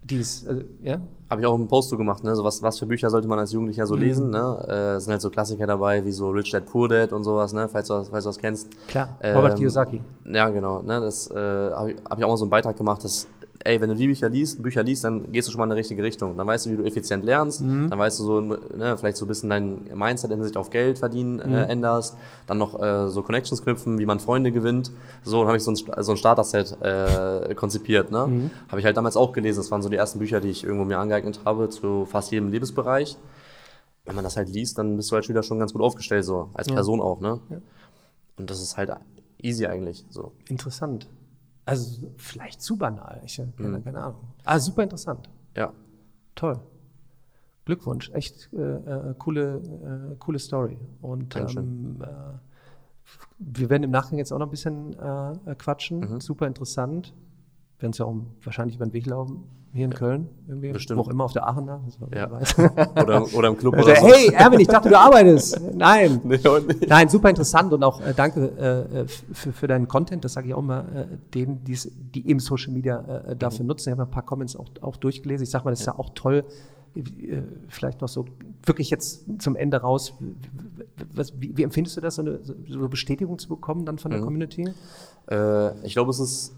Dies, 0.03 0.47
also, 0.47 0.62
ja? 0.82 0.99
Habe 1.28 1.43
ich 1.43 1.47
auch 1.47 1.55
einen 1.55 1.68
Post 1.68 1.91
zu 1.91 1.99
gemacht, 1.99 2.24
ne? 2.24 2.34
So 2.34 2.43
was, 2.43 2.62
was 2.62 2.78
für 2.78 2.86
Bücher 2.86 3.11
sollte 3.11 3.28
man 3.28 3.38
als 3.38 3.53
Jugendlicher 3.53 3.86
so 3.86 3.97
mhm. 3.97 4.01
lesen, 4.01 4.30
ne? 4.30 4.97
Äh, 4.97 5.01
sind 5.01 5.12
halt 5.12 5.20
so 5.20 5.30
Klassiker 5.30 5.66
dabei, 5.66 6.05
wie 6.05 6.11
so 6.11 6.30
Rich 6.30 6.51
Dad 6.51 6.66
Poor 6.66 6.88
Dad 6.88 7.12
und 7.12 7.22
sowas, 7.22 7.53
ne? 7.53 7.68
Falls 7.68 7.88
du, 7.88 8.05
falls 8.05 8.24
du 8.24 8.30
das 8.30 8.38
kennst. 8.38 8.68
Klar, 8.88 9.18
Robert 9.22 9.53
ähm, 9.53 9.59
Kiyosaki. 9.59 10.01
Ja, 10.24 10.49
genau, 10.49 10.82
ne? 10.82 11.01
Das 11.01 11.30
äh, 11.30 11.34
habe 11.36 11.93
ich, 11.93 11.99
hab 12.05 12.18
ich 12.18 12.24
auch 12.24 12.30
mal 12.30 12.36
so 12.36 12.45
einen 12.45 12.51
Beitrag 12.51 12.76
gemacht, 12.76 13.05
dass 13.05 13.28
ey, 13.65 13.81
wenn 13.81 13.91
du 13.91 13.95
die 13.95 14.07
Bücher 14.07 14.29
liest, 14.29 14.63
Bücher 14.63 14.83
liest, 14.83 15.05
dann 15.05 15.33
gehst 15.33 15.47
du 15.49 15.53
schon 15.53 15.59
mal 15.59 15.65
in 15.65 15.71
die 15.71 15.77
richtige 15.77 16.03
Richtung. 16.03 16.37
Dann 16.37 16.47
weißt 16.47 16.67
du, 16.67 16.71
wie 16.71 16.77
du 16.77 16.85
effizient 16.85 17.25
lernst, 17.25 17.61
mhm. 17.61 17.91
dann 17.91 17.99
weißt 17.99 18.19
du 18.21 18.25
so, 18.25 18.41
ne, 18.41 18.97
vielleicht 18.97 19.17
so 19.17 19.27
ein 19.27 19.29
bisschen 19.29 19.51
dein 19.51 19.85
Mindset 19.95 20.31
in 20.31 20.43
sich 20.43 20.57
auf 20.57 20.71
Geld 20.71 20.99
verdienen 20.99 21.41
äh, 21.41 21.47
mhm. 21.47 21.55
äh, 21.55 21.65
änderst, 21.65 22.17
dann 22.47 22.59
noch 22.59 22.81
äh, 22.81 23.09
so 23.09 23.23
Connections 23.23 23.63
knüpfen, 23.63 23.99
wie 23.99 24.07
man 24.07 24.19
Freunde 24.19 24.51
gewinnt. 24.51 24.91
So, 25.23 25.39
dann 25.39 25.49
habe 25.49 25.59
ich 25.59 25.63
so 25.63 25.73
ein, 25.73 25.77
so 25.77 26.13
ein 26.13 26.17
Starter-Set 26.17 26.81
äh, 26.81 27.55
konzipiert. 27.55 28.11
Ne? 28.11 28.27
Mhm. 28.27 28.51
Habe 28.69 28.81
ich 28.81 28.87
halt 28.87 28.97
damals 28.97 29.17
auch 29.17 29.33
gelesen. 29.33 29.59
Das 29.59 29.71
waren 29.71 29.83
so 29.83 29.89
die 29.89 29.97
ersten 29.97 30.19
Bücher, 30.19 30.41
die 30.41 30.49
ich 30.49 30.65
irgendwo 30.65 30.85
mir 30.85 30.99
angeeignet 30.99 31.41
habe, 31.45 31.69
zu 31.69 32.07
fast 32.07 32.33
jedem 32.33 32.51
Lebensbereich. 32.51 33.19
Wenn 34.07 34.15
man 34.15 34.25
das 34.25 34.37
halt 34.37 34.49
liest, 34.49 34.79
dann 34.79 34.97
bist 34.97 35.11
du 35.11 35.17
halt 35.17 35.29
wieder 35.29 35.43
schon 35.43 35.59
ganz 35.59 35.75
gut 35.75 35.83
aufgestellt, 35.83 36.25
so 36.25 36.49
als 36.55 36.69
ja. 36.69 36.75
Person 36.75 37.01
auch. 37.03 37.21
Ne? 37.21 37.41
Ja. 37.51 37.59
Und 38.39 38.49
das 38.49 38.63
ist 38.63 38.79
halt 38.79 38.91
easy 39.43 39.67
eigentlich. 39.67 40.07
So. 40.09 40.33
Interessant. 40.49 41.07
Also 41.71 42.12
vielleicht 42.16 42.61
zu 42.61 42.77
banal. 42.77 43.21
Ich 43.25 43.39
habe 43.39 43.51
mhm. 43.57 43.85
keine 43.85 44.03
Ahnung. 44.03 44.29
Ah, 44.45 44.59
super 44.59 44.83
interessant. 44.83 45.29
Ja. 45.57 45.73
Toll. 46.35 46.61
Glückwunsch. 47.64 48.11
Echt 48.11 48.51
äh, 48.53 48.57
äh, 48.57 49.14
coole, 49.18 49.57
äh, 50.12 50.16
coole 50.18 50.39
Story. 50.39 50.79
Und 51.01 51.37
ähm, 51.37 52.03
äh, 52.03 52.07
wir 53.39 53.71
werden 53.71 53.85
im 53.85 53.91
Nachgang 53.91 54.18
jetzt 54.18 54.33
auch 54.33 54.39
noch 54.39 54.47
ein 54.47 54.51
bisschen 54.51 54.93
äh, 54.95 55.55
quatschen. 55.57 56.01
Mhm. 56.01 56.21
Super 56.21 56.47
interessant. 56.47 57.14
Wir 57.81 57.85
werden 57.85 57.91
uns 57.93 57.99
ja 57.99 58.05
auch 58.05 58.14
wahrscheinlich 58.45 58.76
über 58.76 58.85
den 58.85 58.93
Weg 58.93 59.07
laufen 59.07 59.45
hier 59.72 59.85
in 59.85 59.95
Köln 59.95 60.28
irgendwie. 60.49 60.72
Bestimmt. 60.72 60.99
Wo 60.99 61.03
auch 61.03 61.09
immer 61.09 61.24
auf 61.24 61.33
der 61.33 61.47
Aachener. 61.47 61.81
Ja. 62.14 62.28
oder, 63.03 63.35
oder 63.35 63.49
im 63.49 63.57
Club 63.57 63.74
oder 63.74 63.97
so. 63.97 64.07
Hey, 64.07 64.28
Erwin, 64.35 64.61
ich 64.61 64.66
dachte, 64.66 64.89
du 64.89 64.99
arbeitest. 64.99 65.61
Nein. 65.74 66.20
Nee, 66.31 66.39
Nein, 66.87 67.09
super 67.09 67.31
interessant 67.31 67.72
und 67.72 67.83
auch 67.83 68.01
äh, 68.01 68.14
danke 68.14 68.47
äh, 68.47 69.07
für, 69.09 69.53
für 69.53 69.66
deinen 69.66 69.89
Content. 69.89 70.24
Das 70.24 70.35
sage 70.35 70.49
ich 70.49 70.55
auch 70.55 70.61
immer 70.61 70.85
äh, 70.95 71.07
denen, 71.35 71.64
die's, 71.64 71.91
die 72.14 72.28
eben 72.28 72.41
Social 72.41 72.72
Media 72.72 73.24
äh, 73.26 73.37
dafür 73.37 73.62
mhm. 73.62 73.68
nutzen. 73.68 73.89
Ich 73.89 73.93
habe 73.93 74.03
ein 74.03 74.11
paar 74.11 74.24
Comments 74.24 74.55
auch, 74.57 74.68
auch 74.81 74.97
durchgelesen. 74.97 75.45
Ich 75.45 75.51
sage 75.51 75.64
mal, 75.64 75.70
das 75.70 75.81
ist 75.81 75.87
ja 75.87 75.99
auch 75.99 76.11
toll. 76.14 76.45
Äh, 76.95 77.03
vielleicht 77.68 78.01
noch 78.01 78.09
so 78.09 78.26
wirklich 78.64 78.91
jetzt 78.91 79.24
zum 79.41 79.57
Ende 79.57 79.78
raus. 79.78 80.14
Was, 81.14 81.41
wie, 81.41 81.57
wie, 81.57 81.62
empfindest 81.62 81.97
du 81.97 82.01
das, 82.01 82.16
so 82.16 82.22
eine, 82.22 82.41
so 82.43 82.55
eine 82.78 82.89
Bestätigung 82.89 83.39
zu 83.39 83.49
bekommen 83.49 83.85
dann 83.87 83.99
von 83.99 84.11
der 84.11 84.20
mhm. 84.20 84.24
Community? 84.24 84.68
Äh, 85.31 85.87
ich 85.87 85.95
glaube, 85.95 86.11
es 86.11 86.20
ist 86.20 86.57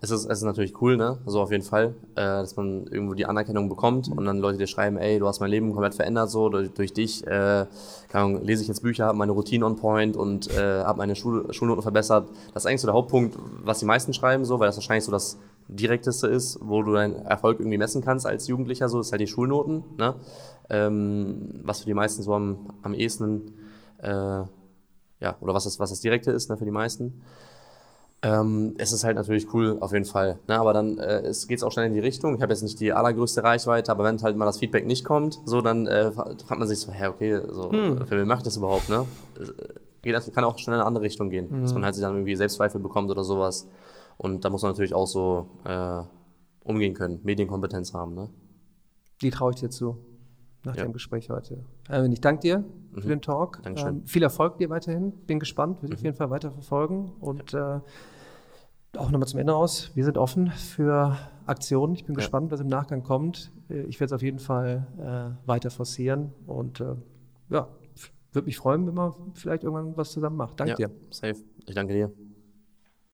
es 0.00 0.10
ist, 0.10 0.26
es 0.26 0.38
ist 0.38 0.44
natürlich 0.44 0.80
cool, 0.82 0.96
ne? 0.96 1.18
So 1.24 1.40
auf 1.40 1.50
jeden 1.50 1.64
Fall, 1.64 1.94
äh, 2.14 2.22
dass 2.22 2.56
man 2.56 2.86
irgendwo 2.86 3.14
die 3.14 3.26
Anerkennung 3.26 3.68
bekommt 3.68 4.08
und 4.08 4.24
dann 4.24 4.38
Leute 4.38 4.58
dir 4.58 4.66
schreiben, 4.66 4.98
ey, 4.98 5.18
du 5.18 5.26
hast 5.26 5.40
mein 5.40 5.50
Leben 5.50 5.72
komplett 5.72 5.94
verändert, 5.94 6.30
so 6.30 6.48
durch, 6.48 6.70
durch 6.72 6.92
dich. 6.92 7.26
Äh, 7.26 7.66
Ahnung, 8.12 8.42
lese 8.44 8.62
ich 8.62 8.68
jetzt 8.68 8.82
Bücher, 8.82 9.06
habe 9.06 9.18
meine 9.18 9.32
Routine 9.32 9.64
on 9.64 9.76
point 9.76 10.16
und 10.16 10.50
äh, 10.50 10.84
habe 10.84 10.98
meine 10.98 11.16
Schul 11.16 11.52
Schulnoten 11.52 11.82
verbessert. 11.82 12.28
Das 12.52 12.64
ist 12.64 12.66
eigentlich 12.66 12.82
so 12.82 12.86
der 12.86 12.94
Hauptpunkt, 12.94 13.36
was 13.64 13.80
die 13.80 13.86
meisten 13.86 14.12
schreiben, 14.12 14.44
so, 14.44 14.60
weil 14.60 14.68
das 14.68 14.76
wahrscheinlich 14.76 15.04
so 15.04 15.10
das 15.10 15.38
direkteste 15.68 16.26
ist, 16.26 16.58
wo 16.60 16.82
du 16.82 16.92
deinen 16.92 17.16
Erfolg 17.26 17.58
irgendwie 17.58 17.78
messen 17.78 18.02
kannst 18.04 18.26
als 18.26 18.46
Jugendlicher, 18.46 18.88
so 18.88 19.00
ist 19.00 19.10
halt 19.10 19.20
die 19.20 19.26
Schulnoten, 19.26 19.82
ne? 19.96 20.14
Ähm, 20.70 21.60
was 21.62 21.80
für 21.80 21.86
die 21.86 21.94
meisten 21.94 22.22
so 22.22 22.34
am, 22.34 22.70
am 22.82 22.94
ehesten, 22.94 23.52
äh, 24.02 24.08
ja, 25.20 25.36
oder 25.40 25.54
was 25.54 25.64
das, 25.64 25.78
was 25.78 25.90
das 25.90 26.00
Direkte 26.00 26.30
ist, 26.30 26.50
ne, 26.50 26.56
für 26.56 26.64
die 26.64 26.70
meisten. 26.70 27.22
Ähm, 28.24 28.74
es 28.78 28.92
ist 28.92 29.04
halt 29.04 29.16
natürlich 29.16 29.52
cool, 29.52 29.76
auf 29.80 29.92
jeden 29.92 30.06
Fall. 30.06 30.38
Ne? 30.48 30.58
Aber 30.58 30.72
dann 30.72 30.98
äh, 30.98 31.20
es 31.20 31.46
geht 31.46 31.62
auch 31.62 31.70
schnell 31.70 31.86
in 31.86 31.92
die 31.94 32.00
Richtung. 32.00 32.34
Ich 32.34 32.40
habe 32.42 32.52
jetzt 32.52 32.62
nicht 32.62 32.80
die 32.80 32.92
allergrößte 32.92 33.44
Reichweite, 33.44 33.92
aber 33.92 34.04
wenn 34.04 34.20
halt 34.22 34.36
mal 34.36 34.46
das 34.46 34.58
Feedback 34.58 34.86
nicht 34.86 35.04
kommt, 35.04 35.40
so 35.44 35.60
dann 35.60 35.86
äh, 35.86 36.10
fragt 36.10 36.58
man 36.58 36.66
sich 36.66 36.78
so, 36.80 36.90
hä, 36.90 37.08
okay, 37.08 37.40
so, 37.50 37.70
hm. 37.70 38.06
für 38.06 38.18
wen 38.18 38.26
mache 38.26 38.38
ich 38.38 38.44
das 38.44 38.56
überhaupt, 38.56 38.88
ne? 38.88 39.04
Geht, 40.02 40.14
also, 40.14 40.30
kann 40.30 40.44
auch 40.44 40.58
schnell 40.58 40.74
in 40.76 40.80
eine 40.80 40.86
andere 40.86 41.04
Richtung 41.04 41.28
gehen, 41.28 41.50
hm. 41.50 41.62
dass 41.62 41.74
man 41.74 41.84
halt 41.84 41.94
sich 41.94 42.02
dann 42.02 42.14
irgendwie 42.14 42.34
Selbstzweifel 42.34 42.80
bekommt 42.80 43.10
oder 43.10 43.24
sowas. 43.24 43.68
Und 44.16 44.44
da 44.44 44.50
muss 44.50 44.62
man 44.62 44.70
natürlich 44.72 44.94
auch 44.94 45.06
so 45.06 45.48
äh, 45.64 46.00
umgehen 46.64 46.94
können, 46.94 47.20
Medienkompetenz 47.24 47.92
haben, 47.92 48.14
ne? 48.14 48.30
Die 49.20 49.30
traue 49.30 49.50
ich 49.52 49.60
dir 49.60 49.68
zu. 49.70 49.98
nach 50.66 50.76
Ja. 50.76 50.84
dem 50.84 50.94
Gespräch 50.94 51.28
heute. 51.28 51.58
Erwin, 51.90 52.10
ich 52.12 52.22
danke 52.22 52.40
dir 52.40 52.64
für 52.94 53.08
den 53.08 53.20
Talk. 53.20 53.58
Mhm. 53.58 53.62
Dankeschön. 53.64 53.88
Ähm, 53.96 54.06
viel 54.06 54.22
Erfolg 54.22 54.56
dir 54.56 54.70
weiterhin. 54.70 55.12
Bin 55.26 55.38
gespannt, 55.38 55.82
will 55.82 55.90
Mhm. 55.90 55.94
auf 55.96 56.02
jeden 56.02 56.16
Fall 56.16 56.30
weiter 56.30 56.50
verfolgen. 56.50 57.12
Und 57.20 57.52
äh, 57.52 57.80
auch 58.98 59.10
nochmal 59.10 59.28
zum 59.28 59.40
Ende 59.40 59.52
raus. 59.52 59.90
Wir 59.94 60.04
sind 60.04 60.18
offen 60.18 60.50
für 60.50 61.16
Aktionen. 61.46 61.94
Ich 61.94 62.04
bin 62.04 62.14
Ja. 62.14 62.18
gespannt, 62.20 62.50
was 62.50 62.60
im 62.60 62.68
Nachgang 62.68 63.02
kommt. 63.02 63.52
Äh, 63.68 63.82
Ich 63.82 64.00
werde 64.00 64.06
es 64.06 64.12
auf 64.12 64.22
jeden 64.22 64.38
Fall 64.38 64.86
äh, 64.98 65.46
weiter 65.48 65.70
forcieren. 65.70 66.32
Und 66.46 66.80
äh, 66.80 66.94
ja, 67.50 67.68
würde 68.32 68.46
mich 68.46 68.56
freuen, 68.56 68.86
wenn 68.86 68.94
man 68.94 69.12
vielleicht 69.34 69.62
irgendwann 69.64 69.96
was 69.96 70.10
zusammen 70.12 70.36
macht. 70.36 70.58
Danke 70.60 70.82
ja, 70.82 70.88
dir. 70.88 70.94
safe. 71.10 71.36
Ich 71.66 71.74
danke 71.74 71.92
dir. 71.94 72.12